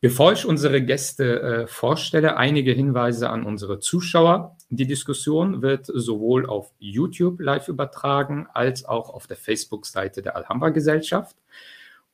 Bevor 0.00 0.32
ich 0.32 0.46
unsere 0.46 0.82
Gäste 0.82 1.42
äh, 1.42 1.66
vorstelle, 1.68 2.36
einige 2.36 2.72
Hinweise 2.72 3.30
an 3.30 3.44
unsere 3.44 3.78
Zuschauer. 3.78 4.56
Die 4.74 4.86
Diskussion 4.86 5.60
wird 5.60 5.84
sowohl 5.84 6.46
auf 6.46 6.72
YouTube 6.78 7.42
live 7.42 7.68
übertragen 7.68 8.46
als 8.54 8.86
auch 8.86 9.10
auf 9.10 9.26
der 9.26 9.36
Facebook-Seite 9.36 10.22
der 10.22 10.34
Alhambra 10.34 10.70
Gesellschaft. 10.70 11.36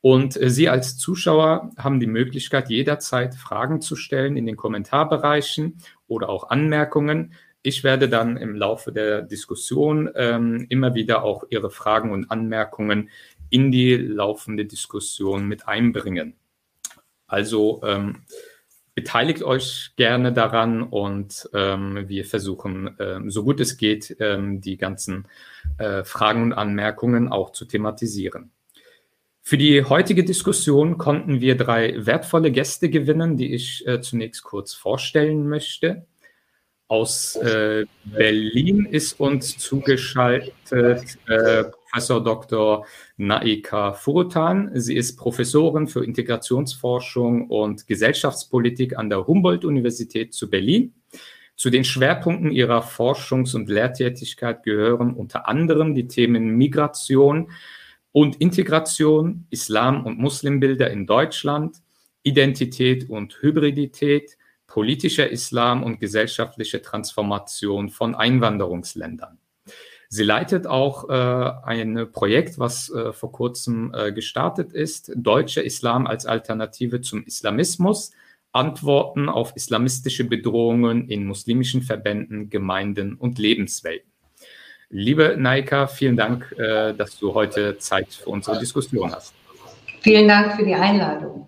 Und 0.01 0.35
äh, 0.35 0.49
Sie 0.49 0.67
als 0.67 0.97
Zuschauer 0.97 1.71
haben 1.77 2.01
die 2.01 2.07
Möglichkeit, 2.07 2.69
jederzeit 2.69 3.35
Fragen 3.35 3.79
zu 3.79 3.95
stellen 3.95 4.35
in 4.35 4.45
den 4.45 4.57
Kommentarbereichen 4.57 5.77
oder 6.09 6.27
auch 6.27 6.49
Anmerkungen. 6.49 7.33
Ich 7.61 7.85
werde 7.85 8.09
dann 8.09 8.35
im 8.35 8.55
Laufe 8.55 8.91
der 8.91 9.21
Diskussion 9.21 10.09
ähm, 10.15 10.65
immer 10.67 10.95
wieder 10.95 11.23
auch 11.23 11.45
Ihre 11.49 11.71
Fragen 11.71 12.11
und 12.11 12.29
Anmerkungen 12.29 13.09
in 13.49 13.71
die 13.71 13.95
laufende 13.95 14.65
Diskussion 14.65 15.47
mit 15.47 15.65
einbringen. 15.69 16.35
Also 17.25 17.81
ähm, 17.85 18.25
beteiligt 18.99 19.43
euch 19.43 19.91
gerne 19.95 20.33
daran 20.33 20.83
und 20.83 21.49
ähm, 21.53 22.09
wir 22.09 22.25
versuchen, 22.25 22.97
ähm, 22.99 23.31
so 23.31 23.45
gut 23.45 23.61
es 23.61 23.77
geht, 23.77 24.17
ähm, 24.19 24.59
die 24.59 24.75
ganzen 24.75 25.25
äh, 25.77 26.03
Fragen 26.03 26.43
und 26.43 26.53
Anmerkungen 26.53 27.29
auch 27.29 27.53
zu 27.53 27.63
thematisieren. 27.63 28.51
Für 29.41 29.57
die 29.57 29.85
heutige 29.85 30.25
Diskussion 30.25 30.97
konnten 30.97 31.39
wir 31.39 31.55
drei 31.55 32.05
wertvolle 32.05 32.51
Gäste 32.51 32.89
gewinnen, 32.89 33.37
die 33.37 33.53
ich 33.53 33.87
äh, 33.87 34.01
zunächst 34.01 34.43
kurz 34.43 34.73
vorstellen 34.73 35.47
möchte. 35.47 36.05
Aus 36.89 37.37
äh, 37.37 37.85
Berlin 38.03 38.83
ist 38.83 39.17
uns 39.17 39.57
zugeschaltet 39.57 40.53
äh, 41.25 41.63
Professor 41.91 42.23
Dr. 42.23 42.85
Naika 43.17 43.93
Furutan. 43.93 44.69
Sie 44.75 44.95
ist 44.95 45.17
Professorin 45.17 45.87
für 45.87 46.05
Integrationsforschung 46.05 47.47
und 47.47 47.87
Gesellschaftspolitik 47.87 48.95
an 48.95 49.09
der 49.09 49.25
Humboldt-Universität 49.25 50.33
zu 50.35 50.51
Berlin. 50.51 50.93
Zu 51.55 51.71
den 51.71 51.83
Schwerpunkten 51.83 52.51
ihrer 52.51 52.83
Forschungs- 52.83 53.55
und 53.55 53.69
Lehrtätigkeit 53.69 54.61
gehören 54.61 55.13
unter 55.15 55.47
anderem 55.47 55.95
die 55.95 56.07
Themen 56.07 56.57
Migration 56.57 57.51
und 58.11 58.35
Integration, 58.35 59.47
Islam 59.49 60.05
und 60.05 60.19
Muslimbilder 60.19 60.91
in 60.91 61.07
Deutschland, 61.07 61.77
Identität 62.21 63.09
und 63.09 63.41
Hybridität, 63.41 64.37
politischer 64.67 65.29
Islam 65.29 65.81
und 65.81 65.99
gesellschaftliche 65.99 66.83
Transformation 66.83 67.89
von 67.89 68.13
Einwanderungsländern. 68.13 69.38
Sie 70.11 70.23
leitet 70.23 70.65
auch 70.65 71.07
äh, 71.07 71.51
ein 71.63 72.07
Projekt, 72.11 72.57
was 72.57 72.89
äh, 72.89 73.13
vor 73.13 73.31
kurzem 73.31 73.93
äh, 73.93 74.11
gestartet 74.11 74.73
ist, 74.73 75.11
Deutscher 75.15 75.63
Islam 75.63 76.07
als 76.07 76.25
Alternative 76.25 77.01
zum 77.01 77.23
Islamismus, 77.25 78.11
Antworten 78.51 79.29
auf 79.29 79.55
islamistische 79.55 80.23
Bedrohungen 80.23 81.07
in 81.07 81.25
muslimischen 81.25 81.83
Verbänden, 81.83 82.49
Gemeinden 82.49 83.13
und 83.13 83.37
Lebenswelten. 83.37 84.09
Liebe 84.89 85.35
Naika, 85.37 85.85
vielen 85.85 86.17
Dank, 86.17 86.55
äh, 86.57 86.95
dass 86.95 87.19
du 87.19 87.35
heute 87.35 87.77
Zeit 87.77 88.11
für 88.11 88.31
unsere 88.31 88.57
Diskussion 88.57 89.11
hast. 89.11 89.35
Vielen 90.01 90.27
Dank 90.27 90.53
für 90.55 90.65
die 90.65 90.73
Einladung. 90.73 91.47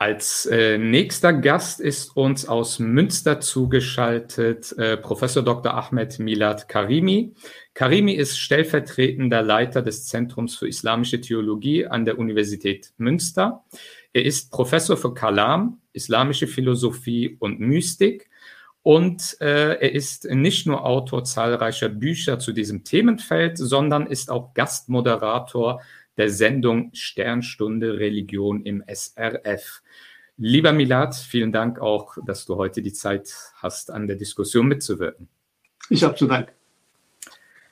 Als 0.00 0.46
äh, 0.46 0.78
nächster 0.78 1.32
Gast 1.32 1.80
ist 1.80 2.16
uns 2.16 2.46
aus 2.46 2.78
Münster 2.78 3.40
zugeschaltet 3.40 4.72
äh, 4.78 4.96
Professor 4.96 5.42
Dr. 5.42 5.74
Ahmed 5.74 6.20
Milad 6.20 6.68
Karimi. 6.68 7.34
Karimi 7.74 8.12
ist 8.12 8.38
stellvertretender 8.38 9.42
Leiter 9.42 9.82
des 9.82 10.06
Zentrums 10.06 10.54
für 10.54 10.68
Islamische 10.68 11.20
Theologie 11.20 11.84
an 11.88 12.04
der 12.04 12.16
Universität 12.16 12.92
Münster. 12.96 13.64
Er 14.12 14.24
ist 14.24 14.52
Professor 14.52 14.96
für 14.96 15.14
Kalam, 15.14 15.80
islamische 15.92 16.46
Philosophie 16.46 17.36
und 17.40 17.58
Mystik. 17.58 18.30
Und 18.82 19.36
äh, 19.40 19.80
er 19.80 19.92
ist 19.92 20.26
nicht 20.26 20.64
nur 20.68 20.86
Autor 20.86 21.24
zahlreicher 21.24 21.88
Bücher 21.88 22.38
zu 22.38 22.52
diesem 22.52 22.84
Themenfeld, 22.84 23.58
sondern 23.58 24.06
ist 24.06 24.30
auch 24.30 24.54
Gastmoderator 24.54 25.82
der 26.18 26.30
Sendung 26.30 26.90
Sternstunde 26.92 27.98
Religion 27.98 28.62
im 28.64 28.84
SRF. 28.86 29.82
Lieber 30.36 30.72
Milad, 30.72 31.14
vielen 31.14 31.52
Dank 31.52 31.80
auch, 31.80 32.16
dass 32.26 32.44
du 32.44 32.56
heute 32.56 32.82
die 32.82 32.92
Zeit 32.92 33.32
hast, 33.56 33.90
an 33.90 34.06
der 34.06 34.16
Diskussion 34.16 34.66
mitzuwirken. 34.66 35.28
Ich 35.88 36.04
habe 36.04 36.14
zu 36.16 36.26
Dank. 36.26 36.52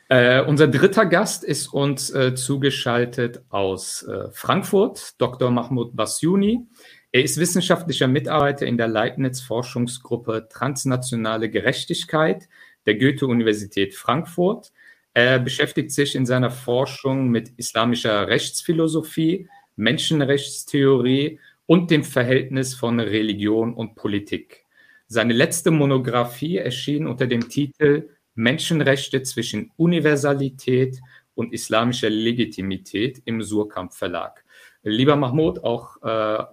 Äh, 0.08 0.42
unser 0.42 0.68
dritter 0.68 1.04
Gast 1.04 1.42
ist 1.42 1.66
uns 1.66 2.10
äh, 2.10 2.34
zugeschaltet 2.34 3.42
aus 3.50 4.04
äh, 4.04 4.30
Frankfurt, 4.30 5.20
Dr. 5.20 5.50
Mahmoud 5.50 5.96
Basyouni. 5.96 6.64
Er 7.10 7.24
ist 7.24 7.38
wissenschaftlicher 7.38 8.06
Mitarbeiter 8.06 8.66
in 8.66 8.76
der 8.76 8.88
Leibniz-Forschungsgruppe 8.88 10.48
Transnationale 10.48 11.50
Gerechtigkeit 11.50 12.48
der 12.86 12.96
Goethe-Universität 12.96 13.94
Frankfurt. 13.94 14.72
Er 15.16 15.38
beschäftigt 15.38 15.92
sich 15.92 16.14
in 16.14 16.26
seiner 16.26 16.50
Forschung 16.50 17.30
mit 17.30 17.48
islamischer 17.56 18.28
Rechtsphilosophie, 18.28 19.48
Menschenrechtstheorie 19.76 21.40
und 21.64 21.90
dem 21.90 22.04
Verhältnis 22.04 22.74
von 22.74 23.00
Religion 23.00 23.72
und 23.72 23.94
Politik. 23.94 24.66
Seine 25.06 25.32
letzte 25.32 25.70
Monographie 25.70 26.58
erschien 26.58 27.06
unter 27.06 27.26
dem 27.26 27.48
Titel 27.48 28.10
Menschenrechte 28.34 29.22
zwischen 29.22 29.72
Universalität 29.78 31.00
und 31.34 31.54
islamischer 31.54 32.10
Legitimität 32.10 33.22
im 33.24 33.40
Surkamp 33.40 33.94
Verlag. 33.94 34.44
Lieber 34.82 35.16
Mahmoud, 35.16 35.64
auch 35.64 35.96
äh, 36.02 36.44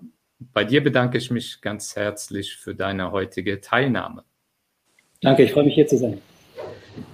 bei 0.54 0.64
dir 0.64 0.82
bedanke 0.82 1.18
ich 1.18 1.30
mich 1.30 1.60
ganz 1.60 1.98
herzlich 1.98 2.56
für 2.56 2.74
deine 2.74 3.12
heutige 3.12 3.60
Teilnahme. 3.60 4.24
Danke, 5.20 5.44
ich 5.44 5.52
freue 5.52 5.66
mich 5.66 5.76
hier 5.76 5.86
zu 5.86 5.98
sein. 5.98 6.22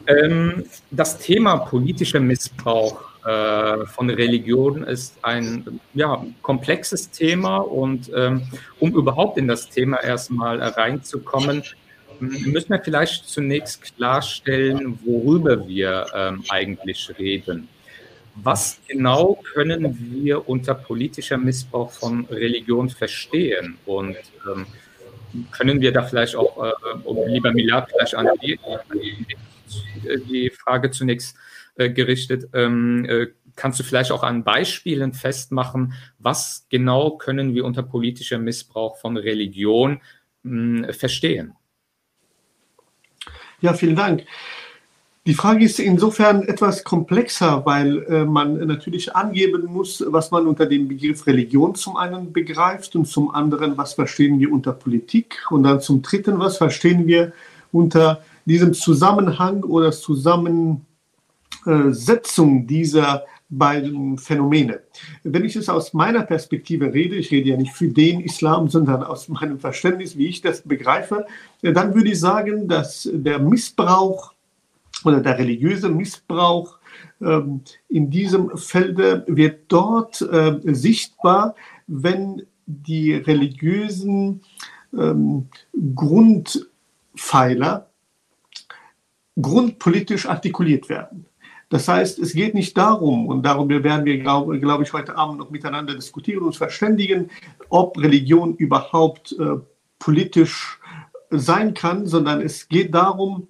Ähm, 0.08 0.66
das 0.92 1.20
Thema 1.20 1.58
politischer 1.58 2.20
Missbrauch 2.20 3.10
äh, 3.26 3.86
von 3.86 4.10
Religion 4.10 4.84
ist 4.84 5.18
ein 5.22 5.80
ja, 5.94 6.26
komplexes 6.42 7.10
Thema 7.12 7.58
und 7.58 8.10
ähm, 8.16 8.44
um 8.80 8.94
überhaupt 8.94 9.38
in 9.38 9.48
das 9.48 9.70
Thema 9.70 10.02
erstmal 10.02 10.60
reinzukommen, 10.62 11.64
müssen 12.20 12.70
wir 12.70 12.82
vielleicht 12.84 13.28
zunächst 13.28 13.96
klarstellen, 13.96 15.00
worüber 15.06 15.68
wir 15.68 16.06
ähm, 16.16 16.44
eigentlich 16.50 17.12
reden. 17.18 17.68
Was 18.36 18.80
genau 18.88 19.40
können 19.54 19.98
wir 20.14 20.48
unter 20.48 20.74
politischer 20.74 21.38
Missbrauch 21.38 21.92
von 21.92 22.26
Religion 22.26 22.90
verstehen? 22.90 23.78
Und 23.86 24.16
ähm, 24.48 24.66
können 25.52 25.82
wir 25.82 25.92
da 25.92 26.04
vielleicht 26.04 26.36
auch, 26.36 26.64
äh, 26.64 27.32
lieber 27.32 27.52
Milad, 27.52 27.90
vielleicht 27.92 28.16
an 28.16 28.30
die, 28.42 28.58
an 28.64 28.80
die 28.94 29.26
die 30.04 30.50
Frage 30.50 30.92
zunächst 30.92 31.36
äh, 31.76 31.90
gerichtet. 31.90 32.50
Ähm, 32.54 33.06
äh, 33.06 33.28
kannst 33.56 33.80
du 33.80 33.84
vielleicht 33.84 34.12
auch 34.12 34.24
an 34.24 34.44
Beispielen 34.44 35.14
festmachen, 35.14 35.94
was 36.18 36.66
genau 36.70 37.18
können 37.18 37.54
wir 37.54 37.66
unter 37.66 37.84
politischer 37.84 38.40
Missbrauch 38.40 38.98
von 38.98 39.18
Religion 39.18 40.02
hm, 40.44 40.88
verstehen? 40.92 41.54
Ja, 43.62 43.74
vielen 43.74 43.96
Dank. 43.96 44.26
Die 45.28 45.34
Frage 45.34 45.66
ist 45.66 45.80
insofern 45.80 46.44
etwas 46.48 46.84
komplexer, 46.84 47.66
weil 47.66 48.04
äh, 48.04 48.26
man 48.26 48.66
natürlich 48.66 49.16
angeben 49.16 49.66
muss, 49.66 50.04
was 50.08 50.32
man 50.32 50.48
unter 50.48 50.66
dem 50.66 50.88
Begriff 50.88 51.28
Religion 51.28 51.76
zum 51.76 51.98
einen 51.98 52.34
begreift 52.34 52.96
und 52.96 53.06
zum 53.06 53.30
anderen, 53.30 53.78
was 53.78 53.94
verstehen 53.94 54.40
wir 54.40 54.52
unter 54.52 54.72
Politik 54.72 55.46
und 55.52 55.64
dann 55.64 55.82
zum 55.82 56.02
dritten, 56.02 56.40
was 56.40 56.58
verstehen 56.58 57.06
wir 57.06 57.34
unter 57.72 58.24
diesem 58.50 58.74
Zusammenhang 58.74 59.64
oder 59.64 59.92
Zusammensetzung 59.92 60.86
dieser 62.68 63.26
beiden 63.50 64.18
Phänomene. 64.18 64.82
Wenn 65.24 65.46
ich 65.46 65.56
es 65.56 65.70
aus 65.70 65.94
meiner 65.94 66.24
Perspektive 66.24 66.94
rede, 66.94 67.16
ich 67.16 67.32
rede 67.32 67.50
ja 67.50 67.58
nicht 67.58 67.74
für 67.74 67.88
den 67.88 68.22
Islam, 68.22 68.68
sondern 68.68 69.04
aus 69.04 69.28
meinem 69.28 69.60
Verständnis, 69.60 70.18
wie 70.18 70.28
ich 70.28 70.42
das 70.42 70.62
begreife, 70.62 71.26
dann 71.62 71.96
würde 71.96 72.12
ich 72.12 72.20
sagen, 72.20 72.68
dass 72.68 73.10
der 73.12 73.40
Missbrauch 73.40 74.34
oder 75.04 75.22
der 75.22 75.40
religiöse 75.40 75.90
Missbrauch 75.90 76.78
ähm, 77.22 77.62
in 77.88 78.10
diesem 78.10 78.58
Felde 78.58 79.24
wird 79.28 79.62
dort 79.70 80.22
äh, 80.22 80.60
sichtbar, 80.66 81.56
wenn 81.88 82.44
die 82.66 83.14
religiösen 83.14 84.42
ähm, 84.94 85.48
Grundpfeiler 85.96 87.89
grundpolitisch 89.42 90.28
artikuliert 90.28 90.90
werden. 90.90 91.26
Das 91.70 91.88
heißt, 91.88 92.18
es 92.18 92.34
geht 92.34 92.56
nicht 92.56 92.76
darum, 92.78 93.28
und 93.28 93.44
darüber 93.44 93.84
werden 93.84 94.06
wir, 94.06 94.18
glaube 94.18 94.60
glaub 94.60 94.82
ich, 94.82 94.92
heute 94.92 95.16
Abend 95.16 95.38
noch 95.38 95.52
miteinander 95.52 95.94
diskutieren 95.94 96.44
und 96.44 96.56
verständigen, 96.56 97.30
ob 97.70 97.98
Religion 98.00 98.56
überhaupt 98.56 99.34
äh, 99.34 99.58
politisch 100.00 100.80
sein 101.30 101.76
kann, 101.76 102.08
sondern 102.08 102.42
es 102.42 102.68
geht 102.68 102.96
darum, 102.96 103.48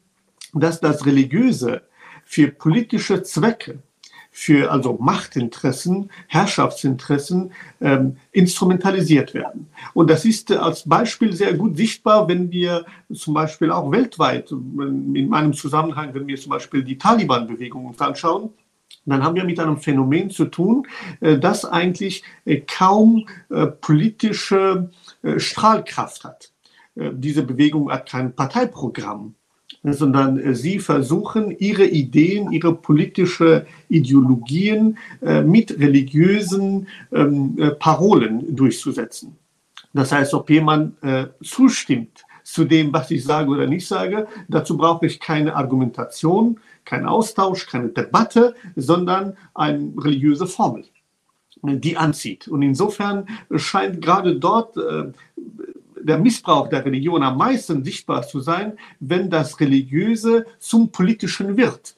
dass 0.53 0.81
das 0.81 1.05
Religiöse 1.05 1.83
für 2.25 2.49
politische 2.49 3.23
Zwecke, 3.23 3.79
für 4.31 4.71
also 4.71 4.97
Machtinteressen, 4.99 6.11
Herrschaftsinteressen 6.27 7.51
ähm, 7.81 8.17
instrumentalisiert 8.31 9.33
werden. 9.33 9.67
Und 9.93 10.09
das 10.09 10.25
ist 10.25 10.51
äh, 10.51 10.55
als 10.55 10.87
Beispiel 10.87 11.33
sehr 11.33 11.53
gut 11.55 11.77
sichtbar, 11.77 12.27
wenn 12.27 12.51
wir 12.51 12.85
zum 13.13 13.33
Beispiel 13.33 13.71
auch 13.71 13.91
weltweit, 13.91 14.51
in 14.51 15.29
meinem 15.29 15.53
Zusammenhang, 15.53 16.13
wenn 16.13 16.27
wir 16.27 16.37
zum 16.37 16.51
Beispiel 16.51 16.83
die 16.83 16.97
Taliban-Bewegung 16.97 17.85
uns 17.85 17.99
anschauen, 17.99 18.51
dann 19.05 19.23
haben 19.23 19.35
wir 19.35 19.43
mit 19.43 19.59
einem 19.59 19.77
Phänomen 19.77 20.29
zu 20.29 20.45
tun, 20.45 20.87
äh, 21.21 21.37
das 21.37 21.65
eigentlich 21.65 22.23
äh, 22.45 22.61
kaum 22.61 23.27
politische 23.81 24.91
Strahlkraft 25.37 26.23
hat. 26.23 26.51
Diese 26.95 27.43
Bewegung 27.43 27.91
hat 27.91 28.09
kein 28.09 28.35
Parteiprogramm 28.35 29.35
sondern 29.83 30.39
äh, 30.39 30.55
sie 30.55 30.79
versuchen, 30.79 31.51
ihre 31.57 31.85
Ideen, 31.85 32.51
ihre 32.51 32.75
politische 32.75 33.65
Ideologien 33.87 34.97
äh, 35.21 35.41
mit 35.41 35.79
religiösen 35.79 36.87
ähm, 37.11 37.55
äh, 37.57 37.71
Parolen 37.71 38.55
durchzusetzen. 38.55 39.35
Das 39.93 40.11
heißt, 40.11 40.35
ob 40.35 40.47
jemand 40.51 40.97
zustimmt 41.41 42.23
zu 42.43 42.63
dem, 42.63 42.93
was 42.93 43.09
ich 43.09 43.23
sage 43.23 43.49
oder 43.49 43.65
nicht 43.65 43.87
sage, 43.87 44.27
dazu 44.47 44.77
brauche 44.77 45.07
ich 45.07 45.19
keine 45.19 45.55
Argumentation, 45.55 46.59
keinen 46.85 47.07
Austausch, 47.07 47.65
keine 47.65 47.89
Debatte, 47.89 48.53
sondern 48.75 49.35
eine 49.55 49.91
religiöse 49.97 50.45
Formel 50.45 50.85
die 51.63 51.97
anzieht. 51.97 52.47
Und 52.47 52.61
insofern 52.61 53.27
scheint 53.55 54.01
gerade 54.01 54.35
dort 54.35 54.77
der 56.09 56.17
Missbrauch 56.17 56.67
der 56.67 56.83
Religion 56.83 57.23
am 57.23 57.37
meisten 57.37 57.83
sichtbar 57.83 58.23
zu 58.23 58.41
sein, 58.41 58.77
wenn 58.99 59.29
das 59.29 59.59
Religiöse 59.59 60.45
zum 60.59 60.91
Politischen 60.91 61.55
wird. 61.55 61.95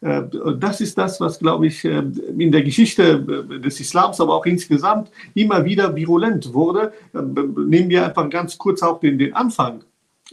Äh, 0.00 0.22
das 0.58 0.80
ist 0.80 0.96
das, 0.98 1.20
was, 1.20 1.38
glaube 1.38 1.66
ich, 1.66 1.84
äh, 1.84 2.02
in 2.38 2.50
der 2.52 2.62
Geschichte 2.62 3.02
äh, 3.02 3.60
des 3.60 3.80
Islams, 3.80 4.20
aber 4.20 4.34
auch 4.34 4.46
insgesamt 4.46 5.10
immer 5.34 5.64
wieder 5.64 5.94
virulent 5.94 6.52
wurde. 6.52 6.92
Nehmen 7.12 7.90
wir 7.90 8.06
einfach 8.06 8.28
ganz 8.30 8.56
kurz 8.56 8.82
auch 8.82 9.00
den, 9.00 9.18
den 9.18 9.34
Anfang 9.34 9.84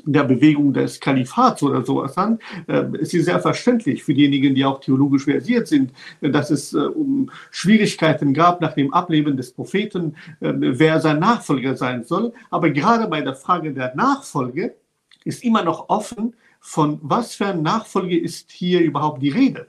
der 0.06 0.24
Bewegung 0.24 0.74
des 0.74 1.00
Kalifats 1.00 1.64
oder 1.64 1.84
sowas 1.86 2.18
an. 2.18 2.40
Äh, 2.68 2.86
ist 3.00 3.12
sehr 3.12 3.40
verständlich 3.40 4.04
für 4.04 4.14
diejenigen, 4.14 4.56
die 4.56 4.66
auch 4.66 4.80
theologisch 4.80 5.26
versiert 5.26 5.68
sind, 5.68 5.92
dass 6.22 6.50
es 6.50 6.74
äh, 6.74 6.78
um 6.78 7.30
Schwierigkeiten 7.52 8.34
gab 8.34 8.62
nach 8.62 8.74
dem 8.74 8.94
Ableben 8.94 9.38
des 9.38 9.52
Propheten, 9.52 10.16
äh, 10.40 10.54
wer 10.56 11.00
sein 11.00 11.20
Nachfolger 11.20 11.76
sein 11.76 12.04
soll. 12.04 12.34
Aber 12.50 12.70
gerade 12.70 13.08
bei 13.08 13.22
der 13.22 13.36
Frage 13.36 13.74
der 13.74 13.96
Nachfolge 13.96 14.76
ist 15.24 15.44
immer 15.44 15.64
noch 15.64 15.90
offen, 15.90 16.36
von 16.60 17.00
was 17.02 17.36
für 17.36 17.54
Nachfolge 17.54 18.18
ist 18.18 18.52
hier 18.52 18.82
überhaupt 18.82 19.22
die 19.22 19.30
Rede. 19.30 19.68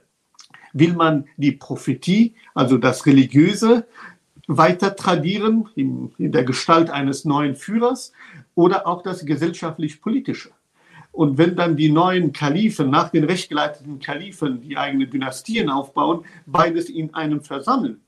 Will 0.73 0.93
man 0.93 1.25
die 1.37 1.53
Prophetie, 1.53 2.35
also 2.53 2.77
das 2.77 3.05
Religiöse, 3.05 3.87
weiter 4.49 4.95
tradieren 4.95 5.69
in, 5.75 6.11
in 6.17 6.31
der 6.31 6.43
Gestalt 6.43 6.89
eines 6.89 7.23
neuen 7.23 7.55
Führers 7.55 8.11
oder 8.55 8.87
auch 8.87 9.03
das 9.03 9.23
gesellschaftlich-politische. 9.23 10.49
Und 11.11 11.37
wenn 11.37 11.55
dann 11.55 11.77
die 11.77 11.91
neuen 11.91 12.33
Kalifen 12.33 12.89
nach 12.89 13.09
den 13.09 13.25
rechtgeleiteten 13.25 13.99
Kalifen 13.99 14.61
die 14.61 14.75
eigene 14.75 15.05
Dynastien 15.05 15.69
aufbauen, 15.69 16.25
beides 16.47 16.89
in 16.89 17.13
einem 17.13 17.41
versammeln, 17.41 18.01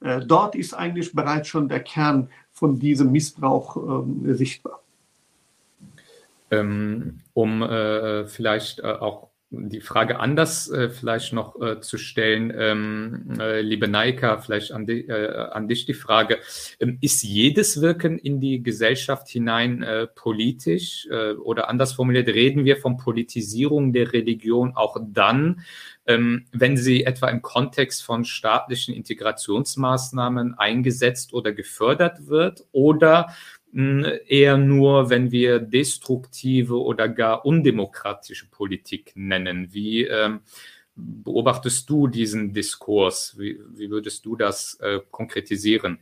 äh, 0.00 0.20
dort 0.26 0.56
ist 0.56 0.74
eigentlich 0.74 1.12
bereits 1.12 1.48
schon 1.48 1.68
der 1.68 1.80
Kern 1.80 2.28
von 2.52 2.80
diesem 2.80 3.12
Missbrauch 3.12 3.76
äh, 4.26 4.34
sichtbar. 4.34 4.80
Ähm, 6.50 7.20
um 7.32 7.62
äh, 7.62 8.26
vielleicht 8.26 8.80
äh, 8.80 8.88
auch 8.88 9.28
die 9.68 9.80
Frage 9.80 10.20
anders 10.20 10.70
äh, 10.70 10.88
vielleicht 10.90 11.32
noch 11.32 11.60
äh, 11.60 11.80
zu 11.80 11.98
stellen, 11.98 12.52
ähm, 12.56 13.38
äh, 13.38 13.60
liebe 13.60 13.88
Naika, 13.88 14.38
vielleicht 14.38 14.72
an, 14.72 14.86
di 14.86 15.06
äh, 15.06 15.48
an 15.50 15.68
dich 15.68 15.86
die 15.86 15.94
Frage, 15.94 16.38
ähm, 16.80 16.98
ist 17.00 17.22
jedes 17.22 17.80
Wirken 17.80 18.18
in 18.18 18.40
die 18.40 18.62
Gesellschaft 18.62 19.28
hinein 19.28 19.82
äh, 19.82 20.06
politisch 20.06 21.06
äh, 21.10 21.32
oder 21.32 21.68
anders 21.68 21.92
formuliert, 21.92 22.28
reden 22.28 22.64
wir 22.64 22.76
von 22.76 22.96
Politisierung 22.96 23.92
der 23.92 24.12
Religion 24.12 24.72
auch 24.74 24.96
dann, 25.06 25.62
ähm, 26.06 26.46
wenn 26.52 26.76
sie 26.76 27.04
etwa 27.04 27.28
im 27.28 27.42
Kontext 27.42 28.02
von 28.02 28.24
staatlichen 28.24 28.94
Integrationsmaßnahmen 28.94 30.54
eingesetzt 30.58 31.32
oder 31.32 31.52
gefördert 31.52 32.26
wird 32.28 32.66
oder 32.72 33.34
eher 33.74 34.56
nur, 34.56 35.10
wenn 35.10 35.32
wir 35.32 35.58
destruktive 35.58 36.80
oder 36.80 37.08
gar 37.08 37.44
undemokratische 37.44 38.48
Politik 38.48 39.12
nennen. 39.14 39.68
Wie 39.72 40.04
ähm, 40.04 40.40
beobachtest 40.94 41.90
du 41.90 42.06
diesen 42.06 42.52
Diskurs? 42.52 43.34
Wie, 43.38 43.58
wie 43.74 43.90
würdest 43.90 44.24
du 44.24 44.36
das 44.36 44.78
äh, 44.80 45.00
konkretisieren? 45.10 45.98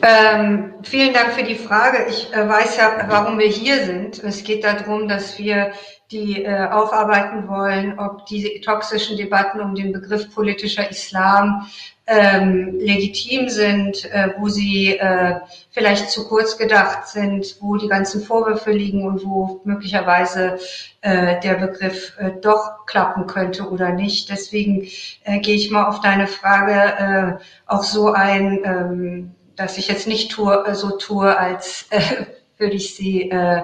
Ähm, 0.00 0.74
vielen 0.82 1.12
Dank 1.12 1.32
für 1.32 1.42
die 1.42 1.56
Frage. 1.56 2.06
Ich 2.08 2.32
äh, 2.32 2.48
weiß 2.48 2.76
ja, 2.76 3.06
warum 3.08 3.38
wir 3.38 3.48
hier 3.48 3.84
sind. 3.84 4.22
Es 4.22 4.44
geht 4.44 4.62
darum, 4.62 5.08
dass 5.08 5.38
wir 5.38 5.72
die 6.12 6.44
äh, 6.44 6.68
aufarbeiten 6.68 7.48
wollen, 7.48 7.98
ob 7.98 8.24
diese 8.26 8.60
toxischen 8.60 9.16
Debatten 9.16 9.60
um 9.60 9.74
den 9.74 9.92
Begriff 9.92 10.32
politischer 10.32 10.88
Islam 10.88 11.66
ähm, 12.08 12.78
legitim 12.78 13.50
sind, 13.50 14.06
äh, 14.06 14.30
wo 14.38 14.48
sie 14.48 14.96
äh, 14.96 15.40
vielleicht 15.70 16.10
zu 16.10 16.26
kurz 16.26 16.56
gedacht 16.56 17.06
sind, 17.06 17.56
wo 17.60 17.76
die 17.76 17.86
ganzen 17.86 18.22
Vorwürfe 18.22 18.72
liegen 18.72 19.06
und 19.06 19.24
wo 19.26 19.60
möglicherweise 19.64 20.58
äh, 21.02 21.38
der 21.40 21.54
Begriff 21.54 22.14
äh, 22.18 22.30
doch 22.40 22.86
klappen 22.86 23.26
könnte 23.26 23.68
oder 23.68 23.90
nicht. 23.90 24.30
Deswegen 24.30 24.88
äh, 25.24 25.38
gehe 25.40 25.54
ich 25.54 25.70
mal 25.70 25.86
auf 25.86 26.00
deine 26.00 26.26
Frage 26.26 27.38
äh, 27.38 27.44
auch 27.66 27.82
so 27.82 28.10
ein, 28.10 28.60
ähm, 28.64 29.34
dass 29.54 29.76
ich 29.76 29.88
jetzt 29.88 30.06
nicht 30.06 30.30
tue, 30.30 30.74
so 30.74 30.96
tue, 30.96 31.36
als 31.36 31.86
äh, 31.90 32.24
würde 32.58 32.74
ich 32.74 32.94
sie 32.94 33.30
äh, 33.30 33.62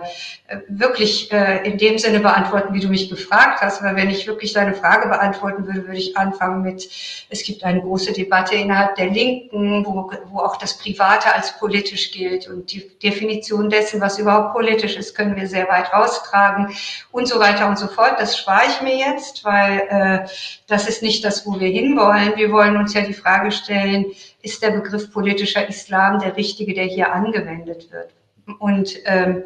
wirklich 0.68 1.32
äh, 1.32 1.66
in 1.68 1.78
dem 1.78 1.98
Sinne 1.98 2.20
beantworten, 2.20 2.74
wie 2.74 2.80
du 2.80 2.88
mich 2.88 3.08
gefragt 3.08 3.60
hast. 3.60 3.82
Weil 3.82 3.96
wenn 3.96 4.10
ich 4.10 4.26
wirklich 4.26 4.52
deine 4.52 4.74
Frage 4.74 5.08
beantworten 5.08 5.66
würde, 5.66 5.86
würde 5.86 5.98
ich 5.98 6.16
anfangen 6.16 6.62
mit, 6.62 6.88
es 7.28 7.42
gibt 7.42 7.64
eine 7.64 7.80
große 7.80 8.12
Debatte 8.12 8.54
innerhalb 8.54 8.94
der 8.96 9.10
Linken, 9.10 9.84
wo, 9.84 10.10
wo 10.26 10.38
auch 10.38 10.56
das 10.56 10.78
Private 10.78 11.34
als 11.34 11.58
politisch 11.58 12.12
gilt. 12.12 12.48
Und 12.48 12.72
die 12.72 12.88
Definition 13.02 13.68
dessen, 13.68 14.00
was 14.00 14.18
überhaupt 14.18 14.54
politisch 14.54 14.96
ist, 14.96 15.14
können 15.14 15.36
wir 15.36 15.48
sehr 15.48 15.68
weit 15.68 15.92
raustragen 15.92 16.74
und 17.10 17.26
so 17.26 17.40
weiter 17.40 17.68
und 17.68 17.78
so 17.78 17.88
fort. 17.88 18.14
Das 18.18 18.38
spare 18.38 18.64
ich 18.68 18.80
mir 18.80 18.96
jetzt, 18.96 19.44
weil 19.44 19.78
äh, 19.88 20.28
das 20.68 20.88
ist 20.88 21.02
nicht 21.02 21.24
das, 21.24 21.46
wo 21.46 21.58
wir 21.58 21.68
hinwollen. 21.68 22.36
Wir 22.36 22.52
wollen 22.52 22.76
uns 22.76 22.94
ja 22.94 23.00
die 23.00 23.14
Frage 23.14 23.50
stellen, 23.50 24.06
ist 24.42 24.62
der 24.62 24.70
Begriff 24.70 25.10
politischer 25.10 25.68
Islam 25.68 26.18
der 26.20 26.36
richtige, 26.36 26.74
der 26.74 26.84
hier 26.84 27.12
angewendet 27.12 27.90
wird? 27.90 28.10
Und 28.58 28.96
ähm, 29.04 29.44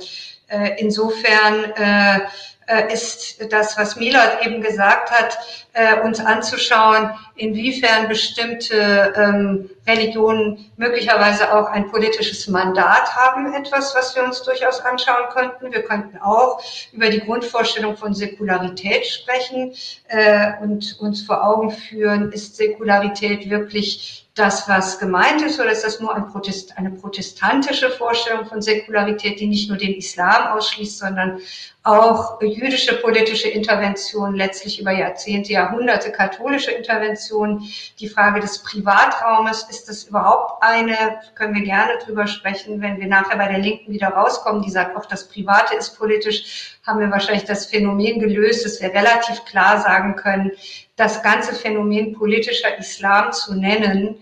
äh, 0.49 0.71
insofern 0.79 1.65
äh, 1.77 2.21
äh, 2.69 2.93
ist 2.93 3.51
das, 3.51 3.79
was 3.79 3.97
Milot 3.97 4.45
eben 4.45 4.61
gesagt 4.61 5.11
hat, 5.11 5.39
äh, 5.73 6.01
uns 6.01 6.21
anzuschauen, 6.21 7.11
inwiefern 7.35 8.09
bestimmte 8.09 9.13
ähm, 9.17 9.71
Religionen 9.87 10.71
möglicherweise 10.77 11.55
auch 11.55 11.69
ein 11.69 11.91
politisches 11.91 12.47
Mandat 12.47 13.15
haben, 13.17 13.55
etwas, 13.55 13.95
was 13.95 14.15
wir 14.15 14.23
uns 14.23 14.43
durchaus 14.43 14.81
anschauen 14.81 15.29
könnten. 15.33 15.73
Wir 15.73 15.83
könnten 15.83 16.19
auch 16.19 16.63
über 16.93 17.09
die 17.09 17.21
Grundvorstellung 17.21 17.97
von 17.97 18.13
Säkularität 18.13 19.07
sprechen 19.07 19.73
äh, 20.09 20.53
und 20.61 20.99
uns 21.01 21.23
vor 21.23 21.43
Augen 21.43 21.71
führen, 21.71 22.33
ist 22.33 22.57
Säkularität 22.57 23.49
wirklich 23.49 24.28
das, 24.39 24.69
was 24.69 24.99
gemeint 24.99 25.43
ist, 25.43 25.59
oder 25.59 25.71
ist 25.71 25.85
das 25.85 26.01
nur 26.01 26.15
ein 26.15 26.29
Protest, 26.29 26.79
eine 26.79 26.91
protestantische 26.91 27.91
Vorstellung 27.91 28.47
von 28.47 28.63
Säkularität, 28.63 29.41
die 29.41 29.47
nicht 29.47 29.69
nur 29.69 29.79
den 29.79 29.95
Islam 29.95 30.57
ausschließt, 30.57 30.99
sondern 30.99 31.41
auch 31.83 32.41
jüdische 32.43 32.97
politische 32.97 33.49
Interventionen, 33.49 34.37
letztlich 34.37 34.79
über 34.79 34.93
Jahrzehnte, 34.93 35.53
Jahrhunderte 35.53 36.13
katholische 36.13 36.71
Interventionen. 36.71 37.63
Die 37.99 38.09
Frage 38.09 38.41
des 38.41 38.63
Privatraumes, 38.63 39.67
ist 39.71 39.89
das 39.89 40.05
überhaupt 40.05 40.63
eine, 40.63 41.21
können 41.35 41.55
wir 41.55 41.63
gerne 41.63 41.93
drüber 42.05 42.27
sprechen, 42.27 42.83
wenn 42.83 43.01
wir 43.01 43.07
nachher 43.07 43.39
bei 43.39 43.49
der 43.49 43.59
Linken 43.59 43.93
wieder 43.93 44.09
rauskommen, 44.09 44.63
die 44.63 44.71
sagt, 44.71 44.97
auch 44.97 45.07
das 45.07 45.29
Private 45.29 45.77
ist 45.77 45.99
politisch, 45.99 46.79
haben 46.87 47.01
wir 47.01 47.11
wahrscheinlich 47.11 47.45
das 47.45 47.67
Phänomen 47.67 48.21
gelöst, 48.21 48.65
dass 48.65 48.81
wir 48.81 48.91
relativ 48.91 49.45
klar 49.47 49.81
sagen 49.81 50.15
können, 50.17 50.53
das 50.97 51.23
ganze 51.23 51.55
Phänomen 51.55 52.13
politischer 52.13 52.77
Islam 52.77 53.33
zu 53.33 53.55
nennen, 53.55 54.17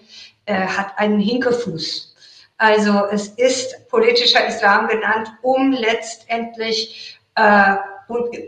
äh, 0.47 0.67
hat 0.67 0.99
einen 0.99 1.21
Hinkefuß. 1.21 2.15
Also 2.59 3.05
es 3.11 3.29
ist 3.29 3.89
politischer 3.89 4.47
Islam 4.47 4.89
genannt, 4.89 5.29
um 5.43 5.73
letztendlich 5.73 7.21
äh, 7.35 7.75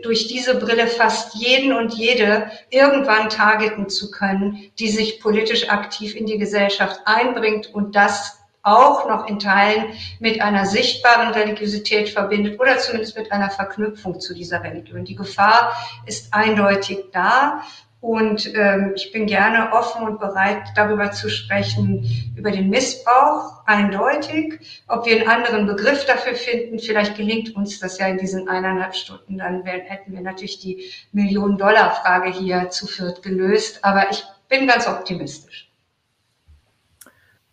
durch 0.03 0.27
diese 0.27 0.55
Brille 0.55 0.87
fast 0.87 1.35
jeden 1.35 1.73
und 1.73 1.93
jede 1.93 2.49
irgendwann 2.69 3.29
targeten 3.29 3.89
zu 3.89 4.09
können, 4.09 4.71
die 4.79 4.89
sich 4.89 5.19
politisch 5.19 5.69
aktiv 5.69 6.15
in 6.15 6.25
die 6.25 6.37
Gesellschaft 6.37 7.01
einbringt 7.05 7.73
und 7.73 7.95
das 7.95 8.39
auch 8.61 9.07
noch 9.07 9.27
in 9.27 9.39
Teilen 9.39 9.93
mit 10.19 10.41
einer 10.41 10.65
sichtbaren 10.65 11.33
Religiosität 11.33 12.09
verbindet 12.09 12.59
oder 12.59 12.77
zumindest 12.77 13.17
mit 13.17 13.31
einer 13.31 13.49
Verknüpfung 13.49 14.19
zu 14.19 14.33
dieser 14.33 14.63
Religion. 14.63 15.05
Die 15.05 15.15
Gefahr 15.15 15.73
ist 16.05 16.33
eindeutig 16.33 17.05
da. 17.11 17.63
Und 18.01 18.53
ähm, 18.55 18.93
ich 18.95 19.11
bin 19.11 19.25
gerne 19.25 19.73
offen 19.73 20.07
und 20.07 20.19
bereit, 20.19 20.63
darüber 20.75 21.11
zu 21.11 21.29
sprechen, 21.29 22.33
über 22.37 22.49
den 22.49 22.69
Missbrauch, 22.69 23.65
eindeutig. 23.65 24.83
Ob 24.87 25.05
wir 25.05 25.17
einen 25.17 25.29
anderen 25.29 25.67
Begriff 25.67 26.05
dafür 26.05 26.33
finden, 26.35 26.79
vielleicht 26.79 27.17
gelingt 27.17 27.55
uns 27.55 27.79
das 27.79 27.99
ja 27.99 28.07
in 28.07 28.17
diesen 28.17 28.47
eineinhalb 28.47 28.95
Stunden, 28.95 29.37
dann 29.37 29.65
werden, 29.65 29.81
hätten 29.81 30.13
wir 30.13 30.21
natürlich 30.21 30.59
die 30.59 30.85
Millionen-Dollar-Frage 31.11 32.31
hier 32.31 32.69
zu 32.69 32.87
viert 32.87 33.21
gelöst. 33.21 33.83
Aber 33.83 34.09
ich 34.11 34.23
bin 34.47 34.65
ganz 34.65 34.87
optimistisch. 34.87 35.69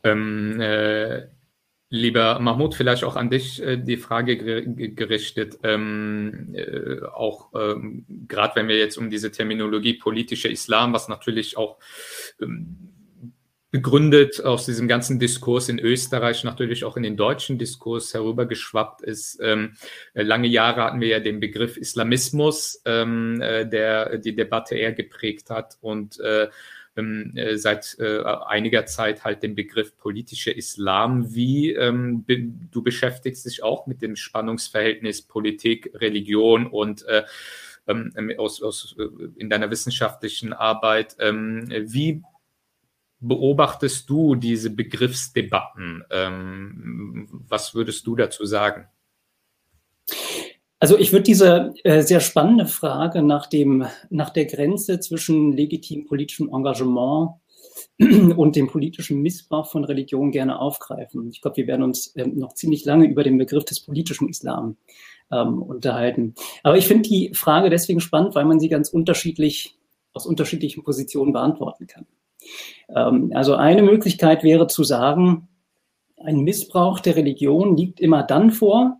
Ähm, 0.04 0.60
äh, 0.60 1.22
Lieber 1.88 2.40
Mahmoud, 2.40 2.74
vielleicht 2.74 3.04
auch 3.04 3.14
an 3.14 3.30
dich 3.30 3.62
äh, 3.62 3.76
die 3.76 3.96
Frage 3.96 4.36
gerichtet, 4.36 5.60
ähm, 5.62 6.52
äh, 6.52 7.02
auch 7.04 7.50
ähm, 7.54 8.04
gerade 8.26 8.56
wenn 8.56 8.66
wir 8.66 8.76
jetzt 8.76 8.98
um 8.98 9.08
diese 9.08 9.30
Terminologie 9.30 9.94
politischer 9.94 10.50
Islam, 10.50 10.92
was 10.92 11.06
natürlich 11.06 11.56
auch 11.56 11.78
ähm, 12.42 12.96
begründet 13.70 14.42
aus 14.42 14.66
diesem 14.66 14.88
ganzen 14.88 15.20
Diskurs 15.20 15.68
in 15.68 15.78
Österreich, 15.78 16.42
natürlich 16.42 16.84
auch 16.84 16.96
in 16.96 17.02
den 17.04 17.16
deutschen 17.16 17.58
Diskurs 17.58 18.14
herübergeschwappt 18.14 19.02
ist. 19.02 19.38
Ähm, 19.42 19.76
lange 20.14 20.48
Jahre 20.48 20.82
hatten 20.82 21.00
wir 21.00 21.08
ja 21.08 21.20
den 21.20 21.38
Begriff 21.40 21.76
Islamismus, 21.76 22.80
ähm, 22.84 23.40
äh, 23.40 23.68
der 23.68 24.18
die 24.18 24.34
Debatte 24.34 24.76
eher 24.76 24.92
geprägt 24.92 25.50
hat 25.50 25.76
und 25.80 26.18
äh, 26.18 26.44
äh, 26.44 26.48
seit 27.56 27.96
äh, 27.98 28.22
einiger 28.22 28.86
Zeit 28.86 29.24
halt 29.24 29.42
den 29.42 29.54
Begriff 29.54 29.96
politischer 29.96 30.56
Islam. 30.56 31.34
Wie 31.34 31.72
ähm, 31.72 32.24
du 32.70 32.82
beschäftigst 32.82 33.44
dich 33.44 33.62
auch 33.62 33.86
mit 33.86 34.02
dem 34.02 34.16
Spannungsverhältnis 34.16 35.22
Politik, 35.22 35.90
Religion 35.94 36.66
und 36.66 37.06
äh, 37.06 37.24
ähm, 37.86 38.12
aus, 38.38 38.62
aus, 38.62 38.96
äh, 38.98 39.04
in 39.36 39.50
deiner 39.50 39.70
wissenschaftlichen 39.70 40.52
Arbeit. 40.52 41.16
Ähm, 41.20 41.68
wie 41.70 42.22
beobachtest 43.20 44.08
du 44.10 44.34
diese 44.34 44.70
Begriffsdebatten? 44.70 46.04
Ähm, 46.10 47.28
was 47.48 47.74
würdest 47.74 48.06
du 48.06 48.16
dazu 48.16 48.44
sagen? 48.44 48.88
Also 50.78 50.98
ich 50.98 51.12
würde 51.12 51.22
diese 51.22 51.74
äh, 51.84 52.02
sehr 52.02 52.20
spannende 52.20 52.66
Frage 52.66 53.22
nach, 53.22 53.46
dem, 53.46 53.86
nach 54.10 54.30
der 54.30 54.44
Grenze 54.44 55.00
zwischen 55.00 55.52
legitimem 55.52 56.06
politischem 56.06 56.50
Engagement 56.52 57.30
und 57.98 58.56
dem 58.56 58.66
politischen 58.66 59.22
Missbrauch 59.22 59.70
von 59.70 59.84
Religion 59.84 60.30
gerne 60.30 60.58
aufgreifen. 60.58 61.30
Ich 61.30 61.40
glaube, 61.40 61.56
wir 61.56 61.66
werden 61.66 61.82
uns 61.82 62.08
äh, 62.16 62.26
noch 62.26 62.52
ziemlich 62.54 62.84
lange 62.84 63.06
über 63.06 63.24
den 63.24 63.38
Begriff 63.38 63.64
des 63.64 63.80
politischen 63.80 64.28
Islam 64.28 64.76
ähm, 65.32 65.62
unterhalten. 65.62 66.34
Aber 66.62 66.76
ich 66.76 66.86
finde 66.86 67.08
die 67.08 67.32
Frage 67.32 67.70
deswegen 67.70 68.00
spannend, 68.00 68.34
weil 68.34 68.44
man 68.44 68.60
sie 68.60 68.68
ganz 68.68 68.90
unterschiedlich 68.90 69.78
aus 70.12 70.26
unterschiedlichen 70.26 70.82
Positionen 70.82 71.32
beantworten 71.32 71.86
kann. 71.86 72.06
Ähm, 72.94 73.32
also 73.34 73.54
eine 73.54 73.82
Möglichkeit 73.82 74.42
wäre 74.42 74.66
zu 74.66 74.84
sagen, 74.84 75.48
ein 76.22 76.40
Missbrauch 76.40 77.00
der 77.00 77.16
Religion 77.16 77.76
liegt 77.76 78.00
immer 78.00 78.22
dann 78.22 78.50
vor, 78.50 78.98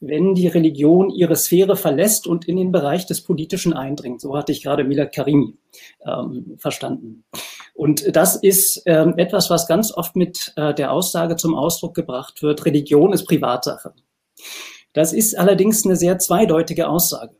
wenn 0.00 0.34
die 0.34 0.48
Religion 0.48 1.10
ihre 1.10 1.36
Sphäre 1.36 1.76
verlässt 1.76 2.26
und 2.26 2.48
in 2.48 2.56
den 2.56 2.72
Bereich 2.72 3.06
des 3.06 3.22
Politischen 3.22 3.74
eindringt. 3.74 4.20
So 4.20 4.36
hatte 4.36 4.52
ich 4.52 4.62
gerade 4.62 4.84
Milad 4.84 5.14
Karimi 5.14 5.58
ähm, 6.06 6.56
verstanden. 6.58 7.24
Und 7.74 8.16
das 8.16 8.36
ist 8.36 8.82
ähm, 8.86 9.14
etwas, 9.18 9.50
was 9.50 9.66
ganz 9.66 9.92
oft 9.92 10.16
mit 10.16 10.52
äh, 10.56 10.74
der 10.74 10.92
Aussage 10.92 11.36
zum 11.36 11.54
Ausdruck 11.54 11.94
gebracht 11.94 12.42
wird, 12.42 12.64
Religion 12.64 13.12
ist 13.12 13.26
Privatsache. 13.26 13.92
Das 14.92 15.12
ist 15.12 15.38
allerdings 15.38 15.84
eine 15.84 15.96
sehr 15.96 16.18
zweideutige 16.18 16.88
Aussage 16.88 17.36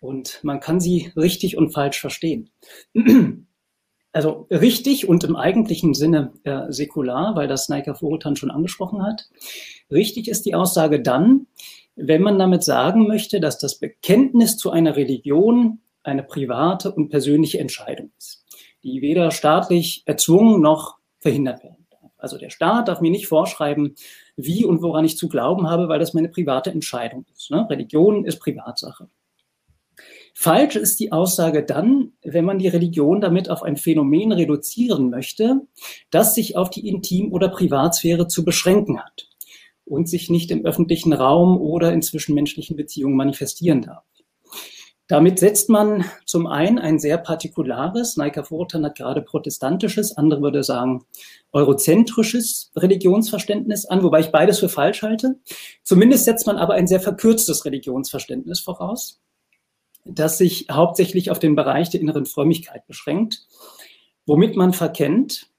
und 0.00 0.40
man 0.42 0.60
kann 0.60 0.80
sie 0.80 1.12
richtig 1.16 1.56
und 1.56 1.70
falsch 1.72 2.00
verstehen. 2.00 2.50
Also 4.16 4.46
richtig 4.48 5.08
und 5.08 5.24
im 5.24 5.34
eigentlichen 5.34 5.92
Sinne 5.92 6.34
äh, 6.44 6.70
säkular, 6.70 7.34
weil 7.34 7.48
das 7.48 7.68
Naika 7.68 7.94
Furutan 7.94 8.36
schon 8.36 8.52
angesprochen 8.52 9.02
hat. 9.02 9.28
Richtig 9.90 10.28
ist 10.28 10.46
die 10.46 10.54
Aussage 10.54 11.02
dann, 11.02 11.48
wenn 11.96 12.22
man 12.22 12.38
damit 12.38 12.64
sagen 12.64 13.06
möchte, 13.06 13.40
dass 13.40 13.58
das 13.58 13.78
Bekenntnis 13.78 14.56
zu 14.56 14.70
einer 14.70 14.96
Religion 14.96 15.80
eine 16.02 16.22
private 16.22 16.92
und 16.92 17.08
persönliche 17.08 17.58
Entscheidung 17.58 18.10
ist, 18.18 18.44
die 18.82 19.00
weder 19.00 19.30
staatlich 19.30 20.02
erzwungen 20.06 20.60
noch 20.60 20.98
verhindert 21.20 21.62
werden 21.62 21.86
darf. 21.90 22.10
Also 22.18 22.36
der 22.36 22.50
Staat 22.50 22.88
darf 22.88 23.00
mir 23.00 23.10
nicht 23.10 23.26
vorschreiben, 23.26 23.94
wie 24.36 24.64
und 24.64 24.82
woran 24.82 25.04
ich 25.04 25.16
zu 25.16 25.28
glauben 25.28 25.68
habe, 25.70 25.88
weil 25.88 25.98
das 25.98 26.14
meine 26.14 26.28
private 26.28 26.70
Entscheidung 26.70 27.24
ist. 27.32 27.50
Ne? 27.50 27.66
Religion 27.70 28.24
ist 28.24 28.40
Privatsache. 28.40 29.08
Falsch 30.36 30.74
ist 30.74 30.98
die 30.98 31.12
Aussage 31.12 31.62
dann, 31.62 32.14
wenn 32.24 32.44
man 32.44 32.58
die 32.58 32.66
Religion 32.66 33.20
damit 33.20 33.48
auf 33.48 33.62
ein 33.62 33.76
Phänomen 33.76 34.32
reduzieren 34.32 35.08
möchte, 35.08 35.60
das 36.10 36.34
sich 36.34 36.56
auf 36.56 36.70
die 36.70 36.88
Intim- 36.88 37.30
oder 37.30 37.48
Privatsphäre 37.48 38.26
zu 38.26 38.44
beschränken 38.44 39.00
hat 39.00 39.28
und 39.84 40.08
sich 40.08 40.30
nicht 40.30 40.50
im 40.50 40.64
öffentlichen 40.64 41.12
Raum 41.12 41.60
oder 41.60 41.92
in 41.92 42.02
zwischenmenschlichen 42.02 42.76
Beziehungen 42.76 43.16
manifestieren 43.16 43.82
darf. 43.82 44.04
Damit 45.06 45.38
setzt 45.38 45.68
man 45.68 46.06
zum 46.24 46.46
einen 46.46 46.78
ein 46.78 46.98
sehr 46.98 47.18
partikulares, 47.18 48.16
Naika 48.16 48.42
Vortan 48.42 48.86
hat 48.86 48.96
gerade 48.96 49.20
protestantisches, 49.20 50.16
andere 50.16 50.40
würde 50.40 50.64
sagen 50.64 51.04
eurozentrisches 51.52 52.72
Religionsverständnis 52.74 53.84
an, 53.84 54.02
wobei 54.02 54.20
ich 54.20 54.32
beides 54.32 54.60
für 54.60 54.70
falsch 54.70 55.02
halte. 55.02 55.38
Zumindest 55.82 56.24
setzt 56.24 56.46
man 56.46 56.56
aber 56.56 56.72
ein 56.72 56.86
sehr 56.86 57.00
verkürztes 57.00 57.66
Religionsverständnis 57.66 58.60
voraus, 58.60 59.20
das 60.06 60.38
sich 60.38 60.68
hauptsächlich 60.70 61.30
auf 61.30 61.38
den 61.38 61.54
Bereich 61.54 61.90
der 61.90 62.00
inneren 62.00 62.24
Frömmigkeit 62.24 62.86
beschränkt, 62.86 63.46
womit 64.24 64.56
man 64.56 64.72
verkennt, 64.72 65.50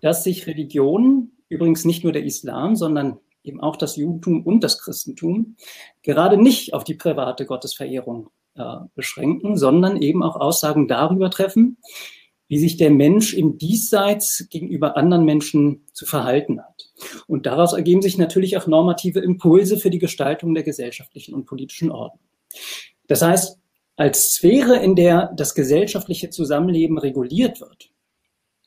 dass 0.00 0.24
sich 0.24 0.46
Religion, 0.46 1.32
übrigens 1.50 1.84
nicht 1.84 2.04
nur 2.04 2.12
der 2.14 2.24
Islam, 2.24 2.74
sondern 2.74 3.18
eben 3.48 3.60
auch 3.60 3.76
das 3.76 3.96
Judentum 3.96 4.44
und 4.44 4.62
das 4.62 4.78
Christentum, 4.78 5.56
gerade 6.02 6.36
nicht 6.36 6.74
auf 6.74 6.84
die 6.84 6.94
private 6.94 7.46
Gottesverehrung 7.46 8.30
äh, 8.54 8.76
beschränken, 8.94 9.56
sondern 9.56 10.00
eben 10.00 10.22
auch 10.22 10.36
Aussagen 10.36 10.86
darüber 10.86 11.30
treffen, 11.30 11.78
wie 12.48 12.58
sich 12.58 12.76
der 12.76 12.90
Mensch 12.90 13.34
im 13.34 13.58
Diesseits 13.58 14.46
gegenüber 14.50 14.96
anderen 14.96 15.24
Menschen 15.24 15.86
zu 15.92 16.06
verhalten 16.06 16.60
hat. 16.60 16.90
Und 17.26 17.46
daraus 17.46 17.74
ergeben 17.74 18.02
sich 18.02 18.16
natürlich 18.16 18.56
auch 18.56 18.66
normative 18.66 19.20
Impulse 19.20 19.76
für 19.76 19.90
die 19.90 19.98
Gestaltung 19.98 20.54
der 20.54 20.62
gesellschaftlichen 20.62 21.34
und 21.34 21.44
politischen 21.44 21.90
Ordnung. 21.90 22.24
Das 23.06 23.22
heißt, 23.22 23.58
als 23.96 24.34
Sphäre, 24.34 24.76
in 24.76 24.94
der 24.96 25.32
das 25.36 25.54
gesellschaftliche 25.54 26.30
Zusammenleben 26.30 26.98
reguliert 26.98 27.60
wird, 27.60 27.90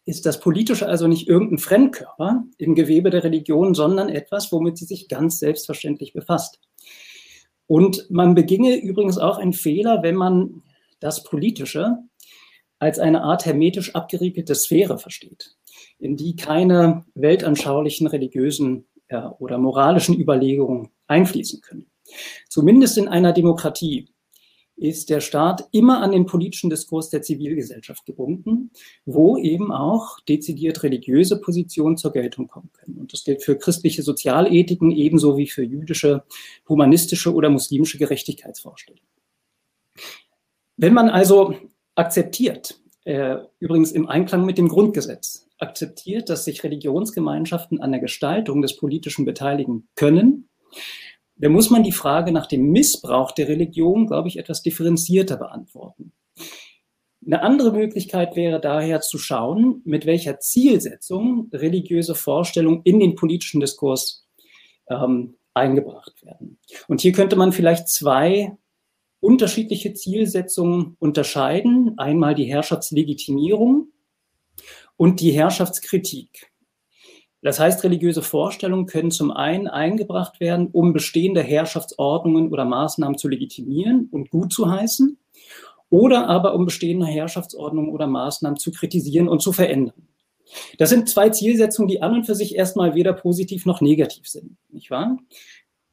ist 0.06 0.26
das 0.26 0.40
Politische 0.40 0.88
also 0.88 1.08
nicht 1.08 1.28
irgendein 1.28 1.60
Fremdkörper 1.60 2.44
im 2.58 2.76
Gewebe 2.76 3.10
der 3.10 3.24
Religion, 3.24 3.74
sondern 3.74 4.10
etwas, 4.10 4.52
womit 4.52 4.78
sie 4.78 4.86
sich 4.86 5.08
ganz 5.08 5.40
selbstverständlich 5.40 6.14
befasst. 6.14 6.60
Und 7.68 8.10
man 8.10 8.36
beginge 8.36 8.76
übrigens 8.76 9.18
auch 9.18 9.38
einen 9.38 9.54
Fehler, 9.54 10.04
wenn 10.04 10.16
man 10.16 10.64
das 11.00 11.24
Politische 11.24 11.98
als 12.80 13.00
eine 13.00 13.24
Art 13.24 13.46
hermetisch 13.46 13.96
abgeriegelte 13.96 14.56
Sphäre 14.56 14.98
versteht, 14.98 15.56
in 16.00 16.18
die 16.18 16.36
keine 16.36 17.06
weltanschaulichen, 17.14 18.08
religiösen 18.08 18.88
ja, 19.10 19.36
oder 19.38 19.58
moralischen 19.58 20.20
Überlegungen 20.20 20.90
einfließen 21.08 21.62
können. 21.62 21.92
Zumindest 22.50 22.98
in 22.98 23.08
einer 23.08 23.34
Demokratie 23.34 24.10
ist 24.82 25.10
der 25.10 25.20
Staat 25.20 25.68
immer 25.72 26.02
an 26.02 26.12
den 26.12 26.26
politischen 26.26 26.70
Diskurs 26.70 27.10
der 27.10 27.22
Zivilgesellschaft 27.22 28.06
gebunden, 28.06 28.72
wo 29.06 29.38
eben 29.38 29.72
auch 29.72 30.20
dezidiert 30.22 30.82
religiöse 30.84 31.40
Positionen 31.40 31.98
zur 31.98 32.12
Geltung 32.12 32.48
kommen 32.48 32.72
können. 32.74 32.98
Und 32.98 33.14
das 33.14 33.24
gilt 33.24 33.44
für 33.44 33.58
christliche 33.58 34.02
Sozialethiken 34.02 34.92
ebenso 34.92 35.38
wie 35.38 35.48
für 35.48 35.64
jüdische, 35.64 36.24
humanistische 36.68 37.34
oder 37.34 37.50
muslimische 37.50 38.00
Gerechtigkeitsvorstellungen. 38.00 39.06
Wenn 40.78 40.94
man 40.94 41.10
also 41.10 41.54
akzeptiert, 41.94 42.80
äh, 43.04 43.38
übrigens 43.60 43.92
im 43.92 44.08
Einklang 44.08 44.46
mit 44.46 44.58
dem 44.58 44.68
Grundgesetz, 44.68 45.48
akzeptiert, 45.60 46.30
dass 46.30 46.46
sich 46.46 46.64
Religionsgemeinschaften 46.64 47.80
an 47.80 47.92
der 47.92 48.02
Gestaltung 48.02 48.64
des 48.64 48.78
Politischen 48.78 49.26
beteiligen 49.26 49.88
können, 49.96 50.50
dann 51.42 51.52
muss 51.52 51.70
man 51.70 51.84
die 51.84 51.92
Frage 51.92 52.32
nach 52.32 52.46
dem 52.46 52.72
Missbrauch 52.72 53.32
der 53.32 53.48
Religion, 53.48 54.08
glaube 54.08 54.28
ich, 54.28 54.38
etwas 54.38 54.62
differenzierter 54.62 55.38
beantworten. 55.38 56.14
Eine 57.26 57.42
andere 57.42 57.72
Möglichkeit 57.72 58.36
wäre 58.36 58.60
daher 58.60 59.02
zu 59.02 59.18
schauen, 59.18 59.82
mit 59.84 60.06
welcher 60.06 60.40
Zielsetzung 60.40 61.50
religiöse 61.52 62.16
Vorstellungen 62.16 62.82
in 62.84 63.00
den 63.00 63.16
politischen 63.16 63.60
Diskurs 63.60 64.28
ähm, 64.90 65.36
eingebracht 65.54 66.24
werden. 66.24 66.60
Und 66.88 67.02
hier 67.02 67.12
könnte 67.12 67.36
man 67.36 67.52
vielleicht 67.52 67.90
zwei 67.90 68.58
unterschiedliche 69.20 69.94
Zielsetzungen 69.94 70.96
unterscheiden. 71.00 71.98
Einmal 71.98 72.36
die 72.36 72.46
Herrschaftslegitimierung 72.46 73.88
und 74.98 75.22
die 75.22 75.32
Herrschaftskritik. 75.32 76.51
Das 77.42 77.60
heißt, 77.60 77.84
religiöse 77.84 78.22
Vorstellungen 78.22 78.86
können 78.86 79.10
zum 79.10 79.32
einen 79.32 79.68
eingebracht 79.68 80.40
werden, 80.40 80.70
um 80.72 80.94
bestehende 80.94 81.42
Herrschaftsordnungen 81.42 82.52
oder 82.52 82.66
Maßnahmen 82.66 83.18
zu 83.18 83.28
legitimieren 83.28 84.08
und 84.12 84.30
gut 84.30 84.54
zu 84.54 84.70
heißen, 84.70 85.18
oder 85.90 86.28
aber 86.28 86.54
um 86.54 86.66
bestehende 86.66 87.08
Herrschaftsordnungen 87.08 87.92
oder 87.92 88.08
Maßnahmen 88.08 88.58
zu 88.58 88.72
kritisieren 88.72 89.28
und 89.28 89.42
zu 89.42 89.52
verändern. 89.54 90.08
Das 90.78 90.90
sind 90.90 91.10
zwei 91.10 91.30
Zielsetzungen, 91.30 91.88
die 91.88 92.02
an 92.02 92.14
und 92.14 92.26
für 92.26 92.36
sich 92.36 92.56
erstmal 92.56 92.96
weder 92.96 93.14
positiv 93.14 93.66
noch 93.66 93.82
negativ 93.82 94.28
sind, 94.28 94.58
nicht 94.70 94.92
wahr? 94.92 95.18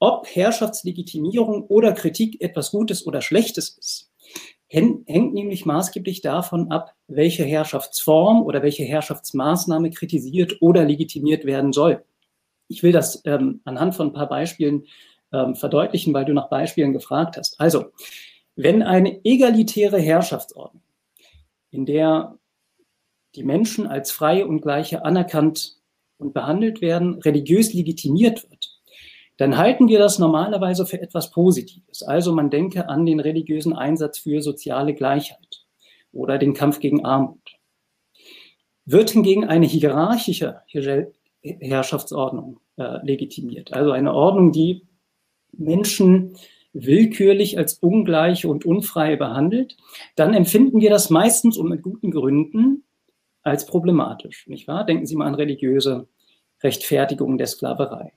Ob 0.00 0.26
Herrschaftslegitimierung 0.26 1.64
oder 1.64 1.92
Kritik 1.92 2.40
etwas 2.40 2.70
Gutes 2.70 3.06
oder 3.06 3.20
Schlechtes 3.20 3.70
ist, 3.70 4.07
hängt 4.68 5.34
nämlich 5.34 5.64
maßgeblich 5.64 6.20
davon 6.20 6.70
ab, 6.70 6.94
welche 7.06 7.44
Herrschaftsform 7.44 8.42
oder 8.42 8.62
welche 8.62 8.84
Herrschaftsmaßnahme 8.84 9.90
kritisiert 9.90 10.60
oder 10.60 10.84
legitimiert 10.84 11.44
werden 11.44 11.72
soll. 11.72 12.04
Ich 12.68 12.82
will 12.82 12.92
das 12.92 13.22
ähm, 13.24 13.62
anhand 13.64 13.94
von 13.94 14.08
ein 14.08 14.12
paar 14.12 14.28
Beispielen 14.28 14.84
ähm, 15.32 15.54
verdeutlichen, 15.54 16.12
weil 16.12 16.26
du 16.26 16.34
nach 16.34 16.50
Beispielen 16.50 16.92
gefragt 16.92 17.38
hast. 17.38 17.58
Also, 17.58 17.86
wenn 18.56 18.82
eine 18.82 19.24
egalitäre 19.24 19.98
Herrschaftsordnung, 19.98 20.82
in 21.70 21.86
der 21.86 22.36
die 23.34 23.44
Menschen 23.44 23.86
als 23.86 24.10
freie 24.10 24.46
und 24.46 24.60
gleiche 24.60 25.04
anerkannt 25.04 25.76
und 26.18 26.34
behandelt 26.34 26.80
werden, 26.80 27.14
religiös 27.20 27.72
legitimiert 27.72 28.50
wird, 28.50 28.67
dann 29.38 29.56
halten 29.56 29.88
wir 29.88 29.98
das 29.98 30.18
normalerweise 30.18 30.84
für 30.84 31.00
etwas 31.00 31.30
Positives. 31.30 32.02
Also 32.02 32.32
man 32.32 32.50
denke 32.50 32.88
an 32.88 33.06
den 33.06 33.20
religiösen 33.20 33.72
Einsatz 33.72 34.18
für 34.18 34.42
soziale 34.42 34.94
Gleichheit 34.94 35.64
oder 36.12 36.38
den 36.38 36.54
Kampf 36.54 36.80
gegen 36.80 37.04
Armut. 37.04 37.56
Wird 38.84 39.10
hingegen 39.10 39.44
eine 39.44 39.66
hierarchische 39.66 40.62
Herrschaftsordnung 41.42 42.58
äh, 42.76 43.04
legitimiert, 43.06 43.72
also 43.72 43.92
eine 43.92 44.12
Ordnung, 44.12 44.50
die 44.50 44.88
Menschen 45.52 46.36
willkürlich 46.72 47.58
als 47.58 47.74
ungleiche 47.74 48.48
und 48.48 48.64
unfreie 48.64 49.16
behandelt, 49.16 49.76
dann 50.16 50.34
empfinden 50.34 50.80
wir 50.80 50.90
das 50.90 51.10
meistens 51.10 51.56
und 51.56 51.68
mit 51.68 51.82
guten 51.82 52.10
Gründen 52.10 52.84
als 53.42 53.66
problematisch, 53.66 54.46
nicht 54.48 54.66
wahr? 54.68 54.84
Denken 54.84 55.06
Sie 55.06 55.16
mal 55.16 55.26
an 55.26 55.34
religiöse 55.34 56.08
Rechtfertigung 56.62 57.38
der 57.38 57.46
Sklaverei. 57.46 58.12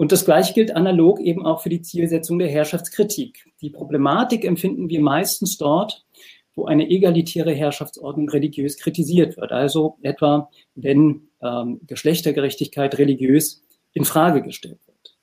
Und 0.00 0.12
das 0.12 0.24
Gleiche 0.24 0.54
gilt 0.54 0.74
analog 0.74 1.20
eben 1.20 1.44
auch 1.44 1.60
für 1.60 1.68
die 1.68 1.82
Zielsetzung 1.82 2.38
der 2.38 2.48
Herrschaftskritik. 2.48 3.44
Die 3.60 3.68
Problematik 3.68 4.46
empfinden 4.46 4.88
wir 4.88 4.98
meistens 5.02 5.58
dort, 5.58 6.06
wo 6.54 6.64
eine 6.64 6.88
egalitäre 6.88 7.52
Herrschaftsordnung 7.52 8.30
religiös 8.30 8.78
kritisiert 8.78 9.36
wird. 9.36 9.52
Also 9.52 9.98
etwa, 10.00 10.48
wenn 10.74 11.28
ähm, 11.42 11.82
Geschlechtergerechtigkeit 11.86 12.96
religiös 12.96 13.62
in 13.92 14.06
Frage 14.06 14.40
gestellt 14.40 14.78
wird. 14.86 15.18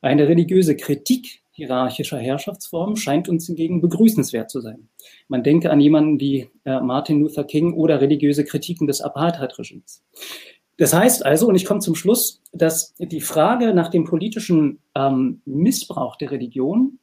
Eine 0.00 0.26
religiöse 0.28 0.78
Kritik 0.78 1.42
hierarchischer 1.50 2.16
Herrschaftsformen 2.16 2.96
scheint 2.96 3.28
uns 3.28 3.48
hingegen 3.48 3.82
begrüßenswert 3.82 4.50
zu 4.50 4.62
sein. 4.62 4.88
Man 5.28 5.42
denke 5.42 5.70
an 5.70 5.78
jemanden 5.78 6.18
wie 6.20 6.48
äh, 6.64 6.80
Martin 6.80 7.20
Luther 7.20 7.44
King 7.44 7.74
oder 7.74 8.00
religiöse 8.00 8.46
Kritiken 8.46 8.86
des 8.86 9.02
Apartheid-Regimes. 9.02 10.02
Das 10.78 10.94
heißt 10.94 11.24
also, 11.24 11.48
und 11.48 11.54
ich 11.54 11.64
komme 11.64 11.80
zum 11.80 11.94
Schluss, 11.94 12.40
dass 12.52 12.94
die 12.98 13.20
Frage 13.20 13.74
nach 13.74 13.88
dem 13.88 14.04
politischen 14.04 14.80
ähm, 14.94 15.42
Missbrauch 15.44 16.16
der 16.16 16.30
Religion 16.30 16.98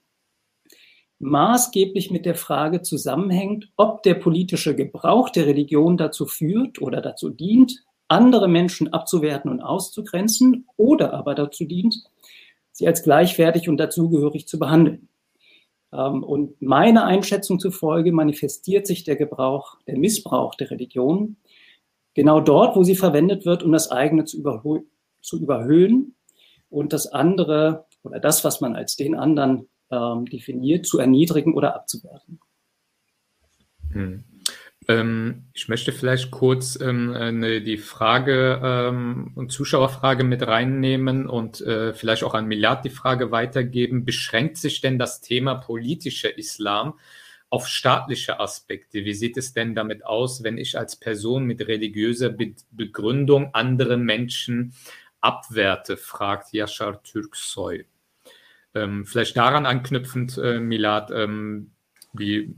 maßgeblich 1.19 2.11
mit 2.11 2.25
der 2.25 2.35
Frage 2.35 2.81
zusammenhängt, 2.81 3.69
ob 3.75 4.03
der 4.03 4.15
politische 4.15 4.75
Gebrauch 4.75 5.29
der 5.29 5.45
Religion 5.45 5.97
dazu 5.97 6.25
führt 6.25 6.81
oder 6.81 7.01
dazu 7.01 7.29
dient, 7.29 7.83
andere 8.07 8.47
Menschen 8.47 8.91
abzuwerten 8.91 9.51
und 9.51 9.61
auszugrenzen 9.61 10.65
oder 10.77 11.13
aber 11.13 11.35
dazu 11.35 11.65
dient, 11.65 12.03
sie 12.71 12.87
als 12.87 13.03
gleichwertig 13.03 13.69
und 13.69 13.77
dazugehörig 13.77 14.47
zu 14.47 14.57
behandeln. 14.57 15.09
Ähm, 15.93 16.23
und 16.23 16.61
meiner 16.61 17.05
Einschätzung 17.05 17.59
zufolge 17.59 18.11
manifestiert 18.11 18.87
sich 18.87 19.03
der 19.03 19.15
Gebrauch, 19.15 19.77
der 19.87 19.97
Missbrauch 19.97 20.55
der 20.55 20.71
Religion 20.71 21.35
genau 22.19 22.41
dort, 22.41 22.75
wo 22.75 22.83
sie 22.83 22.97
verwendet 22.97 23.45
wird, 23.45 23.63
um 23.63 23.71
das 23.71 23.91
eigene 23.91 24.25
zu, 24.25 24.39
überhö 24.39 24.81
zu 25.21 25.41
überhöhen 25.41 26.15
und 26.69 26.91
das 26.91 27.07
andere 27.07 27.85
oder 28.03 28.19
das, 28.19 28.43
was 28.43 28.59
man 28.59 28.75
als 28.75 28.97
den 28.97 29.15
anderen 29.15 29.69
ähm, 29.89 30.25
definiert, 30.25 30.85
zu 30.85 30.99
erniedrigen 30.99 31.53
oder 31.53 31.75
abzuwerten. 31.75 32.41
Hm. 33.93 34.25
Ähm, 34.89 35.45
ich 35.53 35.69
möchte 35.69 35.93
vielleicht 35.93 36.29
kurz 36.29 36.77
ähm, 36.81 37.13
eine, 37.13 37.61
die 37.61 37.77
Frage 37.77 38.59
ähm, 38.61 39.31
und 39.35 39.53
Zuschauerfrage 39.53 40.25
mit 40.25 40.45
reinnehmen 40.45 41.25
und 41.25 41.61
äh, 41.61 41.93
vielleicht 41.93 42.25
auch 42.25 42.33
an 42.33 42.47
Milad 42.47 42.83
die 42.83 42.89
Frage 42.89 43.31
weitergeben. 43.31 44.03
Beschränkt 44.03 44.57
sich 44.57 44.81
denn 44.81 44.99
das 44.99 45.21
Thema 45.21 45.55
politischer 45.55 46.37
Islam 46.37 46.95
auf 47.49 47.67
staatliche 47.67 48.39
Aspekte. 48.39 49.05
Wie 49.05 49.13
sieht 49.13 49.37
es 49.37 49.53
denn 49.53 49.75
damit 49.75 50.05
aus, 50.05 50.43
wenn 50.43 50.57
ich 50.57 50.77
als 50.77 50.95
Person 50.95 51.45
mit 51.45 51.67
religiöser 51.67 52.29
Be 52.29 52.53
Begründung 52.71 53.53
andere 53.53 53.97
Menschen 53.97 54.73
abwerte, 55.21 55.97
fragt 55.97 56.53
Yashar 56.53 57.01
Türksoy. 57.03 57.85
Ähm, 58.75 59.05
vielleicht 59.05 59.35
daran 59.35 59.65
anknüpfend, 59.65 60.37
äh, 60.37 60.59
Milad, 60.59 61.11
ähm, 61.11 61.71
wie, 62.13 62.55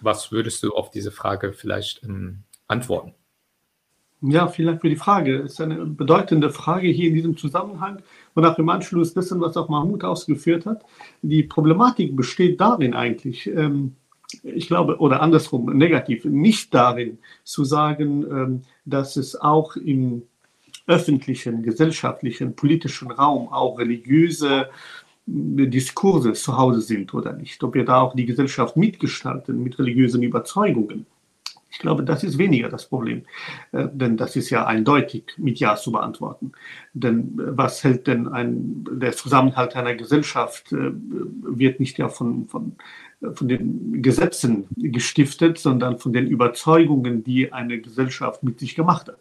was 0.00 0.32
würdest 0.32 0.62
du 0.62 0.74
auf 0.74 0.90
diese 0.90 1.10
Frage 1.10 1.52
vielleicht 1.52 2.02
ähm, 2.04 2.44
antworten? 2.68 3.14
Ja, 4.22 4.48
vielen 4.48 4.68
Dank 4.68 4.80
für 4.82 4.90
die 4.90 4.96
Frage. 4.96 5.42
Das 5.42 5.52
ist 5.52 5.60
eine 5.62 5.86
bedeutende 5.86 6.50
Frage 6.50 6.88
hier 6.88 7.08
in 7.08 7.14
diesem 7.14 7.36
Zusammenhang 7.38 8.02
und 8.34 8.44
auch 8.44 8.58
im 8.58 8.68
Anschluss 8.68 9.14
dessen, 9.14 9.40
was 9.40 9.56
auch 9.56 9.70
Mahmoud 9.70 10.04
ausgeführt 10.04 10.66
hat. 10.66 10.84
Die 11.22 11.42
Problematik 11.42 12.14
besteht 12.14 12.60
darin 12.60 12.92
eigentlich, 12.92 13.46
ähm, 13.46 13.96
ich 14.42 14.68
glaube, 14.68 14.98
oder 14.98 15.22
andersrum, 15.22 15.76
negativ, 15.76 16.24
nicht 16.24 16.74
darin 16.74 17.18
zu 17.44 17.64
sagen, 17.64 18.24
ähm, 18.30 18.62
dass 18.84 19.16
es 19.16 19.40
auch 19.40 19.76
im 19.76 20.22
öffentlichen, 20.86 21.62
gesellschaftlichen, 21.62 22.56
politischen 22.56 23.10
Raum 23.10 23.48
auch 23.48 23.78
religiöse 23.78 24.68
äh, 25.26 25.66
Diskurse 25.66 26.32
zu 26.32 26.56
Hause 26.56 26.80
sind 26.80 27.14
oder 27.14 27.32
nicht, 27.32 27.62
ob 27.62 27.74
wir 27.74 27.84
da 27.84 28.00
auch 28.00 28.14
die 28.14 28.26
Gesellschaft 28.26 28.76
mitgestalten 28.76 29.62
mit 29.62 29.78
religiösen 29.78 30.22
Überzeugungen. 30.22 31.06
Ich 31.72 31.78
glaube, 31.78 32.02
das 32.02 32.24
ist 32.24 32.36
weniger 32.36 32.68
das 32.68 32.86
Problem, 32.86 33.22
äh, 33.70 33.86
denn 33.92 34.16
das 34.16 34.34
ist 34.34 34.50
ja 34.50 34.66
eindeutig 34.66 35.34
mit 35.36 35.60
Ja 35.60 35.76
zu 35.76 35.92
beantworten. 35.92 36.52
Denn 36.92 37.38
äh, 37.38 37.56
was 37.56 37.84
hält 37.84 38.08
denn 38.08 38.26
ein, 38.26 38.84
der 38.90 39.12
Zusammenhalt 39.12 39.76
einer 39.76 39.94
Gesellschaft 39.94 40.66
wird 40.72 41.78
nicht 41.78 41.98
ja 41.98 42.08
von, 42.08 42.48
von, 42.48 42.76
von 43.34 43.48
den 43.48 44.02
Gesetzen 44.02 44.66
gestiftet, 44.76 45.58
sondern 45.58 45.98
von 45.98 46.12
den 46.12 46.26
Überzeugungen, 46.26 47.22
die 47.22 47.52
eine 47.52 47.80
Gesellschaft 47.80 48.42
mit 48.42 48.58
sich 48.58 48.74
gemacht 48.74 49.08
hat. 49.08 49.18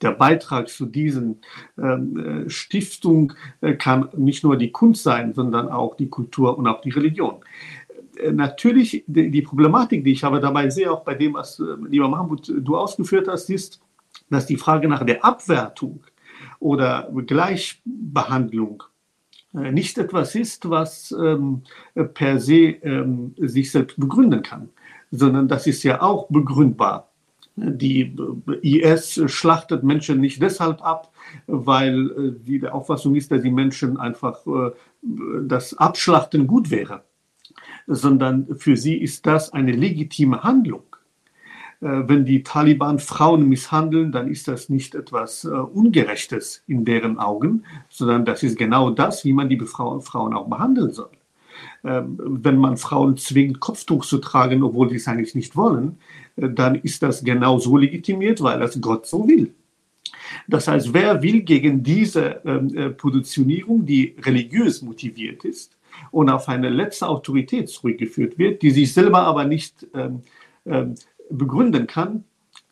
Der 0.00 0.12
Beitrag 0.12 0.68
zu 0.68 0.86
diesen 0.86 1.40
ähm, 1.76 2.44
äh, 2.46 2.50
Stiftung 2.50 3.32
äh, 3.60 3.74
kann 3.74 4.08
nicht 4.16 4.44
nur 4.44 4.56
die 4.56 4.70
Kunst 4.70 5.02
sein, 5.02 5.34
sondern 5.34 5.68
auch 5.68 5.96
die 5.96 6.08
Kultur 6.08 6.56
und 6.56 6.68
auch 6.68 6.80
die 6.80 6.90
Religion. 6.90 7.40
Äh, 8.16 8.30
natürlich, 8.30 9.04
die, 9.08 9.42
Problematik, 9.42 10.04
die 10.04 10.12
ich 10.12 10.24
aber 10.24 10.38
dabei 10.38 10.70
sehe, 10.70 10.90
auch 10.90 11.02
bei 11.02 11.14
dem, 11.14 11.34
was, 11.34 11.60
lieber 11.88 12.08
Mahmoud, 12.08 12.52
du 12.56 12.76
ausgeführt 12.76 13.26
hast, 13.26 13.50
ist, 13.50 13.80
dass 14.30 14.46
die 14.46 14.56
Frage 14.56 14.86
nach 14.86 15.04
der 15.04 15.24
Abwertung 15.24 16.04
oder 16.60 17.10
Gleichbehandlung 17.26 18.84
nicht 19.52 19.98
etwas 19.98 20.34
ist, 20.34 20.68
was 20.70 21.12
ähm, 21.12 21.62
per 22.14 22.40
se 22.40 22.76
ähm, 22.82 23.34
sich 23.38 23.70
selbst 23.70 24.00
begründen 24.00 24.42
kann, 24.42 24.70
sondern 25.10 25.48
das 25.48 25.66
ist 25.66 25.82
ja 25.82 26.00
auch 26.00 26.28
begründbar. 26.28 27.12
Die 27.56 28.16
äh, 28.62 28.80
IS 28.80 29.20
schlachtet 29.26 29.82
Menschen 29.82 30.20
nicht 30.20 30.40
deshalb 30.40 30.82
ab, 30.82 31.12
weil 31.46 32.10
äh, 32.10 32.44
die 32.44 32.66
Auffassung 32.66 33.14
ist, 33.14 33.30
dass 33.30 33.42
die 33.42 33.50
Menschen 33.50 33.98
einfach 33.98 34.46
äh, 34.46 34.70
das 35.46 35.74
Abschlachten 35.74 36.46
gut 36.46 36.70
wäre, 36.70 37.04
sondern 37.86 38.56
für 38.56 38.76
sie 38.76 38.96
ist 38.96 39.26
das 39.26 39.52
eine 39.52 39.72
legitime 39.72 40.42
Handlung. 40.42 40.84
Äh, 41.82 42.08
wenn 42.08 42.24
die 42.24 42.44
Taliban 42.44 43.00
Frauen 43.00 43.48
misshandeln, 43.48 44.12
dann 44.12 44.28
ist 44.28 44.46
das 44.46 44.68
nicht 44.68 44.94
etwas 44.94 45.44
äh, 45.44 45.48
Ungerechtes 45.48 46.62
in 46.68 46.84
deren 46.84 47.18
Augen, 47.18 47.64
sondern 47.88 48.24
das 48.24 48.42
ist 48.44 48.56
genau 48.56 48.90
das, 48.90 49.24
wie 49.24 49.32
man 49.32 49.48
die 49.48 49.58
Frauen 49.58 50.32
auch 50.32 50.48
behandeln 50.48 50.92
soll. 50.92 51.10
Ähm, 51.84 52.18
wenn 52.20 52.56
man 52.56 52.76
Frauen 52.76 53.16
zwingt, 53.16 53.58
Kopftuch 53.58 54.04
zu 54.04 54.18
tragen, 54.18 54.62
obwohl 54.62 54.90
sie 54.90 54.96
es 54.96 55.08
eigentlich 55.08 55.34
nicht 55.34 55.56
wollen, 55.56 55.98
äh, 56.36 56.48
dann 56.48 56.76
ist 56.76 57.02
das 57.02 57.24
genau 57.24 57.58
so 57.58 57.76
legitimiert, 57.76 58.40
weil 58.40 58.60
das 58.60 58.80
Gott 58.80 59.06
so 59.06 59.26
will. 59.26 59.52
Das 60.46 60.68
heißt, 60.68 60.94
wer 60.94 61.20
will 61.22 61.42
gegen 61.42 61.82
diese 61.82 62.40
ähm, 62.44 62.94
Positionierung, 62.96 63.84
die 63.84 64.16
religiös 64.22 64.82
motiviert 64.82 65.44
ist 65.44 65.76
und 66.10 66.30
auf 66.30 66.48
eine 66.48 66.70
letzte 66.70 67.08
Autorität 67.08 67.68
zurückgeführt 67.68 68.38
wird, 68.38 68.62
die 68.62 68.70
sich 68.70 68.92
selber 68.94 69.20
aber 69.22 69.44
nicht 69.44 69.86
ähm, 69.94 70.22
begründen 71.30 71.86
kann, 71.86 72.24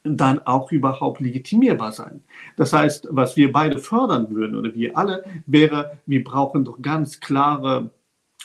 dann 0.02 0.40
auch 0.46 0.72
überhaupt 0.72 1.20
legitimierbar 1.20 1.92
sein. 1.92 2.22
Das 2.56 2.72
heißt, 2.72 3.08
was 3.10 3.36
wir 3.36 3.52
beide 3.52 3.78
fördern 3.78 4.30
würden 4.30 4.56
oder 4.56 4.74
wir 4.74 4.96
alle, 4.96 5.24
wäre, 5.46 5.98
wir 6.06 6.24
brauchen 6.24 6.64
doch 6.64 6.80
ganz 6.80 7.20
klare 7.20 7.90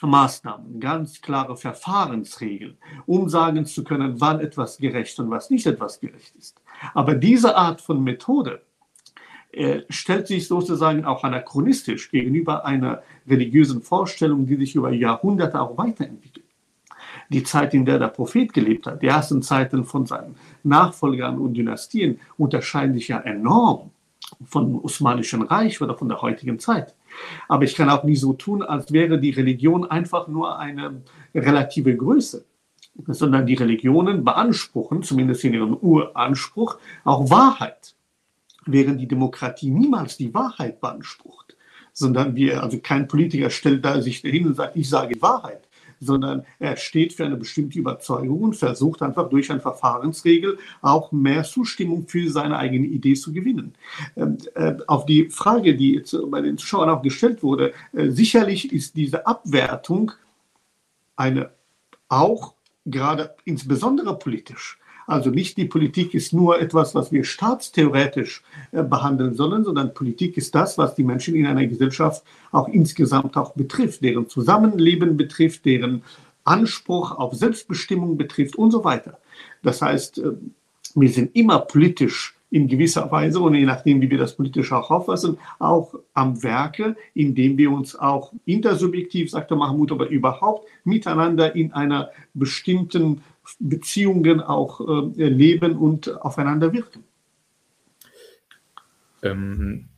Maßnahmen, 0.02 0.82
ganz 0.82 1.22
klare 1.22 1.56
Verfahrensregeln, 1.56 2.78
um 3.06 3.30
sagen 3.30 3.65
zu 3.65 3.84
können, 3.86 4.20
wann 4.20 4.41
etwas 4.41 4.78
gerecht 4.78 5.18
und 5.20 5.30
was 5.30 5.50
nicht 5.50 5.65
etwas 5.65 6.02
gerecht 6.02 6.36
ist. 6.36 6.62
Aber 6.94 7.15
diese 7.15 7.56
Art 7.56 7.80
von 7.80 8.04
Methode 8.04 8.62
äh, 9.54 9.84
stellt 9.88 10.28
sich 10.28 10.48
sozusagen 10.50 11.06
auch 11.06 11.24
anachronistisch 11.24 12.12
gegenüber 12.12 12.65
einer 12.65 13.04
religiösen 13.26 13.82
Vorstellung, 13.82 14.46
die 14.46 14.58
sich 14.58 14.76
über 14.76 14.91
Jahrhunderte 14.91 15.62
auch 15.62 15.78
weiterentwickelt 15.78 16.45
die 17.30 17.44
Zeit, 17.44 17.74
in 17.74 17.86
der 17.86 18.00
der 18.00 18.08
Prophet 18.08 18.54
gelebt 18.54 18.88
hat, 18.88 19.02
die 19.02 19.08
ersten 19.08 19.42
Zeiten 19.42 19.86
von 19.86 20.06
seinen 20.06 20.36
Nachfolgern 20.64 21.38
und 21.38 21.54
Dynastien 21.54 22.20
unterscheiden 22.38 22.94
sich 22.94 23.08
ja 23.08 23.20
enorm 23.20 23.92
vom 24.46 24.84
Osmanischen 24.84 25.44
Reich 25.44 25.82
oder 25.82 25.96
von 25.96 26.10
der 26.10 26.22
heutigen 26.22 26.60
Zeit. 26.60 26.94
Aber 27.48 27.64
ich 27.64 27.76
kann 27.76 27.90
auch 27.90 28.04
nie 28.04 28.16
so 28.16 28.34
tun, 28.34 28.62
als 28.62 28.92
wäre 28.92 29.20
die 29.20 29.32
Religion 29.32 29.90
einfach 29.90 30.28
nur 30.28 30.58
eine 30.60 31.02
relative 31.34 31.96
Größe, 31.96 32.44
sondern 33.08 33.46
die 33.46 33.54
Religionen 33.54 34.24
beanspruchen, 34.24 35.04
zumindest 35.04 35.44
in 35.44 35.54
ihrem 35.54 35.74
Uranspruch, 35.76 36.78
auch 37.04 37.30
Wahrheit, 37.30 37.96
während 38.66 39.00
die 39.00 39.08
Demokratie 39.08 39.70
niemals 39.70 40.18
die 40.18 40.34
Wahrheit 40.34 40.82
beansprucht 40.82 41.46
sondern 41.96 42.36
wir, 42.36 42.62
also 42.62 42.78
kein 42.80 43.08
Politiker 43.08 43.50
stellt 43.50 43.84
da 43.86 44.02
sich 44.02 44.18
hin 44.18 44.46
und 44.46 44.56
sagt, 44.56 44.76
ich 44.76 44.90
sage 44.90 45.20
Wahrheit, 45.22 45.64
sondern 46.06 46.46
er 46.60 46.78
steht 46.78 47.13
für 47.13 47.26
eine 47.26 47.38
bestimmte 47.38 47.80
Überzeugung 47.80 48.41
und 48.41 48.56
versucht 48.56 49.02
einfach 49.02 49.30
durch 49.30 49.52
eine 49.52 49.60
Verfahrensregel 49.60 50.58
auch 50.82 51.12
mehr 51.12 51.44
Zustimmung 51.44 52.08
für 52.08 52.30
seine 52.30 52.58
eigene 52.58 52.88
Idee 52.88 53.15
zu 53.15 53.34
gewinnen. 53.34 53.74
Ähm, 54.15 54.38
äh, 54.56 54.76
auf 54.88 55.06
die 55.06 55.30
Frage, 55.30 55.76
die 55.76 55.96
jetzt 55.96 56.15
bei 56.30 56.41
den 56.41 56.58
Zuschauern 56.58 56.89
auch 56.89 57.02
gestellt 57.02 57.44
wurde, 57.44 57.74
äh, 57.94 58.10
sicherlich 58.10 58.72
ist 58.72 58.96
diese 58.96 59.26
Abwertung 59.28 60.12
eine 61.15 61.52
auch 62.08 62.54
gerade 62.86 63.36
insbesondere 63.46 64.18
politisch 64.18 64.78
also 65.08 65.30
nicht 65.30 65.58
die 65.58 65.65
Politik 65.65 66.13
ist 66.13 66.34
nur 66.34 66.60
etwas, 66.60 66.96
was 66.96 67.12
wir 67.12 67.24
staatstheoretisch 67.24 68.44
äh, 68.72 68.84
behandeln 68.84 69.36
sollen, 69.36 69.63
sondern 69.63 69.94
Politik 69.94 70.38
ist 70.38 70.56
das, 70.56 70.78
was 70.78 70.96
die 70.96 71.04
Menschen 71.04 71.36
in 71.36 71.46
einer 71.46 71.65
Gesellschaft 71.68 72.24
auch 72.52 72.68
insgesamt 72.68 73.38
auch 73.38 73.54
betrifft, 73.54 74.04
deren 74.04 74.28
Zusammenleben 74.30 75.18
betrifft, 75.18 75.65
deren 75.65 76.04
Anspruch 76.44 77.18
auf 77.18 77.34
Selbstbestimmung 77.34 78.18
betrifft 78.18 78.56
und 78.56 78.72
so 78.72 78.84
weiter. 78.84 79.20
Das 79.63 79.82
heißt, 79.82 80.20
äh, 80.20 80.32
wir 80.96 81.10
sind 81.10 81.36
immer 81.36 81.60
politisch 81.60 82.36
in 82.52 82.68
gewisser 82.68 83.12
Weise 83.12 83.39
und 83.39 83.56
je 83.56 83.65
nachdem, 83.65 84.02
wie 84.02 84.10
wir 84.10 84.18
das 84.18 84.36
politisch 84.36 84.72
auch 84.72 84.89
auffassen, 84.89 85.38
auch 85.60 85.94
am 86.13 86.41
Werke, 86.41 86.96
indem 87.13 87.58
wir 87.58 87.72
uns 87.72 87.98
auch 87.98 88.32
intersubjektiv, 88.46 89.32
sagte 89.32 89.56
Mahmoud, 89.56 89.91
aber 89.91 90.08
überhaupt 90.08 90.68
miteinander 90.86 91.54
in 91.56 91.74
einer 91.74 92.12
bestimmten 92.34 93.22
Beziehungen 93.60 94.42
auch 94.42 94.82
äh, 94.82 95.28
leben 95.28 95.78
und 95.78 96.22
aufeinander 96.22 96.74
wirken. 96.74 97.04
Ähm, 99.24 99.90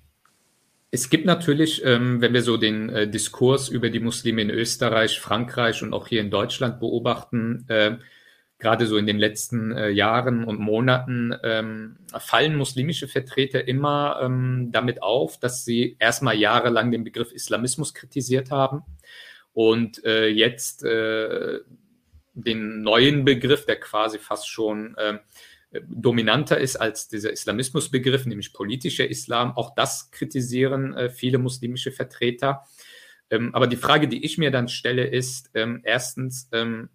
es 0.89 1.09
gibt 1.09 1.25
natürlich, 1.25 1.83
ähm, 1.85 2.21
wenn 2.21 2.33
wir 2.33 2.41
so 2.41 2.57
den 2.57 2.89
äh, 2.89 3.09
Diskurs 3.09 3.69
über 3.69 3.89
die 3.89 3.99
Muslime 3.99 4.41
in 4.41 4.49
Österreich, 4.49 5.19
Frankreich 5.19 5.83
und 5.83 5.93
auch 5.93 6.07
hier 6.07 6.21
in 6.21 6.31
Deutschland 6.31 6.79
beobachten, 6.79 7.65
äh, 7.67 7.97
gerade 8.59 8.87
so 8.87 8.97
in 8.97 9.05
den 9.05 9.19
letzten 9.19 9.71
äh, 9.71 9.89
Jahren 9.89 10.43
und 10.43 10.59
Monaten 10.59 11.35
ähm, 11.43 11.97
fallen 12.17 12.55
muslimische 12.55 13.07
Vertreter 13.07 13.67
immer 13.67 14.19
ähm, 14.23 14.69
damit 14.71 15.03
auf, 15.03 15.39
dass 15.39 15.65
sie 15.65 15.95
erstmal 15.99 16.37
jahrelang 16.37 16.91
den 16.91 17.03
Begriff 17.03 17.31
Islamismus 17.31 17.93
kritisiert 17.93 18.49
haben 18.49 18.83
und 19.53 20.03
äh, 20.05 20.27
jetzt 20.27 20.83
äh, 20.83 21.59
den 22.37 22.81
neuen 22.81 23.25
Begriff, 23.25 23.65
der 23.65 23.79
quasi 23.79 24.19
fast 24.19 24.47
schon 24.47 24.95
äh, 24.97 25.19
dominanter 25.87 26.59
ist 26.59 26.75
als 26.77 27.07
dieser 27.07 27.31
Islamismusbegriff, 27.31 28.25
nämlich 28.25 28.53
politischer 28.53 29.09
Islam. 29.09 29.57
Auch 29.57 29.75
das 29.75 30.11
kritisieren 30.11 30.93
äh, 30.93 31.09
viele 31.09 31.39
muslimische 31.39 31.91
Vertreter. 31.91 32.63
Ähm, 33.29 33.53
aber 33.53 33.67
die 33.67 33.75
Frage, 33.75 34.07
die 34.07 34.23
ich 34.23 34.37
mir 34.37 34.51
dann 34.51 34.69
stelle, 34.69 35.05
ist 35.05 35.49
ähm, 35.53 35.81
erstens, 35.83 36.47
ähm, 36.51 36.89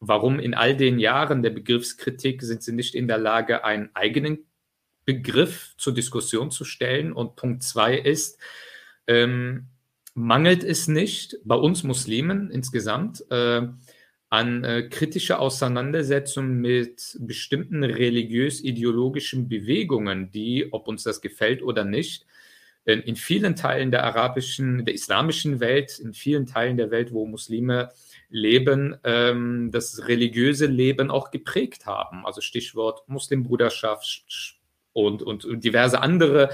warum 0.00 0.38
in 0.38 0.54
all 0.54 0.76
den 0.76 0.98
Jahren 0.98 1.42
der 1.42 1.50
Begriffskritik 1.50 2.42
sind 2.42 2.62
sie 2.62 2.72
nicht 2.72 2.94
in 2.94 3.08
der 3.08 3.18
Lage, 3.18 3.64
einen 3.64 3.90
eigenen 3.94 4.46
Begriff 5.04 5.74
zur 5.76 5.92
Diskussion 5.92 6.50
zu 6.50 6.64
stellen? 6.64 7.12
Und 7.12 7.36
Punkt 7.36 7.62
zwei 7.62 7.96
ist, 7.96 8.38
ähm, 9.06 9.66
mangelt 10.14 10.64
es 10.64 10.88
nicht 10.88 11.36
bei 11.44 11.56
uns 11.56 11.82
Muslimen 11.82 12.50
insgesamt 12.50 13.22
äh, 13.30 13.68
an 14.28 14.64
äh, 14.64 14.82
kritischer 14.88 15.40
Auseinandersetzung 15.40 16.56
mit 16.56 17.16
bestimmten 17.20 17.84
religiös-ideologischen 17.84 19.48
Bewegungen, 19.48 20.30
die, 20.30 20.72
ob 20.72 20.88
uns 20.88 21.04
das 21.04 21.20
gefällt 21.20 21.62
oder 21.62 21.84
nicht, 21.84 22.26
in, 22.84 23.00
in 23.00 23.16
vielen 23.16 23.56
Teilen 23.56 23.90
der 23.90 24.04
arabischen, 24.04 24.84
der 24.84 24.94
islamischen 24.94 25.60
Welt, 25.60 25.98
in 25.98 26.12
vielen 26.12 26.46
Teilen 26.46 26.76
der 26.76 26.90
Welt, 26.90 27.12
wo 27.12 27.26
Muslime 27.26 27.90
leben, 28.28 28.96
ähm, 29.04 29.70
das 29.72 30.06
religiöse 30.08 30.66
Leben 30.66 31.10
auch 31.10 31.30
geprägt 31.30 31.86
haben. 31.86 32.24
Also 32.24 32.40
Stichwort 32.40 33.08
Muslimbruderschaft 33.08 34.56
und, 34.92 35.22
und 35.22 35.46
diverse 35.62 36.00
andere 36.00 36.50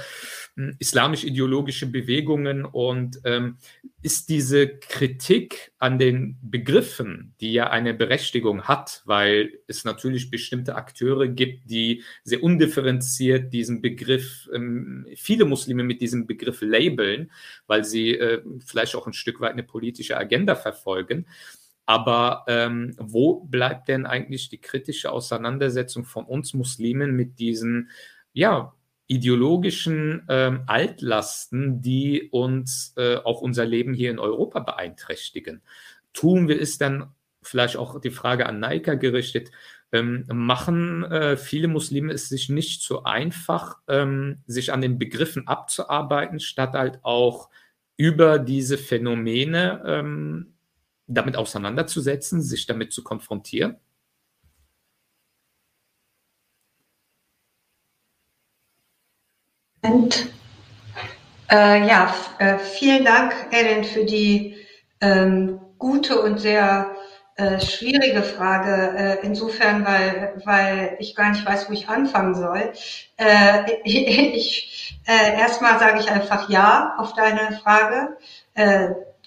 islamisch-ideologische 0.54 1.86
Bewegungen 1.86 2.64
und 2.64 3.20
ähm, 3.24 3.56
ist 4.02 4.28
diese 4.28 4.68
Kritik 4.68 5.72
an 5.78 5.98
den 5.98 6.38
Begriffen, 6.42 7.34
die 7.40 7.54
ja 7.54 7.70
eine 7.70 7.94
Berechtigung 7.94 8.64
hat, 8.64 9.02
weil 9.06 9.60
es 9.66 9.84
natürlich 9.84 10.30
bestimmte 10.30 10.74
Akteure 10.74 11.28
gibt, 11.28 11.70
die 11.70 12.02
sehr 12.22 12.42
undifferenziert 12.42 13.52
diesen 13.52 13.80
Begriff, 13.80 14.48
ähm, 14.52 15.06
viele 15.16 15.46
Muslime 15.46 15.84
mit 15.84 16.02
diesem 16.02 16.26
Begriff 16.26 16.60
labeln, 16.60 17.30
weil 17.66 17.84
sie 17.84 18.14
äh, 18.16 18.42
vielleicht 18.64 18.94
auch 18.94 19.06
ein 19.06 19.14
Stück 19.14 19.40
weit 19.40 19.52
eine 19.52 19.62
politische 19.62 20.18
Agenda 20.18 20.54
verfolgen. 20.54 21.26
Aber 21.86 22.44
ähm, 22.46 22.94
wo 22.98 23.40
bleibt 23.40 23.88
denn 23.88 24.06
eigentlich 24.06 24.50
die 24.50 24.60
kritische 24.60 25.10
Auseinandersetzung 25.10 26.04
von 26.04 26.26
uns 26.26 26.54
Muslimen 26.54 27.16
mit 27.16 27.38
diesen 27.38 27.90
ja, 28.32 28.74
ideologischen 29.06 30.24
ähm, 30.28 30.62
Altlasten, 30.66 31.82
die 31.82 32.28
uns 32.30 32.94
äh, 32.96 33.16
auch 33.16 33.40
unser 33.40 33.64
Leben 33.64 33.94
hier 33.94 34.10
in 34.10 34.18
Europa 34.18 34.60
beeinträchtigen. 34.60 35.62
Tun 36.12 36.48
wir 36.48 36.60
es 36.60 36.78
dann, 36.78 37.12
vielleicht 37.42 37.76
auch 37.76 38.00
die 38.00 38.10
Frage 38.10 38.46
an 38.46 38.60
Naika 38.60 38.94
gerichtet, 38.94 39.50
ähm, 39.92 40.24
machen 40.32 41.04
äh, 41.04 41.36
viele 41.36 41.68
Muslime 41.68 42.12
es 42.12 42.28
sich 42.28 42.48
nicht 42.48 42.82
so 42.82 43.02
einfach, 43.02 43.78
ähm, 43.88 44.38
sich 44.46 44.72
an 44.72 44.80
den 44.80 44.98
Begriffen 44.98 45.46
abzuarbeiten, 45.46 46.40
statt 46.40 46.72
halt 46.72 47.00
auch 47.02 47.50
über 47.96 48.38
diese 48.38 48.78
Phänomene 48.78 49.82
ähm, 49.86 50.54
damit 51.06 51.36
auseinanderzusetzen, 51.36 52.40
sich 52.40 52.66
damit 52.66 52.92
zu 52.92 53.04
konfrontieren? 53.04 53.76
Äh, 61.50 61.86
ja, 61.86 62.14
äh, 62.38 62.58
vielen 62.58 63.04
Dank, 63.04 63.34
Ellen, 63.50 63.82
für 63.82 64.04
die 64.04 64.56
ähm, 65.00 65.60
gute 65.78 66.22
und 66.22 66.38
sehr 66.38 66.94
äh, 67.34 67.58
schwierige 67.60 68.22
Frage, 68.22 68.94
äh, 68.96 69.26
insofern, 69.26 69.84
weil, 69.84 70.40
weil 70.44 70.96
ich 71.00 71.16
gar 71.16 71.30
nicht 71.30 71.44
weiß, 71.44 71.68
wo 71.68 71.72
ich 71.72 71.88
anfangen 71.88 72.36
soll. 72.36 72.72
Äh, 73.16 73.72
ich, 73.84 75.00
äh, 75.06 75.36
erstmal 75.40 75.80
sage 75.80 75.98
ich 75.98 76.08
einfach 76.08 76.48
Ja 76.48 76.94
auf 76.98 77.14
deine 77.14 77.58
Frage, 77.62 78.16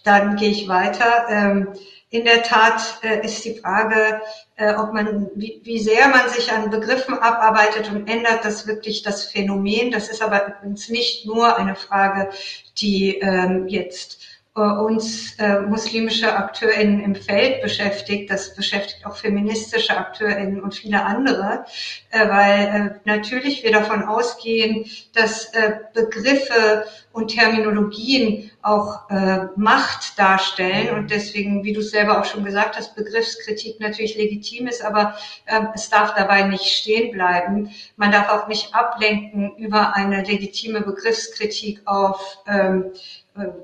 dann 0.04 0.36
gehe 0.36 0.52
ich 0.52 0.68
weiter. 0.68 1.26
Ähm, 1.30 1.74
in 2.12 2.26
der 2.26 2.44
Tat 2.44 3.02
ist 3.24 3.44
die 3.44 3.56
Frage, 3.56 4.22
äh, 4.58 4.74
ob 4.76 4.94
man, 4.94 5.30
wie, 5.36 5.60
wie 5.64 5.80
sehr 5.80 6.08
man 6.08 6.30
sich 6.30 6.52
an 6.52 6.70
Begriffen 6.70 7.18
abarbeitet 7.18 7.90
und 7.92 8.08
ändert 8.08 8.46
das 8.46 8.68
wirklich 8.68 9.04
das 9.04 9.26
Phänomen. 9.26 9.92
Das 9.92 10.08
ist 10.08 10.22
aber 10.22 10.48
übrigens 10.48 10.90
nicht 10.90 11.26
nur 11.26 11.58
eine 11.58 11.76
Frage, 11.76 12.30
die 12.78 13.18
ähm, 13.18 13.68
jetzt 13.68 14.25
uns 14.62 15.38
äh, 15.38 15.60
muslimische 15.60 16.34
AkteurInnen 16.34 17.02
im 17.02 17.16
Feld 17.16 17.62
beschäftigt. 17.62 18.32
Das 18.32 18.56
beschäftigt 18.56 19.06
auch 19.06 19.18
feministische 19.18 19.98
AkteurInnen 19.98 20.62
und 20.62 20.74
viele 20.74 21.04
andere, 21.04 21.66
äh, 22.10 22.30
weil 22.30 22.60
äh, 22.60 23.00
natürlich 23.04 23.64
wir 23.64 23.74
davon 23.74 24.04
ausgehen, 24.04 24.86
dass 25.14 25.54
äh, 25.54 25.74
Begriffe 25.94 26.86
und 27.12 27.30
Terminologien 27.30 28.50
auch 28.62 29.10
äh, 29.10 29.48
Macht 29.58 30.18
darstellen 30.18 30.96
und 30.96 31.12
deswegen, 31.12 31.66
wie 31.66 31.74
du 31.74 31.82
selber 31.82 32.22
auch 32.22 32.26
schon 32.26 32.46
gesagt 32.46 32.78
hast, 32.78 32.96
Begriffskritik 32.96 33.82
natürlich 33.82 34.16
legitim 34.16 34.68
ist, 34.68 34.84
aber 34.84 35.18
äh, 35.48 35.60
es 35.74 35.90
darf 35.90 36.16
dabei 36.16 36.44
nicht 36.44 36.64
stehen 36.64 37.12
bleiben. 37.12 37.72
Man 37.98 38.12
darf 38.12 38.30
auch 38.30 38.48
nicht 38.48 38.74
ablenken 38.74 39.54
über 39.58 39.96
eine 39.96 40.24
legitime 40.24 40.80
Begriffskritik 40.80 41.82
auf 41.86 42.38
ähm, 42.48 42.94
äh, 42.94 42.98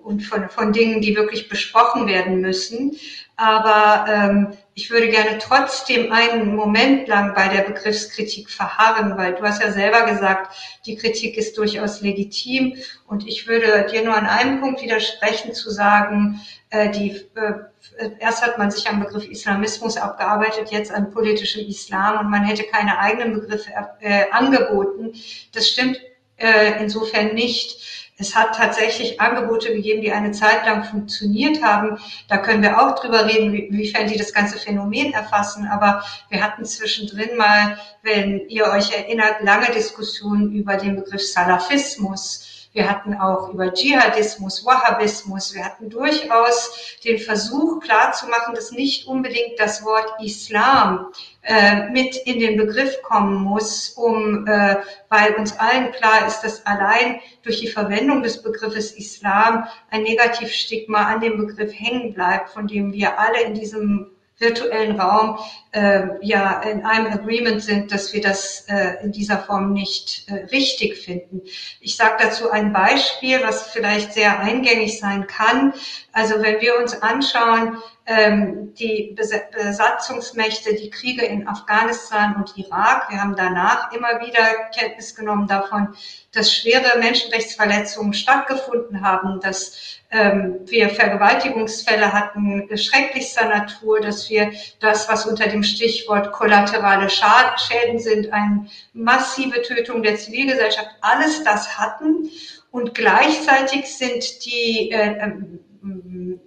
und 0.03 0.21
von, 0.21 0.49
von 0.49 0.73
Dingen, 0.73 1.01
die 1.01 1.15
wirklich 1.15 1.47
besprochen 1.47 2.07
werden 2.07 2.41
müssen. 2.41 2.97
Aber 3.37 4.05
ähm, 4.11 4.57
ich 4.73 4.91
würde 4.91 5.09
gerne 5.09 5.37
trotzdem 5.39 6.11
einen 6.11 6.55
Moment 6.55 7.07
lang 7.07 7.33
bei 7.33 7.47
der 7.47 7.61
Begriffskritik 7.61 8.49
verharren, 8.49 9.17
weil 9.17 9.33
du 9.33 9.43
hast 9.43 9.63
ja 9.63 9.71
selber 9.71 10.03
gesagt, 10.03 10.55
die 10.85 10.95
Kritik 10.95 11.37
ist 11.37 11.57
durchaus 11.57 12.01
legitim. 12.01 12.75
Und 13.07 13.27
ich 13.27 13.47
würde 13.47 13.87
dir 13.91 14.03
nur 14.03 14.15
an 14.15 14.27
einem 14.27 14.59
Punkt 14.59 14.81
widersprechen, 14.81 15.53
zu 15.53 15.71
sagen, 15.71 16.41
äh, 16.69 16.89
die, 16.89 17.11
äh, 17.35 18.09
erst 18.19 18.43
hat 18.43 18.57
man 18.57 18.71
sich 18.71 18.87
am 18.87 18.99
Begriff 18.99 19.25
Islamismus 19.25 19.97
abgearbeitet, 19.97 20.69
jetzt 20.71 20.91
an 20.91 21.11
politischem 21.11 21.67
Islam 21.67 22.19
und 22.19 22.29
man 22.29 22.43
hätte 22.43 22.63
keine 22.63 22.99
eigenen 22.99 23.33
Begriffe 23.33 23.71
äh, 24.01 24.25
angeboten. 24.31 25.13
Das 25.53 25.67
stimmt 25.67 25.99
äh, 26.37 26.81
insofern 26.81 27.33
nicht 27.33 28.10
es 28.21 28.35
hat 28.35 28.55
tatsächlich 28.55 29.19
Angebote 29.19 29.73
gegeben, 29.73 30.01
die 30.01 30.11
eine 30.11 30.31
Zeit 30.31 30.65
lang 30.65 30.83
funktioniert 30.83 31.63
haben. 31.63 31.97
Da 32.27 32.37
können 32.37 32.61
wir 32.61 32.79
auch 32.79 32.97
drüber 32.99 33.25
reden, 33.25 33.53
inwiefern 33.53 34.07
die 34.07 34.17
das 34.17 34.33
ganze 34.33 34.57
Phänomen 34.57 35.13
erfassen. 35.13 35.67
Aber 35.67 36.03
wir 36.29 36.43
hatten 36.43 36.63
zwischendrin 36.63 37.35
mal, 37.35 37.77
wenn 38.03 38.47
ihr 38.47 38.67
euch 38.67 38.95
erinnert, 38.95 39.41
lange 39.41 39.71
Diskussionen 39.73 40.51
über 40.51 40.77
den 40.77 40.95
Begriff 40.95 41.27
Salafismus 41.27 42.50
wir 42.73 42.89
hatten 42.89 43.13
auch 43.15 43.49
über 43.49 43.73
Dschihadismus, 43.73 44.65
Wahhabismus. 44.65 45.53
Wir 45.53 45.65
hatten 45.65 45.89
durchaus 45.89 46.97
den 47.03 47.19
Versuch 47.19 47.81
klarzumachen, 47.81 48.55
dass 48.55 48.71
nicht 48.71 49.07
unbedingt 49.07 49.59
das 49.59 49.83
Wort 49.83 50.09
Islam 50.23 51.07
äh, 51.41 51.89
mit 51.89 52.15
in 52.15 52.39
den 52.39 52.55
Begriff 52.55 53.01
kommen 53.01 53.35
muss, 53.43 53.89
um, 53.89 54.47
äh, 54.47 54.77
weil 55.09 55.35
uns 55.35 55.57
allen 55.59 55.91
klar 55.91 56.25
ist, 56.25 56.41
dass 56.41 56.65
allein 56.65 57.19
durch 57.43 57.59
die 57.59 57.67
Verwendung 57.67 58.23
des 58.23 58.41
Begriffes 58.41 58.93
Islam 58.93 59.67
ein 59.89 60.03
Negativstigma 60.03 61.07
an 61.07 61.19
dem 61.19 61.45
Begriff 61.45 61.73
hängen 61.77 62.13
bleibt, 62.13 62.51
von 62.51 62.67
dem 62.67 62.93
wir 62.93 63.19
alle 63.19 63.41
in 63.41 63.53
diesem 63.53 64.11
virtuellen 64.41 64.99
Raum 64.99 65.39
äh, 65.71 66.01
ja 66.21 66.61
in 66.63 66.83
einem 66.83 67.13
Agreement 67.13 67.63
sind, 67.63 67.91
dass 67.91 68.11
wir 68.11 68.21
das 68.21 68.65
äh, 68.67 69.03
in 69.03 69.11
dieser 69.11 69.37
Form 69.39 69.71
nicht 69.71 70.25
äh, 70.27 70.45
richtig 70.51 70.97
finden. 70.97 71.41
Ich 71.79 71.95
sage 71.95 72.15
dazu 72.19 72.49
ein 72.49 72.73
Beispiel, 72.73 73.41
was 73.43 73.67
vielleicht 73.67 74.13
sehr 74.13 74.39
eingängig 74.39 74.99
sein 74.99 75.27
kann. 75.27 75.73
Also 76.11 76.41
wenn 76.41 76.59
wir 76.59 76.77
uns 76.77 77.01
anschauen, 77.01 77.77
ähm, 78.05 78.73
die 78.75 79.15
Besatzungsmächte, 79.15 80.73
die 80.73 80.89
Kriege 80.89 81.25
in 81.25 81.47
Afghanistan 81.47 82.35
und 82.35 82.57
Irak. 82.57 83.11
Wir 83.11 83.21
haben 83.21 83.35
danach 83.35 83.91
immer 83.91 84.19
wieder 84.21 84.43
Kenntnis 84.75 85.15
genommen 85.15 85.47
davon, 85.47 85.95
dass 86.31 86.53
schwere 86.53 86.97
Menschenrechtsverletzungen 86.97 88.13
stattgefunden 88.13 89.01
haben, 89.01 89.39
dass 89.39 89.99
ähm, 90.09 90.61
wir 90.65 90.89
Vergewaltigungsfälle 90.89 92.11
hatten, 92.11 92.67
schrecklichster 92.75 93.47
Natur, 93.47 94.01
dass 94.01 94.29
wir 94.29 94.51
das, 94.79 95.07
was 95.07 95.25
unter 95.25 95.47
dem 95.47 95.63
Stichwort 95.63 96.31
kollaterale 96.31 97.09
Schäden 97.09 97.99
sind, 97.99 98.33
eine 98.33 98.67
massive 98.93 99.61
Tötung 99.61 100.01
der 100.01 100.15
Zivilgesellschaft, 100.17 100.89
alles 101.01 101.43
das 101.43 101.77
hatten. 101.77 102.29
Und 102.71 102.95
gleichzeitig 102.95 103.85
sind 103.95 104.45
die 104.45 104.91
äh, 104.91 105.17
ähm, 105.19 105.59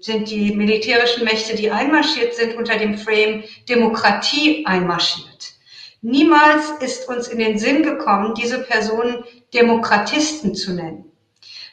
sind 0.01 0.31
die 0.31 0.55
militärischen 0.55 1.25
Mächte, 1.25 1.57
die 1.57 1.71
einmarschiert 1.71 2.35
sind, 2.35 2.57
unter 2.57 2.77
dem 2.77 2.97
Frame 2.97 3.45
Demokratie 3.69 4.65
einmarschiert. 4.67 5.55
Niemals 6.03 6.71
ist 6.81 7.09
uns 7.09 7.29
in 7.29 7.39
den 7.39 7.59
Sinn 7.59 7.83
gekommen, 7.83 8.35
diese 8.35 8.63
Personen 8.63 9.25
Demokratisten 9.53 10.55
zu 10.55 10.75
nennen. 10.75 11.11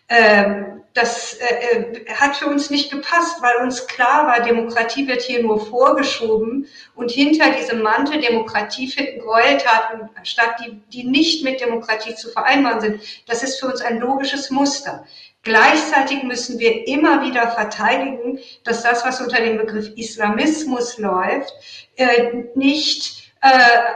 Ähm, 0.08 0.82
das 0.94 1.36
äh, 1.36 1.78
äh, 1.78 2.14
hat 2.14 2.36
für 2.36 2.48
uns 2.48 2.70
nicht 2.70 2.92
gepasst, 2.92 3.42
weil 3.42 3.64
uns 3.64 3.88
klar 3.88 4.28
war, 4.28 4.42
Demokratie 4.42 5.08
wird 5.08 5.22
hier 5.22 5.42
nur 5.42 5.66
vorgeschoben 5.66 6.68
und 6.96 7.12
hinter 7.12 7.52
diesem 7.52 7.82
Mantel 7.82 8.20
Demokratie 8.20 8.88
finden 8.88 9.22
Gräueltaten 9.22 10.10
statt, 10.24 10.56
die, 10.60 10.82
die 10.92 11.08
nicht 11.08 11.46
mit 11.46 11.62
Demokratie 11.62 12.16
zu 12.16 12.30
vereinbaren 12.30 12.82
sind. 12.82 13.02
Das 13.28 13.42
ist 13.42 13.60
für 13.60 13.68
uns 13.68 13.82
ein 13.82 14.00
logisches 14.00 14.50
Muster. 14.50 15.06
Gleichzeitig 15.44 16.22
müssen 16.22 16.60
wir 16.60 16.88
immer 16.88 17.24
wieder 17.26 17.50
verteidigen, 17.50 18.40
dass 18.64 18.84
das, 18.84 19.04
was 19.04 19.22
unter 19.22 19.42
dem 19.42 19.58
Begriff 19.58 19.90
Islamismus 19.96 21.00
läuft, 21.00 21.52
äh, 21.96 22.44
nicht 22.54 23.32
äh, 23.42 23.48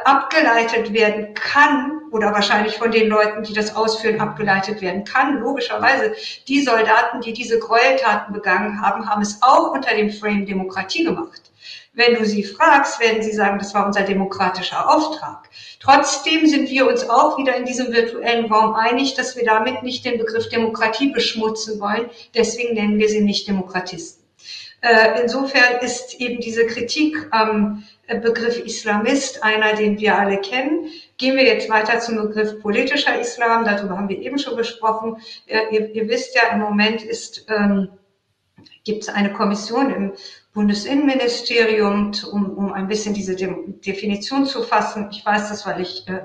abgeleitet 0.06 0.92
werden 0.92 1.36
kann 1.36 2.02
oder 2.12 2.34
wahrscheinlich 2.34 2.78
von 2.78 2.90
den 2.92 3.10
Leuten, 3.10 3.44
die 3.44 3.54
das 3.54 3.76
ausführen, 3.76 4.20
abgeleitet 4.20 4.82
werden 4.82 5.04
kann. 5.04 5.40
Logischerweise, 5.40 6.16
die 6.48 6.62
Soldaten, 6.62 7.22
die 7.22 7.34
diese 7.34 7.60
Gräueltaten 7.60 8.34
begangen 8.34 8.82
haben, 8.82 9.08
haben 9.08 9.22
es 9.22 9.38
auch 9.44 9.72
unter 9.72 9.94
dem 9.96 10.10
Frame 10.10 10.48
Demokratie 10.48 11.04
gemacht. 11.04 11.52
Wenn 11.96 12.16
du 12.16 12.26
sie 12.26 12.44
fragst, 12.44 13.00
werden 13.00 13.24
sie 13.24 13.32
sagen, 13.32 13.58
das 13.58 13.74
war 13.74 13.86
unser 13.86 14.02
demokratischer 14.02 14.94
Auftrag. 14.94 15.50
Trotzdem 15.80 16.46
sind 16.46 16.70
wir 16.70 16.88
uns 16.88 17.10
auch 17.10 17.38
wieder 17.38 17.56
in 17.56 17.64
diesem 17.64 17.94
virtuellen 17.94 18.52
Raum 18.52 18.74
einig, 18.76 19.14
dass 19.14 19.38
wir 19.38 19.46
damit 19.46 19.82
nicht 19.82 20.04
den 20.04 20.18
Begriff 20.18 20.50
Demokratie 20.50 21.12
beschmutzen 21.14 21.80
wollen. 21.80 22.10
Deswegen 22.36 22.74
nennen 22.74 23.00
wir 23.00 23.08
sie 23.08 23.22
nicht 23.22 23.48
Demokratisten. 23.48 24.26
Äh, 24.82 25.22
insofern 25.22 25.80
ist 25.82 26.20
eben 26.20 26.42
diese 26.42 26.66
Kritik 26.68 27.16
am 27.32 27.86
Begriff 28.08 28.60
Islamist 28.60 29.42
einer, 29.44 29.74
den 29.74 29.98
wir 29.98 30.18
alle 30.18 30.38
kennen. 30.38 30.90
Gehen 31.18 31.38
wir 31.38 31.46
jetzt 31.46 31.70
weiter 31.70 32.00
zum 32.00 32.18
Begriff 32.18 32.62
politischer 32.62 33.20
Islam. 33.20 33.64
Darüber 33.64 33.98
haben 33.98 34.10
wir 34.10 34.20
eben 34.20 34.38
schon 34.38 34.58
gesprochen. 34.58 35.18
Äh, 35.48 35.62
ihr, 35.72 35.96
ihr 35.96 36.08
wisst 36.10 36.36
ja, 36.36 36.54
im 36.54 36.60
Moment 36.60 37.04
ist, 37.04 37.46
ähm, 37.48 37.88
gibt 38.84 39.04
es 39.04 39.10
eine 39.10 39.32
Kommission 39.34 39.92
im 39.92 40.14
Bundesinnenministerium, 40.56 42.12
um, 42.32 42.58
um 42.58 42.74
ein 42.74 42.88
bisschen 42.88 43.14
diese 43.14 43.36
De 43.36 43.54
Definition 43.86 44.46
zu 44.46 44.64
fassen. 44.64 45.10
Ich 45.12 45.24
weiß 45.26 45.50
das, 45.50 45.66
weil 45.66 45.82
ich 45.82 46.08
äh, 46.08 46.22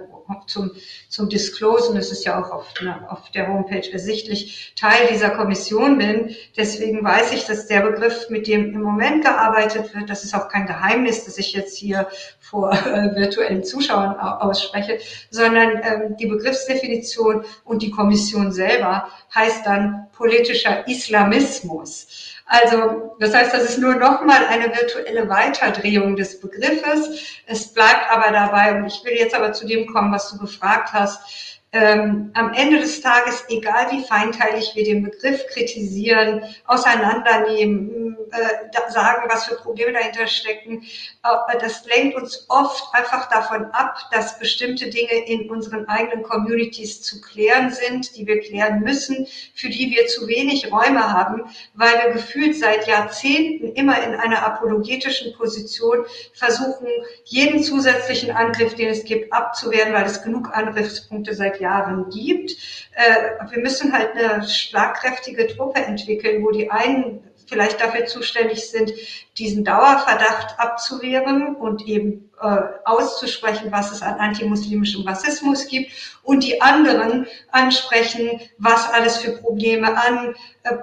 zum, 0.47 0.71
zum 1.09 1.29
Disclosen, 1.29 1.97
das 1.97 2.13
ist 2.13 2.25
ja 2.25 2.41
auch 2.41 2.53
auf, 2.53 2.73
na, 2.81 3.09
auf 3.09 3.33
der 3.33 3.49
Homepage 3.49 3.93
ersichtlich, 3.93 4.73
Teil 4.79 5.09
dieser 5.11 5.31
Kommission 5.31 5.99
bin. 5.99 6.37
Deswegen 6.57 7.05
weiß 7.05 7.33
ich, 7.33 7.45
dass 7.47 7.67
der 7.67 7.81
Begriff, 7.81 8.31
mit 8.31 8.47
dem 8.47 8.73
im 8.73 8.83
Moment 8.83 9.25
gearbeitet 9.25 9.93
wird, 9.95 10.09
das 10.09 10.23
ist 10.23 10.33
auch 10.33 10.49
kein 10.49 10.67
Geheimnis, 10.67 11.25
dass 11.25 11.37
ich 11.37 11.53
jetzt 11.53 11.77
hier 11.77 12.09
vor 12.39 12.73
äh, 12.73 13.15
virtuellen 13.17 13.65
Zuschauern 13.65 14.15
ausspreche, 14.17 15.01
sondern 15.31 15.81
ähm, 15.83 16.17
die 16.19 16.27
Begriffsdefinition 16.27 17.45
und 17.65 17.83
die 17.83 17.91
Kommission 17.91 18.53
selber 18.53 19.09
heißt 19.35 19.67
dann 19.67 20.07
politischer 20.13 20.87
Islamismus. 20.87 22.30
Also, 22.53 23.15
das 23.21 23.33
heißt, 23.33 23.55
das 23.55 23.63
ist 23.63 23.79
nur 23.79 23.95
nochmal 23.95 24.45
eine 24.47 24.75
virtuelle 24.75 25.29
Weiterdrehung 25.29 26.17
des 26.17 26.41
Begriffes. 26.41 27.41
Es 27.47 27.73
bleibt 27.73 28.11
aber 28.11 28.33
dabei, 28.33 28.75
und 28.75 28.87
ich 28.87 29.05
will 29.05 29.13
jetzt 29.13 29.37
aber 29.37 29.53
zu 29.53 29.69
dem 29.69 29.87
kommen, 29.87 30.13
was 30.13 30.33
du 30.33 30.39
gefragt 30.39 30.93
hast, 30.93 31.60
ähm, 31.73 32.31
am 32.35 32.53
Ende 32.53 32.81
des 32.81 33.01
Tages, 33.01 33.45
egal 33.49 33.93
wie 33.93 34.03
feinteilig 34.03 34.73
wir 34.75 34.85
den 34.85 35.05
Begriff 35.05 35.47
kritisieren, 35.53 36.43
auseinandernehmen, 36.67 38.17
äh, 38.33 38.91
sagen, 38.91 39.29
was 39.29 39.47
für 39.47 39.55
Probleme 39.55 39.93
dahinter 39.93 40.27
stecken, 40.27 40.83
äh, 40.83 41.59
das 41.61 41.85
lenkt 41.85 42.17
uns 42.17 42.47
oft 42.49 42.93
einfach 42.93 43.29
davon 43.31 43.67
ab, 43.67 43.97
dass 44.11 44.39
bestimmte 44.41 44.91
Dinge 44.91 45.27
in 45.27 45.49
unseren 45.49 45.87
eigenen 45.89 46.25
Communities 46.25 47.03
zu 47.03 47.21
klären 47.21 47.71
sind, 47.71 48.17
die 48.17 48.27
wir 48.27 48.41
klären 48.41 48.81
müssen, 48.81 49.29
für 49.55 49.69
die 49.69 49.91
wir 49.91 50.09
zu 50.09 50.27
wenig 50.27 50.73
Räume 50.73 51.13
haben, 51.13 51.45
weil 51.75 51.93
wir 52.05 52.13
gefühlt 52.15 52.57
seit 52.57 52.89
Jahrzehnten 52.89 53.73
immer 53.75 54.03
in 54.03 54.15
einer 54.15 54.45
apologetischen 54.45 55.33
Position 55.35 56.05
versuchen, 56.35 56.89
jeden 57.25 57.63
zusätzlichen 57.63 58.33
Angriff, 58.33 58.75
den 58.75 58.89
es 58.89 59.05
gibt, 59.05 59.33
abzuwehren, 59.33 59.93
weil 59.93 60.07
es 60.07 60.23
genug 60.23 60.51
Angriffspunkte 60.53 61.33
seit 61.35 61.60
Jahren 61.61 62.09
gibt. 62.11 62.53
Äh, 62.93 63.51
wir 63.51 63.63
müssen 63.63 63.93
halt 63.93 64.17
eine 64.17 64.49
schlagkräftige 64.49 65.47
Truppe 65.49 65.81
entwickeln, 65.81 66.43
wo 66.45 66.51
die 66.51 66.71
einen 66.71 67.23
vielleicht 67.51 67.81
dafür 67.81 68.07
zuständig 68.07 68.71
sind, 68.71 68.93
diesen 69.37 69.65
Dauerverdacht 69.65 70.59
abzuwehren 70.59 71.57
und 71.57 71.87
eben 71.87 72.31
äh, 72.41 72.61
auszusprechen, 72.85 73.73
was 73.73 73.93
es 73.93 74.03
an 74.03 74.15
antimuslimischem 74.19 75.07
Rassismus 75.07 75.67
gibt 75.67 75.91
und 76.23 76.45
die 76.45 76.63
anderen 76.63 77.27
ansprechen, 77.51 78.41
was 78.59 78.89
alles 78.89 79.19
für 79.19 79.33
Probleme 79.33 79.97
an 79.97 80.35
äh, 80.63 80.77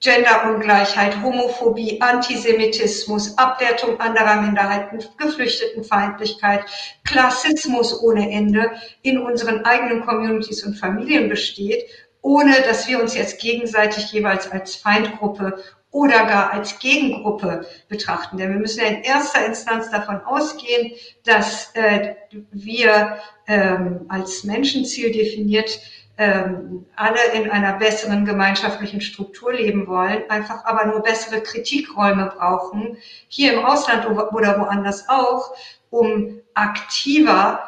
Genderungleichheit, 0.00 1.20
Homophobie, 1.22 2.00
Antisemitismus, 2.00 3.36
Abwertung 3.36 3.98
anderer 3.98 4.40
Minderheiten, 4.42 4.98
Geflüchtetenfeindlichkeit, 5.16 6.64
Klassismus 7.04 8.00
ohne 8.02 8.30
Ende 8.30 8.70
in 9.02 9.18
unseren 9.18 9.64
eigenen 9.64 10.04
Communities 10.04 10.64
und 10.64 10.74
Familien 10.74 11.28
besteht, 11.28 11.84
ohne 12.22 12.60
dass 12.62 12.88
wir 12.88 13.00
uns 13.00 13.16
jetzt 13.16 13.40
gegenseitig 13.40 14.12
jeweils 14.12 14.50
als 14.50 14.76
Feindgruppe 14.76 15.62
oder 15.90 16.26
gar 16.26 16.52
als 16.52 16.78
Gegengruppe 16.78 17.66
betrachten. 17.88 18.36
Denn 18.36 18.52
wir 18.52 18.60
müssen 18.60 18.80
ja 18.80 18.88
in 18.88 19.02
erster 19.02 19.46
Instanz 19.46 19.90
davon 19.90 20.20
ausgehen, 20.20 20.92
dass 21.24 21.74
äh, 21.74 22.14
wir 22.52 23.18
ähm, 23.46 24.04
als 24.08 24.44
Menschenziel 24.44 25.10
definiert 25.10 25.80
ähm, 26.18 26.84
alle 26.96 27.24
in 27.32 27.48
einer 27.48 27.74
besseren 27.74 28.24
gemeinschaftlichen 28.24 29.00
Struktur 29.00 29.52
leben 29.52 29.86
wollen, 29.86 30.28
einfach 30.28 30.64
aber 30.64 30.86
nur 30.86 31.02
bessere 31.02 31.40
Kritikräume 31.40 32.32
brauchen, 32.36 32.96
hier 33.28 33.54
im 33.54 33.64
Ausland 33.64 34.06
oder 34.06 34.58
woanders 34.58 35.08
auch, 35.08 35.54
um 35.90 36.40
aktiver 36.54 37.67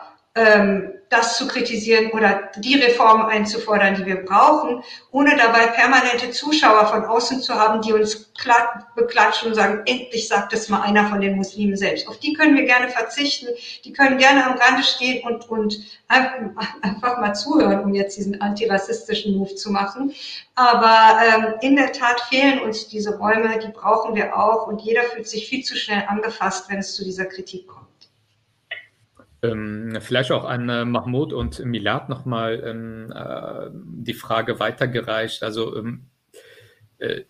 das 1.11 1.37
zu 1.37 1.49
kritisieren 1.49 2.13
oder 2.13 2.51
die 2.57 2.77
Reformen 2.77 3.27
einzufordern, 3.27 3.97
die 3.97 4.07
wir 4.07 4.25
brauchen, 4.25 4.83
ohne 5.11 5.37
dabei 5.37 5.67
permanente 5.67 6.31
Zuschauer 6.31 6.87
von 6.87 7.05
außen 7.05 7.41
zu 7.41 7.55
haben, 7.55 7.83
die 7.83 7.93
uns 7.93 8.33
beklatschen 8.95 9.49
und 9.49 9.55
sagen, 9.57 9.83
endlich 9.87 10.29
sagt 10.29 10.53
es 10.53 10.69
mal 10.69 10.83
einer 10.83 11.09
von 11.09 11.21
den 11.21 11.35
Muslimen 11.35 11.77
selbst. 11.77 12.07
Auf 12.07 12.21
die 12.21 12.33
können 12.33 12.57
wir 12.57 12.65
gerne 12.65 12.89
verzichten, 12.89 13.49
die 13.85 13.93
können 13.93 14.19
gerne 14.19 14.47
am 14.47 14.57
Rande 14.57 14.85
stehen 14.85 15.27
und, 15.27 15.51
und 15.51 15.81
einfach 16.07 17.21
mal 17.21 17.35
zuhören, 17.35 17.81
um 17.81 17.93
jetzt 17.93 18.17
diesen 18.17 18.41
antirassistischen 18.41 19.37
Move 19.37 19.57
zu 19.57 19.73
machen. 19.73 20.15
Aber 20.55 21.21
ähm, 21.27 21.55
in 21.61 21.75
der 21.75 21.91
Tat 21.91 22.21
fehlen 22.21 22.61
uns 22.61 22.87
diese 22.87 23.19
Räume, 23.19 23.59
die 23.59 23.73
brauchen 23.73 24.15
wir 24.15 24.37
auch 24.39 24.69
und 24.69 24.81
jeder 24.81 25.03
fühlt 25.03 25.27
sich 25.27 25.49
viel 25.49 25.65
zu 25.65 25.75
schnell 25.77 26.05
angefasst, 26.07 26.71
wenn 26.71 26.79
es 26.79 26.95
zu 26.95 27.03
dieser 27.03 27.27
Kritik 27.27 27.67
kommt. 27.67 27.90
Ähm, 29.43 29.97
vielleicht 30.01 30.33
auch 30.33 30.45
an 30.45 30.69
äh, 30.69 30.85
Mahmoud 30.85 31.33
und 31.33 31.65
Milad 31.65 32.09
nochmal 32.09 32.63
ähm, 32.65 33.13
äh, 33.15 33.71
die 33.73 34.15
Frage 34.15 34.61
weitergereicht. 34.61 35.43
Also 35.43 35.77
ähm, 35.77 36.07
äh, 36.99 37.23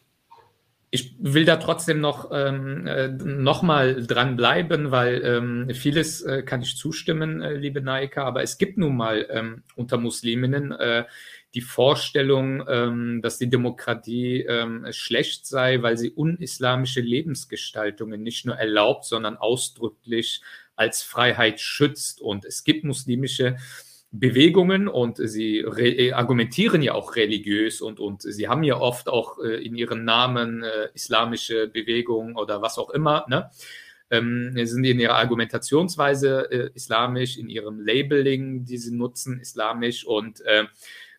ich 0.93 1.15
will 1.21 1.45
da 1.45 1.57
trotzdem 1.57 2.01
noch, 2.01 2.31
ähm, 2.33 2.87
äh, 2.87 3.09
noch 3.09 3.63
mal 3.63 4.05
dranbleiben, 4.05 4.91
weil 4.91 5.23
ähm, 5.25 5.71
vieles 5.73 6.21
äh, 6.23 6.43
kann 6.43 6.63
ich 6.63 6.77
zustimmen, 6.77 7.41
äh, 7.43 7.55
liebe 7.55 7.81
Naika, 7.81 8.25
aber 8.25 8.43
es 8.43 8.59
gibt 8.59 8.77
nun 8.77 8.97
mal 8.97 9.27
ähm, 9.31 9.63
unter 9.77 9.99
Musliminnen 9.99 10.73
äh, 10.73 11.05
die 11.55 11.61
Vorstellung, 11.61 12.65
ähm, 12.69 13.23
dass 13.23 13.39
die 13.39 13.49
Demokratie 13.49 14.43
ähm, 14.43 14.85
schlecht 14.91 15.47
sei, 15.47 15.81
weil 15.83 15.97
sie 15.97 16.11
unislamische 16.11 17.01
Lebensgestaltungen 17.01 18.23
nicht 18.23 18.45
nur 18.45 18.57
erlaubt, 18.57 19.05
sondern 19.05 19.37
ausdrücklich 19.37 20.43
als 20.81 21.03
Freiheit 21.03 21.61
schützt. 21.61 22.23
Und 22.23 22.47
es 22.47 22.65
gibt 22.65 22.85
muslimische 22.85 23.59
Bewegungen 24.13 24.89
und 24.89 25.19
sie 25.19 25.59
äh, 25.59 26.13
argumentieren 26.13 26.83
ja 26.83 26.95
auch 26.95 27.15
religiös 27.15 27.81
und, 27.81 28.01
und 28.01 28.23
sie 28.23 28.49
haben 28.49 28.65
ja 28.65 28.81
oft 28.81 29.09
auch 29.09 29.39
äh, 29.39 29.63
in 29.63 29.77
ihren 29.77 30.05
Namen 30.05 30.65
äh, 30.65 30.89
islamische 30.95 31.69
Bewegungen 31.69 32.37
oder 32.37 32.63
was 32.63 32.79
auch 32.79 32.91
immer. 32.91 33.27
Ne? 33.29 33.51
Ähm, 34.11 34.53
sind 34.67 34.85
in 34.85 34.99
ihrer 34.99 35.17
Argumentationsweise 35.17 36.51
äh, 36.51 36.71
islamisch, 36.75 37.37
in 37.37 37.49
ihrem 37.51 37.79
Labeling, 37.79 38.65
die 38.65 38.79
sie 38.79 38.93
nutzen, 38.93 39.39
islamisch 39.39 40.05
und 40.05 40.41
äh, 40.41 40.65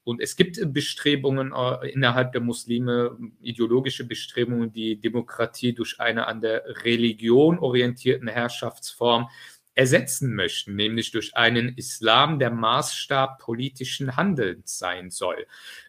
und 0.04 0.20
es 0.20 0.36
gibt 0.36 0.60
Bestrebungen 0.74 1.54
äh, 1.54 1.90
innerhalb 1.90 2.32
der 2.32 2.42
Muslime, 2.42 3.18
ideologische 3.40 4.04
Bestrebungen, 4.04 4.74
die 4.74 5.00
Demokratie 5.00 5.74
durch 5.74 6.00
eine 6.00 6.28
an 6.28 6.42
der 6.42 6.64
Religion 6.84 7.60
orientierten 7.60 8.28
Herrschaftsform 8.28 9.30
ersetzen 9.74 10.36
möchten, 10.36 10.76
nämlich 10.76 11.12
durch 11.12 11.36
einen 11.36 11.70
Islam, 11.78 12.40
der 12.40 12.52
Maßstab 12.52 13.40
politischen 13.40 14.16
Handelns 14.16 14.78
sein 14.78 15.10
soll. 15.10 15.46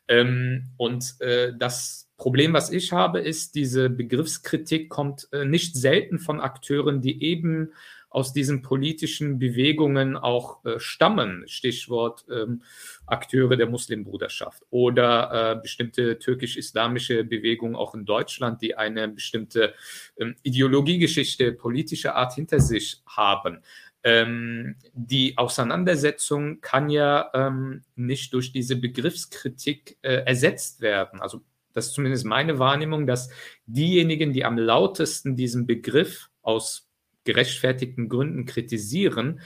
Ähm, 0.08 0.70
und 0.76 1.20
äh, 1.20 1.52
das 1.58 2.08
Problem, 2.16 2.52
was 2.52 2.70
ich 2.70 2.92
habe, 2.92 3.20
ist, 3.20 3.56
diese 3.56 3.90
Begriffskritik 3.90 4.88
kommt 4.88 5.28
äh, 5.32 5.44
nicht 5.44 5.76
selten 5.76 6.18
von 6.20 6.40
Akteuren, 6.40 7.00
die 7.00 7.22
eben 7.22 7.72
aus 8.12 8.32
diesen 8.32 8.62
politischen 8.62 9.38
Bewegungen 9.38 10.16
auch 10.16 10.64
äh, 10.64 10.78
stammen. 10.78 11.44
Stichwort 11.46 12.24
ähm, 12.30 12.62
Akteure 13.06 13.56
der 13.56 13.68
Muslimbruderschaft 13.68 14.62
oder 14.70 15.52
äh, 15.56 15.60
bestimmte 15.60 16.18
türkisch-islamische 16.18 17.24
Bewegungen 17.24 17.74
auch 17.74 17.94
in 17.94 18.04
Deutschland, 18.04 18.62
die 18.62 18.76
eine 18.76 19.08
bestimmte 19.08 19.74
ähm, 20.16 20.36
Ideologiegeschichte 20.42 21.52
politischer 21.52 22.14
Art 22.14 22.34
hinter 22.34 22.60
sich 22.60 23.02
haben. 23.06 23.62
Ähm, 24.04 24.76
die 24.92 25.38
Auseinandersetzung 25.38 26.60
kann 26.60 26.90
ja 26.90 27.30
ähm, 27.34 27.82
nicht 27.94 28.34
durch 28.34 28.52
diese 28.52 28.76
Begriffskritik 28.76 29.96
äh, 30.02 30.24
ersetzt 30.24 30.80
werden. 30.80 31.20
Also 31.20 31.42
das 31.72 31.86
ist 31.86 31.94
zumindest 31.94 32.24
meine 32.24 32.58
Wahrnehmung, 32.58 33.06
dass 33.06 33.30
diejenigen, 33.66 34.32
die 34.32 34.44
am 34.44 34.58
lautesten 34.58 35.36
diesen 35.36 35.66
Begriff 35.66 36.30
aus 36.42 36.88
gerechtfertigten 37.24 38.08
Gründen 38.08 38.44
kritisieren, 38.46 39.40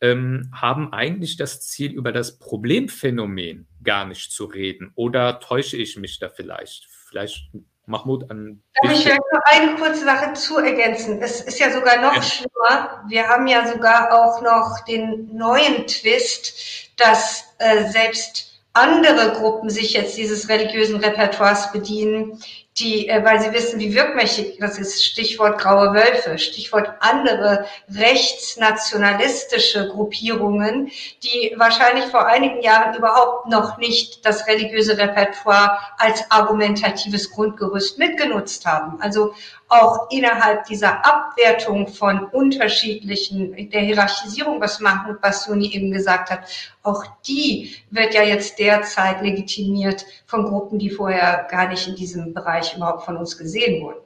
ähm, 0.00 0.50
haben 0.52 0.92
eigentlich 0.92 1.36
das 1.36 1.60
Ziel, 1.60 1.92
über 1.92 2.12
das 2.12 2.38
Problemphänomen 2.38 3.66
gar 3.82 4.06
nicht 4.06 4.32
zu 4.32 4.46
reden. 4.46 4.92
Oder 4.94 5.40
täusche 5.40 5.76
ich 5.76 5.96
mich 5.96 6.18
da 6.18 6.28
vielleicht? 6.28 6.86
Vielleicht 7.08 7.50
Mahmoud 7.86 8.30
an. 8.30 8.62
Darf 8.82 8.92
ich 8.92 9.02
vielleicht 9.02 9.20
noch 9.32 9.42
eine 9.44 9.74
kurze 9.74 10.04
Sache 10.04 10.32
zu 10.32 10.58
ergänzen? 10.58 11.20
Es 11.20 11.40
ist 11.42 11.58
ja 11.58 11.70
sogar 11.70 12.00
noch 12.00 12.14
ja. 12.14 12.22
schlimmer. 12.22 13.04
Wir 13.08 13.28
haben 13.28 13.46
ja 13.46 13.66
sogar 13.66 14.12
auch 14.12 14.40
noch 14.40 14.84
den 14.86 15.36
neuen 15.36 15.86
Twist, 15.86 16.90
dass 16.96 17.44
äh, 17.58 17.88
selbst 17.90 18.62
andere 18.72 19.32
Gruppen 19.32 19.68
sich 19.68 19.94
jetzt 19.94 20.16
dieses 20.16 20.48
religiösen 20.48 20.96
Repertoires 20.96 21.72
bedienen, 21.72 22.40
die, 22.78 23.08
äh, 23.08 23.24
weil 23.24 23.40
sie 23.40 23.52
wissen, 23.52 23.80
wie 23.80 23.94
wirkmächtig 23.94 24.58
das 24.60 24.78
ist, 24.78 25.04
Stichwort 25.04 25.60
graue 25.60 25.92
Wölfe, 25.92 26.38
Stichwort 26.38 26.90
andere 27.00 27.66
rechtsnationalistische 27.94 29.88
Gruppierungen, 29.88 30.90
die 31.22 31.52
wahrscheinlich 31.56 32.04
vor 32.06 32.26
einigen 32.26 32.62
Jahren 32.62 32.94
überhaupt 32.96 33.48
noch 33.48 33.78
nicht 33.78 34.24
das 34.24 34.46
religiöse 34.46 34.96
Repertoire 34.96 35.78
als 35.98 36.30
argumentatives 36.30 37.30
Grundgerüst 37.32 37.98
mitgenutzt 37.98 38.64
haben. 38.66 39.00
Also 39.00 39.34
auch 39.70 40.10
innerhalb 40.10 40.64
dieser 40.64 41.04
Abwertung 41.06 41.86
von 41.86 42.24
unterschiedlichen, 42.24 43.70
der 43.70 43.82
Hierarchisierung, 43.82 44.60
was 44.60 44.80
Mahmoud 44.80 45.20
Basuni 45.20 45.72
eben 45.72 45.92
gesagt 45.92 46.30
hat, 46.30 46.40
auch 46.82 47.04
die 47.26 47.76
wird 47.90 48.14
ja 48.14 48.22
jetzt 48.22 48.58
derzeit 48.58 49.22
legitimiert 49.22 50.06
von 50.26 50.44
Gruppen, 50.44 50.78
die 50.78 50.90
vorher 50.90 51.46
gar 51.50 51.68
nicht 51.68 51.86
in 51.86 51.94
diesem 51.94 52.34
Bereich 52.34 52.59
überhaupt 52.76 53.02
von 53.02 53.16
uns 53.16 53.36
gesehen 53.36 53.82
wurden. 53.82 54.00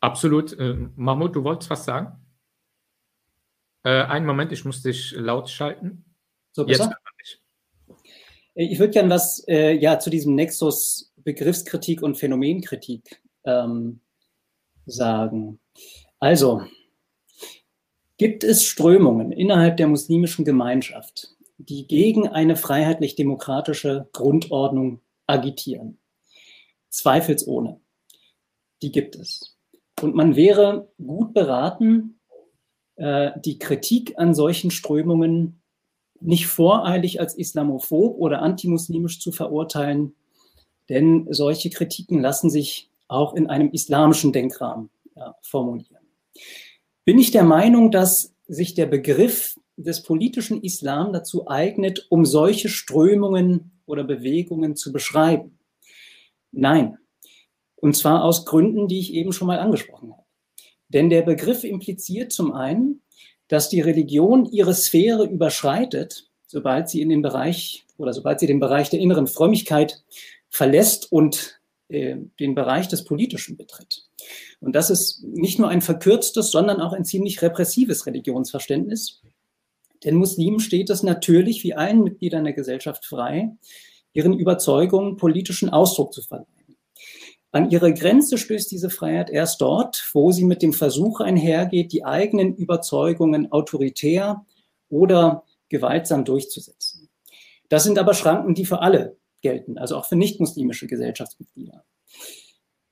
Absolut. 0.00 0.58
Äh, 0.58 0.76
Mahmoud, 0.96 1.34
du 1.34 1.44
wolltest 1.44 1.70
was 1.70 1.84
sagen? 1.84 2.16
Äh, 3.82 4.02
einen 4.02 4.26
Moment, 4.26 4.52
ich 4.52 4.64
muss 4.64 4.82
dich 4.82 5.12
laut 5.12 5.48
schalten. 5.48 6.04
So 6.52 6.64
besser? 6.64 6.92
Jetzt 7.20 7.40
ich. 8.54 8.72
ich 8.72 8.78
würde 8.78 8.92
gerne 8.92 9.10
was 9.10 9.44
äh, 9.48 9.72
ja, 9.72 9.98
zu 9.98 10.10
diesem 10.10 10.34
Nexus 10.34 11.12
Begriffskritik 11.16 12.02
und 12.02 12.16
Phänomenkritik 12.16 13.22
ähm, 13.44 14.00
sagen. 14.86 15.58
Also, 16.18 16.62
gibt 18.16 18.44
es 18.44 18.64
Strömungen 18.64 19.32
innerhalb 19.32 19.76
der 19.76 19.88
muslimischen 19.88 20.44
Gemeinschaft, 20.44 21.36
die 21.58 21.86
gegen 21.86 22.28
eine 22.28 22.56
freiheitlich-demokratische 22.56 24.08
Grundordnung 24.12 25.00
agitieren? 25.26 25.98
Zweifelsohne. 26.90 27.80
Die 28.82 28.92
gibt 28.92 29.16
es. 29.16 29.56
Und 30.00 30.14
man 30.14 30.36
wäre 30.36 30.88
gut 30.98 31.32
beraten, 31.34 32.20
äh, 32.96 33.32
die 33.44 33.58
Kritik 33.58 34.18
an 34.18 34.34
solchen 34.34 34.70
Strömungen 34.70 35.62
nicht 36.20 36.46
voreilig 36.46 37.20
als 37.20 37.34
islamophob 37.34 38.18
oder 38.18 38.42
antimuslimisch 38.42 39.20
zu 39.20 39.32
verurteilen, 39.32 40.14
denn 40.88 41.26
solche 41.30 41.70
Kritiken 41.70 42.20
lassen 42.20 42.50
sich 42.50 42.90
auch 43.08 43.34
in 43.34 43.48
einem 43.48 43.70
islamischen 43.70 44.32
Denkrahmen 44.32 44.90
ja, 45.14 45.36
formulieren. 45.42 46.04
Bin 47.04 47.18
ich 47.18 47.30
der 47.30 47.44
Meinung, 47.44 47.90
dass 47.90 48.34
sich 48.46 48.74
der 48.74 48.86
Begriff 48.86 49.58
des 49.76 50.02
politischen 50.02 50.62
Islam 50.62 51.12
dazu 51.12 51.48
eignet, 51.48 52.06
um 52.08 52.24
solche 52.24 52.68
Strömungen 52.68 53.75
oder 53.86 54.04
Bewegungen 54.04 54.76
zu 54.76 54.92
beschreiben? 54.92 55.58
Nein. 56.52 56.98
Und 57.76 57.96
zwar 57.96 58.24
aus 58.24 58.44
Gründen, 58.44 58.88
die 58.88 59.00
ich 59.00 59.14
eben 59.14 59.32
schon 59.32 59.46
mal 59.46 59.58
angesprochen 59.58 60.12
habe. 60.12 60.24
Denn 60.88 61.10
der 61.10 61.22
Begriff 61.22 61.64
impliziert 61.64 62.32
zum 62.32 62.52
einen, 62.52 63.02
dass 63.48 63.68
die 63.68 63.80
Religion 63.80 64.46
ihre 64.46 64.74
Sphäre 64.74 65.24
überschreitet, 65.24 66.30
sobald 66.46 66.88
sie 66.88 67.00
in 67.00 67.08
den 67.08 67.22
Bereich 67.22 67.86
oder 67.98 68.12
sobald 68.12 68.40
sie 68.40 68.46
den 68.46 68.60
Bereich 68.60 68.90
der 68.90 69.00
inneren 69.00 69.26
Frömmigkeit 69.26 70.02
verlässt 70.48 71.10
und 71.12 71.60
äh, 71.88 72.16
den 72.40 72.54
Bereich 72.54 72.88
des 72.88 73.04
Politischen 73.04 73.56
betritt. 73.56 74.06
Und 74.60 74.74
das 74.74 74.90
ist 74.90 75.22
nicht 75.22 75.58
nur 75.58 75.68
ein 75.68 75.82
verkürztes, 75.82 76.50
sondern 76.50 76.80
auch 76.80 76.92
ein 76.92 77.04
ziemlich 77.04 77.42
repressives 77.42 78.06
Religionsverständnis. 78.06 79.22
Den 80.06 80.14
Muslimen 80.14 80.60
steht 80.60 80.88
es 80.88 81.02
natürlich, 81.02 81.64
wie 81.64 81.74
allen 81.74 82.02
Mitgliedern 82.02 82.44
der 82.44 82.52
Gesellschaft 82.52 83.04
frei, 83.04 83.50
ihren 84.12 84.38
Überzeugungen 84.38 85.16
politischen 85.16 85.68
Ausdruck 85.68 86.14
zu 86.14 86.22
verleihen. 86.22 86.46
An 87.50 87.70
ihre 87.70 87.92
Grenze 87.92 88.38
stößt 88.38 88.70
diese 88.70 88.90
Freiheit 88.90 89.30
erst 89.30 89.60
dort, 89.60 90.08
wo 90.12 90.30
sie 90.30 90.44
mit 90.44 90.62
dem 90.62 90.72
Versuch 90.72 91.20
einhergeht, 91.20 91.92
die 91.92 92.04
eigenen 92.04 92.54
Überzeugungen 92.54 93.50
autoritär 93.50 94.44
oder 94.88 95.44
gewaltsam 95.68 96.24
durchzusetzen. 96.24 97.08
Das 97.68 97.84
sind 97.84 97.98
aber 97.98 98.14
Schranken, 98.14 98.54
die 98.54 98.64
für 98.64 98.80
alle 98.80 99.16
gelten, 99.42 99.78
also 99.78 99.96
auch 99.96 100.06
für 100.06 100.16
nicht-muslimische 100.16 100.86
Gesellschaftsmitglieder. 100.86 101.84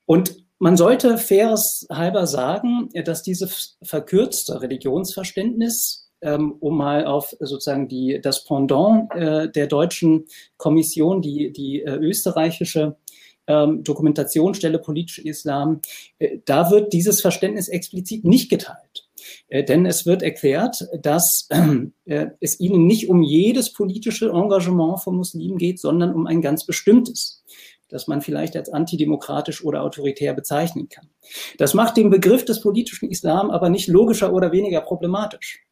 Und 0.07 0.45
man 0.59 0.77
sollte 0.77 1.19
faires 1.19 1.87
halber 1.91 2.27
sagen, 2.27 2.89
dass 3.05 3.23
dieses 3.23 3.77
verkürzte 3.83 4.61
Religionsverständnis, 4.61 6.04
um 6.21 6.77
mal 6.77 7.05
auf 7.05 7.35
sozusagen 7.39 7.89
die, 7.89 8.21
das 8.23 8.45
Pendant 8.45 9.13
äh, 9.15 9.51
der 9.51 9.67
deutschen 9.67 10.25
Kommission, 10.57 11.21
die, 11.21 11.53
die 11.53 11.83
äh, 11.83 11.97
österreichische 11.97 12.97
ähm, 13.47 13.85
Dokumentationsstelle 13.85 14.79
politischer 14.79 15.27
Islam, 15.27 15.81
äh, 16.19 16.39
da 16.45 16.71
wird 16.71 16.93
dieses 16.93 17.21
Verständnis 17.21 17.69
explizit 17.69 18.25
nicht 18.25 18.49
geteilt. 18.49 19.09
Äh, 19.49 19.65
denn 19.65 19.87
es 19.87 20.07
wird 20.07 20.23
erklärt, 20.23 20.87
dass 21.01 21.49
äh, 22.07 22.27
es 22.41 22.61
ihnen 22.61 22.87
nicht 22.87 23.09
um 23.09 23.23
jedes 23.23 23.73
politische 23.73 24.31
Engagement 24.31 25.01
von 25.01 25.17
Muslimen 25.17 25.59
geht, 25.59 25.79
sondern 25.79 26.15
um 26.15 26.27
ein 26.27 26.41
ganz 26.41 26.65
bestimmtes 26.65 27.45
das 27.91 28.09
man 28.09 28.23
vielleicht 28.23 28.57
als 28.57 28.71
antidemokratisch 28.71 29.65
oder 29.65 29.83
autoritär 29.83 30.35
bezeichnen 30.35 30.89
kann. 30.89 31.11
Das 31.59 31.75
macht 31.75 31.97
den 31.97 32.11
Begriff 32.11 32.45
des 32.45 32.61
politischen 32.61 33.09
Islam 33.09 33.51
aber 33.51 33.69
nicht 33.69 33.87
logischer 33.87 34.33
oder 34.33 34.51
weniger 34.51 34.81
problematisch. 34.81 35.64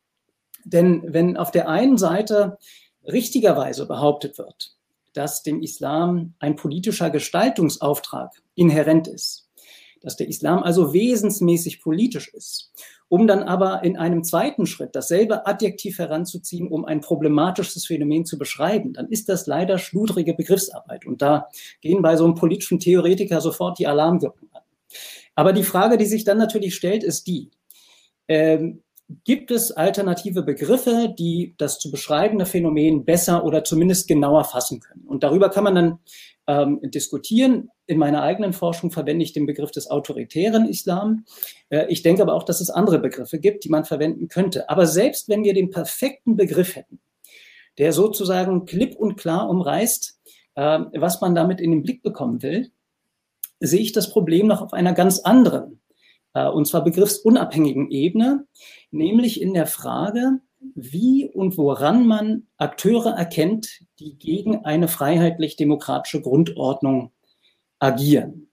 Denn 0.64 1.02
wenn 1.06 1.36
auf 1.36 1.50
der 1.50 1.68
einen 1.68 1.98
Seite 1.98 2.58
richtigerweise 3.04 3.86
behauptet 3.86 4.38
wird, 4.38 4.76
dass 5.12 5.42
dem 5.42 5.62
Islam 5.62 6.34
ein 6.38 6.56
politischer 6.56 7.10
Gestaltungsauftrag 7.10 8.30
inhärent 8.54 9.08
ist, 9.08 9.48
dass 10.00 10.16
der 10.16 10.28
Islam 10.28 10.62
also 10.62 10.92
wesensmäßig 10.92 11.80
politisch 11.80 12.32
ist, 12.34 12.72
um 13.08 13.26
dann 13.26 13.42
aber 13.42 13.84
in 13.84 13.96
einem 13.96 14.24
zweiten 14.24 14.66
Schritt 14.66 14.96
dasselbe 14.96 15.46
Adjektiv 15.46 15.98
heranzuziehen, 15.98 16.68
um 16.68 16.84
ein 16.84 17.00
problematisches 17.00 17.86
Phänomen 17.86 18.24
zu 18.24 18.38
beschreiben, 18.38 18.94
dann 18.94 19.08
ist 19.08 19.28
das 19.28 19.46
leider 19.46 19.78
schludrige 19.78 20.34
Begriffsarbeit. 20.34 21.06
Und 21.06 21.22
da 21.22 21.48
gehen 21.80 22.02
bei 22.02 22.16
so 22.16 22.24
einem 22.24 22.34
politischen 22.34 22.80
Theoretiker 22.80 23.40
sofort 23.40 23.78
die 23.78 23.86
Alarmglocken 23.86 24.48
an. 24.52 24.62
Aber 25.34 25.52
die 25.52 25.62
Frage, 25.62 25.98
die 25.98 26.06
sich 26.06 26.24
dann 26.24 26.38
natürlich 26.38 26.74
stellt, 26.74 27.04
ist 27.04 27.26
die, 27.26 27.50
ähm, 28.28 28.82
gibt 29.24 29.50
es 29.50 29.72
alternative 29.72 30.42
Begriffe, 30.42 31.14
die 31.18 31.54
das 31.58 31.78
zu 31.78 31.90
beschreibende 31.90 32.46
Phänomen 32.46 33.04
besser 33.04 33.44
oder 33.44 33.64
zumindest 33.64 34.08
genauer 34.08 34.44
fassen 34.44 34.80
können? 34.80 35.04
Und 35.06 35.22
darüber 35.22 35.50
kann 35.50 35.64
man 35.64 35.74
dann 35.74 35.98
ähm, 36.46 36.80
diskutieren. 36.82 37.70
In 37.86 37.98
meiner 37.98 38.22
eigenen 38.22 38.52
Forschung 38.52 38.90
verwende 38.90 39.24
ich 39.24 39.32
den 39.32 39.46
Begriff 39.46 39.70
des 39.70 39.90
autoritären 39.90 40.68
Islam. 40.68 41.24
Äh, 41.68 41.86
ich 41.88 42.02
denke 42.02 42.22
aber 42.22 42.34
auch, 42.34 42.44
dass 42.44 42.60
es 42.60 42.70
andere 42.70 42.98
Begriffe 42.98 43.38
gibt, 43.38 43.64
die 43.64 43.68
man 43.68 43.84
verwenden 43.84 44.28
könnte. 44.28 44.68
Aber 44.68 44.86
selbst 44.86 45.28
wenn 45.28 45.44
wir 45.44 45.54
den 45.54 45.70
perfekten 45.70 46.36
Begriff 46.36 46.76
hätten, 46.76 47.00
der 47.78 47.92
sozusagen 47.92 48.66
klipp 48.66 48.96
und 48.96 49.16
klar 49.16 49.48
umreißt, 49.48 50.20
äh, 50.54 50.80
was 50.94 51.20
man 51.20 51.34
damit 51.34 51.60
in 51.60 51.70
den 51.70 51.82
Blick 51.82 52.02
bekommen 52.02 52.42
will, 52.42 52.70
sehe 53.60 53.80
ich 53.80 53.92
das 53.92 54.10
Problem 54.10 54.46
noch 54.46 54.60
auf 54.60 54.72
einer 54.72 54.92
ganz 54.92 55.20
anderen, 55.20 55.80
und 56.40 56.66
zwar 56.66 56.84
begriffsunabhängigen 56.84 57.90
Ebene, 57.90 58.46
nämlich 58.90 59.40
in 59.40 59.54
der 59.54 59.66
Frage, 59.66 60.40
wie 60.74 61.28
und 61.28 61.58
woran 61.58 62.06
man 62.06 62.46
Akteure 62.56 63.10
erkennt, 63.10 63.80
die 63.98 64.16
gegen 64.18 64.64
eine 64.64 64.88
freiheitlich-demokratische 64.88 66.22
Grundordnung 66.22 67.12
agieren. 67.78 68.48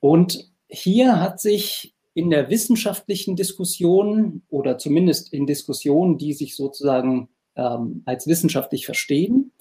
Und 0.00 0.50
hier 0.68 1.20
hat 1.20 1.40
sich 1.40 1.94
in 2.14 2.30
der 2.30 2.50
wissenschaftlichen 2.50 3.36
Diskussion 3.36 4.42
oder 4.48 4.76
zumindest 4.76 5.32
in 5.32 5.46
Diskussionen, 5.46 6.18
die 6.18 6.32
sich 6.32 6.56
sozusagen 6.56 7.28
ähm, 7.54 8.02
als 8.06 8.26
wissenschaftlich 8.26 8.86
verstehen, 8.86 9.52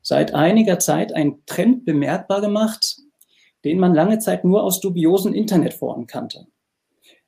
seit 0.00 0.34
einiger 0.34 0.80
Zeit 0.80 1.12
ein 1.12 1.42
Trend 1.46 1.84
bemerkbar 1.84 2.40
gemacht, 2.40 2.96
den 3.64 3.78
man 3.78 3.94
lange 3.94 4.18
Zeit 4.18 4.44
nur 4.44 4.62
aus 4.62 4.80
dubiosen 4.80 5.34
Internetforen 5.34 6.06
kannte. 6.06 6.46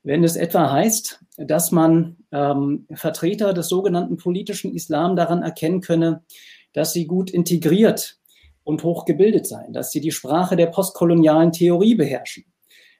Wenn 0.02 0.22
es 0.22 0.36
etwa 0.36 0.70
heißt, 0.70 1.24
dass 1.38 1.72
man 1.72 2.16
ähm, 2.30 2.86
Vertreter 2.92 3.54
des 3.54 3.68
sogenannten 3.68 4.18
politischen 4.18 4.74
Islam 4.74 5.16
daran 5.16 5.42
erkennen 5.42 5.80
könne, 5.80 6.24
dass 6.74 6.92
sie 6.92 7.06
gut 7.06 7.30
integriert 7.30 8.18
und 8.64 8.82
hochgebildet 8.84 9.46
seien, 9.46 9.72
dass 9.72 9.92
sie 9.92 10.00
die 10.00 10.10
Sprache 10.10 10.56
der 10.56 10.66
postkolonialen 10.66 11.52
Theorie 11.52 11.94
beherrschen, 11.94 12.44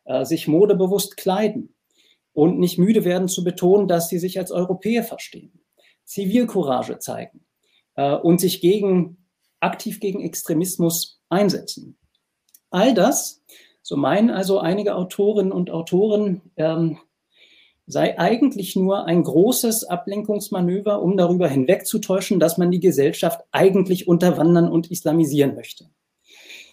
äh, 0.05 0.25
sich 0.25 0.49
modebewusst 0.49 1.17
kleiden 1.19 1.75
und 2.33 2.59
nicht 2.59 2.79
müde 2.79 3.05
werden 3.05 3.29
zu 3.29 3.45
betonen, 3.45 3.87
dass 3.87 4.09
sie 4.09 4.19
sich 4.19 4.39
als 4.39 4.51
Europäer 4.51 5.05
verstehen, 5.05 5.61
Zivilcourage 6.05 6.99
zeigen 7.01 7.45
äh, 7.97 8.15
und 8.15 8.41
sich 8.41 8.63
gegen, 8.63 9.27
aktiv 9.61 10.01
gegen 10.01 10.23
Extremismus 10.23 11.21
einsetzen. 11.29 11.99
All 12.75 12.93
das 12.93 13.45
so 13.85 13.97
meinen 13.97 14.31
also 14.31 14.59
einige 14.59 14.97
Autorinnen 14.97 15.53
und 15.53 15.71
Autoren, 15.71 16.41
ähm, 16.57 16.99
sei 17.87 18.19
eigentlich 18.19 18.75
nur 18.75 19.05
ein 19.05 19.23
großes 19.23 19.85
Ablenkungsmanöver, 19.85 21.03
um 21.03 21.19
darüber 21.19 21.47
hinwegzutäuschen, 21.47 22.41
dass 22.41 22.57
man 22.57 22.71
die 22.71 22.81
Gesellschaft 22.81 23.43
eigentlich 23.53 24.09
unterwandern 24.09 24.71
und 24.71 24.91
islamisieren 24.91 25.55
möchte. 25.55 25.91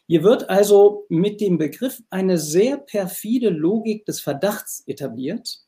Hier 0.07 0.23
wird 0.23 0.49
also 0.49 1.05
mit 1.09 1.41
dem 1.41 1.57
Begriff 1.57 2.01
eine 2.09 2.37
sehr 2.37 2.77
perfide 2.77 3.49
Logik 3.49 4.05
des 4.05 4.21
Verdachts 4.21 4.83
etabliert, 4.87 5.59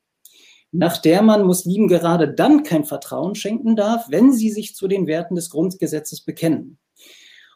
nach 0.72 0.98
der 0.98 1.22
man 1.22 1.44
Muslimen 1.44 1.90
gerade 1.90 2.34
dann 2.34 2.64
kein 2.64 2.86
Vertrauen 2.86 3.36
schenken 3.36 3.76
darf, 3.76 4.06
wenn 4.10 4.32
sie 4.32 4.50
sich 4.50 4.76
zu 4.76 4.88
den 4.88 5.08
Werten 5.08 5.36
des 5.36 5.50
Grundgesetzes 5.50 6.22
bekennen. 6.22 6.80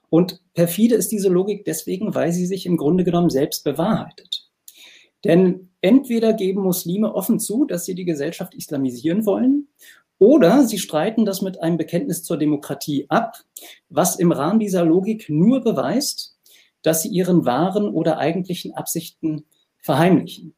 Und 0.10 0.42
perfide 0.54 0.96
ist 0.96 1.12
diese 1.12 1.30
Logik 1.30 1.66
deswegen, 1.66 2.16
weil 2.16 2.32
sie 2.32 2.46
sich 2.46 2.66
im 2.66 2.78
Grunde 2.78 3.04
genommen 3.04 3.30
selbst 3.30 3.64
bewahrheitet. 3.64 4.50
Denn 5.24 5.70
entweder 5.82 6.34
geben 6.34 6.62
Muslime 6.62 7.14
offen 7.14 7.40
zu, 7.40 7.66
dass 7.66 7.86
sie 7.86 7.96
die 7.96 8.06
Gesellschaft 8.06 8.54
islamisieren 8.56 9.26
wollen, 9.26 9.68
oder 10.20 10.66
sie 10.66 10.80
streiten 10.80 11.26
das 11.26 11.42
mit 11.42 11.62
einem 11.62 11.78
Bekenntnis 11.78 12.24
zur 12.24 12.38
Demokratie 12.38 13.06
ab, 13.10 13.38
was 13.90 14.18
im 14.18 14.32
Rahmen 14.32 14.60
dieser 14.60 14.84
Logik 14.84 15.30
nur 15.30 15.64
beweist, 15.64 16.38
dass 16.82 17.04
sie 17.04 17.10
ihren 17.10 17.46
wahren 17.46 17.90
oder 17.90 18.18
eigentlichen 18.18 18.74
Absichten 18.74 19.46
verheimlichen. 19.80 20.56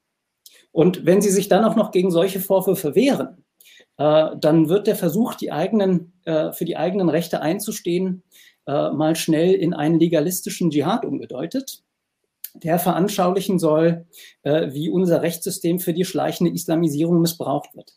Und 0.71 1.05
wenn 1.05 1.21
sie 1.21 1.31
sich 1.31 1.49
dann 1.49 1.65
auch 1.65 1.75
noch 1.75 1.91
gegen 1.91 2.11
solche 2.11 2.39
Vorwürfe 2.39 2.95
wehren, 2.95 3.43
äh, 3.97 4.29
dann 4.39 4.69
wird 4.69 4.87
der 4.87 4.95
Versuch, 4.95 5.35
die 5.35 5.51
eigenen, 5.51 6.13
äh, 6.23 6.53
für 6.53 6.65
die 6.65 6.77
eigenen 6.77 7.09
Rechte 7.09 7.41
einzustehen, 7.41 8.23
äh, 8.69 8.91
mal 8.91 9.15
schnell 9.15 9.53
in 9.53 9.73
einen 9.73 9.99
legalistischen 9.99 10.69
Dschihad 10.69 11.03
umgedeutet. 11.03 11.83
der 12.55 12.79
veranschaulichen 12.79 13.59
soll, 13.59 14.07
äh, 14.41 14.73
wie 14.73 14.89
unser 14.89 15.21
Rechtssystem 15.21 15.79
für 15.79 15.93
die 15.93 16.03
schleichende 16.03 16.51
Islamisierung 16.51 17.21
missbraucht 17.21 17.75
wird. 17.75 17.93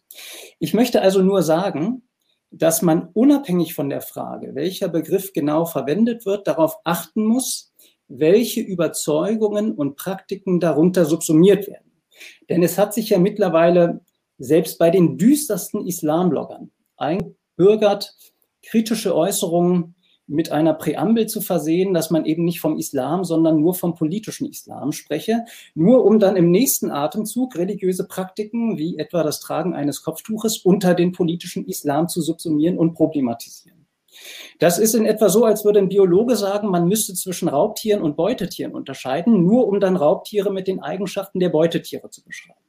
Ich 0.59 0.75
möchte 0.75 1.01
also 1.01 1.23
nur 1.23 1.43
sagen, 1.43 2.03
dass 2.51 2.83
man 2.83 3.09
unabhängig 3.15 3.75
von 3.75 3.89
der 3.89 4.03
Frage, 4.03 4.55
welcher 4.55 4.89
Begriff 4.89 5.33
genau 5.33 5.65
verwendet 5.65 6.27
wird, 6.27 6.47
darauf 6.47 6.77
achten 6.85 7.25
muss, 7.25 7.73
welche 8.09 8.61
Überzeugungen 8.61 9.73
und 9.73 9.97
Praktiken 9.97 10.61
darunter 10.61 11.07
subsumiert 11.07 11.67
werden. 11.67 11.91
Denn 12.51 12.63
es 12.63 12.77
hat 12.77 12.93
sich 12.93 13.09
ja 13.09 13.19
mittlerweile 13.19 14.01
selbst 14.37 14.79
bei 14.79 14.91
den 14.91 15.17
düstersten 15.17 15.87
Islambloggern 15.87 16.71
einbürgert, 16.99 18.15
kritische 18.63 19.17
Äußerungen 19.17 19.95
mit 20.33 20.51
einer 20.51 20.75
Präambel 20.75 21.27
zu 21.27 21.41
versehen, 21.41 21.95
dass 21.95 22.11
man 22.11 22.25
eben 22.25 22.45
nicht 22.45 22.61
vom 22.61 22.79
Islam, 22.79 23.25
sondern 23.25 23.61
nur 23.61 23.75
vom 23.75 23.95
politischen 23.95 24.49
Islam 24.49 24.93
spreche, 24.93 25.45
nur 25.75 26.05
um 26.05 26.19
dann 26.19 26.37
im 26.37 26.51
nächsten 26.51 26.91
Atemzug 26.91 27.57
religiöse 27.57 28.09
Praktiken 28.09 28.79
wie 28.79 28.99
etwa 28.99 29.23
das 29.23 29.41
Tragen 29.41 29.75
eines 29.75 30.03
Kopftuches 30.03 30.59
unter 30.59 30.95
den 30.95 31.13
politischen 31.13 31.67
Islam 31.67 32.09
zu 32.09 32.23
subsumieren 32.23 32.79
und 32.79 32.95
problematisieren. 32.95 33.87
Das 34.59 34.79
ist 34.79 34.95
in 34.95 35.07
etwa 35.07 35.29
so, 35.29 35.45
als 35.45 35.65
würde 35.65 35.79
ein 35.79 35.89
Biologe 35.89 36.37
sagen, 36.37 36.69
man 36.69 36.87
müsste 36.87 37.15
zwischen 37.15 37.49
Raubtieren 37.49 38.03
und 38.03 38.17
Beutetieren 38.17 38.73
unterscheiden, 38.73 39.45
nur 39.45 39.67
um 39.67 39.81
dann 39.81 39.97
Raubtiere 39.97 40.53
mit 40.53 40.67
den 40.67 40.81
Eigenschaften 40.81 41.41
der 41.41 41.49
Beutetiere 41.49 42.11
zu 42.11 42.23
beschreiben. 42.23 42.61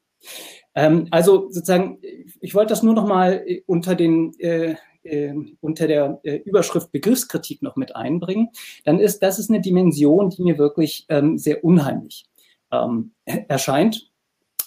Ähm, 0.75 1.07
also 1.11 1.49
sozusagen, 1.49 1.99
ich 2.39 2.55
wollte 2.55 2.69
das 2.69 2.83
nur 2.83 2.93
noch 2.93 3.07
mal 3.07 3.45
unter 3.67 3.95
den 3.95 4.33
äh, 4.39 4.75
äh, 5.03 5.33
unter 5.61 5.87
der 5.87 6.19
äh, 6.23 6.37
Überschrift 6.37 6.91
Begriffskritik 6.91 7.61
noch 7.61 7.75
mit 7.75 7.95
einbringen, 7.95 8.49
dann 8.83 8.99
ist 8.99 9.19
das 9.19 9.39
ist 9.39 9.49
eine 9.49 9.61
Dimension, 9.61 10.29
die 10.29 10.43
mir 10.43 10.57
wirklich 10.57 11.05
ähm, 11.09 11.37
sehr 11.37 11.63
unheimlich 11.63 12.25
ähm, 12.71 13.11
erscheint. 13.25 14.09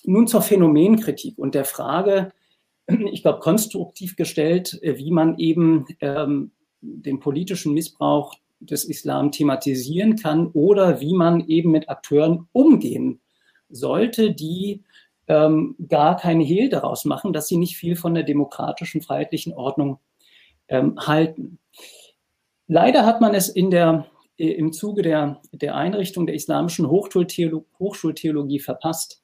Nun 0.04 0.28
zur 0.28 0.42
Phänomenkritik 0.42 1.38
und 1.38 1.54
der 1.54 1.64
Frage, 1.64 2.32
ich 2.86 3.22
glaube, 3.22 3.40
konstruktiv 3.40 4.16
gestellt, 4.16 4.80
äh, 4.82 4.98
wie 4.98 5.10
man 5.10 5.38
eben 5.38 5.86
ähm, 6.00 6.52
den 6.80 7.20
politischen 7.20 7.74
Missbrauch 7.74 8.34
des 8.60 8.84
Islam 8.84 9.32
thematisieren 9.32 10.16
kann 10.16 10.48
oder 10.48 11.00
wie 11.00 11.14
man 11.14 11.46
eben 11.46 11.72
mit 11.72 11.88
Akteuren 11.88 12.48
umgehen 12.52 13.20
sollte, 13.68 14.32
die 14.32 14.82
ähm, 15.28 15.74
gar 15.88 16.16
keine 16.16 16.44
Hehl 16.44 16.68
daraus 16.68 17.04
machen, 17.04 17.32
dass 17.32 17.48
sie 17.48 17.56
nicht 17.56 17.76
viel 17.76 17.96
von 17.96 18.14
der 18.14 18.22
demokratischen, 18.22 19.02
freiheitlichen 19.02 19.52
Ordnung 19.52 19.98
ähm, 20.68 20.96
halten. 20.98 21.58
Leider 22.68 23.06
hat 23.06 23.20
man 23.20 23.34
es 23.34 23.48
in 23.48 23.70
der, 23.70 24.06
äh, 24.38 24.48
im 24.48 24.72
Zuge 24.72 25.02
der, 25.02 25.40
der 25.52 25.76
Einrichtung 25.76 26.26
der 26.26 26.34
islamischen 26.34 26.88
Hochschultheologie, 26.88 27.66
Hochschultheologie 27.78 28.58
verpasst, 28.58 29.22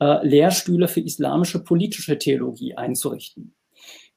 äh, 0.00 0.26
Lehrstühle 0.26 0.86
für 0.88 1.00
islamische 1.00 1.62
politische 1.64 2.18
Theologie 2.18 2.76
einzurichten, 2.76 3.54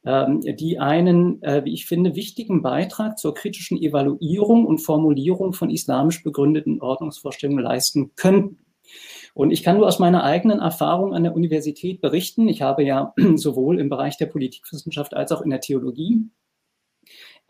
ähm, 0.06 0.42
die 0.42 0.78
einen, 0.78 1.42
äh, 1.42 1.66
wie 1.66 1.74
ich 1.74 1.88
finde, 1.88 2.16
wichtigen 2.16 2.62
Beitrag 2.62 3.18
zur 3.18 3.34
kritischen 3.34 3.82
Evaluierung 3.82 4.66
und 4.66 4.80
Formulierung 4.80 5.54
von 5.54 5.72
islamisch 5.72 6.24
begründeten 6.24 6.82
Ordnungsvorstellungen 6.82 7.64
leisten 7.64 8.12
könnten. 8.16 8.60
Und 9.34 9.52
ich 9.52 9.64
kann 9.64 9.78
nur 9.78 9.88
aus 9.88 10.00
meiner 10.00 10.24
eigenen 10.24 10.60
Erfahrung 10.60 11.16
an 11.16 11.24
der 11.24 11.34
Universität 11.34 12.02
berichten. 12.02 12.48
Ich 12.48 12.62
habe 12.62 12.84
ja 12.84 13.14
sowohl 13.36 13.80
im 13.80 13.90
Bereich 13.90 14.18
der 14.18 14.26
Politikwissenschaft 14.28 15.16
als 15.16 15.32
auch 15.32 15.42
in 15.42 15.50
der 15.50 15.62
Theologie 15.62 16.30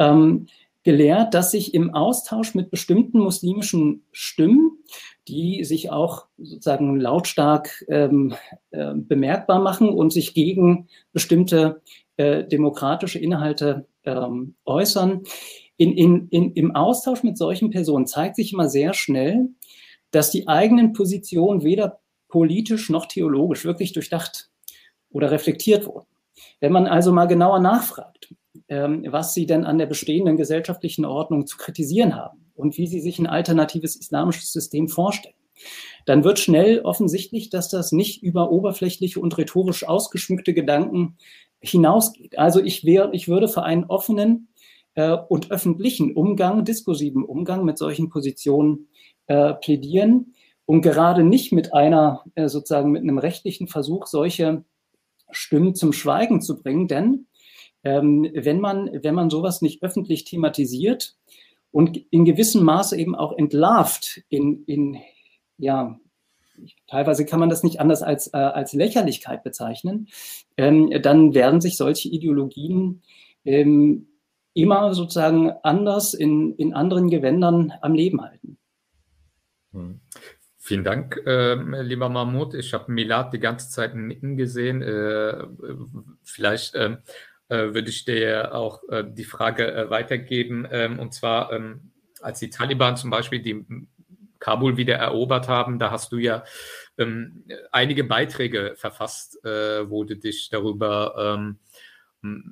ähm, 0.01 0.47
gelehrt, 0.83 1.35
dass 1.35 1.51
sich 1.51 1.73
im 1.75 1.93
Austausch 1.93 2.55
mit 2.55 2.71
bestimmten 2.71 3.19
muslimischen 3.19 4.03
Stimmen, 4.11 4.79
die 5.27 5.63
sich 5.63 5.91
auch 5.91 6.25
sozusagen 6.39 6.99
lautstark 6.99 7.85
ähm, 7.87 8.33
äh, 8.71 8.93
bemerkbar 8.95 9.59
machen 9.59 9.89
und 9.89 10.11
sich 10.11 10.33
gegen 10.33 10.87
bestimmte 11.13 11.81
äh, 12.17 12.43
demokratische 12.43 13.19
Inhalte 13.19 13.85
ähm, 14.05 14.55
äußern, 14.65 15.21
in, 15.77 15.93
in, 15.93 16.27
in, 16.29 16.53
im 16.53 16.75
Austausch 16.75 17.23
mit 17.23 17.37
solchen 17.37 17.69
Personen 17.69 18.07
zeigt 18.07 18.35
sich 18.35 18.53
immer 18.53 18.69
sehr 18.69 18.93
schnell, 18.93 19.49
dass 20.11 20.31
die 20.31 20.47
eigenen 20.47 20.93
Positionen 20.93 21.63
weder 21.63 21.99
politisch 22.27 22.89
noch 22.89 23.05
theologisch 23.05 23.65
wirklich 23.65 23.93
durchdacht 23.93 24.49
oder 25.09 25.31
reflektiert 25.31 25.85
wurden. 25.85 26.07
Wenn 26.59 26.71
man 26.71 26.87
also 26.87 27.11
mal 27.11 27.25
genauer 27.25 27.59
nachfragt, 27.59 28.33
was 28.73 29.33
sie 29.33 29.45
denn 29.45 29.65
an 29.65 29.77
der 29.77 29.85
bestehenden 29.85 30.37
gesellschaftlichen 30.37 31.03
Ordnung 31.03 31.45
zu 31.45 31.57
kritisieren 31.57 32.15
haben 32.15 32.51
und 32.55 32.77
wie 32.77 32.87
sie 32.87 33.01
sich 33.01 33.19
ein 33.19 33.27
alternatives 33.27 33.97
islamisches 33.97 34.53
System 34.53 34.87
vorstellen, 34.87 35.35
dann 36.05 36.23
wird 36.23 36.39
schnell 36.39 36.79
offensichtlich, 36.79 37.49
dass 37.49 37.69
das 37.69 37.91
nicht 37.91 38.23
über 38.23 38.51
oberflächliche 38.51 39.19
und 39.19 39.37
rhetorisch 39.37 39.87
ausgeschmückte 39.87 40.53
Gedanken 40.53 41.17
hinausgeht. 41.59 42.39
Also 42.39 42.61
ich, 42.61 42.85
wär, 42.85 43.09
ich 43.13 43.27
würde 43.27 43.47
für 43.47 43.63
einen 43.63 43.83
offenen 43.83 44.47
äh, 44.95 45.17
und 45.29 45.51
öffentlichen 45.51 46.15
Umgang, 46.15 46.65
diskursiven 46.65 47.23
Umgang 47.23 47.65
mit 47.65 47.77
solchen 47.77 48.09
Positionen 48.09 48.87
äh, 49.27 49.53
plädieren 49.53 50.33
und 50.65 50.81
gerade 50.81 51.23
nicht 51.23 51.51
mit 51.51 51.73
einer, 51.73 52.23
äh, 52.35 52.47
sozusagen 52.47 52.91
mit 52.91 53.03
einem 53.03 53.17
rechtlichen 53.17 53.67
Versuch, 53.67 54.07
solche 54.07 54.63
Stimmen 55.29 55.75
zum 55.75 55.93
Schweigen 55.93 56.41
zu 56.41 56.61
bringen, 56.61 56.87
denn 56.87 57.27
ähm, 57.83 58.29
wenn, 58.33 58.59
man, 58.59 58.89
wenn 59.03 59.15
man 59.15 59.29
sowas 59.29 59.61
nicht 59.61 59.83
öffentlich 59.83 60.23
thematisiert 60.23 61.15
und 61.71 61.97
in 62.11 62.25
gewissem 62.25 62.63
Maße 62.63 62.97
eben 62.97 63.15
auch 63.15 63.37
entlarvt 63.37 64.21
in, 64.29 64.63
in 64.65 64.97
ja, 65.57 65.99
teilweise 66.87 67.25
kann 67.25 67.39
man 67.39 67.49
das 67.49 67.63
nicht 67.63 67.79
anders 67.79 68.03
als, 68.03 68.27
äh, 68.33 68.37
als 68.37 68.73
Lächerlichkeit 68.73 69.43
bezeichnen, 69.43 70.07
ähm, 70.57 70.91
dann 71.01 71.33
werden 71.33 71.61
sich 71.61 71.77
solche 71.77 72.09
Ideologien 72.09 73.01
ähm, 73.45 74.07
immer 74.53 74.93
sozusagen 74.93 75.51
anders 75.63 76.13
in, 76.13 76.53
in 76.55 76.73
anderen 76.73 77.09
Gewändern 77.09 77.73
am 77.81 77.93
Leben 77.93 78.21
halten. 78.21 78.57
Hm. 79.71 80.01
Vielen 80.63 80.83
Dank, 80.83 81.19
äh, 81.25 81.55
lieber 81.81 82.07
Mahmoud. 82.09 82.53
Ich 82.53 82.73
habe 82.73 82.91
Milad 82.91 83.33
die 83.33 83.39
ganze 83.39 83.69
Zeit 83.71 83.95
nicken 83.95 84.37
gesehen. 84.37 84.83
Äh, 84.83 85.47
vielleicht 86.23 86.75
ähm, 86.75 86.93
äh, 86.93 86.97
würde 87.51 87.89
ich 87.89 88.05
dir 88.05 88.53
auch 88.55 88.81
äh, 88.89 89.03
die 89.07 89.23
Frage 89.23 89.71
äh, 89.71 89.89
weitergeben. 89.89 90.67
Ähm, 90.71 90.99
und 90.99 91.13
zwar, 91.13 91.51
ähm, 91.51 91.91
als 92.21 92.39
die 92.39 92.49
Taliban 92.49 92.97
zum 92.97 93.09
Beispiel 93.09 93.41
die 93.41 93.65
Kabul 94.39 94.77
wieder 94.77 94.95
erobert 94.95 95.47
haben, 95.47 95.77
da 95.77 95.91
hast 95.91 96.11
du 96.11 96.17
ja 96.17 96.43
ähm, 96.97 97.43
einige 97.71 98.03
Beiträge 98.03 98.73
verfasst, 98.75 99.37
wo 99.43 100.03
du 100.03 100.17
dich 100.17 100.49
darüber 100.49 101.35
ähm, 101.37 101.59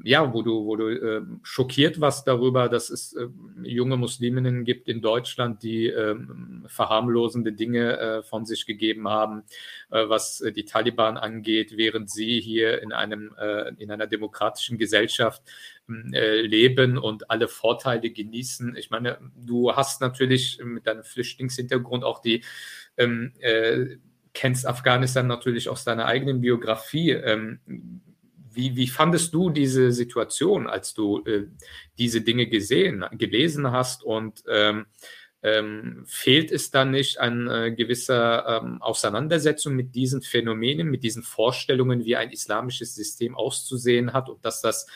ja, 0.03 0.33
wo 0.33 0.41
du, 0.41 0.65
wo 0.65 0.75
du 0.75 0.89
äh, 0.89 1.21
schockiert 1.43 2.01
warst 2.01 2.27
darüber, 2.27 2.69
dass 2.69 2.89
es 2.89 3.13
äh, 3.13 3.27
junge 3.61 3.97
Musliminnen 3.97 4.65
gibt 4.65 4.87
in 4.87 4.99
Deutschland, 4.99 5.61
die 5.61 5.87
äh, 5.87 6.15
verharmlosende 6.65 7.53
Dinge 7.53 7.99
äh, 7.99 8.23
von 8.23 8.47
sich 8.47 8.65
gegeben 8.65 9.07
haben, 9.07 9.43
äh, 9.91 10.09
was 10.09 10.41
äh, 10.41 10.51
die 10.51 10.65
Taliban 10.65 11.17
angeht, 11.17 11.77
während 11.77 12.09
sie 12.09 12.39
hier 12.41 12.81
in 12.81 12.91
einem 12.93 13.35
in 13.77 13.91
einer 13.91 14.07
demokratischen 14.07 14.77
Gesellschaft 14.77 15.43
leben 15.87 16.97
und 16.97 17.29
alle 17.29 17.47
Vorteile 17.47 18.09
genießen. 18.09 18.75
Ich 18.75 18.89
meine, 18.89 19.19
du 19.35 19.75
hast 19.75 20.01
natürlich 20.01 20.59
mit 20.63 20.87
deinem 20.87 21.03
Flüchtlingshintergrund 21.03 22.03
auch 22.03 22.19
die 22.19 22.43
ähm, 22.97 23.33
kennst 24.33 24.67
Afghanistan 24.67 25.27
natürlich 25.27 25.69
aus 25.69 25.83
deiner 25.83 26.05
eigenen 26.05 26.41
Biografie. 26.41 27.11
Ähm, 27.11 27.59
wie, 28.51 28.75
wie 28.75 28.87
fandest 28.87 29.33
du 29.33 29.49
diese 29.49 29.91
Situation, 29.91 30.67
als 30.67 30.93
du 30.93 31.23
äh, 31.25 31.47
diese 31.97 32.21
Dinge 32.21 32.47
gesehen, 32.47 33.05
gelesen 33.13 33.71
hast? 33.71 34.03
Und 34.03 34.43
ähm, 34.49 34.85
ähm, 35.41 36.03
fehlt 36.05 36.51
es 36.51 36.69
dann 36.69 36.91
nicht 36.91 37.19
an 37.19 37.47
äh, 37.47 37.71
gewisser 37.71 38.61
ähm, 38.61 38.81
Auseinandersetzung 38.81 39.75
mit 39.75 39.95
diesen 39.95 40.21
Phänomenen, 40.21 40.89
mit 40.89 41.03
diesen 41.03 41.23
Vorstellungen, 41.23 42.03
wie 42.03 42.17
ein 42.17 42.31
islamisches 42.31 42.95
System 42.95 43.35
auszusehen 43.35 44.11
hat 44.11 44.29
und 44.29 44.43
dass 44.43 44.61
das 44.61 44.87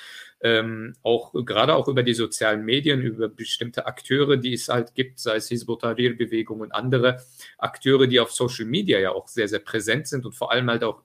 ähm, 0.42 0.94
auch 1.02 1.34
gerade 1.46 1.76
auch 1.76 1.88
über 1.88 2.04
die 2.04 2.14
sozialen 2.14 2.66
Medien, 2.66 3.02
über 3.02 3.30
bestimmte 3.30 3.86
Akteure, 3.86 4.36
die 4.36 4.54
es 4.54 4.68
halt 4.68 4.94
gibt, 4.94 5.20
sei 5.20 5.38
es 5.38 5.48
Hizb 5.48 5.68
bewegung 5.80 6.60
und 6.60 6.74
andere 6.74 7.24
Akteure, 7.58 8.08
die 8.08 8.20
auf 8.20 8.32
Social 8.34 8.66
Media 8.66 9.00
ja 9.00 9.12
auch 9.14 9.30
sehr, 9.30 9.48
sehr 9.48 9.60
präsent 9.60 10.08
sind 10.08 10.26
und 10.26 10.34
vor 10.34 10.52
allem 10.52 10.70
halt 10.70 10.84
auch 10.84 11.04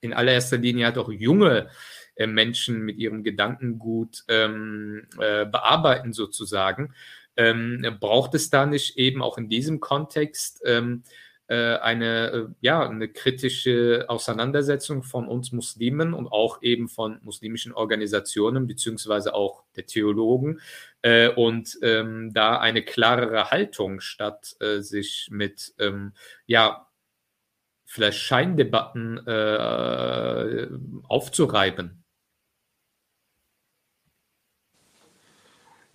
in 0.00 0.12
allererster 0.12 0.58
Linie 0.58 0.86
halt 0.86 0.98
auch 0.98 1.10
junge 1.10 1.68
äh, 2.16 2.26
Menschen 2.26 2.80
mit 2.82 2.98
ihrem 2.98 3.24
Gedankengut 3.24 4.24
ähm, 4.28 5.06
äh, 5.18 5.44
bearbeiten 5.46 6.12
sozusagen. 6.12 6.94
Ähm, 7.36 7.84
braucht 8.00 8.34
es 8.34 8.48
da 8.48 8.64
nicht 8.64 8.96
eben 8.96 9.22
auch 9.22 9.36
in 9.36 9.50
diesem 9.50 9.80
Kontext 9.80 10.62
ähm, 10.64 11.02
äh, 11.48 11.76
eine, 11.76 12.30
äh, 12.32 12.46
ja, 12.60 12.88
eine 12.88 13.08
kritische 13.08 14.06
Auseinandersetzung 14.08 15.02
von 15.02 15.28
uns 15.28 15.52
Muslimen 15.52 16.12
und 16.12 16.26
auch 16.26 16.60
eben 16.62 16.88
von 16.88 17.20
muslimischen 17.22 17.72
Organisationen 17.72 18.66
beziehungsweise 18.66 19.32
auch 19.32 19.62
der 19.76 19.86
Theologen 19.86 20.60
äh, 21.02 21.28
und 21.28 21.78
ähm, 21.82 22.32
da 22.34 22.58
eine 22.58 22.82
klarere 22.82 23.50
Haltung 23.50 24.00
statt 24.00 24.56
äh, 24.60 24.80
sich 24.80 25.28
mit 25.30 25.72
ähm, 25.78 26.14
ja 26.46 26.85
vielleicht 27.86 28.18
Scheindebatten 28.18 29.18
äh, 29.26 30.68
aufzureiben. 31.08 32.02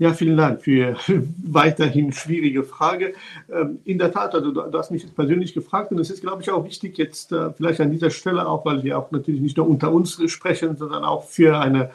Ja, 0.01 0.15
vielen 0.15 0.35
Dank 0.35 0.63
für 0.63 0.95
weiterhin 1.43 2.11
schwierige 2.11 2.63
Frage. 2.63 3.13
Ähm, 3.53 3.81
in 3.83 3.99
der 3.99 4.11
Tat, 4.11 4.33
also 4.33 4.51
du 4.51 4.75
hast 4.75 4.89
mich 4.89 5.13
persönlich 5.13 5.53
gefragt 5.53 5.91
und 5.91 5.99
es 5.99 6.09
ist, 6.09 6.21
glaube 6.21 6.41
ich, 6.41 6.49
auch 6.49 6.65
wichtig 6.65 6.97
jetzt 6.97 7.31
äh, 7.31 7.51
vielleicht 7.53 7.81
an 7.81 7.91
dieser 7.91 8.09
Stelle 8.09 8.47
auch, 8.47 8.65
weil 8.65 8.81
wir 8.83 8.97
auch 8.97 9.11
natürlich 9.11 9.41
nicht 9.41 9.57
nur 9.57 9.69
unter 9.69 9.91
uns 9.91 10.19
sprechen, 10.31 10.75
sondern 10.75 11.03
auch 11.03 11.25
für 11.25 11.59
eine 11.59 11.91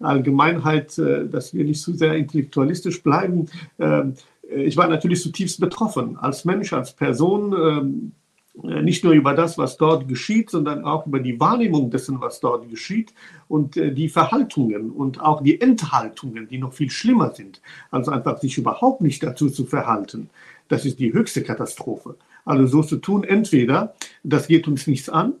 Allgemeinheit, 0.00 0.96
äh, 0.96 1.28
dass 1.28 1.52
wir 1.52 1.64
nicht 1.64 1.82
zu 1.82 1.92
sehr 1.92 2.14
intellektualistisch 2.14 3.02
bleiben. 3.02 3.50
Ähm, 3.78 4.14
ich 4.48 4.78
war 4.78 4.88
natürlich 4.88 5.20
zutiefst 5.20 5.60
betroffen 5.60 6.16
als 6.16 6.46
Mensch, 6.46 6.72
als 6.72 6.94
Person 6.94 7.52
ähm, 7.52 8.12
äh, 8.16 8.19
nicht 8.54 9.04
nur 9.04 9.12
über 9.12 9.34
das, 9.34 9.58
was 9.58 9.76
dort 9.76 10.08
geschieht, 10.08 10.50
sondern 10.50 10.84
auch 10.84 11.06
über 11.06 11.20
die 11.20 11.38
Wahrnehmung 11.38 11.90
dessen, 11.90 12.20
was 12.20 12.40
dort 12.40 12.68
geschieht 12.68 13.14
und 13.48 13.76
äh, 13.76 13.92
die 13.92 14.08
Verhaltungen 14.08 14.90
und 14.90 15.20
auch 15.20 15.42
die 15.42 15.60
Enthaltungen, 15.60 16.48
die 16.48 16.58
noch 16.58 16.72
viel 16.72 16.90
schlimmer 16.90 17.32
sind, 17.32 17.60
also 17.90 18.10
einfach 18.10 18.38
sich 18.38 18.58
überhaupt 18.58 19.00
nicht 19.02 19.22
dazu 19.22 19.50
zu 19.50 19.64
verhalten. 19.64 20.30
Das 20.68 20.84
ist 20.84 20.98
die 20.98 21.12
höchste 21.12 21.42
Katastrophe. 21.42 22.16
Also 22.44 22.66
so 22.66 22.82
zu 22.82 22.96
tun, 22.96 23.24
entweder 23.24 23.94
das 24.24 24.48
geht 24.48 24.66
uns 24.66 24.86
nichts 24.86 25.08
an 25.08 25.34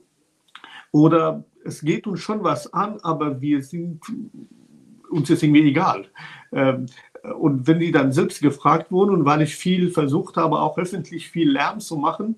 oder 0.92 1.44
es 1.64 1.82
geht 1.82 2.06
uns 2.06 2.20
schon 2.20 2.42
was 2.44 2.72
an, 2.72 3.00
aber 3.02 3.40
wir 3.40 3.62
sind 3.62 4.00
uns 5.10 5.28
ist 5.28 5.42
irgendwie 5.42 5.68
egal. 5.68 6.06
Ähm, 6.52 6.86
und 7.38 7.66
wenn 7.66 7.80
die 7.80 7.90
dann 7.90 8.12
selbst 8.12 8.40
gefragt 8.40 8.92
wurden 8.92 9.10
und 9.10 9.24
weil 9.24 9.42
ich 9.42 9.56
viel 9.56 9.90
versucht 9.90 10.36
habe, 10.36 10.60
auch 10.60 10.78
öffentlich 10.78 11.28
viel 11.28 11.50
Lärm 11.50 11.80
zu 11.80 11.96
machen, 11.96 12.36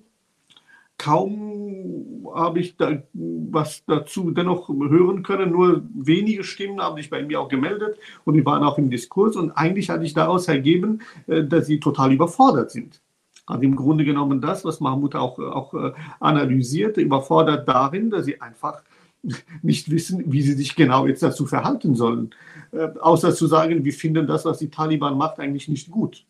kaum 0.97 2.27
habe 2.35 2.59
ich 2.59 2.77
da 2.77 3.03
was 3.13 3.83
dazu 3.85 4.31
dennoch 4.31 4.69
hören 4.69 5.23
können. 5.23 5.51
Nur 5.51 5.83
wenige 5.93 6.43
Stimmen 6.43 6.81
haben 6.81 6.97
sich 6.97 7.09
bei 7.09 7.23
mir 7.23 7.39
auch 7.39 7.47
gemeldet 7.47 7.97
und 8.25 8.33
die 8.33 8.45
waren 8.45 8.63
auch 8.63 8.77
im 8.77 8.89
Diskurs. 8.89 9.35
Und 9.35 9.51
eigentlich 9.51 9.89
hatte 9.89 10.05
ich 10.05 10.13
daraus 10.13 10.47
ergeben, 10.47 11.01
äh, 11.27 11.43
dass 11.43 11.67
sie 11.67 11.79
total 11.79 12.13
überfordert 12.13 12.71
sind. 12.71 13.01
Also 13.45 13.63
im 13.63 13.75
Grunde 13.75 14.05
genommen 14.05 14.39
das, 14.39 14.63
was 14.63 14.79
Mahmoud 14.79 15.15
auch, 15.15 15.37
auch 15.37 15.73
äh, 15.73 15.91
analysierte, 16.19 17.01
überfordert 17.01 17.67
darin, 17.67 18.09
dass 18.09 18.25
sie 18.25 18.41
einfach 18.41 18.83
nicht 19.61 19.91
wissen, 19.91 20.31
wie 20.31 20.41
sie 20.41 20.53
sich 20.53 20.75
genau 20.75 21.05
jetzt 21.07 21.23
dazu 21.23 21.45
verhalten 21.45 21.95
sollen. 21.95 22.31
Äh, 22.71 22.87
außer 22.99 23.35
zu 23.35 23.47
sagen, 23.47 23.83
wir 23.83 23.93
finden 23.93 24.27
das, 24.27 24.45
was 24.45 24.59
die 24.59 24.69
Taliban 24.69 25.17
macht, 25.17 25.39
eigentlich 25.39 25.67
nicht 25.67 25.91
gut. 25.91 26.25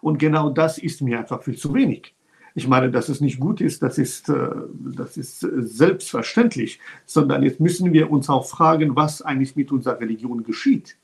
Und 0.00 0.18
genau 0.18 0.50
das 0.50 0.78
ist 0.78 1.02
mir 1.02 1.18
einfach 1.18 1.42
viel 1.42 1.56
zu 1.56 1.74
wenig. 1.74 2.14
Ich 2.54 2.66
meine, 2.66 2.90
dass 2.90 3.08
es 3.08 3.20
nicht 3.20 3.38
gut 3.38 3.60
ist, 3.60 3.82
das 3.82 3.98
ist, 3.98 4.28
äh, 4.28 4.48
das 4.96 5.16
ist 5.16 5.40
selbstverständlich, 5.40 6.80
sondern 7.06 7.42
jetzt 7.42 7.60
müssen 7.60 7.92
wir 7.92 8.10
uns 8.10 8.28
auch 8.28 8.46
fragen, 8.46 8.96
was 8.96 9.22
eigentlich 9.22 9.56
mit 9.56 9.70
unserer 9.70 10.00
Religion 10.00 10.42
geschieht. 10.42 10.96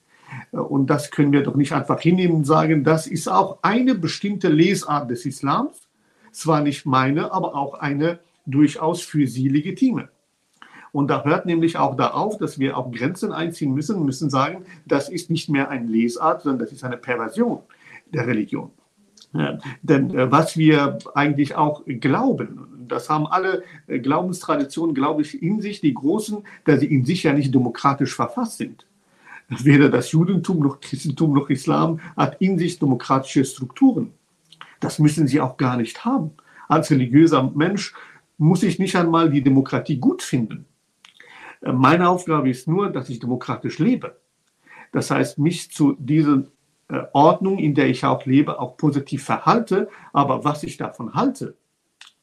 Äh, 0.53 0.59
und 0.59 0.89
das 0.89 1.11
können 1.11 1.33
wir 1.33 1.43
doch 1.43 1.57
nicht 1.57 1.73
einfach 1.73 2.01
hinnehmen 2.01 2.37
und 2.37 2.45
sagen, 2.45 2.85
das 2.85 3.07
ist 3.07 3.29
auch 3.29 3.59
eine 3.63 3.95
bestimmte 3.95 4.49
Lesart 4.49 5.11
des 5.11 5.25
Islams, 5.27 5.89
zwar 6.33 6.61
nicht 6.61 6.85
meine, 6.85 7.33
aber 7.33 7.55
auch 7.55 7.75
eine 7.75 8.19
durchaus 8.45 9.03
für 9.03 9.27
sie 9.27 9.49
legitime. 9.49 10.09
Und 10.93 11.09
da 11.09 11.25
hört 11.25 11.47
nämlich 11.47 11.77
auch 11.77 11.97
da 11.97 12.13
auf, 12.13 12.39
dass 12.39 12.59
wir 12.59 12.77
auch 12.77 12.91
Grenzen 12.91 13.33
einziehen 13.33 13.75
müssen, 13.75 14.05
müssen 14.05 14.31
sagen, 14.31 14.65
das 14.87 15.09
ist 15.09 15.31
nicht 15.31 15.49
mehr 15.49 15.69
eine 15.69 15.87
Lesart, 15.87 16.43
sondern 16.43 16.61
das 16.61 16.73
ist 16.73 16.85
eine 16.85 16.97
Perversion 16.97 17.61
der 18.07 18.27
Religion. 18.27 18.71
Denn 19.83 20.17
äh, 20.17 20.31
was 20.31 20.57
wir 20.57 20.99
eigentlich 21.15 21.55
auch 21.55 21.83
glauben, 21.87 22.87
das 22.89 23.09
haben 23.09 23.27
alle 23.27 23.63
äh, 23.87 23.99
Glaubenstraditionen, 23.99 24.95
glaube 24.95 25.23
ich, 25.23 25.43
in 25.43 25.61
sich, 25.61 25.81
die 25.81 25.95
großen, 25.95 26.45
dass 26.65 26.81
sie 26.81 26.87
in 26.87 27.05
sich 27.05 27.25
ja 27.25 27.33
nicht 27.33 27.55
demokratisch 27.55 28.15
verfasst 28.15 28.59
sind. 28.59 28.87
Weder 29.49 29.89
das 29.89 30.11
Judentum 30.13 30.61
noch 30.61 30.81
Christentum 30.81 31.33
noch 31.33 31.51
Islam 31.51 32.01
hat 32.17 32.41
in 32.41 32.59
sich 32.59 32.79
demokratische 32.79 33.45
Strukturen. 33.45 34.13
Das 34.81 34.99
müssen 34.99 35.29
sie 35.29 35.41
auch 35.41 35.57
gar 35.57 35.77
nicht 35.77 36.05
haben. 36.05 36.33
Als 36.69 36.91
religiöser 36.91 37.51
Mensch 37.55 37.95
muss 38.39 38.63
ich 38.63 38.79
nicht 38.79 38.97
einmal 38.97 39.31
die 39.31 39.43
Demokratie 39.43 39.99
gut 39.99 40.23
finden. 40.23 40.67
Äh, 41.63 41.73
meine 41.73 42.09
Aufgabe 42.09 42.51
ist 42.51 42.69
nur, 42.69 42.91
dass 42.91 43.09
ich 43.09 43.21
demokratisch 43.21 43.79
lebe. 43.79 44.17
Das 44.93 45.11
heißt, 45.11 45.39
mich 45.39 45.71
zu 45.71 45.95
diesen 45.99 46.49
Ordnung, 47.13 47.59
in 47.59 47.75
der 47.75 47.89
ich 47.89 48.05
auch 48.05 48.25
lebe, 48.27 48.61
auch 48.61 48.77
positiv 48.77 49.25
verhalte. 49.25 49.89
Aber 50.13 50.45
was 50.45 50.63
ich 50.63 50.77
davon 50.77 51.15
halte, 51.15 51.57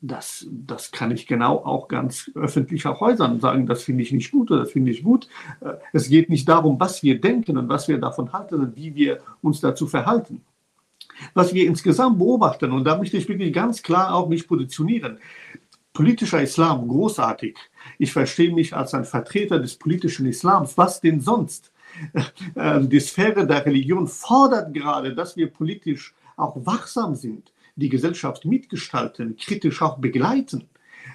das, 0.03 0.45
das 0.51 0.91
kann 0.91 1.11
ich 1.11 1.27
genau 1.27 1.57
auch 1.63 1.87
ganz 1.87 2.29
öffentlich 2.35 2.85
auch 2.85 3.01
äußern 3.01 3.33
und 3.33 3.41
sagen, 3.41 3.65
das 3.65 3.83
finde 3.83 4.03
ich 4.03 4.11
nicht 4.11 4.31
gut 4.31 4.51
oder 4.51 4.61
das 4.61 4.71
finde 4.71 4.91
ich 4.91 5.03
gut. 5.03 5.29
Äh, 5.61 5.75
es 5.93 6.09
geht 6.09 6.29
nicht 6.29 6.47
darum, 6.47 6.79
was 6.79 7.03
wir 7.03 7.21
denken 7.21 7.57
und 7.57 7.69
was 7.69 7.87
wir 7.87 7.97
davon 7.99 8.33
halten 8.33 8.55
und 8.55 8.75
wie 8.75 8.93
wir 8.95 9.21
uns 9.41 9.61
dazu 9.61 9.87
verhalten. 9.87 10.41
Was 11.33 11.53
wir 11.53 11.65
insgesamt 11.65 12.17
beobachten, 12.17 12.71
und 12.71 12.83
da 12.83 12.97
möchte 12.97 13.15
ich 13.15 13.29
wirklich 13.29 13.53
ganz 13.53 13.81
klar 13.81 14.13
auch 14.13 14.27
mich 14.27 14.47
positionieren, 14.47 15.19
politischer 15.93 16.41
Islam, 16.41 16.87
großartig. 16.87 17.57
Ich 17.97 18.11
verstehe 18.11 18.53
mich 18.53 18.75
als 18.75 18.93
ein 18.93 19.05
Vertreter 19.05 19.59
des 19.59 19.75
politischen 19.75 20.25
Islams. 20.25 20.77
Was 20.77 20.99
denn 20.99 21.21
sonst? 21.21 21.71
Ähm, 22.55 22.89
die 22.89 22.99
Sphäre 22.99 23.45
der 23.45 23.65
Religion 23.65 24.07
fordert 24.07 24.73
gerade, 24.73 25.13
dass 25.13 25.37
wir 25.37 25.51
politisch 25.51 26.13
auch 26.35 26.55
wachsam 26.65 27.15
sind, 27.15 27.51
die 27.75 27.89
Gesellschaft 27.89 28.45
mitgestalten, 28.45 29.35
kritisch 29.37 29.81
auch 29.81 29.97
begleiten 29.97 30.69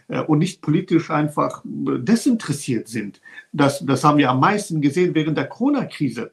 äh, 0.09 0.21
und 0.21 0.39
nicht 0.39 0.61
politisch 0.61 1.11
einfach 1.11 1.65
äh, 1.65 1.99
desinteressiert 1.99 2.89
sind. 2.89 3.21
Das, 3.53 3.85
das 3.85 4.05
haben 4.05 4.19
wir 4.19 4.31
am 4.31 4.41
meisten 4.41 4.81
gesehen 4.81 5.15
während 5.15 5.37
der 5.37 5.47
Corona-Krise. 5.47 6.33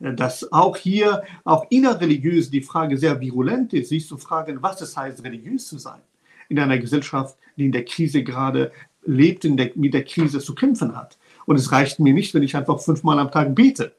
Äh, 0.00 0.14
dass 0.14 0.50
auch 0.52 0.76
hier, 0.76 1.22
auch 1.44 1.66
innerreligiös, 1.70 2.50
die 2.50 2.62
Frage 2.62 2.96
sehr 2.96 3.20
virulent 3.20 3.72
ist, 3.72 3.90
sich 3.90 4.06
zu 4.06 4.16
fragen, 4.16 4.62
was 4.62 4.80
es 4.80 4.96
heißt, 4.96 5.24
religiös 5.24 5.66
zu 5.66 5.78
sein. 5.78 6.00
In 6.48 6.58
einer 6.58 6.78
Gesellschaft, 6.78 7.36
die 7.56 7.66
in 7.66 7.72
der 7.72 7.84
Krise 7.84 8.22
gerade 8.22 8.72
lebt, 9.04 9.44
in 9.44 9.56
der, 9.56 9.70
mit 9.74 9.94
der 9.94 10.04
Krise 10.04 10.40
zu 10.40 10.54
kämpfen 10.54 10.96
hat. 10.96 11.17
Und 11.48 11.56
es 11.56 11.72
reicht 11.72 11.98
mir 11.98 12.12
nicht, 12.12 12.34
wenn 12.34 12.42
ich 12.42 12.54
einfach 12.56 12.78
fünfmal 12.78 13.18
am 13.18 13.30
Tag 13.30 13.54
bete, 13.54 13.92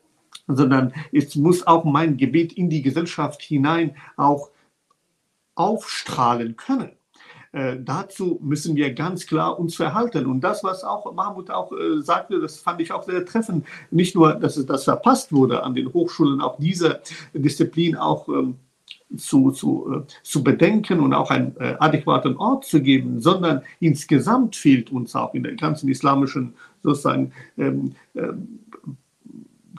sondern 0.47 0.93
es 1.11 1.35
muss 1.35 1.65
auch 1.65 1.83
mein 1.83 2.15
Gebet 2.15 2.53
in 2.53 2.69
die 2.69 2.83
Gesellschaft 2.83 3.41
hinein 3.41 3.95
auch 4.17 4.51
aufstrahlen 5.55 6.55
können. 6.55 6.91
Äh, 7.51 7.77
dazu 7.83 8.39
müssen 8.43 8.75
wir 8.75 8.93
ganz 8.93 9.25
klar 9.25 9.59
uns 9.59 9.75
verhalten. 9.75 10.27
Und 10.27 10.41
das, 10.41 10.63
was 10.63 10.83
auch 10.83 11.11
Mahmoud 11.11 11.49
auch 11.49 11.71
äh, 11.71 12.03
sagte, 12.03 12.39
das 12.39 12.59
fand 12.59 12.81
ich 12.81 12.91
auch 12.91 13.01
sehr 13.01 13.25
treffend. 13.25 13.65
Nicht 13.89 14.13
nur, 14.13 14.35
dass 14.35 14.55
es 14.55 14.67
das 14.67 14.83
verpasst 14.83 15.33
wurde 15.33 15.63
an 15.63 15.73
den 15.73 15.91
Hochschulen, 15.91 16.41
auch 16.41 16.59
diese 16.59 17.01
Disziplin 17.33 17.95
auch 17.95 18.29
ähm, 18.29 18.59
zu, 19.17 19.49
zu, 19.51 19.91
äh, 19.91 20.13
zu 20.21 20.43
bedenken 20.43 20.99
und 20.99 21.13
auch 21.13 21.31
einen 21.31 21.55
äh, 21.57 21.75
adäquaten 21.79 22.37
Ort 22.37 22.65
zu 22.65 22.79
geben, 22.81 23.19
sondern 23.19 23.63
insgesamt 23.79 24.55
fehlt 24.55 24.91
uns 24.91 25.15
auch 25.15 25.33
in 25.33 25.41
der 25.41 25.55
ganzen 25.55 25.89
islamischen 25.89 26.53
sozusagen 26.83 27.33
ähm, 27.57 27.95
äh, 28.13 28.27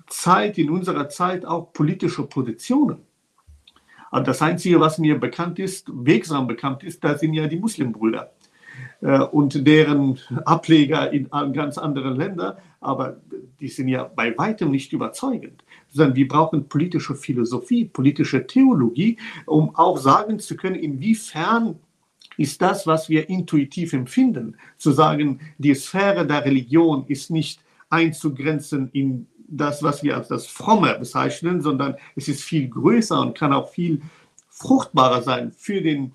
Zeit, 0.09 0.59
in 0.59 0.71
unserer 0.71 1.09
Zeit 1.09 1.45
auch 1.45 1.73
politische 1.73 2.25
Positionen. 2.25 2.99
Also 4.11 4.25
das 4.25 4.43
Einzige, 4.43 4.81
was 4.81 4.99
mir 4.99 5.19
bekannt 5.19 5.59
ist, 5.59 5.89
wegsam 5.93 6.47
bekannt 6.47 6.83
ist, 6.83 7.05
da 7.05 7.17
sind 7.17 7.35
ja 7.35 7.47
die 7.47 7.61
Muslimbrüder 7.61 8.33
äh, 9.03 9.21
und 9.21 9.67
deren 9.67 10.19
Ableger 10.45 11.13
in 11.13 11.29
ganz 11.53 11.79
anderen 11.79 12.17
Ländern, 12.17 12.57
aber 12.81 13.21
die 13.61 13.69
sind 13.69 13.89
ja 13.89 14.05
bei 14.05 14.37
weitem 14.37 14.71
nicht 14.71 14.93
überzeugend 14.93 15.63
sondern 15.91 16.17
wir 16.17 16.29
brauchen 16.29 16.69
politische 16.69 17.15
Philosophie, 17.15 17.85
politische 17.85 18.47
Theologie, 18.47 19.19
um 19.47 19.75
auch 19.77 19.99
sagen 19.99 20.39
zu 20.39 20.57
können, 20.57 20.77
inwiefern 20.77 21.79
ist 22.41 22.63
das, 22.63 22.87
was 22.87 23.11
wir 23.11 23.29
intuitiv 23.29 23.93
empfinden, 23.93 24.57
zu 24.79 24.93
sagen, 24.93 25.41
die 25.59 25.75
Sphäre 25.75 26.27
der 26.27 26.43
Religion 26.43 27.05
ist 27.07 27.31
nicht 27.31 27.61
einzugrenzen 27.91 28.89
in 28.93 29.27
das, 29.47 29.83
was 29.83 30.03
wir 30.03 30.17
als 30.17 30.29
das 30.29 30.47
Fromme 30.47 30.97
bezeichnen, 30.99 31.61
sondern 31.61 31.97
es 32.17 32.29
ist 32.29 32.43
viel 32.43 32.67
größer 32.69 33.21
und 33.21 33.37
kann 33.37 33.53
auch 33.53 33.69
viel 33.69 34.01
fruchtbarer 34.49 35.21
sein 35.21 35.53
für, 35.53 35.83
den, 35.83 36.15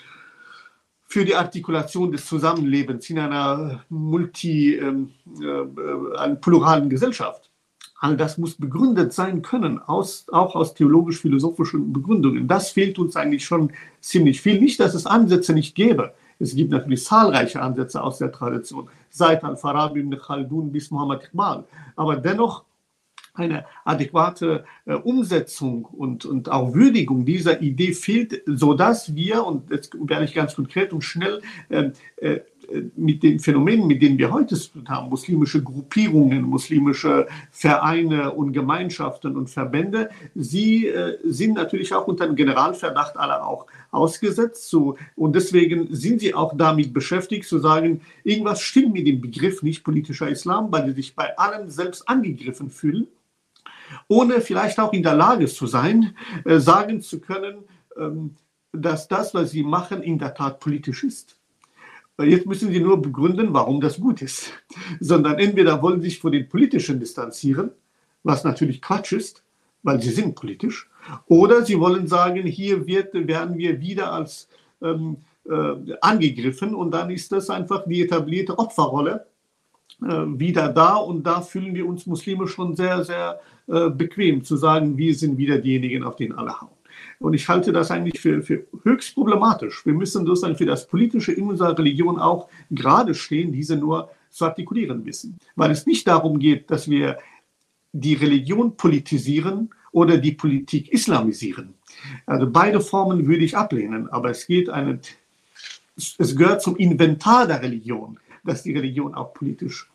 für 1.06 1.26
die 1.26 1.36
Artikulation 1.36 2.12
des 2.12 2.26
Zusammenlebens 2.26 3.08
in 3.12 3.20
einer 3.20 3.86
multi, 3.90 4.78
ähm, 4.78 5.12
äh, 5.40 6.18
einer 6.18 6.36
pluralen 6.38 6.90
Gesellschaft. 6.90 7.45
All 8.06 8.16
das 8.18 8.38
muss 8.38 8.54
begründet 8.54 9.14
sein 9.14 9.42
können, 9.42 9.80
aus, 9.80 10.28
auch 10.32 10.56
aus 10.56 10.76
theologisch-philosophischen 10.76 11.92
Begründungen. 11.92 12.48
Das 12.48 12.70
fehlt 12.70 13.00
uns 13.00 13.16
eigentlich 13.16 13.44
schon 13.44 13.72
ziemlich 14.00 14.42
viel. 14.42 14.62
Nicht, 14.62 14.80
dass 14.80 14.94
es 14.94 15.08
Ansätze 15.08 15.54
nicht 15.54 15.74
gäbe. 15.74 16.14
Es 16.38 16.56
gibt 16.56 16.70
natürlich 16.70 17.04
zahlreiche 17.04 17.64
Ansätze 17.64 18.04
aus 18.04 18.20
der 18.20 18.32
Tradition, 18.32 18.90
seit 19.10 19.44
Al-Farabi 19.44 20.02
ibn 20.02 20.20
Khaldun 20.20 20.72
bis 20.72 20.92
Muhammad 20.92 21.24
Iqbal. 21.24 21.64
Aber 21.96 22.18
dennoch 22.18 22.66
eine 23.34 23.66
adäquate 23.86 24.66
äh, 24.86 24.94
Umsetzung 24.94 25.86
und, 25.86 26.26
und 26.26 26.50
auch 26.50 26.76
Würdigung 26.76 27.26
dieser 27.26 27.60
Idee 27.60 27.94
fehlt, 27.94 28.44
sodass 28.46 29.16
wir, 29.16 29.44
und 29.46 29.72
jetzt 29.72 29.94
werde 30.00 30.26
ich 30.26 30.36
ganz 30.36 30.56
konkret 30.56 30.94
und 30.94 31.02
schnell, 31.02 31.42
äh, 31.70 31.90
äh, 32.18 32.42
mit 32.96 33.24
den 33.24 33.40
Phänomenen, 33.40 33.88
mit 33.88 34.02
denen 34.02 34.18
wir 34.18 34.32
heute 34.32 34.56
zu 34.56 34.72
tun 34.72 34.90
haben, 34.90 35.10
muslimische 35.10 35.62
Gruppierungen, 35.64 36.44
muslimische 36.44 37.28
Vereine 37.52 38.32
und 38.32 38.54
Gemeinschaften 38.54 39.36
und 39.36 39.50
Verbände, 39.50 40.10
sie 40.34 40.88
äh, 40.88 41.18
sind 41.24 41.54
natürlich 41.54 41.94
auch 41.94 42.08
unter 42.08 42.26
dem 42.26 42.36
Generalverdacht 42.36 43.18
aller 43.18 43.46
auch 43.46 43.68
ausgesetzt. 43.92 44.70
So, 44.70 44.98
und 45.16 45.36
deswegen 45.36 45.94
sind 45.94 46.22
sie 46.22 46.34
auch 46.34 46.56
damit 46.56 46.94
beschäftigt, 46.94 47.48
zu 47.48 47.60
sagen, 47.60 48.02
irgendwas 48.24 48.62
stimmt 48.62 48.94
mit 48.94 49.08
dem 49.08 49.22
Begriff 49.22 49.64
nicht 49.64 49.84
politischer 49.84 50.30
Islam, 50.30 50.72
weil 50.72 50.88
sie 50.88 50.94
sich 50.94 51.16
bei 51.16 51.38
allem 51.38 51.70
selbst 51.70 52.08
angegriffen 52.08 52.70
fühlen 52.70 53.08
ohne 54.08 54.42
vielleicht 54.42 54.80
auch 54.80 54.94
in 54.94 55.04
der 55.04 55.16
Lage 55.16 55.48
zu 55.48 55.68
sein, 55.68 56.16
äh, 56.44 56.60
sagen 56.60 57.02
zu 57.02 57.20
können, 57.20 57.64
ähm, 57.98 58.36
dass 58.72 59.08
das, 59.08 59.34
was 59.34 59.52
sie 59.52 59.64
machen, 59.64 60.04
in 60.04 60.20
der 60.20 60.34
Tat 60.34 60.60
politisch 60.60 61.04
ist. 61.04 61.38
Jetzt 62.24 62.46
müssen 62.46 62.72
sie 62.72 62.80
nur 62.80 63.02
begründen, 63.02 63.54
warum 63.54 63.82
das 63.82 64.00
gut 64.00 64.22
ist. 64.22 64.54
Sondern 65.00 65.38
entweder 65.38 65.82
wollen 65.82 66.02
sie 66.02 66.10
sich 66.10 66.20
von 66.20 66.32
den 66.32 66.48
Politischen 66.48 67.00
distanzieren, 67.00 67.72
was 68.24 68.44
natürlich 68.44 68.82
Quatsch 68.82 69.12
ist, 69.12 69.44
weil 69.84 70.02
sie 70.02 70.10
sind 70.12 70.36
politisch, 70.36 70.90
oder 71.28 71.64
sie 71.64 71.80
wollen 71.80 72.08
sagen, 72.08 72.44
hier 72.48 72.88
wird, 72.88 73.14
werden 73.14 73.58
wir 73.58 73.80
wieder 73.82 74.12
als 74.12 74.50
ähm, 74.82 75.18
äh, 75.48 75.94
angegriffen 76.02 76.74
und 76.74 76.92
dann 76.92 77.12
ist 77.12 77.32
das 77.32 77.50
einfach 77.50 77.86
die 77.86 78.02
etablierte 78.02 78.58
Opferrolle 78.58 79.28
äh, 80.02 80.08
wieder 80.08 80.70
da 80.70 80.96
und 80.96 81.24
da 81.24 81.42
fühlen 81.42 81.76
wir 81.76 81.86
uns 81.88 82.08
Muslime 82.08 82.48
schon 82.48 82.76
sehr, 82.76 83.04
sehr 83.04 83.40
äh, 83.68 83.90
bequem 83.90 84.44
zu 84.44 84.58
sagen, 84.58 84.98
wir 84.98 85.14
sind 85.14 85.38
wieder 85.38 85.60
diejenigen, 85.60 86.04
auf 86.04 86.16
denen 86.16 86.34
alle 86.34 86.60
hauen. 86.60 86.75
Und 87.26 87.34
ich 87.34 87.50
halte 87.50 87.72
das 87.72 87.90
eigentlich 87.90 88.22
für, 88.22 88.44
für 88.44 88.68
höchst 88.84 89.16
problematisch. 89.16 89.84
Wir 89.84 89.96
müssen 89.96 90.28
sozusagen 90.28 90.56
für 90.56 90.68
das 90.68 90.86
Politische 90.86 91.32
in 91.32 91.48
unserer 91.48 91.76
Religion 91.76 92.20
auch 92.20 92.50
gerade 92.70 93.16
stehen, 93.16 93.52
diese 93.52 93.76
nur 93.76 94.12
zu 94.30 94.46
artikulieren 94.46 95.04
wissen. 95.06 95.40
Weil 95.56 95.72
es 95.72 95.88
nicht 95.88 96.08
darum 96.08 96.38
geht, 96.38 96.70
dass 96.70 96.88
wir 96.88 97.18
die 97.94 98.14
Religion 98.14 98.78
politisieren 98.78 99.72
oder 99.92 100.20
die 100.20 100.34
Politik 100.34 100.92
islamisieren. 100.94 101.74
Also 102.28 102.48
beide 102.48 102.80
Formen 102.80 103.26
würde 103.26 103.44
ich 103.44 103.58
ablehnen, 103.58 104.08
aber 104.08 104.30
es 104.30 104.46
geht 104.46 104.70
eine, 104.70 105.00
es 105.96 106.36
gehört 106.36 106.62
zum 106.62 106.76
Inventar 106.76 107.48
der 107.48 107.60
Religion, 107.64 108.20
dass 108.44 108.62
die 108.62 108.74
Religion 108.74 109.16
auch 109.16 109.34
politisch 109.34 109.90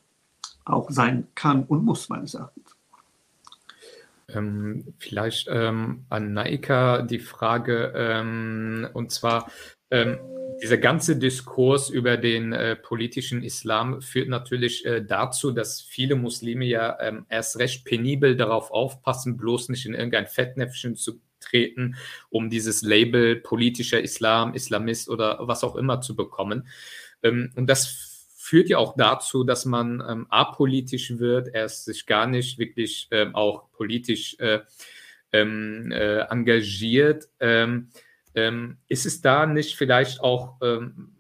auch 0.64 0.90
sein 0.90 1.28
kann 1.36 1.62
und 1.62 1.84
muss, 1.84 2.08
meines 2.08 2.34
Erachtens. 2.34 2.69
Ähm, 4.34 4.94
vielleicht 4.98 5.48
ähm, 5.50 6.04
an 6.08 6.32
Naika 6.32 7.02
die 7.02 7.18
Frage, 7.18 7.92
ähm, 7.94 8.88
und 8.92 9.10
zwar 9.10 9.50
ähm, 9.90 10.18
dieser 10.62 10.78
ganze 10.78 11.16
Diskurs 11.16 11.88
über 11.88 12.16
den 12.16 12.52
äh, 12.52 12.76
politischen 12.76 13.42
Islam 13.42 14.02
führt 14.02 14.28
natürlich 14.28 14.84
äh, 14.84 15.02
dazu, 15.02 15.52
dass 15.52 15.80
viele 15.80 16.16
Muslime 16.16 16.66
ja 16.66 16.98
ähm, 17.00 17.26
erst 17.28 17.58
recht 17.58 17.84
penibel 17.84 18.36
darauf 18.36 18.70
aufpassen, 18.70 19.36
bloß 19.36 19.70
nicht 19.70 19.86
in 19.86 19.94
irgendein 19.94 20.26
Fettnäpfchen 20.26 20.96
zu 20.96 21.20
treten, 21.40 21.96
um 22.28 22.50
dieses 22.50 22.82
Label 22.82 23.36
politischer 23.36 24.00
Islam, 24.00 24.54
Islamist 24.54 25.08
oder 25.08 25.38
was 25.40 25.64
auch 25.64 25.76
immer 25.76 26.02
zu 26.02 26.14
bekommen. 26.14 26.68
Ähm, 27.22 27.52
und 27.56 27.66
das 27.68 28.09
führt 28.50 28.68
ja 28.68 28.78
auch 28.78 28.96
dazu, 28.96 29.44
dass 29.44 29.64
man 29.64 30.02
ähm, 30.08 30.26
apolitisch 30.28 31.20
wird, 31.20 31.54
erst 31.54 31.84
sich 31.84 32.04
gar 32.04 32.26
nicht 32.26 32.58
wirklich 32.58 33.06
ähm, 33.12 33.36
auch 33.36 33.70
politisch 33.70 34.36
äh, 34.40 34.58
ähm, 35.32 35.92
äh, 35.92 36.22
engagiert. 36.22 37.28
Ähm, 37.38 37.90
ähm, 38.34 38.78
ist 38.88 39.06
es 39.06 39.20
da 39.20 39.46
nicht 39.46 39.76
vielleicht 39.76 40.20
auch 40.20 40.56
ähm, 40.62 41.12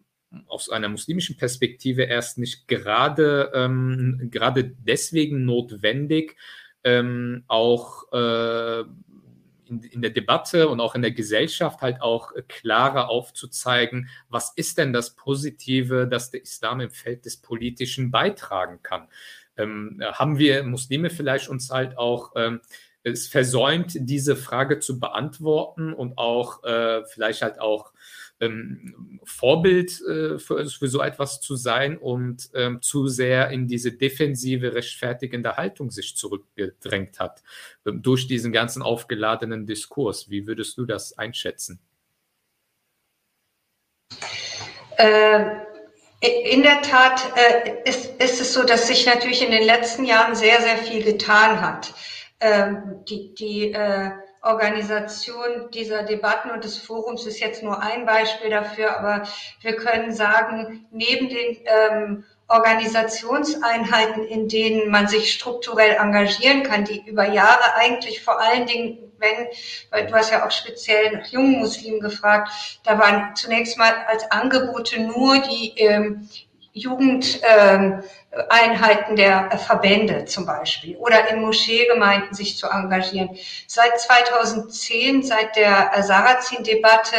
aus 0.48 0.70
einer 0.70 0.88
muslimischen 0.88 1.36
Perspektive 1.36 2.02
erst 2.02 2.38
nicht 2.38 2.66
gerade, 2.68 3.50
gerade 4.30 4.64
deswegen 4.64 5.44
notwendig, 5.44 6.36
auch 7.48 8.12
äh, 8.12 8.84
in, 9.70 9.82
in 9.82 10.02
der 10.02 10.10
Debatte 10.10 10.68
und 10.68 10.80
auch 10.80 10.94
in 10.94 11.02
der 11.02 11.12
Gesellschaft 11.12 11.80
halt 11.80 12.02
auch 12.02 12.32
klarer 12.48 13.08
aufzuzeigen, 13.08 14.08
was 14.28 14.52
ist 14.56 14.78
denn 14.78 14.92
das 14.92 15.14
Positive, 15.14 16.06
das 16.06 16.30
der 16.30 16.42
Islam 16.42 16.80
im 16.80 16.90
Feld 16.90 17.24
des 17.24 17.38
Politischen 17.38 18.10
beitragen 18.10 18.80
kann. 18.82 19.08
Ähm, 19.56 20.02
haben 20.12 20.38
wir 20.38 20.62
Muslime 20.64 21.10
vielleicht 21.10 21.48
uns 21.48 21.70
halt 21.70 21.96
auch 21.96 22.32
ähm, 22.36 22.60
es 23.02 23.28
versäumt, 23.28 23.92
diese 23.98 24.36
Frage 24.36 24.78
zu 24.78 25.00
beantworten 25.00 25.92
und 25.94 26.18
auch 26.18 26.62
äh, 26.64 27.02
vielleicht 27.06 27.42
halt 27.42 27.60
auch 27.60 27.92
ähm, 28.40 29.20
Vorbild 29.24 30.00
äh, 30.00 30.38
für, 30.38 30.66
für, 30.66 30.88
so 30.88 31.00
etwas 31.02 31.40
zu 31.40 31.56
sein 31.56 31.98
und 31.98 32.50
ähm, 32.54 32.80
zu 32.82 33.06
sehr 33.06 33.50
in 33.50 33.68
diese 33.68 33.92
defensive, 33.92 34.74
rechtfertigende 34.74 35.56
Haltung 35.56 35.90
sich 35.90 36.16
zurückgedrängt 36.16 37.20
hat 37.20 37.42
ähm, 37.86 38.02
durch 38.02 38.26
diesen 38.26 38.52
ganzen 38.52 38.82
aufgeladenen 38.82 39.66
Diskurs. 39.66 40.30
Wie 40.30 40.46
würdest 40.46 40.78
du 40.78 40.86
das 40.86 41.16
einschätzen? 41.18 41.80
Äh, 44.96 45.44
in 46.20 46.62
der 46.62 46.82
Tat 46.82 47.22
äh, 47.36 47.88
ist, 47.88 48.20
ist, 48.20 48.40
es 48.40 48.52
so, 48.52 48.64
dass 48.64 48.88
sich 48.88 49.06
natürlich 49.06 49.42
in 49.42 49.50
den 49.50 49.64
letzten 49.64 50.04
Jahren 50.04 50.34
sehr, 50.34 50.60
sehr 50.60 50.76
viel 50.76 51.02
getan 51.02 51.60
hat. 51.60 51.94
Ähm, 52.42 53.04
die 53.06 53.34
die 53.34 53.72
äh, 53.72 54.12
Organisation 54.42 55.70
dieser 55.72 56.02
Debatten 56.02 56.50
und 56.50 56.64
des 56.64 56.78
Forums 56.78 57.26
ist 57.26 57.40
jetzt 57.40 57.62
nur 57.62 57.82
ein 57.82 58.06
Beispiel 58.06 58.50
dafür, 58.50 58.98
aber 58.98 59.24
wir 59.60 59.76
können 59.76 60.12
sagen, 60.14 60.86
neben 60.90 61.28
den 61.28 61.58
ähm, 61.64 62.24
Organisationseinheiten, 62.48 64.24
in 64.24 64.48
denen 64.48 64.90
man 64.90 65.06
sich 65.06 65.32
strukturell 65.32 65.92
engagieren 65.92 66.62
kann, 66.62 66.84
die 66.84 67.06
über 67.06 67.28
Jahre 67.28 67.74
eigentlich 67.76 68.22
vor 68.22 68.40
allen 68.40 68.66
Dingen, 68.66 69.12
wenn, 69.18 69.46
weil 69.90 70.06
du 70.06 70.14
hast 70.14 70.32
ja 70.32 70.46
auch 70.46 70.50
speziell 70.50 71.12
nach 71.12 71.26
jungen 71.26 71.60
Muslimen 71.60 72.00
gefragt, 72.00 72.80
da 72.84 72.98
waren 72.98 73.36
zunächst 73.36 73.76
mal 73.78 73.92
als 74.08 74.28
Angebote 74.30 75.00
nur 75.00 75.38
die 75.38 75.74
ähm, 75.76 76.28
Jugend, 76.72 77.40
ähm, 77.42 78.02
Einheiten 78.48 79.16
der 79.16 79.50
Verbände 79.58 80.24
zum 80.24 80.46
Beispiel 80.46 80.96
oder 80.98 81.28
in 81.30 81.40
Moscheegemeinden 81.40 82.32
sich 82.32 82.56
zu 82.56 82.68
engagieren. 82.68 83.36
Seit 83.66 84.00
2010, 84.00 85.24
seit 85.24 85.56
der 85.56 85.90
Sarrazin-Debatte, 86.00 87.16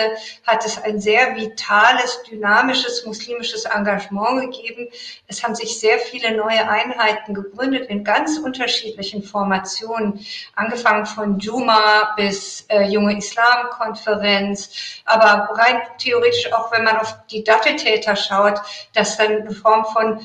hat 0.47 0.65
es 0.65 0.81
ein 0.81 1.01
sehr 1.01 1.35
vitales, 1.35 2.23
dynamisches 2.29 3.05
muslimisches 3.05 3.65
Engagement 3.65 4.53
gegeben. 4.53 4.87
Es 5.27 5.43
haben 5.43 5.53
sich 5.53 5.81
sehr 5.81 5.99
viele 5.99 6.37
neue 6.37 6.69
Einheiten 6.69 7.33
gegründet 7.33 7.89
in 7.89 8.05
ganz 8.05 8.37
unterschiedlichen 8.37 9.21
Formationen, 9.21 10.25
angefangen 10.55 11.05
von 11.05 11.39
Juma 11.39 12.13
bis 12.15 12.65
äh, 12.69 12.83
Junge 12.83 13.17
Islamkonferenz, 13.17 15.01
aber 15.03 15.49
rein 15.57 15.81
theoretisch 15.97 16.53
auch, 16.53 16.71
wenn 16.71 16.85
man 16.85 16.97
auf 16.99 17.13
die 17.29 17.43
Datteltäter 17.43 18.15
schaut, 18.15 18.61
dass 18.93 19.17
dann 19.17 19.41
eine 19.41 19.51
Form 19.51 19.83
von 19.85 20.21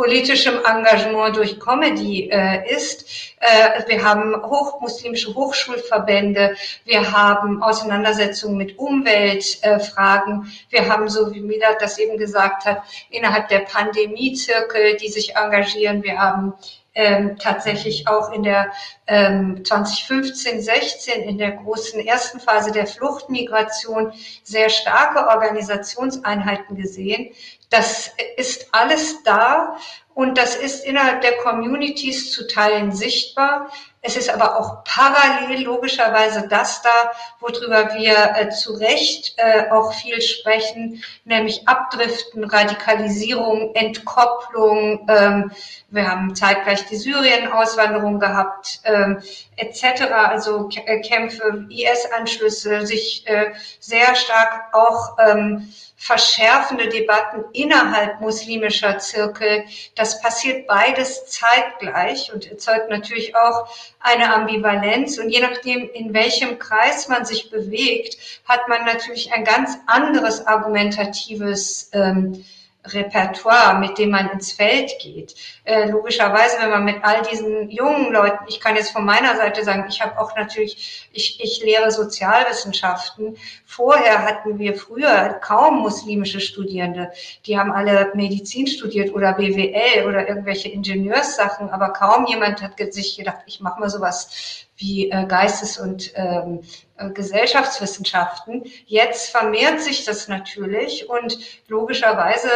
politischem 0.00 0.54
Engagement 0.64 1.36
durch 1.36 1.60
Comedy 1.60 2.30
äh, 2.32 2.74
ist. 2.74 3.04
Äh, 3.38 3.86
wir 3.86 4.02
haben 4.02 4.34
hochmuslimische 4.34 5.34
Hochschulverbände, 5.34 6.56
wir 6.86 7.12
haben 7.12 7.62
Auseinandersetzungen 7.62 8.56
mit 8.56 8.78
Umweltfragen, 8.78 10.50
wir 10.70 10.88
haben, 10.88 11.10
so 11.10 11.34
wie 11.34 11.42
Midat 11.42 11.82
das 11.82 11.98
eben 11.98 12.16
gesagt 12.16 12.64
hat, 12.64 12.82
innerhalb 13.10 13.48
der 13.48 13.58
Pandemiezirkel, 13.58 14.96
die 14.96 15.08
sich 15.08 15.36
engagieren, 15.36 16.02
wir 16.02 16.18
haben 16.18 16.54
ähm, 16.94 17.36
tatsächlich 17.38 18.08
auch 18.08 18.32
in 18.32 18.42
der 18.42 18.72
ähm, 19.06 19.62
2015, 19.66 20.62
16 20.62 21.22
in 21.24 21.36
der 21.36 21.52
großen 21.52 22.00
ersten 22.00 22.40
Phase 22.40 22.72
der 22.72 22.86
Fluchtmigration 22.86 24.14
sehr 24.44 24.70
starke 24.70 25.28
Organisationseinheiten 25.28 26.74
gesehen, 26.74 27.32
Das 27.70 28.10
ist 28.36 28.66
alles 28.72 29.22
da 29.22 29.76
und 30.12 30.36
das 30.36 30.56
ist 30.56 30.84
innerhalb 30.84 31.22
der 31.22 31.36
Communities 31.38 32.32
zu 32.32 32.48
Teilen 32.48 32.92
sichtbar. 32.92 33.70
Es 34.02 34.16
ist 34.16 34.28
aber 34.28 34.58
auch 34.58 34.82
parallel 34.84 35.62
logischerweise 35.62 36.48
das 36.48 36.82
da, 36.82 37.12
worüber 37.38 37.94
wir 37.94 38.34
äh, 38.36 38.48
zu 38.50 38.72
Recht 38.72 39.34
äh, 39.36 39.70
auch 39.70 39.92
viel 39.92 40.20
sprechen, 40.20 41.04
nämlich 41.24 41.68
Abdriften, 41.68 42.44
Radikalisierung, 42.44 43.74
Entkopplung. 43.74 45.06
Ähm, 45.08 45.52
wir 45.90 46.10
haben 46.10 46.34
zeitgleich 46.34 46.86
die 46.86 46.96
Syrien-Auswanderung 46.96 48.18
gehabt, 48.18 48.80
ähm, 48.84 49.22
etc. 49.56 50.02
Also 50.12 50.68
äh, 50.86 51.00
Kämpfe, 51.02 51.66
IS-Anschlüsse, 51.68 52.86
sich 52.86 53.26
äh, 53.28 53.52
sehr 53.78 54.14
stark 54.16 54.74
auch 54.74 55.18
ähm, 55.18 55.72
verschärfende 56.02 56.88
Debatten 56.88 57.44
innerhalb 57.52 58.22
muslimischer 58.22 58.98
Zirkel. 58.98 59.64
Das 59.94 60.22
passiert 60.22 60.66
beides 60.66 61.26
zeitgleich 61.26 62.32
und 62.32 62.50
erzeugt 62.50 62.88
natürlich 62.88 63.36
auch 63.36 63.68
eine 64.00 64.32
Ambivalenz. 64.34 65.18
Und 65.18 65.28
je 65.28 65.40
nachdem, 65.40 65.90
in 65.90 66.14
welchem 66.14 66.58
Kreis 66.58 67.08
man 67.08 67.26
sich 67.26 67.50
bewegt, 67.50 68.16
hat 68.46 68.66
man 68.66 68.86
natürlich 68.86 69.30
ein 69.34 69.44
ganz 69.44 69.76
anderes 69.86 70.46
argumentatives 70.46 71.90
ähm, 71.92 72.46
Repertoire, 72.84 73.78
mit 73.78 73.98
dem 73.98 74.10
man 74.10 74.30
ins 74.30 74.52
Feld 74.52 74.90
geht. 75.00 75.34
Äh, 75.64 75.90
logischerweise, 75.90 76.56
wenn 76.60 76.70
man 76.70 76.84
mit 76.84 76.96
all 77.02 77.22
diesen 77.22 77.70
jungen 77.70 78.12
Leuten, 78.12 78.44
ich 78.48 78.58
kann 78.58 78.76
jetzt 78.76 78.92
von 78.92 79.04
meiner 79.04 79.36
Seite 79.36 79.64
sagen, 79.64 79.84
ich 79.88 80.00
habe 80.00 80.18
auch 80.18 80.34
natürlich, 80.34 81.08
ich, 81.12 81.38
ich 81.42 81.62
lehre 81.62 81.90
Sozialwissenschaften. 81.90 83.36
Vorher 83.66 84.24
hatten 84.24 84.58
wir 84.58 84.74
früher 84.74 85.34
kaum 85.42 85.80
muslimische 85.80 86.40
Studierende. 86.40 87.10
Die 87.46 87.58
haben 87.58 87.72
alle 87.72 88.12
Medizin 88.14 88.66
studiert 88.66 89.14
oder 89.14 89.34
BWL 89.34 90.06
oder 90.06 90.28
irgendwelche 90.28 90.70
Ingenieurssachen, 90.70 91.68
aber 91.70 91.90
kaum 91.90 92.26
jemand 92.26 92.62
hat 92.62 92.78
sich 92.92 93.16
gedacht, 93.16 93.42
ich 93.46 93.60
mache 93.60 93.78
mal 93.78 93.90
sowas 93.90 94.66
wie 94.80 95.10
äh, 95.10 95.26
Geistes- 95.26 95.78
und 95.78 96.12
ähm, 96.14 96.60
äh, 96.89 96.89
Gesellschaftswissenschaften. 97.08 98.64
Jetzt 98.86 99.30
vermehrt 99.30 99.80
sich 99.80 100.04
das 100.04 100.28
natürlich 100.28 101.08
und 101.08 101.38
logischerweise, 101.68 102.48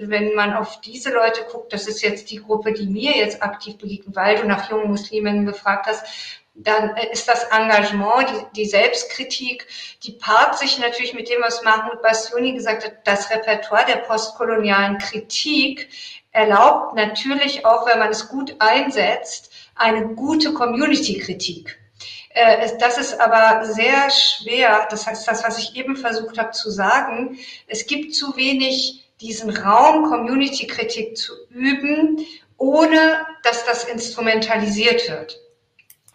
wenn 0.00 0.34
man 0.34 0.54
auf 0.54 0.80
diese 0.80 1.10
Leute 1.10 1.44
guckt, 1.50 1.72
das 1.72 1.86
ist 1.86 2.02
jetzt 2.02 2.30
die 2.30 2.42
Gruppe, 2.42 2.72
die 2.72 2.86
mir 2.86 3.16
jetzt 3.16 3.42
aktiv 3.42 3.76
begegnet, 3.76 4.16
weil 4.16 4.36
du 4.36 4.46
nach 4.46 4.70
jungen 4.70 4.88
Musliminnen 4.88 5.46
gefragt 5.46 5.86
hast, 5.86 6.04
dann 6.54 6.96
äh, 6.96 7.10
ist 7.12 7.28
das 7.28 7.44
Engagement, 7.44 8.28
die, 8.28 8.62
die, 8.62 8.68
Selbstkritik, 8.68 9.66
die 10.02 10.12
paart 10.12 10.58
sich 10.58 10.78
natürlich 10.78 11.14
mit 11.14 11.28
dem, 11.28 11.40
was 11.42 11.62
Mahmoud 11.62 12.02
Bassiouni 12.02 12.52
gesagt 12.52 12.84
hat, 12.84 13.06
das 13.06 13.30
Repertoire 13.30 13.86
der 13.86 13.96
postkolonialen 13.96 14.98
Kritik 14.98 15.88
erlaubt 16.32 16.94
natürlich 16.94 17.64
auch, 17.64 17.86
wenn 17.86 17.98
man 17.98 18.10
es 18.10 18.28
gut 18.28 18.54
einsetzt, 18.58 19.52
eine 19.74 20.08
gute 20.14 20.52
Community-Kritik. 20.52 21.79
Äh, 22.30 22.78
das 22.78 22.98
ist 22.98 23.20
aber 23.20 23.64
sehr 23.66 24.10
schwer. 24.10 24.86
Das 24.90 25.06
heißt, 25.06 25.26
das, 25.26 25.44
was 25.44 25.58
ich 25.58 25.76
eben 25.76 25.96
versucht 25.96 26.38
habe 26.38 26.52
zu 26.52 26.70
sagen, 26.70 27.38
es 27.66 27.86
gibt 27.86 28.14
zu 28.14 28.36
wenig 28.36 29.04
diesen 29.20 29.50
Raum, 29.50 30.04
Community-Kritik 30.08 31.16
zu 31.16 31.32
üben, 31.50 32.24
ohne 32.56 33.26
dass 33.42 33.64
das 33.66 33.84
instrumentalisiert 33.84 35.08
wird. 35.08 35.38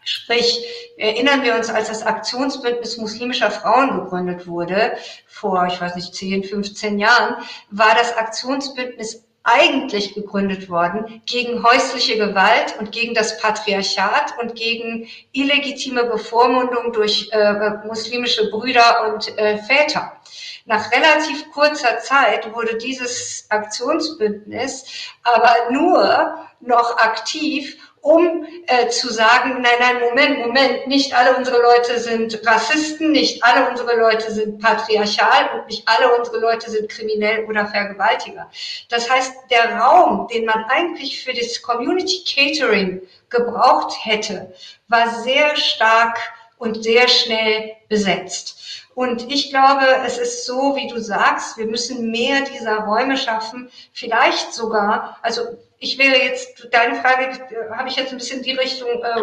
Sprich, 0.07 0.63
erinnern 0.97 1.43
wir 1.43 1.55
uns, 1.55 1.69
als 1.69 1.87
das 1.87 2.03
Aktionsbündnis 2.03 2.97
muslimischer 2.97 3.49
Frauen 3.49 4.03
gegründet 4.03 4.45
wurde, 4.45 4.95
vor, 5.27 5.65
ich 5.67 5.81
weiß 5.81 5.95
nicht, 5.95 6.13
10, 6.13 6.43
15 6.43 6.99
Jahren, 6.99 7.35
war 7.71 7.95
das 7.95 8.15
Aktionsbündnis 8.15 9.24
eigentlich 9.45 10.15
gegründet 10.15 10.69
worden 10.69 11.21
gegen 11.27 11.63
häusliche 11.63 12.17
Gewalt 12.17 12.75
und 12.79 12.91
gegen 12.91 13.13
das 13.13 13.39
Patriarchat 13.39 14.33
und 14.41 14.55
gegen 14.55 15.07
illegitime 15.31 16.03
Bevormundung 16.05 16.91
durch 16.91 17.29
äh, 17.31 17.69
muslimische 17.85 18.49
Brüder 18.49 19.13
und 19.13 19.37
äh, 19.37 19.59
Väter. 19.59 20.13
Nach 20.65 20.91
relativ 20.91 21.51
kurzer 21.51 21.99
Zeit 21.99 22.51
wurde 22.53 22.77
dieses 22.77 23.45
Aktionsbündnis 23.49 24.85
aber 25.23 25.55
nur 25.69 26.39
noch 26.59 26.97
aktiv, 26.97 27.77
um 28.05 28.45
äh, 28.67 28.87
zu 28.89 29.11
sagen, 29.11 29.63
nein, 29.63 29.79
nein, 29.79 29.99
Moment, 29.99 30.37
Moment, 30.45 30.85
nicht 30.85 31.17
alle 31.17 31.35
unsere 31.35 31.59
Leute 31.59 31.99
sind 31.99 32.39
Rassisten, 32.45 33.11
nicht 33.11 33.43
alle 33.43 33.67
unsere 33.67 33.97
Leute 33.97 34.31
sind 34.31 34.61
patriarchal 34.61 35.49
und 35.55 35.65
nicht 35.65 35.87
alle 35.87 36.15
unsere 36.15 36.37
Leute 36.37 36.69
sind 36.69 36.87
kriminell 36.87 37.45
oder 37.45 37.65
Vergewaltiger. 37.65 38.47
Das 38.89 39.09
heißt, 39.09 39.33
der 39.49 39.79
Raum, 39.79 40.27
den 40.27 40.45
man 40.45 40.65
eigentlich 40.65 41.23
für 41.23 41.33
das 41.33 41.59
Community 41.63 42.23
Catering 42.27 43.01
gebraucht 43.31 43.95
hätte, 44.03 44.53
war 44.87 45.09
sehr 45.23 45.55
stark 45.55 46.19
und 46.59 46.83
sehr 46.83 47.07
schnell 47.07 47.75
besetzt. 47.89 48.85
Und 48.93 49.31
ich 49.31 49.49
glaube, 49.49 49.83
es 50.05 50.19
ist 50.19 50.45
so, 50.45 50.75
wie 50.75 50.87
du 50.87 51.01
sagst, 51.01 51.57
wir 51.57 51.65
müssen 51.65 52.11
mehr 52.11 52.41
dieser 52.41 52.81
Räume 52.81 53.17
schaffen, 53.17 53.71
vielleicht 53.93 54.53
sogar, 54.53 55.17
also 55.23 55.57
ich 55.79 55.97
wäre 55.97 56.17
jetzt, 56.17 56.67
deine 56.71 56.95
Frage 56.95 57.25
äh, 57.25 57.75
habe 57.75 57.89
ich 57.89 57.95
jetzt 57.95 58.11
ein 58.11 58.17
bisschen 58.17 58.41
die 58.41 58.53
Richtung 58.53 58.87
äh, 59.03 59.21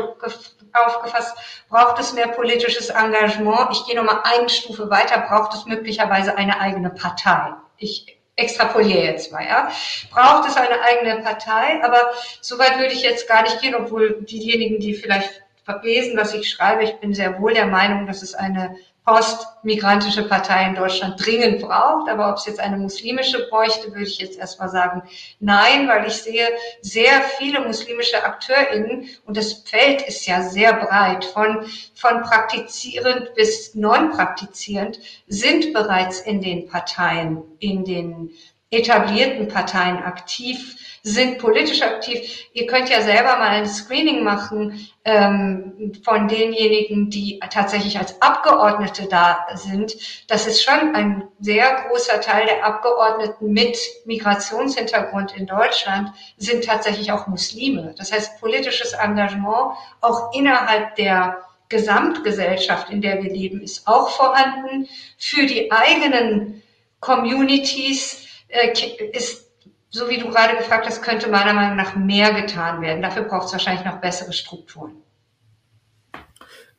aufgefasst, 0.72 1.36
braucht 1.68 2.00
es 2.00 2.12
mehr 2.12 2.28
politisches 2.28 2.90
Engagement? 2.90 3.68
Ich 3.72 3.86
gehe 3.86 3.96
nochmal 3.96 4.20
eine 4.24 4.48
Stufe 4.48 4.88
weiter, 4.90 5.20
braucht 5.28 5.54
es 5.54 5.66
möglicherweise 5.66 6.36
eine 6.36 6.60
eigene 6.60 6.90
Partei? 6.90 7.52
Ich 7.78 8.18
extrapoliere 8.36 9.04
jetzt 9.04 9.32
mal, 9.32 9.44
ja. 9.44 9.70
Braucht 10.10 10.48
es 10.48 10.56
eine 10.56 10.80
eigene 10.82 11.22
Partei? 11.22 11.82
Aber 11.82 12.12
soweit 12.40 12.78
würde 12.78 12.94
ich 12.94 13.02
jetzt 13.02 13.28
gar 13.28 13.42
nicht 13.42 13.60
gehen, 13.60 13.74
obwohl 13.74 14.22
diejenigen, 14.22 14.80
die 14.80 14.94
vielleicht 14.94 15.42
lesen, 15.82 16.16
was 16.16 16.34
ich 16.34 16.50
schreibe, 16.50 16.82
ich 16.82 16.96
bin 16.96 17.14
sehr 17.14 17.40
wohl 17.40 17.54
der 17.54 17.66
Meinung, 17.66 18.06
dass 18.06 18.22
es 18.22 18.34
eine 18.34 18.76
postmigrantische 19.04 20.28
Partei 20.28 20.66
in 20.66 20.74
Deutschland 20.74 21.24
dringend 21.24 21.60
braucht. 21.60 22.08
Aber 22.08 22.30
ob 22.30 22.36
es 22.36 22.46
jetzt 22.46 22.60
eine 22.60 22.76
muslimische 22.76 23.48
bräuchte, 23.48 23.88
würde 23.88 24.04
ich 24.04 24.18
jetzt 24.18 24.38
erstmal 24.38 24.68
sagen, 24.68 25.02
nein, 25.40 25.88
weil 25.88 26.06
ich 26.06 26.14
sehe 26.14 26.48
sehr 26.82 27.22
viele 27.38 27.60
muslimische 27.60 28.22
AkteurInnen 28.24 29.08
und 29.26 29.36
das 29.36 29.52
Feld 29.52 30.02
ist 30.02 30.26
ja 30.26 30.42
sehr 30.42 30.74
breit, 30.74 31.24
von, 31.24 31.66
von 31.94 32.22
praktizierend 32.22 33.34
bis 33.34 33.74
non-praktizierend, 33.74 34.98
sind 35.26 35.72
bereits 35.72 36.20
in 36.20 36.40
den 36.40 36.68
Parteien, 36.68 37.42
in 37.58 37.84
den 37.84 38.30
etablierten 38.70 39.48
Parteien 39.48 39.98
aktiv 39.98 40.76
sind 41.04 41.38
politisch 41.38 41.82
aktiv. 41.82 42.46
Ihr 42.52 42.66
könnt 42.66 42.88
ja 42.88 43.02
selber 43.02 43.36
mal 43.36 43.48
ein 43.48 43.66
Screening 43.66 44.22
machen 44.22 44.88
ähm, 45.04 45.92
von 46.04 46.28
denjenigen, 46.28 47.10
die 47.10 47.40
tatsächlich 47.50 47.98
als 47.98 48.22
Abgeordnete 48.22 49.08
da 49.08 49.46
sind. 49.54 49.96
Das 50.28 50.46
ist 50.46 50.62
schon 50.62 50.94
ein 50.94 51.24
sehr 51.40 51.86
großer 51.88 52.20
Teil 52.20 52.46
der 52.46 52.64
Abgeordneten 52.64 53.52
mit 53.52 53.76
Migrationshintergrund 54.04 55.36
in 55.36 55.46
Deutschland 55.46 56.12
sind 56.36 56.64
tatsächlich 56.64 57.10
auch 57.10 57.26
Muslime. 57.26 57.94
Das 57.98 58.12
heißt, 58.12 58.40
politisches 58.40 58.92
Engagement 58.92 59.76
auch 60.00 60.32
innerhalb 60.32 60.94
der 60.94 61.42
Gesamtgesellschaft, 61.68 62.90
in 62.90 63.00
der 63.00 63.20
wir 63.22 63.32
leben, 63.32 63.60
ist 63.60 63.88
auch 63.88 64.10
vorhanden. 64.10 64.88
Für 65.18 65.46
die 65.46 65.72
eigenen 65.72 66.62
Communities 67.00 68.28
äh, 68.48 68.72
ist 69.12 69.51
so 69.92 70.08
wie 70.08 70.18
du 70.18 70.28
gerade 70.30 70.56
gefragt 70.56 70.86
hast, 70.86 71.02
könnte 71.02 71.28
meiner 71.28 71.52
Meinung 71.52 71.76
nach 71.76 71.94
mehr 71.94 72.32
getan 72.32 72.80
werden. 72.80 73.02
Dafür 73.02 73.24
braucht 73.24 73.46
es 73.46 73.52
wahrscheinlich 73.52 73.84
noch 73.84 74.00
bessere 74.00 74.32
Strukturen. 74.32 74.92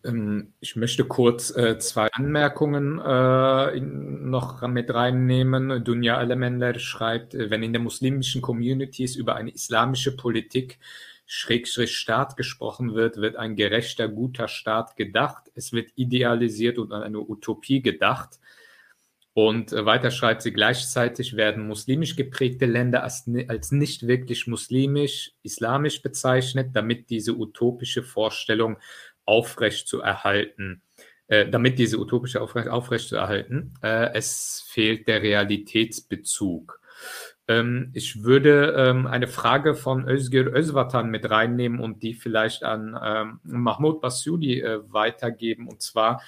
Ähm, 0.04 0.54
ich 0.60 0.76
möchte 0.76 1.06
kurz 1.06 1.56
äh, 1.56 1.78
zwei 1.78 2.08
Anmerkungen 2.12 3.00
äh, 3.00 3.80
noch 3.80 4.68
mit 4.68 4.92
reinnehmen. 4.94 5.84
Dunja 5.84 6.18
Alemender 6.18 6.78
schreibt, 6.80 7.36
äh, 7.36 7.52
wenn 7.52 7.62
in 7.62 7.72
den 7.72 7.84
muslimischen 7.84 8.42
Communities 8.42 9.16
über 9.16 9.36
eine 9.36 9.52
islamische 9.52 10.16
Politik 10.16 10.80
Schrägstrich 11.26 11.96
Staat 11.96 12.36
gesprochen 12.36 12.96
wird, 12.96 13.18
wird 13.18 13.38
ein 13.38 13.56
gerechter, 13.56 14.10
guter 14.10 14.48
Staat 14.48 14.98
gedacht. 14.98 15.44
Es 15.56 15.72
wird 15.72 15.92
idealisiert 15.96 16.78
und 16.78 16.92
an 16.92 17.04
eine 17.04 17.20
Utopie 17.20 17.82
gedacht. 17.82 18.40
Und 19.34 19.74
äh, 19.74 19.86
weiter 19.86 20.12
schreibt 20.12 20.44
sie, 20.44 20.54
gleichzeitig 20.54 21.36
werden 21.36 21.68
muslimisch 21.68 22.16
geprägte 22.16 22.66
Länder 22.66 23.04
als, 23.04 23.28
als 23.48 23.72
nicht 23.72 24.08
wirklich 24.08 24.48
muslimisch, 24.48 25.32
islamisch 25.42 26.02
bezeichnet, 26.02 26.70
damit 26.74 27.10
diese 27.10 27.36
utopische 27.36 28.04
Vorstellung 28.04 28.78
aufrecht 29.26 29.88
zu 29.88 30.02
erhalten, 30.02 30.82
äh, 31.28 31.50
damit 31.50 31.80
diese 31.80 32.00
utopische 32.00 32.42
aufrecht, 32.42 32.68
aufrecht 32.68 33.08
zu 33.08 33.16
erhalten. 33.16 33.74
Äh, 33.82 34.14
es 34.14 34.66
fehlt 34.68 35.08
der 35.08 35.24
Realitätsbezug. 35.24 36.80
Ähm, 37.48 37.90
ich 37.94 38.24
würde 38.24 38.74
ähm, 38.78 39.08
eine 39.08 39.28
Frage 39.28 39.76
von 39.76 40.08
Özgür 40.08 40.54
Özvatan 40.54 41.10
mit 41.10 41.30
reinnehmen 41.30 41.80
und 41.80 42.04
die 42.04 42.14
vielleicht 42.14 42.64
an 42.64 42.98
ähm, 43.04 43.40
Mahmoud 43.44 44.00
Basudi 44.00 44.62
äh, 44.62 44.80
weitergeben. 44.94 45.68
Und 45.68 45.82
zwar, 45.82 46.22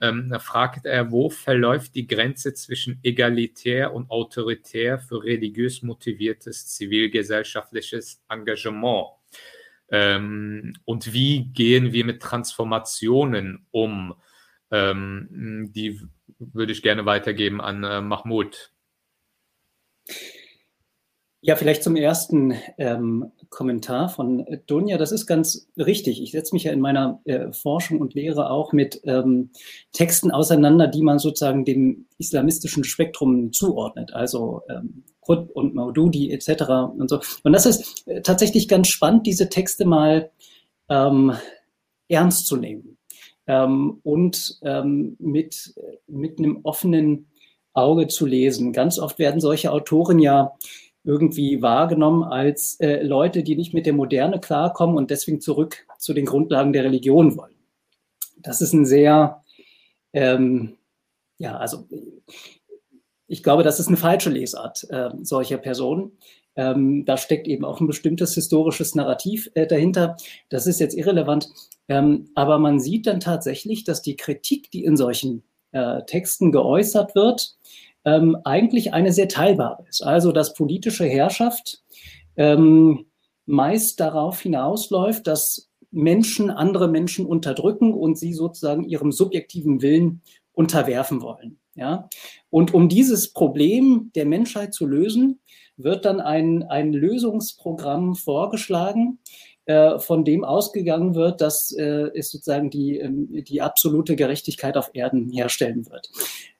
Ähm, 0.00 0.28
da 0.30 0.38
fragt 0.38 0.86
er, 0.86 1.10
wo 1.12 1.28
verläuft 1.28 1.94
die 1.94 2.06
Grenze 2.06 2.54
zwischen 2.54 2.98
egalitär 3.02 3.92
und 3.92 4.10
autoritär 4.10 4.98
für 4.98 5.22
religiös 5.22 5.82
motiviertes 5.82 6.68
zivilgesellschaftliches 6.68 8.22
Engagement? 8.28 9.08
Ähm, 9.90 10.72
und 10.84 11.12
wie 11.12 11.44
gehen 11.52 11.92
wir 11.92 12.04
mit 12.04 12.22
Transformationen 12.22 13.66
um? 13.70 14.14
Ähm, 14.70 15.70
die 15.74 16.00
würde 16.38 16.72
ich 16.72 16.82
gerne 16.82 17.04
weitergeben 17.04 17.60
an 17.60 17.84
äh, 17.84 18.00
Mahmoud. 18.00 18.72
Ja, 21.42 21.56
vielleicht 21.56 21.82
zum 21.82 21.96
ersten 21.96 22.54
ähm, 22.78 23.32
Kommentar 23.50 24.08
von 24.08 24.46
Dunja. 24.66 24.96
Das 24.96 25.12
ist 25.12 25.26
ganz 25.26 25.68
richtig. 25.76 26.22
Ich 26.22 26.30
setze 26.30 26.54
mich 26.54 26.64
ja 26.64 26.72
in 26.72 26.80
meiner 26.80 27.20
äh, 27.24 27.52
Forschung 27.52 28.00
und 28.00 28.14
Lehre 28.14 28.48
auch 28.50 28.72
mit 28.72 29.00
ähm, 29.04 29.50
Texten 29.92 30.30
auseinander, 30.30 30.86
die 30.86 31.02
man 31.02 31.18
sozusagen 31.18 31.64
dem 31.64 32.06
islamistischen 32.16 32.84
Spektrum 32.84 33.52
zuordnet. 33.52 34.14
Also 34.14 34.62
ähm, 34.68 35.02
Qut 35.20 35.50
und 35.50 35.74
Maududi 35.74 36.30
etc. 36.30 36.62
und 36.96 37.10
so. 37.10 37.20
Und 37.42 37.52
das 37.52 37.66
ist 37.66 38.06
äh, 38.06 38.22
tatsächlich 38.22 38.68
ganz 38.68 38.88
spannend, 38.88 39.26
diese 39.26 39.48
Texte 39.48 39.84
mal 39.84 40.30
ähm, 40.88 41.32
ernst 42.08 42.46
zu 42.46 42.56
nehmen 42.56 42.98
ähm, 43.46 44.00
und 44.04 44.58
ähm, 44.62 45.16
mit, 45.18 45.74
mit 46.06 46.38
einem 46.38 46.60
offenen 46.62 47.26
Auge 47.72 48.06
zu 48.06 48.26
lesen. 48.26 48.72
Ganz 48.72 48.98
oft 48.98 49.18
werden 49.18 49.40
solche 49.40 49.72
Autoren 49.72 50.20
ja 50.20 50.52
irgendwie 51.04 51.62
wahrgenommen 51.62 52.24
als 52.24 52.78
äh, 52.80 53.02
Leute, 53.02 53.42
die 53.42 53.56
nicht 53.56 53.74
mit 53.74 53.86
der 53.86 53.92
Moderne 53.92 54.40
klarkommen 54.40 54.96
und 54.96 55.10
deswegen 55.10 55.40
zurück 55.40 55.86
zu 55.98 56.12
den 56.12 56.26
Grundlagen 56.26 56.72
der 56.72 56.84
Religion 56.84 57.36
wollen. 57.36 57.54
Das 58.36 58.60
ist 58.60 58.72
ein 58.72 58.86
sehr, 58.86 59.42
ähm, 60.12 60.76
ja, 61.38 61.56
also 61.56 61.86
ich 63.26 63.42
glaube, 63.42 63.62
das 63.62 63.80
ist 63.80 63.88
eine 63.88 63.96
falsche 63.96 64.30
Lesart 64.30 64.86
äh, 64.90 65.10
solcher 65.22 65.58
Personen. 65.58 66.18
Ähm, 66.56 67.04
da 67.04 67.16
steckt 67.16 67.46
eben 67.46 67.64
auch 67.64 67.80
ein 67.80 67.86
bestimmtes 67.86 68.34
historisches 68.34 68.94
Narrativ 68.94 69.50
äh, 69.54 69.66
dahinter. 69.66 70.16
Das 70.48 70.66
ist 70.66 70.80
jetzt 70.80 70.96
irrelevant. 70.96 71.48
Ähm, 71.88 72.28
aber 72.34 72.58
man 72.58 72.80
sieht 72.80 73.06
dann 73.06 73.20
tatsächlich, 73.20 73.84
dass 73.84 74.02
die 74.02 74.16
Kritik, 74.16 74.70
die 74.72 74.84
in 74.84 74.96
solchen 74.96 75.44
äh, 75.72 76.02
Texten 76.06 76.50
geäußert 76.50 77.14
wird, 77.14 77.56
ähm, 78.04 78.36
eigentlich 78.44 78.92
eine 78.92 79.12
sehr 79.12 79.28
teilbare 79.28 79.84
ist. 79.88 80.02
Also, 80.02 80.32
dass 80.32 80.54
politische 80.54 81.04
Herrschaft 81.04 81.82
ähm, 82.36 83.06
meist 83.46 84.00
darauf 84.00 84.40
hinausläuft, 84.40 85.26
dass 85.26 85.70
Menschen 85.90 86.50
andere 86.50 86.88
Menschen 86.88 87.26
unterdrücken 87.26 87.92
und 87.92 88.16
sie 88.16 88.32
sozusagen 88.32 88.84
ihrem 88.84 89.12
subjektiven 89.12 89.82
Willen 89.82 90.22
unterwerfen 90.52 91.20
wollen. 91.20 91.58
Ja? 91.74 92.08
Und 92.48 92.74
um 92.74 92.88
dieses 92.88 93.32
Problem 93.32 94.10
der 94.14 94.26
Menschheit 94.26 94.72
zu 94.72 94.86
lösen, 94.86 95.40
wird 95.76 96.04
dann 96.04 96.20
ein, 96.20 96.62
ein 96.64 96.92
Lösungsprogramm 96.92 98.14
vorgeschlagen, 98.14 99.18
von 99.98 100.24
dem 100.24 100.44
ausgegangen 100.44 101.14
wird, 101.14 101.40
dass 101.40 101.72
äh, 101.72 102.10
es 102.14 102.30
sozusagen 102.30 102.70
die, 102.70 102.98
ähm, 102.98 103.28
die 103.44 103.60
absolute 103.62 104.16
Gerechtigkeit 104.16 104.76
auf 104.76 104.90
Erden 104.94 105.30
herstellen 105.30 105.88
wird. 105.90 106.10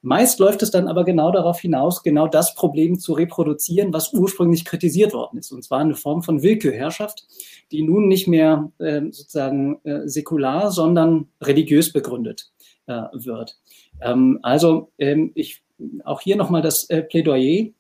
Meist 0.03 0.39
läuft 0.39 0.63
es 0.63 0.71
dann 0.71 0.89
aber 0.89 1.05
genau 1.05 1.31
darauf 1.31 1.61
hinaus, 1.61 2.03
genau 2.03 2.27
das 2.27 2.55
Problem 2.55 2.99
zu 2.99 3.13
reproduzieren, 3.13 3.93
was 3.93 4.13
ursprünglich 4.13 4.65
kritisiert 4.65 5.13
worden 5.13 5.39
ist, 5.39 5.53
und 5.53 5.63
zwar 5.63 5.81
eine 5.81 5.95
Form 5.95 6.23
von 6.23 6.43
Willkürherrschaft, 6.43 7.27
die 7.71 7.83
nun 7.83 8.09
nicht 8.09 8.29
mehr 8.29 8.71
äh, 8.79 9.03
sozusagen 9.11 9.81
äh, 9.85 10.07
säkular, 10.07 10.71
sondern 10.71 11.29
religiös 11.41 11.93
begründet 11.93 12.51
äh, 12.87 13.03
wird. 13.13 13.57
Ähm, 14.01 14.39
also 14.43 14.91
ähm, 14.99 15.33
ich 15.35 15.63
auch 16.05 16.21
hier 16.21 16.37
nochmal 16.37 16.63
das 16.63 16.89
äh, 16.91 17.03
Plädoyer, 17.03 17.71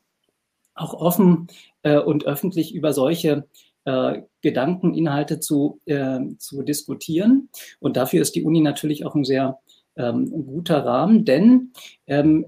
auch 0.75 0.95
offen 0.95 1.49
und 1.83 2.27
öffentlich 2.27 2.75
über 2.75 2.93
solche 2.93 3.47
äh, 3.85 4.23
Gedankeninhalte 4.43 5.41
zu, 5.41 5.81
äh, 5.87 6.21
zu 6.39 6.63
diskutieren. 6.63 7.49
Und 7.79 7.97
dafür 7.97 8.23
ist 8.23 8.35
die 8.35 8.45
Uni 8.45 8.61
natürlich 8.61 9.05
auch 9.05 9.15
ein 9.15 9.25
sehr 9.25 9.59
ähm, 9.97 10.31
guter 10.47 10.85
Rahmen, 10.85 11.25
denn 11.25 11.73
ähm, 12.07 12.47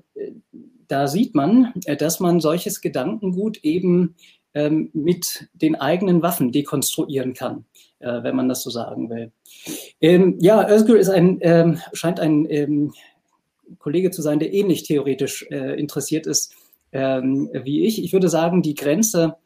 da 0.88 1.08
sieht 1.08 1.34
man, 1.34 1.72
äh, 1.84 1.96
dass 1.96 2.20
man 2.20 2.40
solches 2.40 2.80
Gedankengut 2.80 3.58
eben 3.64 4.16
ähm, 4.54 4.90
mit 4.92 5.48
den 5.54 5.74
eigenen 5.74 6.22
Waffen 6.22 6.52
dekonstruieren 6.52 7.34
kann, 7.34 7.64
äh, 8.00 8.22
wenn 8.22 8.36
man 8.36 8.48
das 8.48 8.62
so 8.62 8.70
sagen 8.70 9.10
will. 9.10 9.32
Ähm, 10.00 10.38
ja, 10.40 10.68
Özgür 10.68 10.98
ist 10.98 11.08
ein, 11.08 11.38
ähm, 11.40 11.78
scheint 11.92 12.20
ein 12.20 12.46
ähm, 12.50 12.92
Kollege 13.78 14.10
zu 14.10 14.22
sein, 14.22 14.38
der 14.38 14.52
ähnlich 14.52 14.82
theoretisch 14.82 15.46
äh, 15.50 15.78
interessiert 15.78 16.26
ist 16.26 16.54
ähm, 16.92 17.50
wie 17.52 17.84
ich. 17.86 18.02
Ich 18.02 18.12
würde 18.12 18.28
sagen, 18.28 18.62
die 18.62 18.74
Grenze 18.74 19.36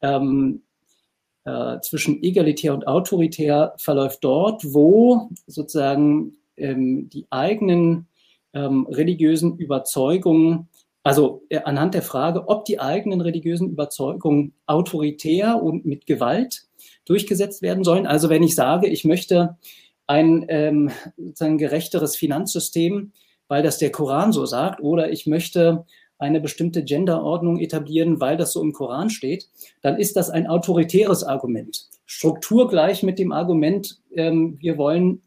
ähm, 0.00 0.62
äh, 1.44 1.80
zwischen 1.80 2.22
egalitär 2.22 2.74
und 2.74 2.86
autoritär 2.86 3.74
verläuft 3.76 4.22
dort, 4.22 4.62
wo 4.72 5.28
sozusagen 5.46 6.36
ähm, 6.56 7.08
die 7.10 7.26
eigenen 7.30 8.06
ähm, 8.54 8.86
religiösen 8.90 9.58
Überzeugungen, 9.58 10.68
also 11.02 11.42
äh, 11.50 11.60
anhand 11.64 11.94
der 11.94 12.02
Frage, 12.02 12.48
ob 12.48 12.64
die 12.64 12.80
eigenen 12.80 13.20
religiösen 13.20 13.70
Überzeugungen 13.70 14.54
autoritär 14.66 15.62
und 15.62 15.84
mit 15.84 16.06
Gewalt 16.06 16.62
durchgesetzt 17.04 17.60
werden 17.60 17.84
sollen. 17.84 18.06
Also 18.06 18.30
wenn 18.30 18.42
ich 18.42 18.54
sage, 18.54 18.86
ich 18.86 19.04
möchte 19.04 19.56
ein 20.06 20.46
ähm, 20.48 20.90
sozusagen 21.16 21.58
gerechteres 21.58 22.16
Finanzsystem, 22.16 23.12
weil 23.48 23.62
das 23.62 23.78
der 23.78 23.92
Koran 23.92 24.32
so 24.32 24.46
sagt, 24.46 24.80
oder 24.80 25.10
ich 25.10 25.26
möchte 25.26 25.84
eine 26.24 26.40
bestimmte 26.40 26.82
Genderordnung 26.82 27.58
etablieren, 27.58 28.18
weil 28.20 28.36
das 28.36 28.52
so 28.52 28.62
im 28.62 28.72
Koran 28.72 29.10
steht, 29.10 29.48
dann 29.82 29.98
ist 29.98 30.16
das 30.16 30.30
ein 30.30 30.46
autoritäres 30.46 31.22
Argument. 31.22 31.88
Strukturgleich 32.06 33.02
mit 33.02 33.18
dem 33.18 33.30
Argument, 33.30 34.00
ähm, 34.14 34.56
wir 34.58 34.78
wollen 34.78 35.22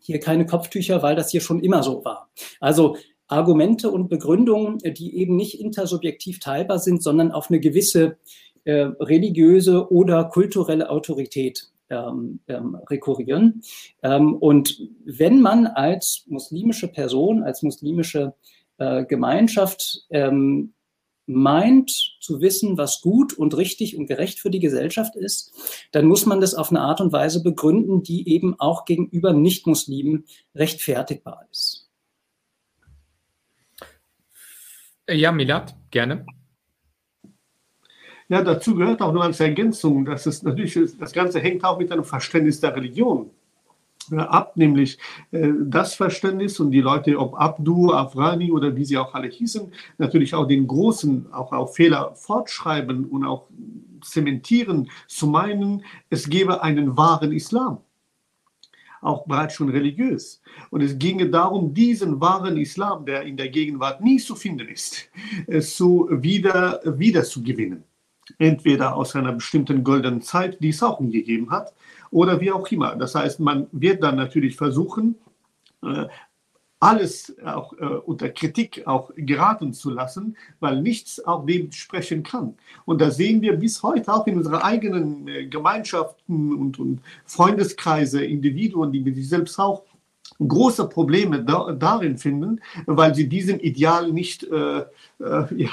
hier 0.00 0.20
keine 0.20 0.46
Kopftücher, 0.46 1.02
weil 1.02 1.16
das 1.16 1.30
hier 1.30 1.40
schon 1.40 1.60
immer 1.60 1.82
so 1.82 2.04
war. 2.04 2.28
Also 2.60 2.96
Argumente 3.28 3.90
und 3.90 4.08
Begründungen, 4.08 4.78
die 4.78 5.16
eben 5.16 5.36
nicht 5.36 5.60
intersubjektiv 5.60 6.38
teilbar 6.38 6.78
sind, 6.78 7.02
sondern 7.02 7.32
auf 7.32 7.50
eine 7.50 7.60
gewisse 7.60 8.18
äh, 8.64 8.90
religiöse 9.00 9.90
oder 9.92 10.24
kulturelle 10.24 10.90
Autorität 10.90 11.70
ähm, 11.88 12.40
ähm, 12.48 12.76
rekurrieren. 12.90 13.62
Ähm, 14.02 14.34
und 14.34 14.80
wenn 15.04 15.40
man 15.40 15.66
als 15.66 16.24
muslimische 16.26 16.88
Person, 16.88 17.42
als 17.42 17.62
muslimische 17.62 18.34
äh, 18.78 19.04
Gemeinschaft 19.04 20.04
ähm, 20.10 20.74
meint 21.26 21.90
zu 22.20 22.40
wissen, 22.40 22.78
was 22.78 23.00
gut 23.00 23.34
und 23.34 23.56
richtig 23.56 23.96
und 23.96 24.06
gerecht 24.06 24.38
für 24.38 24.50
die 24.50 24.60
Gesellschaft 24.60 25.16
ist, 25.16 25.52
dann 25.92 26.06
muss 26.06 26.24
man 26.24 26.40
das 26.40 26.54
auf 26.54 26.70
eine 26.70 26.80
Art 26.80 27.00
und 27.00 27.12
Weise 27.12 27.42
begründen, 27.42 28.02
die 28.02 28.28
eben 28.28 28.58
auch 28.60 28.84
gegenüber 28.84 29.32
Nichtmuslimen 29.32 30.24
rechtfertigbar 30.54 31.46
ist. 31.50 31.90
Ja, 35.08 35.30
Milad, 35.32 35.76
gerne. 35.90 36.26
Ja, 38.28 38.42
dazu 38.42 38.74
gehört 38.74 39.00
auch 39.02 39.12
nur 39.12 39.22
als 39.22 39.38
Ergänzung, 39.38 40.04
dass 40.04 40.26
es 40.26 40.42
natürlich, 40.42 40.74
das 40.98 41.12
Ganze 41.12 41.38
hängt 41.38 41.64
auch 41.64 41.78
mit 41.78 41.92
einem 41.92 42.04
Verständnis 42.04 42.60
der 42.60 42.74
Religion 42.74 43.30
ab, 44.12 44.56
nämlich 44.56 44.98
äh, 45.30 45.50
das 45.60 45.94
Verständnis 45.94 46.60
und 46.60 46.70
die 46.70 46.80
Leute, 46.80 47.18
ob 47.18 47.38
Abdu, 47.38 47.92
Afrani 47.92 48.50
oder 48.52 48.74
wie 48.76 48.84
sie 48.84 48.98
auch 48.98 49.14
alle 49.14 49.28
hießen, 49.28 49.72
natürlich 49.98 50.34
auch 50.34 50.46
den 50.46 50.66
großen, 50.66 51.32
auch 51.32 51.52
auf 51.52 51.76
Fehler 51.76 52.14
fortschreiben 52.14 53.04
und 53.06 53.24
auch 53.24 53.48
zementieren, 54.02 54.90
zu 55.08 55.26
meinen, 55.26 55.84
es 56.10 56.28
gebe 56.28 56.62
einen 56.62 56.96
wahren 56.96 57.32
Islam 57.32 57.78
auch 59.06 59.24
bereits 59.26 59.54
schon 59.54 59.68
religiös. 59.68 60.42
Und 60.70 60.82
es 60.82 60.98
ginge 60.98 61.30
darum, 61.30 61.72
diesen 61.72 62.20
wahren 62.20 62.56
Islam, 62.56 63.06
der 63.06 63.22
in 63.22 63.36
der 63.36 63.48
Gegenwart 63.48 64.00
nie 64.00 64.18
zu 64.18 64.34
finden 64.34 64.68
ist, 64.68 65.08
so 65.60 66.08
wieder, 66.10 66.80
wieder 66.98 67.22
zu 67.22 67.42
gewinnen. 67.42 67.84
Entweder 68.38 68.96
aus 68.96 69.14
einer 69.14 69.32
bestimmten 69.32 69.84
goldenen 69.84 70.22
Zeit, 70.22 70.58
die 70.60 70.70
es 70.70 70.82
auch 70.82 70.98
gegeben 70.98 71.50
hat, 71.50 71.72
oder 72.10 72.40
wie 72.40 72.52
auch 72.52 72.66
immer. 72.68 72.96
Das 72.96 73.14
heißt, 73.14 73.40
man 73.40 73.66
wird 73.72 74.02
dann 74.02 74.16
natürlich 74.16 74.56
versuchen, 74.56 75.16
äh, 75.82 76.06
alles 76.78 77.34
auch 77.44 77.72
äh, 77.74 77.84
unter 77.84 78.28
Kritik 78.28 78.86
auch 78.86 79.10
geraten 79.16 79.72
zu 79.72 79.90
lassen, 79.90 80.36
weil 80.60 80.82
nichts 80.82 81.24
auch 81.24 81.46
dem 81.46 81.72
sprechen 81.72 82.22
kann. 82.22 82.54
Und 82.84 83.00
da 83.00 83.10
sehen 83.10 83.40
wir 83.40 83.56
bis 83.56 83.82
heute 83.82 84.12
auch 84.12 84.26
in 84.26 84.36
unseren 84.36 84.60
eigenen 84.60 85.26
äh, 85.26 85.46
Gemeinschaften 85.46 86.54
und, 86.54 86.78
und 86.78 87.00
Freundeskreise, 87.24 88.24
Individuen, 88.24 88.92
die 88.92 89.00
mit 89.00 89.16
sich 89.16 89.28
selbst 89.28 89.58
auch 89.58 89.84
große 90.38 90.86
Probleme 90.88 91.42
da, 91.42 91.72
darin 91.72 92.18
finden, 92.18 92.60
weil 92.84 93.14
sie 93.14 93.26
diesem 93.26 93.58
Ideal 93.60 94.12
nicht 94.12 94.42
äh, 94.44 94.84
ja, 95.18 95.70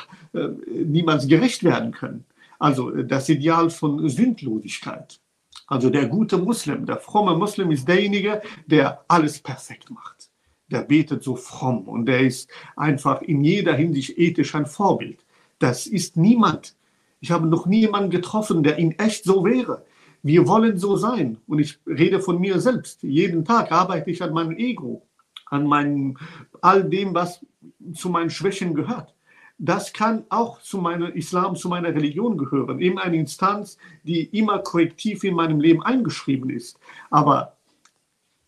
niemals 0.72 1.28
gerecht 1.28 1.64
werden 1.64 1.91
können. 1.91 2.24
Also 2.64 2.91
das 2.91 3.28
Ideal 3.28 3.70
von 3.70 4.07
Sündlosigkeit. 4.07 5.20
Also 5.68 5.89
der 5.89 6.07
gute 6.07 6.38
Muslim, 6.38 6.86
der 6.86 6.97
fromme 6.97 7.36
Muslim 7.36 7.72
ist 7.72 7.86
derjenige, 7.86 8.41
der 8.66 9.03
alles 9.09 9.39
perfekt 9.39 9.89
macht. 9.91 10.30
der 10.72 10.84
betet 10.84 11.22
so 11.24 11.36
fromm 11.36 11.89
und 11.89 12.05
der 12.05 12.22
ist 12.22 12.49
einfach 12.78 13.22
in 13.22 13.43
jeder 13.43 13.74
Hinsicht 13.76 14.18
ethisch 14.18 14.55
ein 14.55 14.66
Vorbild. 14.66 15.20
Das 15.59 15.88
ist 15.88 16.16
niemand. 16.16 16.76
Ich 17.20 17.32
habe 17.32 17.47
noch 17.47 17.66
niemanden 17.66 18.09
getroffen, 18.09 18.64
der 18.64 18.78
in 18.78 18.97
echt 18.97 19.26
so 19.26 19.43
wäre. 19.43 19.86
Wir 20.24 20.47
wollen 20.47 20.78
so 20.78 20.95
sein. 20.95 21.38
Und 21.47 21.59
ich 21.59 21.80
rede 21.86 22.22
von 22.22 22.39
mir 22.39 22.61
selbst. 22.61 23.03
Jeden 23.03 23.43
Tag 23.43 23.74
arbeite 23.74 24.09
ich 24.09 24.24
an 24.24 24.34
meinem 24.34 24.55
Ego, 24.57 25.05
an 25.47 25.68
meinem, 25.68 26.18
all 26.61 26.84
dem, 26.86 27.14
was 27.14 27.45
zu 27.93 28.09
meinen 28.09 28.30
Schwächen 28.30 28.74
gehört. 28.74 29.14
Das 29.66 29.93
kann 29.93 30.26
auch 30.28 30.61
zu 30.61 30.80
meiner 30.80 31.16
Islam, 31.16 31.55
zu 31.55 31.70
meiner 31.70 31.88
Religion 31.95 32.38
gehören. 32.38 32.82
Eben 32.82 32.99
eine 32.99 33.16
Instanz, 33.16 33.78
die 34.03 34.26
immer 34.38 34.59
korrektiv 34.59 35.24
in 35.24 35.36
meinem 35.36 35.61
Leben 35.61 35.82
eingeschrieben 35.82 36.49
ist. 36.49 36.78
Aber 37.09 37.55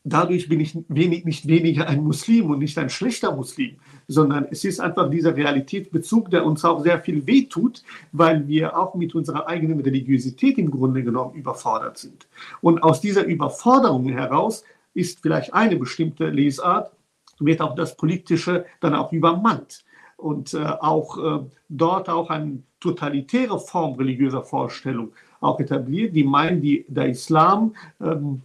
dadurch 0.04 0.50
bin 0.50 0.60
ich 0.60 0.78
wenig, 0.90 1.24
nicht 1.24 1.48
weniger 1.48 1.88
ein 1.88 2.04
Muslim 2.04 2.50
und 2.50 2.60
nicht 2.60 2.78
ein 2.78 2.90
schlechter 2.90 3.34
Muslim, 3.34 3.78
sondern 4.10 4.46
es 4.52 4.66
ist 4.66 4.82
einfach 4.82 5.10
dieser 5.10 5.38
Realitätsbezug, 5.38 6.32
der 6.32 6.46
uns 6.46 6.66
auch 6.66 6.84
sehr 6.84 7.00
viel 7.00 7.26
wehtut, 7.26 7.84
weil 8.12 8.46
wir 8.50 8.78
auch 8.78 8.94
mit 8.96 9.16
unserer 9.16 9.48
eigenen 9.48 9.80
Religiosität 9.80 10.58
im 10.58 10.70
Grunde 10.70 11.02
genommen 11.02 11.36
überfordert 11.36 11.98
sind. 11.98 12.28
Und 12.60 12.84
aus 12.84 13.00
dieser 13.00 13.24
Überforderung 13.24 14.10
heraus 14.10 14.66
ist 14.94 15.22
vielleicht 15.22 15.54
eine 15.54 15.78
bestimmte 15.78 16.28
Lesart, 16.28 16.92
wird 17.40 17.62
auch 17.62 17.76
das 17.76 17.96
Politische 17.96 18.66
dann 18.82 18.94
auch 18.94 19.14
übermannt 19.14 19.86
und 20.18 20.54
äh, 20.54 20.64
auch 20.64 21.18
äh, 21.18 21.46
dort 21.70 22.10
auch 22.10 22.30
eine 22.30 22.64
totalitäre 22.80 23.60
Form 23.60 23.96
religiöser 23.96 24.44
Vorstellung 24.44 25.14
auch 25.42 25.60
etabliert, 25.60 26.16
die 26.16 26.24
meinen, 26.24 26.62
die, 26.62 26.86
der 26.88 27.10
Islam 27.10 27.76
ähm, 28.02 28.42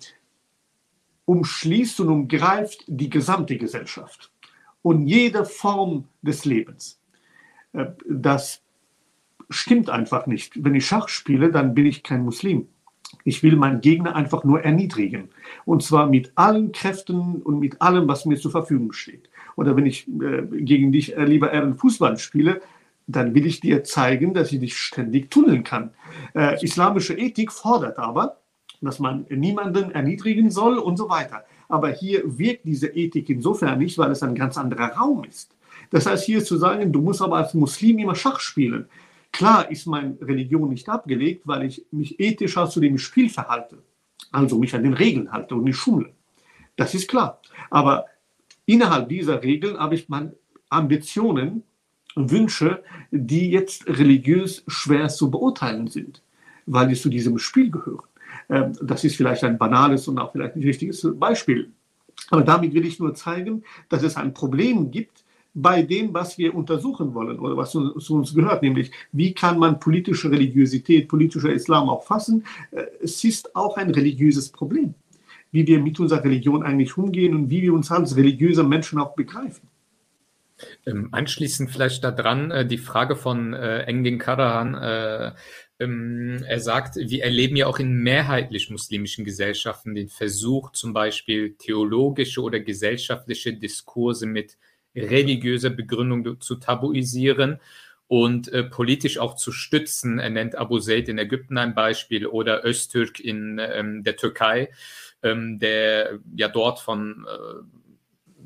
umschließt 1.24 2.00
und 2.00 2.08
umgreift 2.08 2.84
die 2.86 3.10
gesamte 3.10 3.56
Gesellschaft 3.56 4.30
und 4.82 5.06
jede 5.06 5.44
Form 5.44 6.04
des 6.22 6.44
Lebens. 6.44 6.98
Äh, 7.72 7.86
das 8.08 8.62
stimmt 9.48 9.90
einfach 9.90 10.26
nicht. 10.26 10.64
Wenn 10.64 10.74
ich 10.74 10.86
Schach 10.86 11.08
spiele, 11.08 11.50
dann 11.50 11.74
bin 11.74 11.86
ich 11.86 12.02
kein 12.02 12.24
Muslim. 12.24 12.68
Ich 13.24 13.42
will 13.42 13.56
meinen 13.56 13.80
Gegner 13.80 14.14
einfach 14.14 14.44
nur 14.44 14.62
erniedrigen. 14.62 15.30
Und 15.64 15.82
zwar 15.82 16.06
mit 16.06 16.32
allen 16.36 16.72
Kräften 16.72 17.42
und 17.42 17.58
mit 17.58 17.82
allem, 17.82 18.06
was 18.08 18.24
mir 18.24 18.38
zur 18.38 18.52
Verfügung 18.52 18.92
steht. 18.92 19.28
Oder 19.60 19.76
wenn 19.76 19.84
ich 19.84 20.08
äh, 20.08 20.40
gegen 20.62 20.90
dich 20.90 21.14
äh, 21.14 21.24
lieber 21.26 21.52
eher 21.52 21.74
Fußball 21.74 22.16
spiele, 22.16 22.62
dann 23.06 23.34
will 23.34 23.44
ich 23.44 23.60
dir 23.60 23.84
zeigen, 23.84 24.32
dass 24.32 24.52
ich 24.52 24.60
dich 24.60 24.74
ständig 24.74 25.30
tunneln 25.30 25.64
kann. 25.64 25.90
Äh, 26.34 26.64
islamische 26.64 27.12
Ethik 27.12 27.52
fordert 27.52 27.98
aber, 27.98 28.38
dass 28.80 29.00
man 29.00 29.26
niemanden 29.28 29.90
erniedrigen 29.90 30.50
soll 30.50 30.78
und 30.78 30.96
so 30.96 31.10
weiter. 31.10 31.44
Aber 31.68 31.90
hier 31.90 32.22
wirkt 32.38 32.64
diese 32.64 32.86
Ethik 32.86 33.28
insofern 33.28 33.78
nicht, 33.78 33.98
weil 33.98 34.10
es 34.12 34.22
ein 34.22 34.34
ganz 34.34 34.56
anderer 34.56 34.94
Raum 34.94 35.24
ist. 35.24 35.54
Das 35.90 36.06
heißt, 36.06 36.24
hier 36.24 36.42
zu 36.42 36.56
sagen, 36.56 36.90
du 36.90 37.02
musst 37.02 37.20
aber 37.20 37.36
als 37.36 37.52
Muslim 37.52 37.98
immer 37.98 38.14
Schach 38.14 38.40
spielen. 38.40 38.88
Klar 39.30 39.70
ist 39.70 39.86
meine 39.86 40.16
Religion 40.22 40.70
nicht 40.70 40.88
abgelegt, 40.88 41.42
weil 41.44 41.64
ich 41.64 41.84
mich 41.90 42.18
ethischer 42.18 42.66
zu 42.70 42.80
dem 42.80 42.96
Spiel 42.96 43.28
verhalte. 43.28 43.82
Also 44.32 44.58
mich 44.58 44.74
an 44.74 44.84
den 44.84 44.94
Regeln 44.94 45.30
halte 45.30 45.54
und 45.54 45.64
nicht 45.64 45.76
schummle. 45.76 46.14
Das 46.76 46.94
ist 46.94 47.08
klar. 47.10 47.42
Aber 47.68 48.06
innerhalb 48.72 49.08
dieser 49.08 49.42
Regeln 49.42 49.78
habe 49.78 49.94
ich 49.94 50.08
meine 50.08 50.34
Ambitionen, 50.68 51.64
Wünsche, 52.16 52.82
die 53.10 53.50
jetzt 53.50 53.86
religiös 53.86 54.64
schwer 54.66 55.08
zu 55.08 55.30
beurteilen 55.30 55.86
sind, 55.86 56.22
weil 56.66 56.88
sie 56.88 57.00
zu 57.00 57.08
diesem 57.08 57.38
Spiel 57.38 57.70
gehören. 57.70 58.06
Ähm, 58.48 58.72
das 58.82 59.04
ist 59.04 59.16
vielleicht 59.16 59.44
ein 59.44 59.58
banales 59.58 60.08
und 60.08 60.18
auch 60.18 60.32
vielleicht 60.32 60.56
ein 60.56 60.62
richtiges 60.62 61.06
Beispiel. 61.14 61.70
Aber 62.30 62.42
damit 62.42 62.74
will 62.74 62.84
ich 62.84 62.98
nur 62.98 63.14
zeigen, 63.14 63.62
dass 63.88 64.02
es 64.02 64.16
ein 64.16 64.34
Problem 64.34 64.90
gibt 64.90 65.24
bei 65.54 65.82
dem, 65.82 66.14
was 66.14 66.38
wir 66.38 66.54
untersuchen 66.54 67.14
wollen 67.14 67.38
oder 67.38 67.56
was 67.56 67.72
zu 67.72 68.14
uns 68.14 68.34
gehört, 68.34 68.62
nämlich 68.62 68.92
wie 69.12 69.34
kann 69.34 69.58
man 69.58 69.80
politische 69.80 70.30
Religiosität, 70.30 71.08
politischer 71.08 71.52
Islam 71.52 71.88
auch 71.88 72.04
fassen. 72.04 72.44
Äh, 72.70 72.84
es 73.02 73.22
ist 73.24 73.54
auch 73.56 73.76
ein 73.76 73.90
religiöses 73.90 74.48
Problem, 74.48 74.94
wie 75.52 75.66
wir 75.66 75.80
mit 75.80 75.98
unserer 76.00 76.24
Religion 76.24 76.62
eigentlich 76.62 76.96
umgehen 76.96 77.34
und 77.34 77.50
wie 77.50 77.62
wir 77.62 77.72
uns 77.72 77.90
als 77.90 78.16
religiöse 78.16 78.62
Menschen 78.62 78.98
auch 78.98 79.14
begreifen. 79.14 79.68
Ähm, 80.86 81.08
anschließend 81.12 81.70
vielleicht 81.70 82.04
daran 82.04 82.50
äh, 82.50 82.66
die 82.66 82.78
Frage 82.78 83.16
von 83.16 83.54
äh, 83.54 83.82
Engin 83.84 84.18
Karahan, 84.18 84.74
äh, 84.74 85.32
ähm, 85.78 86.44
er 86.46 86.60
sagt, 86.60 86.96
wir 86.96 87.24
erleben 87.24 87.56
ja 87.56 87.66
auch 87.66 87.78
in 87.78 88.02
mehrheitlich 88.02 88.68
muslimischen 88.68 89.24
Gesellschaften 89.24 89.94
den 89.94 90.08
Versuch, 90.08 90.72
zum 90.72 90.92
Beispiel 90.92 91.54
theologische 91.54 92.42
oder 92.42 92.60
gesellschaftliche 92.60 93.54
Diskurse 93.54 94.26
mit 94.26 94.58
religiöser 94.94 95.70
Begründung 95.70 96.40
zu 96.40 96.56
tabuisieren 96.56 97.60
und 98.08 98.48
äh, 98.52 98.64
politisch 98.64 99.18
auch 99.18 99.36
zu 99.36 99.52
stützen. 99.52 100.18
Er 100.18 100.30
nennt 100.30 100.56
Abu 100.56 100.80
Zaid 100.80 101.08
in 101.08 101.18
Ägypten 101.18 101.56
ein 101.56 101.74
Beispiel 101.74 102.26
oder 102.26 102.64
Öztürk 102.64 103.20
in 103.20 103.58
ähm, 103.58 104.02
der 104.02 104.16
Türkei, 104.16 104.68
ähm, 105.22 105.58
der 105.58 106.18
ja 106.34 106.48
dort 106.48 106.80
von 106.80 107.26
äh, 107.28 107.62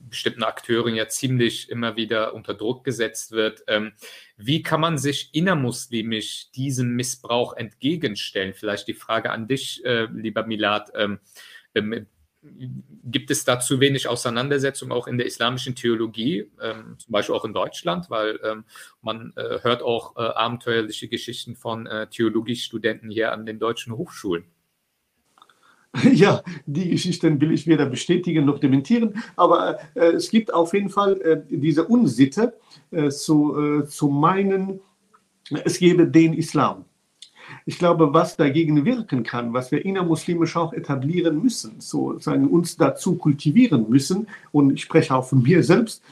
bestimmten 0.08 0.44
Akteuren 0.44 0.94
ja 0.94 1.08
ziemlich 1.08 1.68
immer 1.70 1.96
wieder 1.96 2.34
unter 2.34 2.54
Druck 2.54 2.84
gesetzt 2.84 3.32
wird. 3.32 3.64
Ähm, 3.66 3.92
wie 4.36 4.62
kann 4.62 4.80
man 4.80 4.96
sich 4.96 5.30
innermuslimisch 5.32 6.50
diesem 6.52 6.94
Missbrauch 6.94 7.54
entgegenstellen? 7.56 8.54
Vielleicht 8.54 8.86
die 8.86 8.94
Frage 8.94 9.30
an 9.30 9.48
dich, 9.48 9.84
äh, 9.84 10.06
lieber 10.12 10.46
Milad. 10.46 10.92
Ähm, 10.94 11.18
ähm, 11.74 12.06
gibt 13.04 13.30
es 13.30 13.44
da 13.44 13.58
zu 13.58 13.80
wenig 13.80 14.06
Auseinandersetzung 14.06 14.92
auch 14.92 15.06
in 15.06 15.16
der 15.18 15.26
islamischen 15.26 15.74
Theologie, 15.74 16.50
ähm, 16.60 16.96
zum 16.98 17.12
Beispiel 17.12 17.34
auch 17.34 17.44
in 17.44 17.54
Deutschland, 17.54 18.10
weil 18.10 18.38
ähm, 18.44 18.64
man 19.00 19.32
äh, 19.36 19.60
hört 19.62 19.82
auch 19.82 20.16
äh, 20.16 20.20
abenteuerliche 20.20 21.08
Geschichten 21.08 21.56
von 21.56 21.86
äh, 21.86 22.06
Theologiestudenten 22.08 23.10
hier 23.10 23.32
an 23.32 23.46
den 23.46 23.58
deutschen 23.58 23.96
Hochschulen. 23.96 24.44
Ja, 26.12 26.42
die 26.66 26.90
Geschichten 26.90 27.40
will 27.40 27.53
ich 27.53 27.66
weder 27.66 27.86
bestätigen 27.86 28.45
noch 28.45 28.59
dementieren, 28.59 29.22
aber 29.36 29.78
äh, 29.95 30.12
es 30.12 30.30
gibt 30.30 30.53
auf 30.53 30.74
jeden 30.74 30.90
Fall 30.90 31.20
äh, 31.20 31.42
diese 31.49 31.84
Unsitte 31.84 32.55
äh, 32.90 33.11
zu, 33.11 33.57
äh, 33.57 33.86
zu 33.86 34.09
meinen, 34.09 34.80
es 35.64 35.78
gebe 35.78 36.07
den 36.07 36.34
Islam. 36.34 36.84
Ich 37.66 37.78
glaube, 37.78 38.12
was 38.12 38.36
dagegen 38.36 38.84
wirken 38.84 39.22
kann, 39.22 39.53
was 39.53 39.70
wir 39.70 39.84
innermuslimisch 39.84 40.57
auch 40.57 40.72
etablieren 40.72 41.42
müssen, 41.42 41.80
sozusagen 41.80 42.49
uns 42.49 42.76
dazu 42.76 43.16
kultivieren 43.16 43.88
müssen, 43.88 44.28
und 44.51 44.72
ich 44.72 44.82
spreche 44.82 45.14
auch 45.14 45.26
von 45.26 45.42
mir 45.42 45.62
selbst, 45.62 46.03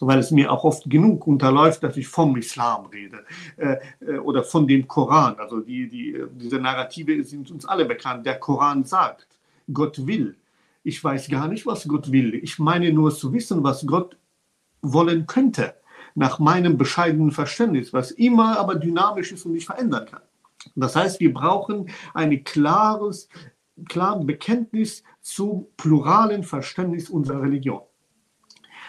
weil 0.00 0.18
es 0.18 0.30
mir 0.30 0.52
auch 0.52 0.64
oft 0.64 0.88
genug 0.88 1.26
unterläuft, 1.26 1.82
dass 1.82 1.96
ich 1.96 2.06
vom 2.06 2.36
Islam 2.36 2.86
rede 2.86 3.24
äh, 3.56 3.76
äh, 4.00 4.18
oder 4.18 4.42
von 4.42 4.66
dem 4.66 4.86
Koran. 4.86 5.36
Also 5.38 5.60
die, 5.60 5.88
die, 5.88 6.22
diese 6.32 6.58
Narrative 6.58 7.24
sind 7.24 7.50
uns 7.50 7.64
alle 7.64 7.84
bekannt. 7.84 8.26
Der 8.26 8.38
Koran 8.38 8.84
sagt, 8.84 9.25
Gott 9.72 10.06
will. 10.06 10.36
Ich 10.82 11.02
weiß 11.02 11.28
gar 11.28 11.48
nicht, 11.48 11.66
was 11.66 11.88
Gott 11.88 12.12
will. 12.12 12.34
Ich 12.34 12.58
meine 12.58 12.92
nur 12.92 13.14
zu 13.14 13.32
wissen, 13.32 13.64
was 13.64 13.86
Gott 13.86 14.16
wollen 14.82 15.26
könnte, 15.26 15.74
nach 16.14 16.38
meinem 16.38 16.78
bescheidenen 16.78 17.32
Verständnis, 17.32 17.92
was 17.92 18.10
immer 18.12 18.58
aber 18.58 18.76
dynamisch 18.76 19.32
ist 19.32 19.46
und 19.46 19.52
nicht 19.52 19.66
verändern 19.66 20.06
kann. 20.06 20.22
Das 20.74 20.96
heißt, 20.96 21.20
wir 21.20 21.32
brauchen 21.32 21.90
ein 22.14 22.44
klares, 22.44 23.28
klares 23.88 24.26
Bekenntnis 24.26 25.02
zum 25.20 25.66
pluralen 25.76 26.42
Verständnis 26.42 27.10
unserer 27.10 27.42
Religion. 27.42 27.82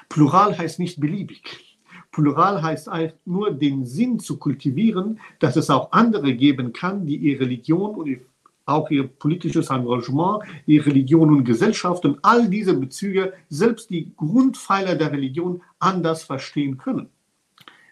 Plural 0.09 0.57
heißt 0.57 0.80
nicht 0.80 0.99
beliebig. 0.99 1.80
Plural 2.11 2.61
heißt 2.63 2.89
nur 3.25 3.51
den 3.51 3.86
Sinn 3.86 4.20
zu 4.20 4.39
kultivieren, 4.39 5.20
dass 5.39 5.55
es 5.55 5.70
auch 5.70 5.91
andere 5.91 6.33
geben 6.33 6.74
kann, 6.74 7.05
die 7.05 7.17
ihre 7.17 7.41
Religion 7.41 7.95
und 7.95 8.20
auch 8.68 8.92
ihr 8.92 9.08
politisches 9.08 9.70
Engagement, 9.70 10.44
ihre 10.66 10.88
Religion 10.88 11.30
und 11.30 11.46
Gesellschaft 11.46 12.06
und 12.06 12.20
all 12.22 12.50
diese 12.50 12.74
Bezüge, 12.74 13.34
selbst 13.50 13.89
die 13.89 14.12
Grundpfeiler 14.16 14.96
der 14.96 15.12
Religion 15.12 15.62
anders 15.80 16.24
verstehen 16.24 16.78
können, 16.78 17.10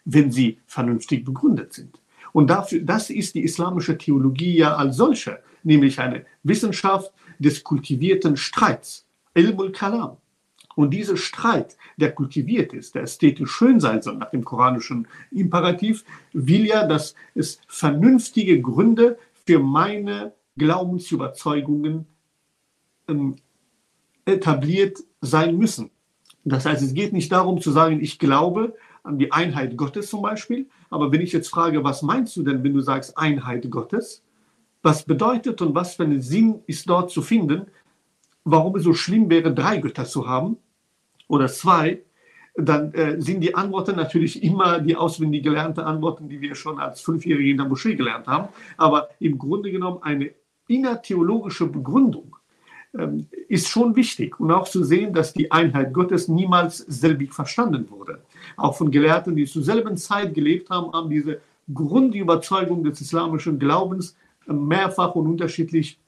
wenn 0.04 0.30
sie 0.30 0.58
vernünftig 0.66 1.24
begründet 1.24 1.72
sind. 1.72 1.98
Und 2.32 2.48
dafür, 2.48 2.82
das 2.82 3.08
ist 3.08 3.34
die 3.34 3.42
islamische 3.42 3.96
Theologie 3.96 4.58
ja 4.58 4.76
als 4.76 4.96
solche, 4.96 5.40
nämlich 5.62 5.98
eine 5.98 6.26
Wissenschaft 6.42 7.10
des 7.38 7.64
kultivierten 7.64 8.36
Streits, 8.36 9.06
Ilmul 9.34 9.72
Kalam. 9.72 10.18
Und 10.74 10.90
dieser 10.90 11.16
Streit, 11.16 11.78
der 11.96 12.12
kultiviert 12.12 12.74
ist, 12.74 12.94
der 12.94 13.04
ästhetisch 13.04 13.50
schön 13.50 13.80
sein 13.80 14.02
soll, 14.02 14.18
nach 14.18 14.30
dem 14.30 14.44
koranischen 14.44 15.08
Imperativ, 15.30 16.04
will 16.34 16.66
ja, 16.66 16.86
dass 16.86 17.14
es 17.34 17.60
vernünftige 17.66 18.60
Gründe 18.60 19.18
für 19.46 19.58
meine 19.58 20.34
Glaubensüberzeugungen 20.56 22.06
ähm, 23.08 23.36
etabliert 24.24 24.98
sein 25.20 25.56
müssen. 25.56 25.90
Das 26.44 26.64
heißt, 26.64 26.82
es 26.82 26.94
geht 26.94 27.12
nicht 27.12 27.32
darum 27.32 27.60
zu 27.60 27.70
sagen, 27.70 28.00
ich 28.00 28.18
glaube 28.18 28.74
an 29.02 29.18
die 29.18 29.32
Einheit 29.32 29.76
Gottes 29.76 30.08
zum 30.08 30.22
Beispiel, 30.22 30.68
aber 30.90 31.12
wenn 31.12 31.20
ich 31.20 31.32
jetzt 31.32 31.48
frage, 31.48 31.84
was 31.84 32.02
meinst 32.02 32.36
du 32.36 32.42
denn, 32.42 32.62
wenn 32.64 32.74
du 32.74 32.80
sagst 32.80 33.16
Einheit 33.16 33.70
Gottes? 33.70 34.22
Was 34.82 35.04
bedeutet 35.04 35.60
und 35.62 35.74
was 35.74 35.94
für 35.94 36.04
einen 36.04 36.22
Sinn 36.22 36.60
ist 36.66 36.88
dort 36.88 37.10
zu 37.10 37.22
finden, 37.22 37.66
warum 38.44 38.76
es 38.76 38.84
so 38.84 38.94
schlimm 38.94 39.28
wäre, 39.30 39.52
drei 39.52 39.78
Götter 39.78 40.04
zu 40.04 40.28
haben? 40.28 40.58
oder 41.28 41.48
zwei, 41.48 42.02
dann 42.54 42.92
äh, 42.94 43.20
sind 43.20 43.40
die 43.40 43.54
Antworten 43.54 43.96
natürlich 43.96 44.42
immer 44.42 44.80
die 44.80 44.96
auswendig 44.96 45.42
gelernten 45.42 45.80
Antworten, 45.80 46.28
die 46.28 46.40
wir 46.40 46.54
schon 46.54 46.78
als 46.78 47.00
Fünfjährige 47.02 47.50
in 47.50 47.58
der 47.58 47.66
Moschee 47.66 47.96
gelernt 47.96 48.26
haben. 48.26 48.48
Aber 48.76 49.10
im 49.20 49.38
Grunde 49.38 49.70
genommen 49.70 50.02
eine 50.02 50.30
innertheologische 50.68 51.66
Begründung 51.66 52.36
ähm, 52.98 53.26
ist 53.48 53.68
schon 53.68 53.94
wichtig. 53.96 54.38
Und 54.40 54.50
auch 54.50 54.68
zu 54.68 54.84
sehen, 54.84 55.12
dass 55.12 55.32
die 55.32 55.50
Einheit 55.50 55.92
Gottes 55.92 56.28
niemals 56.28 56.78
selbig 56.78 57.32
verstanden 57.32 57.90
wurde. 57.90 58.22
Auch 58.56 58.76
von 58.76 58.90
Gelehrten, 58.90 59.36
die 59.36 59.46
zur 59.46 59.62
selben 59.62 59.96
Zeit 59.96 60.34
gelebt 60.34 60.70
haben, 60.70 60.92
haben 60.92 61.10
diese 61.10 61.40
Grundüberzeugung 61.72 62.84
des 62.84 63.00
islamischen 63.00 63.58
Glaubens 63.58 64.16
mehrfach 64.46 65.14
und 65.14 65.26
unterschiedlich 65.26 65.98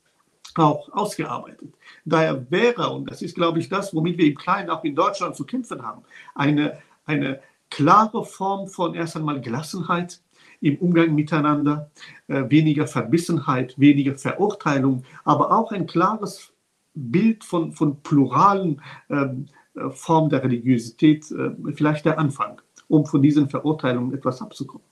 auch 0.54 0.88
ausgearbeitet. 0.92 1.72
Daher 2.04 2.50
wäre, 2.50 2.90
und 2.90 3.10
das 3.10 3.22
ist, 3.22 3.34
glaube 3.34 3.58
ich, 3.58 3.68
das, 3.68 3.94
womit 3.94 4.18
wir 4.18 4.26
im 4.26 4.36
Kleinen 4.36 4.70
auch 4.70 4.84
in 4.84 4.94
Deutschland 4.94 5.36
zu 5.36 5.44
kämpfen 5.44 5.82
haben, 5.82 6.02
eine, 6.34 6.78
eine 7.04 7.40
klare 7.70 8.24
Form 8.24 8.68
von 8.68 8.94
erst 8.94 9.16
einmal 9.16 9.40
Gelassenheit 9.40 10.20
im 10.60 10.76
Umgang 10.78 11.14
miteinander, 11.14 11.90
äh, 12.26 12.44
weniger 12.48 12.86
Verbissenheit, 12.86 13.78
weniger 13.78 14.16
Verurteilung, 14.16 15.04
aber 15.24 15.52
auch 15.52 15.72
ein 15.72 15.86
klares 15.86 16.52
Bild 16.94 17.44
von, 17.44 17.72
von 17.72 18.02
pluralen 18.02 18.80
ähm, 19.08 19.46
äh, 19.74 19.90
Formen 19.90 20.30
der 20.30 20.42
Religiosität, 20.42 21.30
äh, 21.30 21.50
vielleicht 21.74 22.04
der 22.04 22.18
Anfang, 22.18 22.60
um 22.88 23.06
von 23.06 23.22
diesen 23.22 23.48
Verurteilungen 23.48 24.14
etwas 24.14 24.42
abzukommen. 24.42 24.86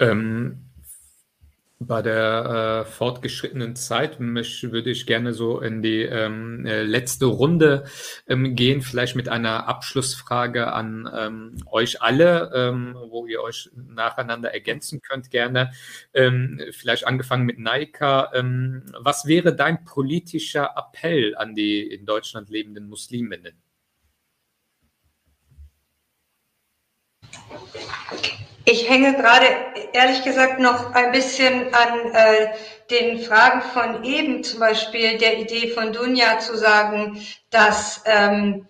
Ähm, 0.00 0.58
bei 1.86 2.02
der 2.02 2.84
äh, 2.86 2.90
fortgeschrittenen 2.90 3.76
Zeit 3.76 4.20
mich, 4.20 4.70
würde 4.70 4.90
ich 4.90 5.06
gerne 5.06 5.32
so 5.32 5.60
in 5.60 5.82
die 5.82 6.02
ähm, 6.02 6.66
äh, 6.66 6.82
letzte 6.82 7.26
Runde 7.26 7.84
ähm, 8.26 8.54
gehen, 8.54 8.82
vielleicht 8.82 9.16
mit 9.16 9.28
einer 9.28 9.68
Abschlussfrage 9.68 10.72
an 10.72 11.08
ähm, 11.14 11.56
euch 11.66 12.02
alle, 12.02 12.50
ähm, 12.54 12.96
wo 13.08 13.26
ihr 13.26 13.42
euch 13.42 13.70
nacheinander 13.74 14.52
ergänzen 14.52 15.00
könnt 15.00 15.30
gerne. 15.30 15.72
Ähm, 16.14 16.60
vielleicht 16.70 17.06
angefangen 17.06 17.44
mit 17.46 17.58
Naika. 17.58 18.30
Ähm, 18.34 18.84
was 18.98 19.26
wäre 19.26 19.54
dein 19.54 19.84
politischer 19.84 20.74
Appell 20.76 21.34
an 21.36 21.54
die 21.54 21.82
in 21.82 22.06
Deutschland 22.06 22.50
lebenden 22.50 22.88
Musliminnen? 22.88 23.62
Ich 28.64 28.88
hänge 28.88 29.14
gerade 29.14 29.46
ehrlich 29.92 30.22
gesagt 30.22 30.60
noch 30.60 30.94
ein 30.94 31.10
bisschen 31.10 31.74
an 31.74 32.12
äh, 32.12 32.48
den 32.90 33.20
Fragen 33.20 33.62
von 33.62 34.04
eben, 34.04 34.44
zum 34.44 34.60
Beispiel 34.60 35.18
der 35.18 35.38
Idee 35.38 35.70
von 35.70 35.92
Dunja 35.92 36.38
zu 36.38 36.56
sagen, 36.56 37.20
dass 37.50 38.02
ähm, 38.04 38.68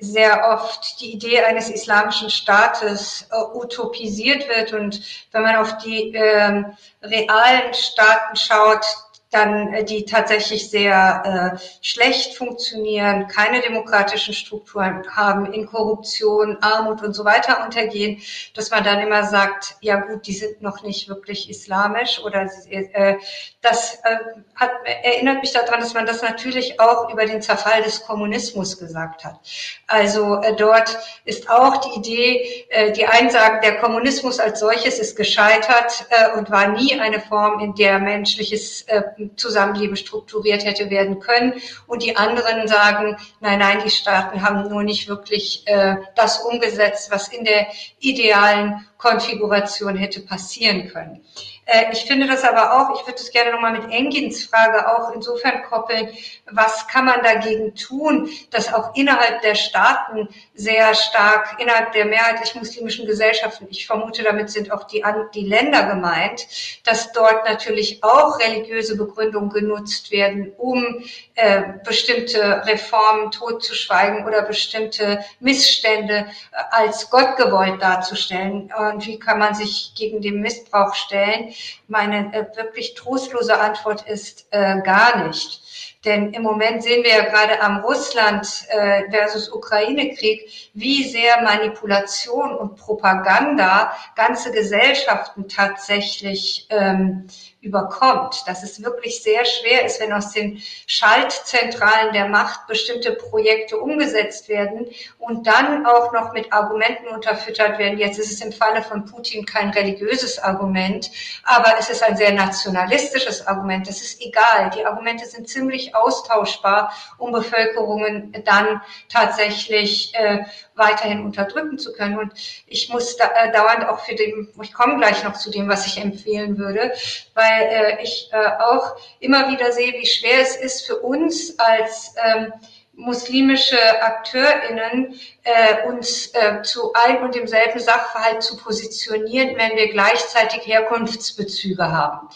sehr 0.00 0.48
oft 0.48 1.00
die 1.00 1.12
Idee 1.12 1.40
eines 1.40 1.70
islamischen 1.70 2.30
Staates 2.30 3.26
äh, 3.30 3.56
utopisiert 3.56 4.48
wird. 4.48 4.72
Und 4.72 5.00
wenn 5.32 5.42
man 5.42 5.56
auf 5.56 5.78
die 5.78 6.14
äh, 6.14 6.62
realen 7.02 7.74
Staaten 7.74 8.36
schaut, 8.36 8.84
dann 9.30 9.72
äh, 9.72 9.84
die 9.84 10.04
tatsächlich 10.04 10.70
sehr 10.70 11.54
äh, 11.54 11.58
schlecht 11.82 12.36
funktionieren, 12.36 13.28
keine 13.28 13.60
demokratischen 13.60 14.34
Strukturen 14.34 15.04
haben, 15.10 15.52
in 15.52 15.66
Korruption, 15.66 16.58
Armut 16.60 17.02
und 17.02 17.14
so 17.14 17.24
weiter 17.24 17.64
untergehen, 17.64 18.20
dass 18.54 18.70
man 18.70 18.82
dann 18.82 19.00
immer 19.00 19.24
sagt, 19.24 19.76
ja 19.80 20.00
gut, 20.00 20.26
die 20.26 20.34
sind 20.34 20.60
noch 20.62 20.82
nicht 20.82 21.08
wirklich 21.08 21.48
islamisch 21.48 22.20
oder 22.24 22.48
äh, 22.68 23.16
das 23.62 23.94
äh, 24.04 24.16
hat, 24.56 24.70
erinnert 24.84 25.42
mich 25.42 25.52
daran, 25.52 25.80
dass 25.80 25.94
man 25.94 26.06
das 26.06 26.22
natürlich 26.22 26.80
auch 26.80 27.10
über 27.12 27.24
den 27.24 27.40
Zerfall 27.40 27.82
des 27.82 28.02
Kommunismus 28.02 28.78
gesagt 28.78 29.24
hat. 29.24 29.38
Also 29.86 30.40
äh, 30.42 30.56
dort 30.56 30.98
ist 31.24 31.48
auch 31.48 31.76
die 31.78 31.98
Idee, 31.98 32.66
äh, 32.70 32.92
die 32.92 33.06
einen 33.06 33.30
sagen, 33.30 33.60
der 33.62 33.78
Kommunismus 33.78 34.40
als 34.40 34.60
solches 34.60 34.98
ist 34.98 35.16
gescheitert 35.16 36.06
äh, 36.10 36.36
und 36.36 36.50
war 36.50 36.68
nie 36.68 36.98
eine 36.98 37.20
Form, 37.20 37.60
in 37.60 37.74
der 37.74 37.98
menschliches 38.00 38.82
äh, 38.82 39.02
Zusammenleben 39.36 39.96
strukturiert 39.96 40.64
hätte 40.64 40.90
werden 40.90 41.20
können. 41.20 41.54
Und 41.86 42.02
die 42.02 42.16
anderen 42.16 42.68
sagen, 42.68 43.16
nein, 43.40 43.58
nein, 43.58 43.82
die 43.84 43.90
Staaten 43.90 44.42
haben 44.42 44.68
nur 44.68 44.82
nicht 44.82 45.08
wirklich 45.08 45.62
äh, 45.66 45.96
das 46.16 46.40
umgesetzt, 46.40 47.10
was 47.10 47.28
in 47.28 47.44
der 47.44 47.66
idealen 47.98 48.86
Konfiguration 48.96 49.96
hätte 49.96 50.20
passieren 50.20 50.88
können. 50.88 51.24
Äh, 51.70 51.92
ich 51.92 52.04
finde 52.04 52.26
das 52.26 52.42
aber 52.42 52.72
auch, 52.74 52.98
ich 52.98 53.06
würde 53.06 53.18
das 53.18 53.30
gerne 53.30 53.52
nochmal 53.52 53.72
mit 53.72 53.90
Engins 53.92 54.44
Frage 54.44 54.88
auch 54.88 55.14
insofern 55.14 55.62
koppeln, 55.62 56.08
was 56.50 56.88
kann 56.88 57.04
man 57.04 57.22
dagegen 57.22 57.74
tun, 57.76 58.28
dass 58.50 58.74
auch 58.74 58.94
innerhalb 58.96 59.40
der 59.42 59.54
Staaten 59.54 60.28
sehr 60.54 60.94
stark, 60.94 61.56
innerhalb 61.60 61.92
der 61.92 62.06
mehrheitlich 62.06 62.54
muslimischen 62.56 63.06
Gesellschaften, 63.06 63.68
ich 63.70 63.86
vermute, 63.86 64.24
damit 64.24 64.50
sind 64.50 64.72
auch 64.72 64.84
die, 64.84 65.04
die 65.32 65.46
Länder 65.46 65.84
gemeint, 65.84 66.46
dass 66.84 67.12
dort 67.12 67.48
natürlich 67.48 68.02
auch 68.02 68.40
religiöse 68.40 68.96
Begründungen 68.96 69.50
genutzt 69.50 70.10
werden, 70.10 70.52
um 70.58 71.04
äh, 71.36 71.62
bestimmte 71.84 72.66
Reformen 72.66 73.30
totzuschweigen 73.30 74.26
oder 74.26 74.42
bestimmte 74.42 75.24
Missstände 75.38 76.26
äh, 76.50 76.62
als 76.72 77.08
Gott 77.10 77.36
gewollt 77.36 77.80
darzustellen. 77.80 78.72
Und 78.76 79.06
wie 79.06 79.20
kann 79.20 79.38
man 79.38 79.54
sich 79.54 79.92
gegen 79.96 80.20
den 80.20 80.40
Missbrauch 80.40 80.94
stellen? 80.94 81.54
Meine 81.88 82.32
äh, 82.34 82.56
wirklich 82.56 82.94
trostlose 82.94 83.58
Antwort 83.58 84.08
ist 84.08 84.46
äh, 84.50 84.80
gar 84.82 85.26
nicht. 85.26 85.60
Denn 86.04 86.32
im 86.32 86.42
Moment 86.42 86.82
sehen 86.82 87.04
wir 87.04 87.10
ja 87.10 87.24
gerade 87.24 87.60
am 87.60 87.80
Russland 87.80 88.46
äh, 88.68 89.10
versus 89.10 89.52
Ukraine-Krieg, 89.52 90.70
wie 90.72 91.04
sehr 91.04 91.42
Manipulation 91.42 92.54
und 92.56 92.76
Propaganda 92.76 93.92
ganze 94.16 94.50
Gesellschaften 94.50 95.48
tatsächlich 95.48 96.66
ähm, 96.70 97.26
überkommt, 97.60 98.42
dass 98.46 98.62
es 98.62 98.82
wirklich 98.82 99.22
sehr 99.22 99.44
schwer 99.44 99.84
ist, 99.84 100.00
wenn 100.00 100.12
aus 100.12 100.32
den 100.32 100.62
Schaltzentralen 100.86 102.12
der 102.14 102.28
Macht 102.28 102.66
bestimmte 102.66 103.12
Projekte 103.12 103.78
umgesetzt 103.78 104.48
werden 104.48 104.86
und 105.18 105.46
dann 105.46 105.84
auch 105.84 106.12
noch 106.12 106.32
mit 106.32 106.52
Argumenten 106.52 107.08
unterfüttert 107.08 107.78
werden. 107.78 107.98
Jetzt 107.98 108.18
ist 108.18 108.32
es 108.32 108.40
im 108.40 108.52
Falle 108.52 108.82
von 108.82 109.04
Putin 109.04 109.44
kein 109.44 109.70
religiöses 109.70 110.38
Argument, 110.38 111.10
aber 111.44 111.74
es 111.78 111.90
ist 111.90 112.02
ein 112.02 112.16
sehr 112.16 112.32
nationalistisches 112.32 113.46
Argument. 113.46 113.86
Das 113.86 114.00
ist 114.00 114.22
egal. 114.22 114.70
Die 114.74 114.86
Argumente 114.86 115.26
sind 115.26 115.48
ziemlich 115.48 115.94
austauschbar, 115.94 116.94
um 117.18 117.30
Bevölkerungen 117.30 118.32
dann 118.44 118.80
tatsächlich 119.08 120.14
äh, 120.14 120.44
weiterhin 120.80 121.24
unterdrücken 121.24 121.78
zu 121.78 121.92
können. 121.92 122.18
Und 122.18 122.32
ich 122.66 122.88
muss 122.88 123.16
da, 123.16 123.30
äh, 123.36 123.52
dauernd 123.52 123.86
auch 123.86 124.00
für 124.00 124.16
den, 124.16 124.48
ich 124.60 124.72
komme 124.72 124.96
gleich 124.96 125.22
noch 125.22 125.34
zu 125.34 125.52
dem, 125.52 125.68
was 125.68 125.86
ich 125.86 125.98
empfehlen 125.98 126.58
würde, 126.58 126.92
weil 127.34 127.62
äh, 127.62 128.02
ich 128.02 128.28
äh, 128.32 128.48
auch 128.58 128.96
immer 129.20 129.48
wieder 129.48 129.70
sehe, 129.70 129.92
wie 129.92 130.06
schwer 130.06 130.40
es 130.40 130.56
ist 130.56 130.86
für 130.86 130.96
uns 130.96 131.56
als 131.58 132.14
ähm, 132.24 132.52
muslimische 133.00 133.78
AkteurInnen 134.02 135.18
äh, 135.42 135.88
uns 135.88 136.28
äh, 136.34 136.62
zu 136.62 136.92
einem 136.92 137.24
und 137.24 137.34
demselben 137.34 137.80
Sachverhalt 137.80 138.42
zu 138.42 138.56
positionieren, 138.56 139.56
wenn 139.56 139.76
wir 139.76 139.90
gleichzeitig 139.90 140.66
Herkunftsbezüge 140.66 141.90
haben. 141.90 142.28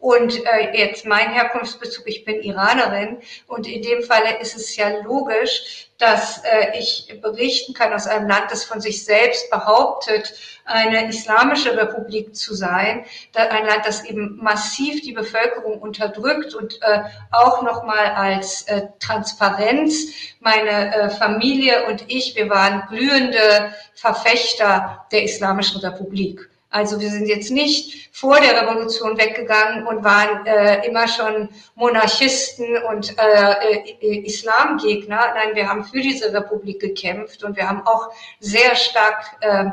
Und 0.00 0.46
äh, 0.46 0.76
jetzt 0.76 1.04
mein 1.04 1.30
Herkunftsbezug, 1.30 2.08
ich 2.08 2.24
bin 2.24 2.40
Iranerin. 2.42 3.18
Und 3.46 3.66
in 3.66 3.82
dem 3.82 4.02
Falle 4.02 4.38
ist 4.40 4.56
es 4.56 4.74
ja 4.74 4.88
logisch, 5.04 5.90
dass 5.98 6.38
äh, 6.38 6.78
ich 6.78 7.20
berichten 7.20 7.74
kann 7.74 7.92
aus 7.92 8.06
einem 8.06 8.26
Land, 8.26 8.50
das 8.50 8.64
von 8.64 8.80
sich 8.80 9.04
selbst 9.04 9.50
behauptet, 9.50 10.32
eine 10.64 11.06
islamische 11.06 11.76
Republik 11.76 12.34
zu 12.34 12.54
sein, 12.54 13.04
ein 13.34 13.66
Land, 13.66 13.84
das 13.84 14.02
eben 14.04 14.38
massiv 14.42 15.02
die 15.02 15.12
Bevölkerung 15.12 15.80
unterdrückt 15.80 16.54
und 16.54 16.80
äh, 16.80 17.02
auch 17.30 17.62
nochmal 17.62 18.06
als 18.06 18.62
äh, 18.62 18.88
Transparenz. 19.00 20.06
Meine 20.40 20.94
äh, 20.94 21.10
Familie 21.10 21.86
und 21.88 22.04
ich, 22.08 22.34
wir 22.36 22.48
waren 22.48 22.84
glühende 22.88 23.74
Verfechter 23.94 25.06
der 25.12 25.24
islamischen 25.24 25.82
Republik. 25.82 26.49
Also 26.70 27.00
wir 27.00 27.10
sind 27.10 27.26
jetzt 27.26 27.50
nicht 27.50 28.08
vor 28.16 28.40
der 28.40 28.62
Revolution 28.62 29.18
weggegangen 29.18 29.86
und 29.88 30.04
waren 30.04 30.46
äh, 30.46 30.86
immer 30.86 31.08
schon 31.08 31.48
Monarchisten 31.74 32.78
und 32.88 33.12
äh, 33.18 33.74
äh, 34.00 34.24
Islamgegner. 34.24 35.34
Nein, 35.34 35.54
wir 35.54 35.68
haben 35.68 35.84
für 35.84 36.00
diese 36.00 36.32
Republik 36.32 36.80
gekämpft 36.80 37.42
und 37.42 37.56
wir 37.56 37.68
haben 37.68 37.84
auch 37.86 38.10
sehr 38.38 38.76
stark 38.76 39.36
äh, 39.40 39.64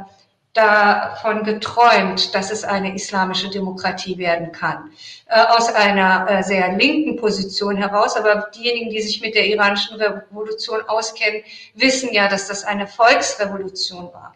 davon 0.58 1.44
geträumt, 1.44 2.34
dass 2.34 2.50
es 2.50 2.64
eine 2.64 2.96
islamische 2.96 3.50
Demokratie 3.50 4.18
werden 4.18 4.52
kann. 4.52 4.92
Äh, 5.28 5.40
aus 5.40 5.72
einer 5.72 6.28
äh, 6.28 6.42
sehr 6.42 6.74
linken 6.74 7.16
Position 7.18 7.78
heraus. 7.78 8.16
Aber 8.16 8.50
diejenigen, 8.56 8.90
die 8.90 9.02
sich 9.02 9.22
mit 9.22 9.36
der 9.36 9.46
iranischen 9.46 9.98
Revolution 9.98 10.82
auskennen, 10.88 11.44
wissen 11.76 12.12
ja, 12.12 12.28
dass 12.28 12.48
das 12.48 12.64
eine 12.64 12.88
Volksrevolution 12.88 14.12
war. 14.12 14.36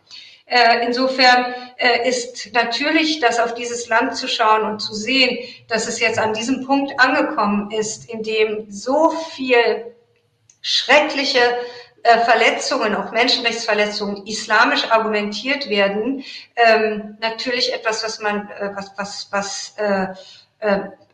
Äh, 0.51 0.85
insofern 0.85 1.55
äh, 1.77 2.09
ist 2.09 2.51
natürlich 2.53 3.21
das 3.21 3.39
auf 3.39 3.53
dieses 3.53 3.87
Land 3.87 4.17
zu 4.17 4.27
schauen 4.27 4.63
und 4.63 4.79
zu 4.81 4.93
sehen, 4.93 5.47
dass 5.69 5.87
es 5.87 6.01
jetzt 6.01 6.19
an 6.19 6.33
diesem 6.33 6.65
Punkt 6.65 6.99
angekommen 6.99 7.71
ist, 7.71 8.09
in 8.09 8.21
dem 8.21 8.69
so 8.69 9.11
viel 9.11 9.95
schreckliche 10.61 11.39
äh, 12.03 12.19
Verletzungen, 12.25 12.95
auch 12.95 13.13
Menschenrechtsverletzungen, 13.13 14.27
islamisch 14.27 14.91
argumentiert 14.91 15.69
werden, 15.69 16.25
ähm, 16.57 17.17
natürlich 17.21 17.73
etwas, 17.73 18.03
was 18.03 18.19
man, 18.19 18.49
was, 18.75 18.91
was, 18.97 19.27
was 19.31 19.75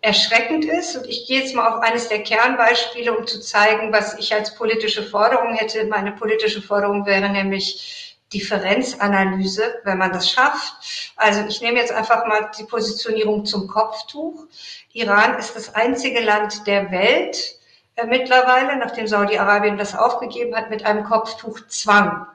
erschreckend 0.01 0.65
ist. 0.65 0.97
Und 0.97 1.07
ich 1.07 1.25
gehe 1.27 1.41
jetzt 1.41 1.55
mal 1.55 1.69
auf 1.69 1.81
eines 1.81 2.09
der 2.09 2.23
Kernbeispiele, 2.23 3.15
um 3.15 3.25
zu 3.25 3.39
zeigen, 3.39 3.93
was 3.93 4.17
ich 4.17 4.33
als 4.33 4.55
politische 4.55 5.03
Forderung 5.03 5.53
hätte. 5.53 5.85
Meine 5.85 6.11
politische 6.11 6.61
Forderung 6.61 7.05
wäre 7.05 7.29
nämlich 7.29 8.06
Differenzanalyse, 8.33 9.81
wenn 9.83 9.97
man 9.97 10.11
das 10.11 10.29
schafft. 10.29 11.13
Also 11.15 11.45
ich 11.47 11.61
nehme 11.61 11.79
jetzt 11.79 11.91
einfach 11.91 12.25
mal 12.25 12.51
die 12.57 12.65
Positionierung 12.65 13.45
zum 13.45 13.67
Kopftuch. 13.67 14.45
Iran 14.93 15.37
ist 15.37 15.55
das 15.55 15.75
einzige 15.75 16.19
Land 16.19 16.67
der 16.67 16.91
Welt, 16.91 17.57
äh, 17.95 18.05
mittlerweile, 18.05 18.77
nachdem 18.77 19.07
Saudi-Arabien 19.07 19.77
das 19.77 19.95
aufgegeben 19.95 20.55
hat, 20.55 20.69
mit 20.69 20.85
einem 20.85 21.03
Kopftuchzwang. 21.03 22.27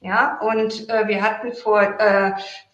Ja, 0.00 0.38
und 0.40 0.88
äh, 0.88 1.08
wir 1.08 1.22
hatten 1.22 1.52
vor 1.54 1.80
äh, 1.80 2.32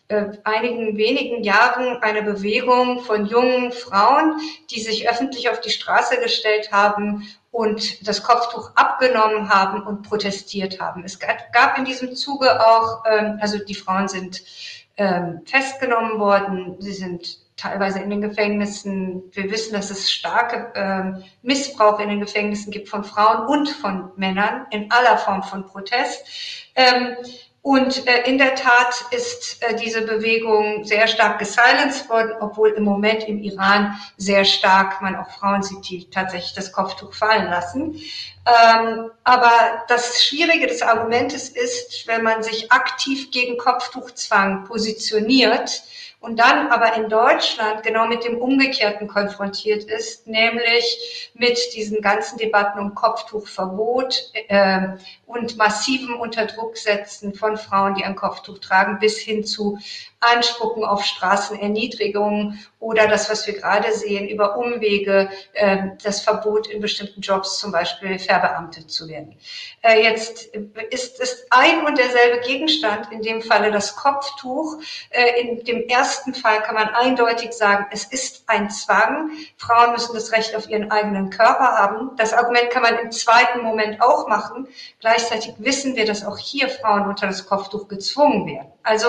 äh, 0.08 0.32
einigen 0.42 0.96
wenigen 0.96 1.44
Jahren 1.44 2.02
eine 2.02 2.22
Bewegung 2.22 3.00
von 3.04 3.26
jungen 3.26 3.70
Frauen, 3.70 4.40
die 4.70 4.80
sich 4.80 5.08
öffentlich 5.08 5.48
auf 5.48 5.60
die 5.60 5.70
Straße 5.70 6.20
gestellt 6.20 6.72
haben 6.72 7.28
und 7.50 8.06
das 8.06 8.22
Kopftuch 8.22 8.70
abgenommen 8.76 9.48
haben 9.48 9.82
und 9.82 10.02
protestiert 10.02 10.80
haben. 10.80 11.04
Es 11.04 11.18
gab 11.18 11.76
in 11.78 11.84
diesem 11.84 12.14
Zuge 12.14 12.64
auch, 12.64 13.04
ähm, 13.10 13.38
also 13.40 13.58
die 13.58 13.74
Frauen 13.74 14.08
sind 14.08 14.42
ähm, 14.96 15.42
festgenommen 15.46 16.20
worden, 16.20 16.76
sie 16.78 16.92
sind 16.92 17.38
teilweise 17.56 18.00
in 18.00 18.10
den 18.10 18.20
Gefängnissen. 18.20 19.22
Wir 19.32 19.50
wissen, 19.50 19.74
dass 19.74 19.90
es 19.90 20.10
starke 20.10 20.72
äh, 20.74 21.22
Missbrauch 21.42 21.98
in 22.00 22.08
den 22.08 22.20
Gefängnissen 22.20 22.70
gibt 22.70 22.88
von 22.88 23.04
Frauen 23.04 23.46
und 23.46 23.68
von 23.68 24.12
Männern 24.16 24.66
in 24.70 24.90
aller 24.90 25.18
Form 25.18 25.42
von 25.42 25.66
Protest. 25.66 26.24
Ähm, 26.74 27.16
und 27.62 28.06
äh, 28.06 28.22
in 28.22 28.38
der 28.38 28.54
Tat 28.54 29.04
ist 29.10 29.62
äh, 29.62 29.74
diese 29.76 30.02
Bewegung 30.02 30.84
sehr 30.84 31.06
stark 31.06 31.38
gesilenced 31.38 32.08
worden, 32.08 32.32
obwohl 32.40 32.70
im 32.70 32.84
Moment 32.84 33.28
im 33.28 33.38
Iran 33.38 34.00
sehr 34.16 34.46
stark 34.46 35.02
man 35.02 35.14
auch 35.14 35.30
Frauen 35.30 35.62
sieht, 35.62 35.88
die 35.90 36.08
tatsächlich 36.08 36.54
das 36.54 36.72
Kopftuch 36.72 37.12
fallen 37.12 37.50
lassen. 37.50 37.96
Ähm, 38.46 39.10
aber 39.24 39.52
das 39.88 40.22
Schwierige 40.22 40.68
des 40.68 40.80
Argumentes 40.80 41.50
ist, 41.50 42.06
wenn 42.06 42.22
man 42.22 42.42
sich 42.42 42.72
aktiv 42.72 43.30
gegen 43.30 43.58
Kopftuchzwang 43.58 44.64
positioniert, 44.64 45.82
und 46.20 46.38
dann 46.38 46.68
aber 46.68 46.96
in 46.96 47.08
Deutschland 47.08 47.82
genau 47.82 48.06
mit 48.06 48.24
dem 48.24 48.36
Umgekehrten 48.36 49.08
konfrontiert 49.08 49.84
ist, 49.84 50.26
nämlich 50.26 51.30
mit 51.34 51.58
diesen 51.74 52.02
ganzen 52.02 52.36
Debatten 52.36 52.78
um 52.78 52.94
Kopftuchverbot 52.94 54.30
äh, 54.48 54.88
und 55.24 55.56
massivem 55.56 56.20
Unterdrucksetzen 56.20 57.32
von 57.32 57.56
Frauen, 57.56 57.94
die 57.94 58.04
ein 58.04 58.16
Kopftuch 58.16 58.58
tragen, 58.58 58.98
bis 58.98 59.18
hin 59.18 59.44
zu 59.44 59.78
Anspucken 60.20 60.84
auf 60.84 61.02
Straßenerniedrigungen 61.04 62.64
oder 62.78 63.08
das, 63.08 63.30
was 63.30 63.46
wir 63.46 63.54
gerade 63.58 63.92
sehen, 63.92 64.28
über 64.28 64.58
Umwege, 64.58 65.30
äh, 65.54 65.88
das 66.02 66.20
Verbot 66.20 66.66
in 66.66 66.80
bestimmten 66.80 67.22
Jobs 67.22 67.58
zum 67.58 67.72
Beispiel 67.72 68.18
verbeamtet 68.18 68.90
zu 68.90 69.08
werden. 69.08 69.36
Äh, 69.82 70.02
jetzt 70.02 70.46
ist 70.90 71.20
es 71.20 71.46
ein 71.50 71.86
und 71.86 71.98
derselbe 71.98 72.40
Gegenstand, 72.46 73.10
in 73.12 73.22
dem 73.22 73.40
Falle 73.40 73.70
das 73.70 73.96
Kopftuch. 73.96 74.76
Äh, 75.10 75.40
in 75.40 75.64
dem 75.64 75.88
ersten 75.88 76.34
Fall 76.34 76.62
kann 76.62 76.74
man 76.74 76.88
eindeutig 76.88 77.52
sagen, 77.52 77.86
es 77.90 78.04
ist 78.04 78.44
ein 78.46 78.68
Zwang. 78.70 79.30
Frauen 79.56 79.92
müssen 79.92 80.14
das 80.14 80.32
Recht 80.32 80.54
auf 80.54 80.68
ihren 80.68 80.90
eigenen 80.90 81.30
Körper 81.30 81.78
haben. 81.78 82.10
Das 82.16 82.34
Argument 82.34 82.70
kann 82.70 82.82
man 82.82 82.98
im 82.98 83.10
zweiten 83.10 83.62
Moment 83.62 84.02
auch 84.02 84.28
machen. 84.28 84.68
Gleichzeitig 85.00 85.54
wissen 85.58 85.96
wir, 85.96 86.04
dass 86.04 86.24
auch 86.24 86.38
hier 86.38 86.68
Frauen 86.68 87.06
unter 87.06 87.26
das 87.26 87.46
Kopftuch 87.46 87.88
gezwungen 87.88 88.46
werden. 88.46 88.70
Also 88.82 89.08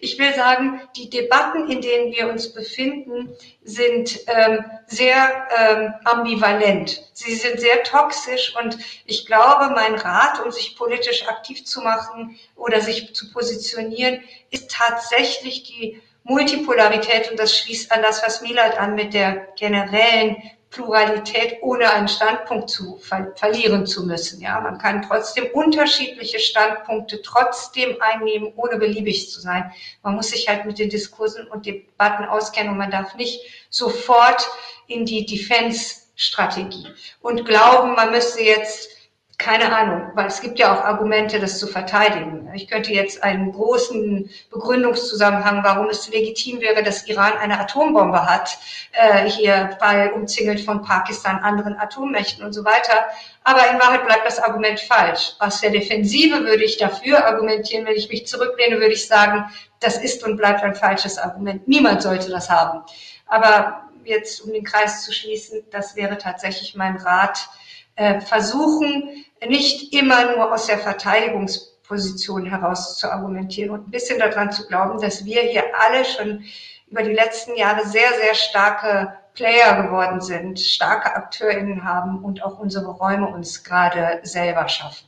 ich 0.00 0.18
will 0.18 0.34
sagen, 0.34 0.80
die 0.96 1.10
Debatten, 1.10 1.70
in 1.70 1.82
denen 1.82 2.12
wir 2.12 2.28
uns 2.28 2.52
befinden, 2.52 3.34
sind 3.62 4.20
ähm, 4.26 4.64
sehr 4.86 5.48
ähm, 5.56 5.94
ambivalent. 6.04 7.02
Sie 7.12 7.34
sind 7.34 7.60
sehr 7.60 7.82
toxisch 7.82 8.54
und 8.56 8.78
ich 9.04 9.26
glaube, 9.26 9.74
mein 9.74 9.94
Rat, 9.94 10.44
um 10.44 10.50
sich 10.50 10.76
politisch 10.76 11.28
aktiv 11.28 11.64
zu 11.64 11.82
machen 11.82 12.38
oder 12.56 12.80
sich 12.80 13.14
zu 13.14 13.30
positionieren, 13.30 14.22
ist 14.50 14.70
tatsächlich 14.70 15.64
die 15.64 16.00
Multipolarität 16.24 17.30
und 17.30 17.38
das 17.38 17.58
schließt 17.58 17.92
an 17.92 18.02
das, 18.02 18.22
was 18.22 18.40
Milad 18.40 18.78
an 18.78 18.94
mit 18.94 19.14
der 19.14 19.48
generellen 19.58 20.42
Pluralität 20.70 21.58
ohne 21.62 21.90
einen 21.92 22.06
Standpunkt 22.06 22.70
zu 22.70 22.96
ver 22.98 23.32
verlieren 23.34 23.86
zu 23.86 24.06
müssen. 24.06 24.40
Ja, 24.40 24.60
man 24.60 24.78
kann 24.78 25.02
trotzdem 25.02 25.46
unterschiedliche 25.52 26.38
Standpunkte 26.38 27.22
trotzdem 27.22 27.96
einnehmen, 28.00 28.52
ohne 28.54 28.76
beliebig 28.76 29.30
zu 29.30 29.40
sein. 29.40 29.72
Man 30.02 30.14
muss 30.14 30.30
sich 30.30 30.48
halt 30.48 30.64
mit 30.66 30.78
den 30.78 30.88
Diskursen 30.88 31.48
und 31.48 31.66
Debatten 31.66 32.24
auskennen 32.24 32.72
und 32.72 32.78
man 32.78 32.92
darf 32.92 33.16
nicht 33.16 33.40
sofort 33.68 34.48
in 34.86 35.04
die 35.04 35.26
Defense-Strategie 35.26 36.86
und 37.20 37.44
glauben, 37.44 37.94
man 37.94 38.12
müsste 38.12 38.42
jetzt 38.42 38.99
keine 39.40 39.74
Ahnung, 39.74 40.10
weil 40.14 40.26
es 40.26 40.42
gibt 40.42 40.58
ja 40.58 40.74
auch 40.74 40.84
Argumente, 40.84 41.40
das 41.40 41.58
zu 41.58 41.66
verteidigen. 41.66 42.50
Ich 42.54 42.68
könnte 42.68 42.92
jetzt 42.92 43.24
einen 43.24 43.52
großen 43.52 44.28
Begründungszusammenhang, 44.50 45.64
warum 45.64 45.88
es 45.88 46.10
legitim 46.10 46.60
wäre, 46.60 46.82
dass 46.82 47.06
Iran 47.08 47.32
eine 47.38 47.58
Atombombe 47.58 48.26
hat, 48.26 48.58
äh, 48.92 49.24
hier 49.30 49.78
bei 49.80 50.12
umzingelt 50.12 50.60
von 50.60 50.82
Pakistan, 50.82 51.38
anderen 51.38 51.78
Atommächten 51.78 52.44
und 52.44 52.52
so 52.52 52.66
weiter. 52.66 53.06
Aber 53.42 53.66
in 53.70 53.80
Wahrheit 53.80 54.04
bleibt 54.04 54.26
das 54.26 54.38
Argument 54.38 54.78
falsch. 54.78 55.32
Aus 55.38 55.62
der 55.62 55.70
Defensive 55.70 56.44
würde 56.44 56.62
ich 56.62 56.76
dafür 56.76 57.24
argumentieren, 57.24 57.86
wenn 57.86 57.96
ich 57.96 58.10
mich 58.10 58.26
zurücklehne, 58.26 58.78
würde 58.78 58.92
ich 58.92 59.06
sagen, 59.06 59.50
das 59.80 59.96
ist 59.96 60.22
und 60.22 60.36
bleibt 60.36 60.62
ein 60.62 60.74
falsches 60.74 61.16
Argument. 61.16 61.66
Niemand 61.66 62.02
sollte 62.02 62.30
das 62.30 62.50
haben. 62.50 62.82
Aber 63.26 63.88
jetzt, 64.04 64.42
um 64.42 64.52
den 64.52 64.64
Kreis 64.64 65.02
zu 65.02 65.14
schließen, 65.14 65.62
das 65.70 65.96
wäre 65.96 66.18
tatsächlich 66.18 66.74
mein 66.74 66.96
Rat, 66.96 67.48
versuchen, 67.96 69.24
nicht 69.46 69.92
immer 69.92 70.34
nur 70.34 70.52
aus 70.52 70.66
der 70.66 70.78
Verteidigungsposition 70.78 72.46
heraus 72.46 72.98
zu 72.98 73.12
argumentieren 73.12 73.70
und 73.70 73.88
ein 73.88 73.90
bisschen 73.90 74.18
daran 74.18 74.50
zu 74.52 74.66
glauben, 74.66 75.00
dass 75.00 75.24
wir 75.24 75.42
hier 75.42 75.64
alle 75.78 76.04
schon 76.04 76.44
über 76.90 77.02
die 77.02 77.12
letzten 77.12 77.56
Jahre 77.56 77.86
sehr, 77.86 78.08
sehr 78.22 78.34
starke 78.34 79.12
Player 79.34 79.82
geworden 79.82 80.20
sind, 80.20 80.58
starke 80.58 81.14
AkteurInnen 81.14 81.84
haben 81.84 82.24
und 82.24 82.42
auch 82.42 82.58
unsere 82.58 82.86
Räume 82.86 83.28
uns 83.28 83.64
gerade 83.64 84.20
selber 84.22 84.68
schaffen. 84.68 85.06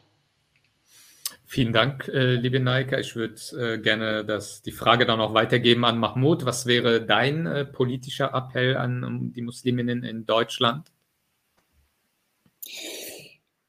Vielen 1.44 1.74
Dank, 1.74 2.08
äh, 2.08 2.36
liebe 2.36 2.60
Naika. 2.60 2.98
Ich 2.98 3.14
würde 3.14 3.34
äh, 3.58 3.78
gerne 3.78 4.24
das, 4.24 4.62
die 4.62 4.72
Frage 4.72 5.04
dann 5.04 5.20
auch 5.20 5.34
weitergeben 5.34 5.84
an 5.84 5.98
Mahmoud. 5.98 6.46
Was 6.46 6.64
wäre 6.64 7.02
dein 7.04 7.44
äh, 7.44 7.66
politischer 7.66 8.32
Appell 8.32 8.74
an 8.76 9.32
die 9.36 9.42
Musliminnen 9.42 10.02
in 10.02 10.24
Deutschland? 10.24 10.90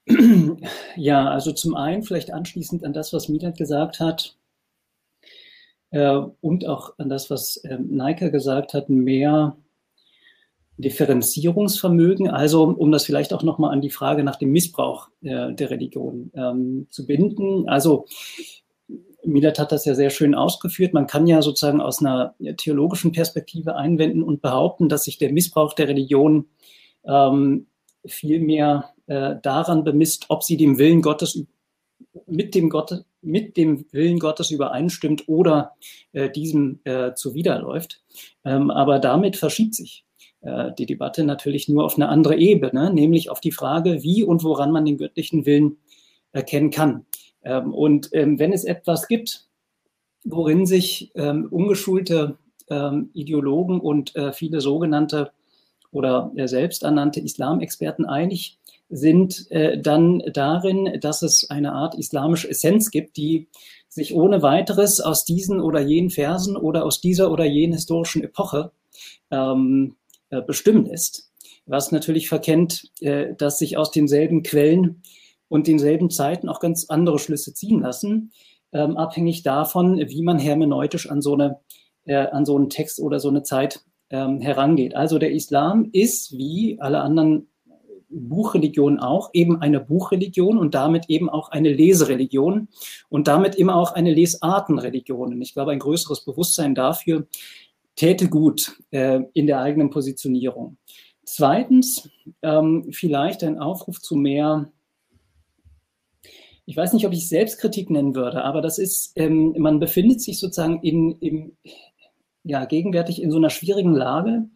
Ja, 0.96 1.30
also 1.30 1.52
zum 1.54 1.76
einen 1.76 2.04
vielleicht 2.04 2.32
anschließend 2.32 2.84
an 2.84 2.94
das, 2.94 3.14
was 3.14 3.30
Milat 3.30 3.58
gesagt 3.58 4.00
hat 4.00 4.38
äh, 5.92 6.22
und 6.42 6.68
auch 6.68 6.94
an 6.98 7.10
das, 7.10 7.30
was 7.30 7.58
äh, 7.58 7.78
Neika 7.80 8.30
gesagt 8.30 8.74
hat, 8.74 8.90
mehr 8.90 9.56
Differenzierungsvermögen. 10.78 12.30
Also 12.30 12.64
um 12.64 12.92
das 12.92 13.06
vielleicht 13.06 13.34
auch 13.34 13.44
nochmal 13.44 13.72
an 13.72 13.82
die 13.82 13.92
Frage 13.92 14.24
nach 14.24 14.36
dem 14.36 14.52
Missbrauch 14.52 15.10
äh, 15.22 15.54
der 15.54 15.70
Religion 15.70 16.32
ähm, 16.36 16.88
zu 16.90 17.06
binden. 17.06 17.70
Also 17.70 18.06
Milat 19.24 19.60
hat 19.60 19.72
das 19.72 19.86
ja 19.86 19.96
sehr 19.96 20.10
schön 20.10 20.36
ausgeführt. 20.36 20.94
Man 20.94 21.08
kann 21.08 21.28
ja 21.28 21.42
sozusagen 21.42 21.80
aus 21.80 22.00
einer 22.00 22.36
theologischen 22.58 23.12
Perspektive 23.12 23.76
einwenden 23.76 24.24
und 24.24 24.42
behaupten, 24.42 24.90
dass 24.90 25.06
sich 25.06 25.18
der 25.18 25.32
Missbrauch 25.32 25.74
der 25.74 25.88
Religion 25.88 26.48
ähm, 27.06 27.68
viel 28.06 28.40
mehr 28.40 28.93
äh, 29.08 29.36
daran 29.42 29.84
bemisst, 29.84 30.26
ob 30.30 30.44
sie 30.44 30.58
dem 30.58 30.78
Willen 30.78 31.02
Gottes 31.02 31.44
mit 32.28 32.56
dem, 32.56 32.70
Gott, 32.70 33.04
mit 33.22 33.58
dem 33.58 33.86
Willen 33.92 34.20
Gottes 34.20 34.52
übereinstimmt 34.52 35.28
oder 35.28 35.74
äh, 36.12 36.30
diesem 36.30 36.80
äh, 36.84 37.14
zuwiderläuft. 37.14 38.02
Ähm, 38.46 38.72
aber 38.72 39.00
damit 39.00 39.36
verschiebt 39.36 39.76
sich 39.76 40.06
äh, 40.42 40.72
die 40.78 40.86
Debatte 40.86 41.24
natürlich 41.24 41.70
nur 41.70 41.86
auf 41.86 41.96
eine 41.96 42.10
andere 42.10 42.38
Ebene, 42.38 42.94
nämlich 42.94 43.30
auf 43.30 43.40
die 43.40 43.52
Frage, 43.52 44.04
wie 44.04 44.24
und 44.24 44.44
woran 44.44 44.72
man 44.72 44.86
den 44.86 44.98
göttlichen 44.98 45.46
Willen 45.46 45.78
erkennen 46.32 46.72
kann. 46.72 47.06
Ähm, 47.44 47.74
und 47.74 48.10
ähm, 48.14 48.40
wenn 48.40 48.54
es 48.54 48.64
etwas 48.64 49.08
gibt, 49.08 49.48
worin 50.24 50.66
sich 50.66 51.12
ähm, 51.16 51.48
ungeschulte 51.50 52.38
ähm, 52.70 53.10
Ideologen 53.14 53.80
und 53.80 54.16
äh, 54.16 54.32
viele 54.32 54.62
sogenannte 54.62 55.32
oder 55.92 56.32
äh, 56.36 56.48
selbsternannte 56.48 57.20
Islamexperten 57.20 58.06
einig 58.06 58.58
sind 58.90 59.50
äh, 59.52 59.80
dann 59.80 60.22
darin, 60.34 61.00
dass 61.00 61.22
es 61.22 61.50
eine 61.50 61.74
Art 61.74 61.96
islamische 61.96 62.50
Essenz 62.50 62.92
gibt, 62.92 63.18
die 63.18 63.48
sich 63.90 64.16
ohne 64.16 64.42
weiteres 64.42 65.00
aus 65.00 65.26
diesen 65.26 65.62
oder 65.62 65.82
jenen 65.82 66.10
Versen 66.10 66.58
oder 66.58 66.86
aus 66.86 67.02
dieser 67.02 67.32
oder 67.32 67.46
jenen 67.46 67.74
historischen 67.74 68.24
Epoche 68.24 68.72
ähm, 69.32 69.96
äh, 70.30 70.42
bestimmen 70.42 70.86
lässt. 70.86 71.32
Was 71.66 71.92
natürlich 71.92 72.28
verkennt, 72.28 72.92
äh, 73.02 73.36
dass 73.36 73.60
sich 73.60 73.78
aus 73.78 73.92
denselben 73.92 74.44
Quellen 74.44 75.02
und 75.48 75.68
denselben 75.68 76.10
Zeiten 76.10 76.50
auch 76.50 76.60
ganz 76.60 76.86
andere 76.90 77.20
Schlüsse 77.20 77.54
ziehen 77.54 77.82
lassen, 77.82 78.32
ähm, 78.74 78.98
abhängig 78.98 79.44
davon, 79.44 79.98
wie 79.98 80.24
man 80.24 80.40
hermeneutisch 80.40 81.10
an 81.10 81.22
so, 81.22 81.34
eine, 81.34 81.60
äh, 82.06 82.16
an 82.16 82.46
so 82.46 82.56
einen 82.56 82.70
Text 82.70 83.00
oder 83.00 83.20
so 83.20 83.30
eine 83.30 83.44
Zeit 83.44 83.82
ähm, 84.10 84.42
herangeht. 84.42 84.96
Also 84.96 85.20
der 85.20 85.32
Islam 85.32 85.90
ist, 85.92 86.36
wie 86.38 86.78
alle 86.80 87.02
anderen 87.02 87.48
Buchreligionen 88.14 89.00
auch, 89.00 89.32
eben 89.34 89.62
eine 89.62 89.80
Buchreligion 89.80 90.58
und 90.58 90.76
damit 90.76 91.10
eben 91.10 91.30
auch 91.30 91.50
eine 91.50 91.74
Lesereligion 91.74 92.68
und 93.10 93.28
damit 93.28 93.56
immer 93.56 93.76
auch 93.76 93.94
eine 93.94 94.14
Lesartenreligion. 94.14 95.34
Und 95.34 95.42
ich 95.42 95.54
glaube, 95.54 95.72
ein 95.72 95.80
größeres 95.80 96.26
Bewusstsein 96.26 96.76
dafür 96.76 97.28
täte 97.96 98.30
gut 98.30 98.78
äh, 98.92 99.22
in 99.34 99.48
der 99.48 99.60
eigenen 99.60 99.90
Positionierung. 99.90 100.78
Zweitens, 101.26 102.10
ähm, 102.42 102.88
vielleicht 102.92 103.44
ein 103.44 103.58
Aufruf 103.58 104.02
zu 104.02 104.16
mehr, 104.16 104.72
ich 106.66 106.76
weiß 106.76 106.94
nicht, 106.94 107.06
ob 107.06 107.14
ich 107.14 107.28
Selbstkritik 107.28 107.90
nennen 107.90 108.16
würde, 108.16 108.44
aber 108.44 108.62
das 108.62 108.78
ist, 108.78 109.14
ähm, 109.16 109.56
man 109.58 109.80
befindet 109.80 110.22
sich 110.22 110.40
sozusagen 110.40 110.82
in, 110.82 111.18
im, 111.20 111.58
ja, 112.44 112.66
gegenwärtig 112.66 113.22
in 113.22 113.32
so 113.32 113.38
einer 113.38 113.50
schwierigen 113.50 113.94
Lage, 113.94 114.50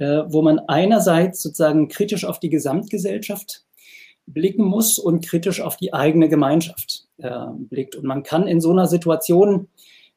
wo 0.00 0.42
man 0.42 0.58
einerseits 0.60 1.42
sozusagen 1.42 1.88
kritisch 1.88 2.24
auf 2.24 2.40
die 2.40 2.48
Gesamtgesellschaft 2.48 3.64
blicken 4.26 4.64
muss 4.64 4.98
und 4.98 5.24
kritisch 5.24 5.60
auf 5.60 5.76
die 5.76 5.92
eigene 5.92 6.28
Gemeinschaft 6.28 7.06
äh, 7.18 7.46
blickt. 7.54 7.96
Und 7.96 8.04
man 8.04 8.22
kann 8.22 8.46
in 8.46 8.60
so 8.60 8.70
einer 8.70 8.86
Situation 8.86 9.68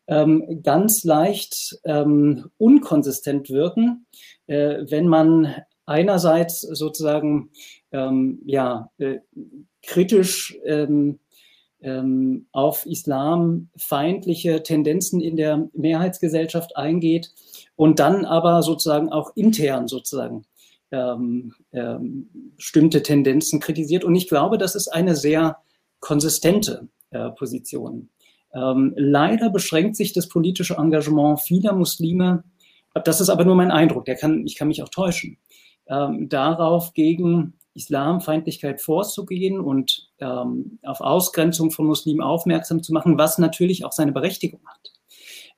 ähm, 0.07 0.61
ganz 0.63 1.03
leicht 1.03 1.79
ähm, 1.85 2.49
unkonsistent 2.57 3.49
wirken, 3.49 4.05
äh, 4.47 4.85
wenn 4.89 5.07
man 5.07 5.53
einerseits 5.85 6.61
sozusagen 6.61 7.49
ähm, 7.91 8.41
ja, 8.45 8.91
äh, 8.97 9.19
kritisch 9.81 10.57
ähm, 10.65 11.19
ähm, 11.81 12.47
auf 12.51 12.85
islamfeindliche 12.85 14.63
Tendenzen 14.63 15.19
in 15.19 15.35
der 15.35 15.69
Mehrheitsgesellschaft 15.73 16.77
eingeht 16.77 17.31
und 17.75 17.99
dann 17.99 18.25
aber 18.25 18.61
sozusagen 18.61 19.09
auch 19.09 19.35
intern 19.35 19.87
sozusagen 19.87 20.45
ähm, 20.91 21.53
ähm, 21.71 22.29
bestimmte 22.55 23.01
Tendenzen 23.01 23.59
kritisiert. 23.59 24.03
Und 24.03 24.15
ich 24.15 24.29
glaube, 24.29 24.57
das 24.57 24.75
ist 24.75 24.87
eine 24.89 25.15
sehr 25.15 25.57
konsistente 25.99 26.87
äh, 27.11 27.29
Position. 27.31 28.09
Ähm, 28.53 28.93
leider 28.95 29.49
beschränkt 29.49 29.95
sich 29.95 30.13
das 30.13 30.27
politische 30.29 30.75
Engagement 30.75 31.41
vieler 31.41 31.73
Muslime, 31.73 32.43
das 33.03 33.21
ist 33.21 33.29
aber 33.29 33.43
nur 33.43 33.55
mein 33.55 33.71
Eindruck, 33.71 34.05
der 34.05 34.15
kann, 34.15 34.45
ich 34.45 34.55
kann 34.55 34.67
mich 34.67 34.83
auch 34.83 34.89
täuschen, 34.89 35.39
ähm, 35.87 36.29
darauf 36.29 36.93
gegen 36.93 37.53
Islamfeindlichkeit 37.73 38.81
vorzugehen 38.81 39.59
und 39.59 40.11
ähm, 40.19 40.77
auf 40.83 41.01
Ausgrenzung 41.01 41.71
von 41.71 41.87
Muslimen 41.87 42.21
aufmerksam 42.21 42.83
zu 42.83 42.93
machen, 42.93 43.17
was 43.17 43.39
natürlich 43.39 43.83
auch 43.83 43.91
seine 43.91 44.11
Berechtigung 44.11 44.61
hat. 44.65 44.92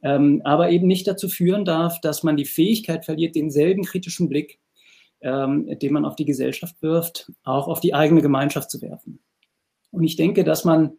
Ähm, 0.03 0.41
aber 0.43 0.69
eben 0.69 0.87
nicht 0.87 1.07
dazu 1.07 1.29
führen 1.29 1.65
darf, 1.65 1.99
dass 2.01 2.23
man 2.23 2.37
die 2.37 2.45
Fähigkeit 2.45 3.05
verliert, 3.05 3.35
denselben 3.35 3.83
kritischen 3.83 4.29
Blick, 4.29 4.59
ähm, 5.21 5.67
den 5.79 5.93
man 5.93 6.05
auf 6.05 6.15
die 6.15 6.25
Gesellschaft 6.25 6.81
wirft, 6.81 7.31
auch 7.43 7.67
auf 7.67 7.79
die 7.79 7.93
eigene 7.93 8.21
Gemeinschaft 8.21 8.69
zu 8.69 8.81
werfen. 8.81 9.19
Und 9.91 10.03
ich 10.03 10.15
denke, 10.15 10.43
dass 10.43 10.65
man 10.65 10.97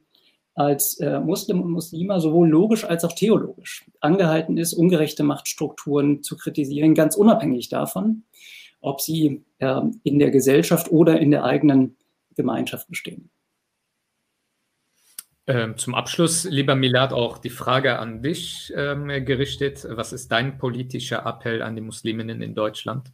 als 0.54 0.98
äh, 1.00 1.20
Muslim 1.20 1.60
und 1.60 1.70
Muslima 1.70 2.18
sowohl 2.18 2.48
logisch 2.48 2.84
als 2.84 3.04
auch 3.04 3.12
theologisch 3.12 3.84
angehalten 4.00 4.56
ist, 4.56 4.72
ungerechte 4.72 5.22
Machtstrukturen 5.22 6.22
zu 6.22 6.36
kritisieren, 6.36 6.94
ganz 6.94 7.14
unabhängig 7.14 7.68
davon, 7.68 8.24
ob 8.80 9.02
sie 9.02 9.44
äh, 9.58 9.80
in 10.02 10.18
der 10.18 10.30
Gesellschaft 10.30 10.90
oder 10.90 11.20
in 11.20 11.30
der 11.30 11.44
eigenen 11.44 11.96
Gemeinschaft 12.36 12.88
bestehen. 12.88 13.30
Ähm, 15.48 15.76
zum 15.76 15.94
Abschluss, 15.94 16.44
lieber 16.44 16.74
Milad, 16.74 17.12
auch 17.12 17.38
die 17.38 17.50
Frage 17.50 18.00
an 18.00 18.20
dich 18.20 18.72
ähm, 18.76 19.06
gerichtet. 19.24 19.86
Was 19.88 20.12
ist 20.12 20.32
dein 20.32 20.58
politischer 20.58 21.24
Appell 21.24 21.62
an 21.62 21.76
die 21.76 21.82
Musliminnen 21.82 22.42
in 22.42 22.54
Deutschland? 22.56 23.12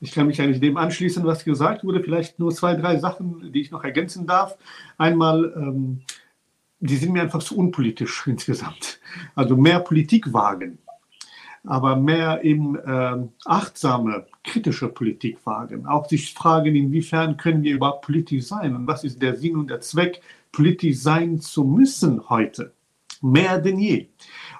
Ich 0.00 0.10
kann 0.10 0.26
mich 0.26 0.40
eigentlich 0.40 0.60
dem 0.60 0.76
anschließen, 0.76 1.24
was 1.24 1.44
gesagt 1.44 1.84
wurde. 1.84 2.02
Vielleicht 2.02 2.40
nur 2.40 2.50
zwei, 2.52 2.74
drei 2.74 2.98
Sachen, 2.98 3.52
die 3.52 3.60
ich 3.60 3.70
noch 3.70 3.84
ergänzen 3.84 4.26
darf. 4.26 4.58
Einmal, 4.96 5.52
ähm, 5.56 6.02
die 6.80 6.96
sind 6.96 7.12
mir 7.12 7.22
einfach 7.22 7.44
zu 7.44 7.56
unpolitisch 7.56 8.24
insgesamt. 8.26 8.98
Also 9.36 9.56
mehr 9.56 9.78
Politik 9.78 10.32
wagen 10.32 10.78
aber 11.64 11.96
mehr 11.96 12.44
eben 12.44 12.76
äh, 12.76 13.28
achtsame, 13.44 14.26
kritische 14.42 14.88
Politik 14.88 15.44
wagen. 15.44 15.86
Auch 15.86 16.08
sich 16.08 16.32
fragen, 16.32 16.74
inwiefern 16.74 17.36
können 17.36 17.62
wir 17.62 17.74
überhaupt 17.74 18.06
politisch 18.06 18.46
sein 18.46 18.74
und 18.74 18.86
was 18.86 19.04
ist 19.04 19.20
der 19.20 19.36
Sinn 19.36 19.56
und 19.56 19.68
der 19.68 19.80
Zweck, 19.80 20.22
politisch 20.52 20.98
sein 20.98 21.40
zu 21.40 21.64
müssen 21.64 22.28
heute. 22.28 22.72
Mehr 23.20 23.60
denn 23.60 23.78
je. 23.78 24.06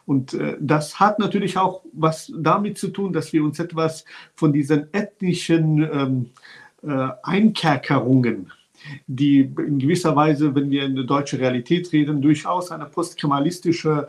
Und 0.05 0.35
äh, 0.35 0.57
das 0.61 0.99
hat 0.99 1.19
natürlich 1.19 1.57
auch 1.57 1.83
was 1.93 2.33
damit 2.37 2.79
zu 2.79 2.89
tun, 2.89 3.13
dass 3.13 3.33
wir 3.33 3.45
uns 3.45 3.59
etwas 3.59 4.05
von 4.35 4.53
diesen 4.53 4.93
ethnischen 4.93 5.83
ähm, 5.83 6.31
äh, 6.83 7.09
Einkerkerungen 7.23 8.53
die 9.07 9.41
in 9.41 9.79
gewisser 9.79 10.15
Weise, 10.15 10.55
wenn 10.55 10.71
wir 10.71 10.85
in 10.85 10.95
der 10.95 11.05
deutschen 11.05 11.41
Realität 11.41 11.93
reden, 11.93 12.23
durchaus 12.23 12.71
eine 12.71 12.87
postkemalistische 12.87 14.09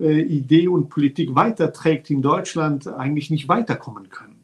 äh, 0.00 0.20
Idee 0.20 0.68
und 0.68 0.88
Politik 0.88 1.34
weiterträgt 1.34 2.10
in 2.10 2.22
Deutschland, 2.22 2.86
eigentlich 2.86 3.30
nicht 3.30 3.48
weiterkommen 3.48 4.10
können. 4.10 4.37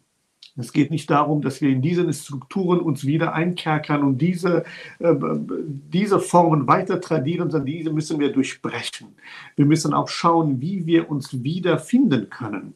Es 0.56 0.72
geht 0.72 0.90
nicht 0.92 1.10
darum, 1.10 1.42
dass 1.42 1.60
wir 1.60 1.68
in 1.68 1.82
diesen 1.82 2.12
Strukturen 2.12 2.78
uns 2.78 3.04
wieder 3.04 3.34
einkerkern 3.34 4.04
und 4.04 4.18
diese, 4.18 4.64
äh, 5.00 5.14
diese 5.18 6.20
Formen 6.20 6.68
weiter 6.68 7.00
tradieren, 7.00 7.50
sondern 7.50 7.66
diese 7.66 7.92
müssen 7.92 8.20
wir 8.20 8.32
durchbrechen. 8.32 9.08
Wir 9.56 9.66
müssen 9.66 9.92
auch 9.92 10.08
schauen, 10.08 10.60
wie 10.60 10.86
wir 10.86 11.10
uns 11.10 11.42
wiederfinden 11.42 12.30
können. 12.30 12.74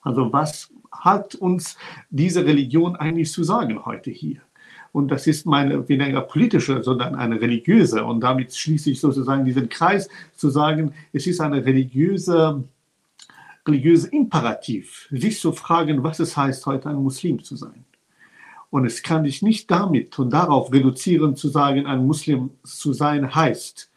Also 0.00 0.32
was 0.32 0.70
hat 0.90 1.34
uns 1.34 1.76
diese 2.08 2.46
Religion 2.46 2.96
eigentlich 2.96 3.30
zu 3.30 3.44
sagen 3.44 3.84
heute 3.84 4.10
hier? 4.10 4.40
Und 4.92 5.10
das 5.10 5.26
ist 5.26 5.44
meine 5.44 5.86
weniger 5.86 6.22
politische, 6.22 6.82
sondern 6.82 7.14
eine 7.14 7.40
religiöse. 7.40 8.04
Und 8.04 8.20
damit 8.20 8.54
schließe 8.54 8.90
ich 8.90 9.00
sozusagen 9.00 9.44
diesen 9.44 9.68
Kreis 9.68 10.08
zu 10.34 10.48
sagen, 10.48 10.94
es 11.12 11.26
ist 11.26 11.40
eine 11.40 11.64
religiöse, 11.64 12.64
religiöse 13.68 14.08
Imperativ, 14.08 15.08
sich 15.10 15.38
zu 15.40 15.52
fragen, 15.52 16.02
was 16.02 16.18
es 16.18 16.36
heißt, 16.36 16.66
heute 16.66 16.88
ein 16.88 17.02
Muslim 17.02 17.42
zu 17.42 17.56
sein. 17.56 17.84
Und 18.70 18.84
es 18.84 19.02
kann 19.02 19.24
dich 19.24 19.40
nicht 19.42 19.70
damit 19.70 20.18
und 20.18 20.30
darauf 20.30 20.72
reduzieren, 20.72 21.36
zu 21.36 21.48
sagen, 21.48 21.86
ein 21.86 22.06
Muslim 22.06 22.50
zu 22.64 22.92
sein 22.92 23.34
heißt, 23.34 23.90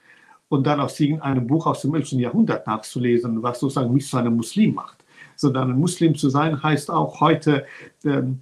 und 0.52 0.68
dann 0.68 0.82
aus 0.82 1.00
irgendeinem 1.00 1.48
Buch 1.48 1.66
aus 1.66 1.82
dem 1.82 1.96
11. 1.96 2.12
Jahrhundert 2.14 2.68
nachzulesen, 2.68 3.42
was 3.42 3.62
sozusagen 3.62 3.94
mich 3.94 4.06
zu 4.06 4.18
einem 4.18 4.36
Muslim 4.36 4.74
macht. 4.74 4.98
Sondern 5.38 5.72
ein 5.72 5.80
Muslim 5.80 6.14
zu 6.14 6.30
sein 6.30 6.62
heißt 6.62 6.92
auch 6.92 7.22
heute, 7.22 7.66
ähm, 8.04 8.42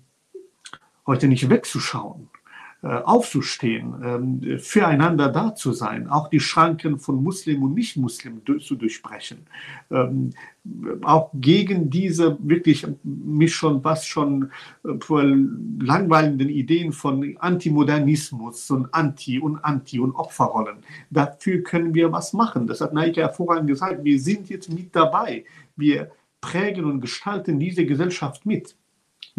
heute 1.05 1.27
nicht 1.27 1.47
wegzuschauen, 1.47 2.27
aufzustehen, 2.87 3.93
ähm, 4.03 4.59
füreinander 4.59 5.27
da 5.27 5.53
zu 5.53 5.73
sein, 5.73 6.07
auch 6.07 6.29
die 6.29 6.39
Schranken 6.39 6.97
von 6.97 7.21
Muslim 7.21 7.63
und 7.63 7.73
Nicht-Muslim 7.73 8.41
zu 8.61 8.75
durchbrechen, 8.75 9.39
ähm, 9.91 10.29
auch 11.03 11.29
gegen 11.33 11.89
diese 11.89 12.37
wirklich 12.41 12.87
mich 13.03 13.53
schon 13.53 13.83
was 13.83 14.05
schon 14.05 14.51
äh, 14.85 14.91
langweilenden 15.79 16.47
Ideen 16.47 16.93
von 16.93 17.35
Antimodernismus 17.39 18.71
und 18.71 18.93
Anti 18.93 19.39
und 19.39 19.57
Anti 19.57 19.99
und 19.99 20.15
Opferrollen. 20.15 20.77
Dafür 21.09 21.63
können 21.63 21.93
wir 21.93 22.11
was 22.13 22.31
machen. 22.31 22.65
Das 22.65 22.79
hat 22.79 22.93
Neike 22.93 23.21
hervorragend 23.21 23.67
gesagt. 23.67 24.05
Wir 24.05 24.19
sind 24.19 24.49
jetzt 24.49 24.71
mit 24.71 24.95
dabei. 24.95 25.43
Wir 25.75 26.11
prägen 26.39 26.85
und 26.85 27.01
gestalten 27.01 27.59
diese 27.59 27.85
Gesellschaft 27.85 28.45
mit. 28.45 28.75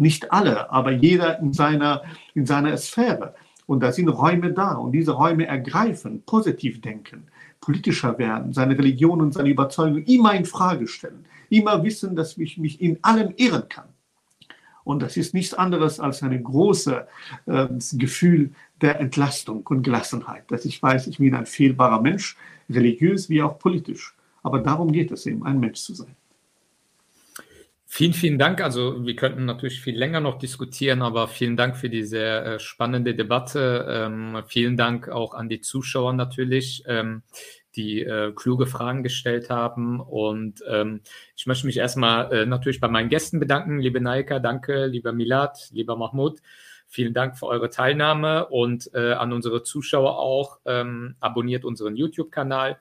Nicht 0.01 0.31
alle, 0.31 0.71
aber 0.71 0.89
jeder 0.89 1.39
in 1.41 1.53
seiner, 1.53 2.01
in 2.33 2.47
seiner 2.47 2.75
Sphäre. 2.77 3.35
Und 3.67 3.83
da 3.83 3.91
sind 3.91 4.07
Räume 4.07 4.51
da 4.51 4.73
und 4.73 4.93
diese 4.93 5.11
Räume 5.11 5.45
ergreifen, 5.45 6.23
positiv 6.25 6.81
denken, 6.81 7.27
politischer 7.61 8.17
werden, 8.17 8.51
seine 8.51 8.75
Religion 8.75 9.21
und 9.21 9.31
seine 9.31 9.49
Überzeugung 9.49 10.03
immer 10.05 10.33
in 10.33 10.45
Frage 10.45 10.87
stellen, 10.87 11.23
immer 11.49 11.83
wissen, 11.83 12.15
dass 12.15 12.35
ich 12.35 12.57
mich 12.57 12.81
in 12.81 12.97
allem 13.03 13.35
irren 13.37 13.69
kann. 13.69 13.89
Und 14.83 15.03
das 15.03 15.17
ist 15.17 15.35
nichts 15.35 15.53
anderes 15.53 15.99
als 15.99 16.23
ein 16.23 16.43
großes 16.43 17.03
äh, 17.45 17.67
Gefühl 17.93 18.53
der 18.81 18.99
Entlastung 18.99 19.61
und 19.67 19.83
Gelassenheit, 19.83 20.49
dass 20.49 20.65
ich 20.65 20.81
weiß, 20.81 21.05
ich 21.05 21.19
bin 21.19 21.35
ein 21.35 21.45
fehlbarer 21.45 22.01
Mensch, 22.01 22.35
religiös 22.71 23.29
wie 23.29 23.43
auch 23.43 23.59
politisch. 23.59 24.15
Aber 24.41 24.57
darum 24.61 24.91
geht 24.91 25.11
es 25.11 25.27
eben, 25.27 25.45
ein 25.45 25.59
Mensch 25.59 25.81
zu 25.81 25.93
sein. 25.93 26.15
Vielen, 27.93 28.13
vielen 28.13 28.39
Dank. 28.39 28.61
Also 28.61 29.05
wir 29.05 29.17
könnten 29.17 29.43
natürlich 29.43 29.81
viel 29.81 29.97
länger 29.97 30.21
noch 30.21 30.39
diskutieren, 30.39 31.01
aber 31.01 31.27
vielen 31.27 31.57
Dank 31.57 31.75
für 31.75 31.89
diese 31.89 32.19
äh, 32.23 32.57
spannende 32.57 33.15
Debatte. 33.15 33.85
Ähm, 33.89 34.41
vielen 34.47 34.77
Dank 34.77 35.09
auch 35.09 35.33
an 35.33 35.49
die 35.49 35.59
Zuschauer 35.59 36.13
natürlich, 36.13 36.85
ähm, 36.87 37.23
die 37.75 37.99
äh, 38.01 38.31
kluge 38.33 38.65
Fragen 38.65 39.03
gestellt 39.03 39.49
haben. 39.49 39.99
Und 39.99 40.63
ähm, 40.69 41.01
ich 41.35 41.47
möchte 41.47 41.65
mich 41.65 41.75
erstmal 41.75 42.31
äh, 42.31 42.45
natürlich 42.45 42.79
bei 42.79 42.87
meinen 42.87 43.09
Gästen 43.09 43.41
bedanken. 43.41 43.79
Liebe 43.79 43.99
Naika, 43.99 44.39
danke. 44.39 44.85
Lieber 44.85 45.11
Milad, 45.11 45.67
lieber 45.73 45.97
Mahmoud 45.97 46.39
Vielen 46.93 47.13
Dank 47.13 47.39
für 47.39 47.45
eure 47.45 47.69
Teilnahme 47.69 48.47
und 48.47 48.93
äh, 48.93 49.13
an 49.13 49.31
unsere 49.31 49.63
Zuschauer 49.63 50.19
auch. 50.19 50.59
Ähm, 50.65 51.15
abonniert 51.21 51.63
unseren 51.63 51.95
YouTube-Kanal. 51.95 52.79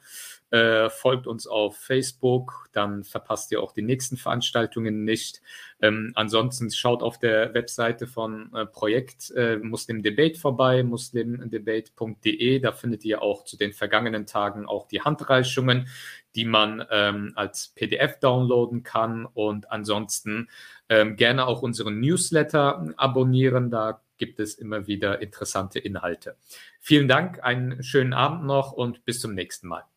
Äh, 0.51 0.91
folgt 0.91 1.29
uns 1.29 1.47
auf 1.47 1.77
Facebook, 1.77 2.69
dann 2.73 3.05
verpasst 3.05 3.53
ihr 3.53 3.63
auch 3.63 3.73
die 3.73 3.83
nächsten 3.83 4.17
Veranstaltungen 4.17 5.05
nicht. 5.05 5.43
Ähm, 5.81 6.11
ansonsten 6.17 6.73
schaut 6.73 7.05
auf 7.05 7.19
der 7.19 7.55
Webseite 7.55 8.09
von 8.09 8.53
äh, 8.55 8.67
Projekt 8.67 9.31
äh, 9.37 9.59
Muslim 9.59 10.03
Debate 10.03 10.39
vorbei, 10.39 10.83
muslimdebate.de. 10.83 12.59
Da 12.59 12.73
findet 12.73 13.05
ihr 13.05 13.23
auch 13.23 13.45
zu 13.45 13.57
den 13.57 13.73
vergangenen 13.73 14.27
Tagen 14.27 14.67
auch 14.67 14.89
die 14.89 15.03
Handreichungen, 15.03 15.87
die 16.35 16.45
man 16.45 16.85
ähm, 16.91 17.33
als 17.37 17.69
PDF 17.69 18.19
downloaden 18.19 18.83
kann. 18.83 19.27
Und 19.27 19.71
ansonsten 19.71 20.49
ähm, 20.89 21.15
gerne 21.15 21.47
auch 21.47 21.63
unseren 21.63 22.01
Newsletter 22.01 22.93
abonnieren. 22.97 23.71
Da 23.71 24.03
gibt 24.19 24.41
es 24.41 24.55
immer 24.55 24.89
wieder 24.89 25.23
interessante 25.23 25.79
Inhalte. 25.79 26.37
Vielen 26.81 27.07
Dank, 27.07 27.43
einen 27.45 27.83
schönen 27.85 28.13
Abend 28.13 28.45
noch 28.45 28.73
und 28.73 29.05
bis 29.05 29.21
zum 29.21 29.35
nächsten 29.35 29.69
Mal. 29.69 29.90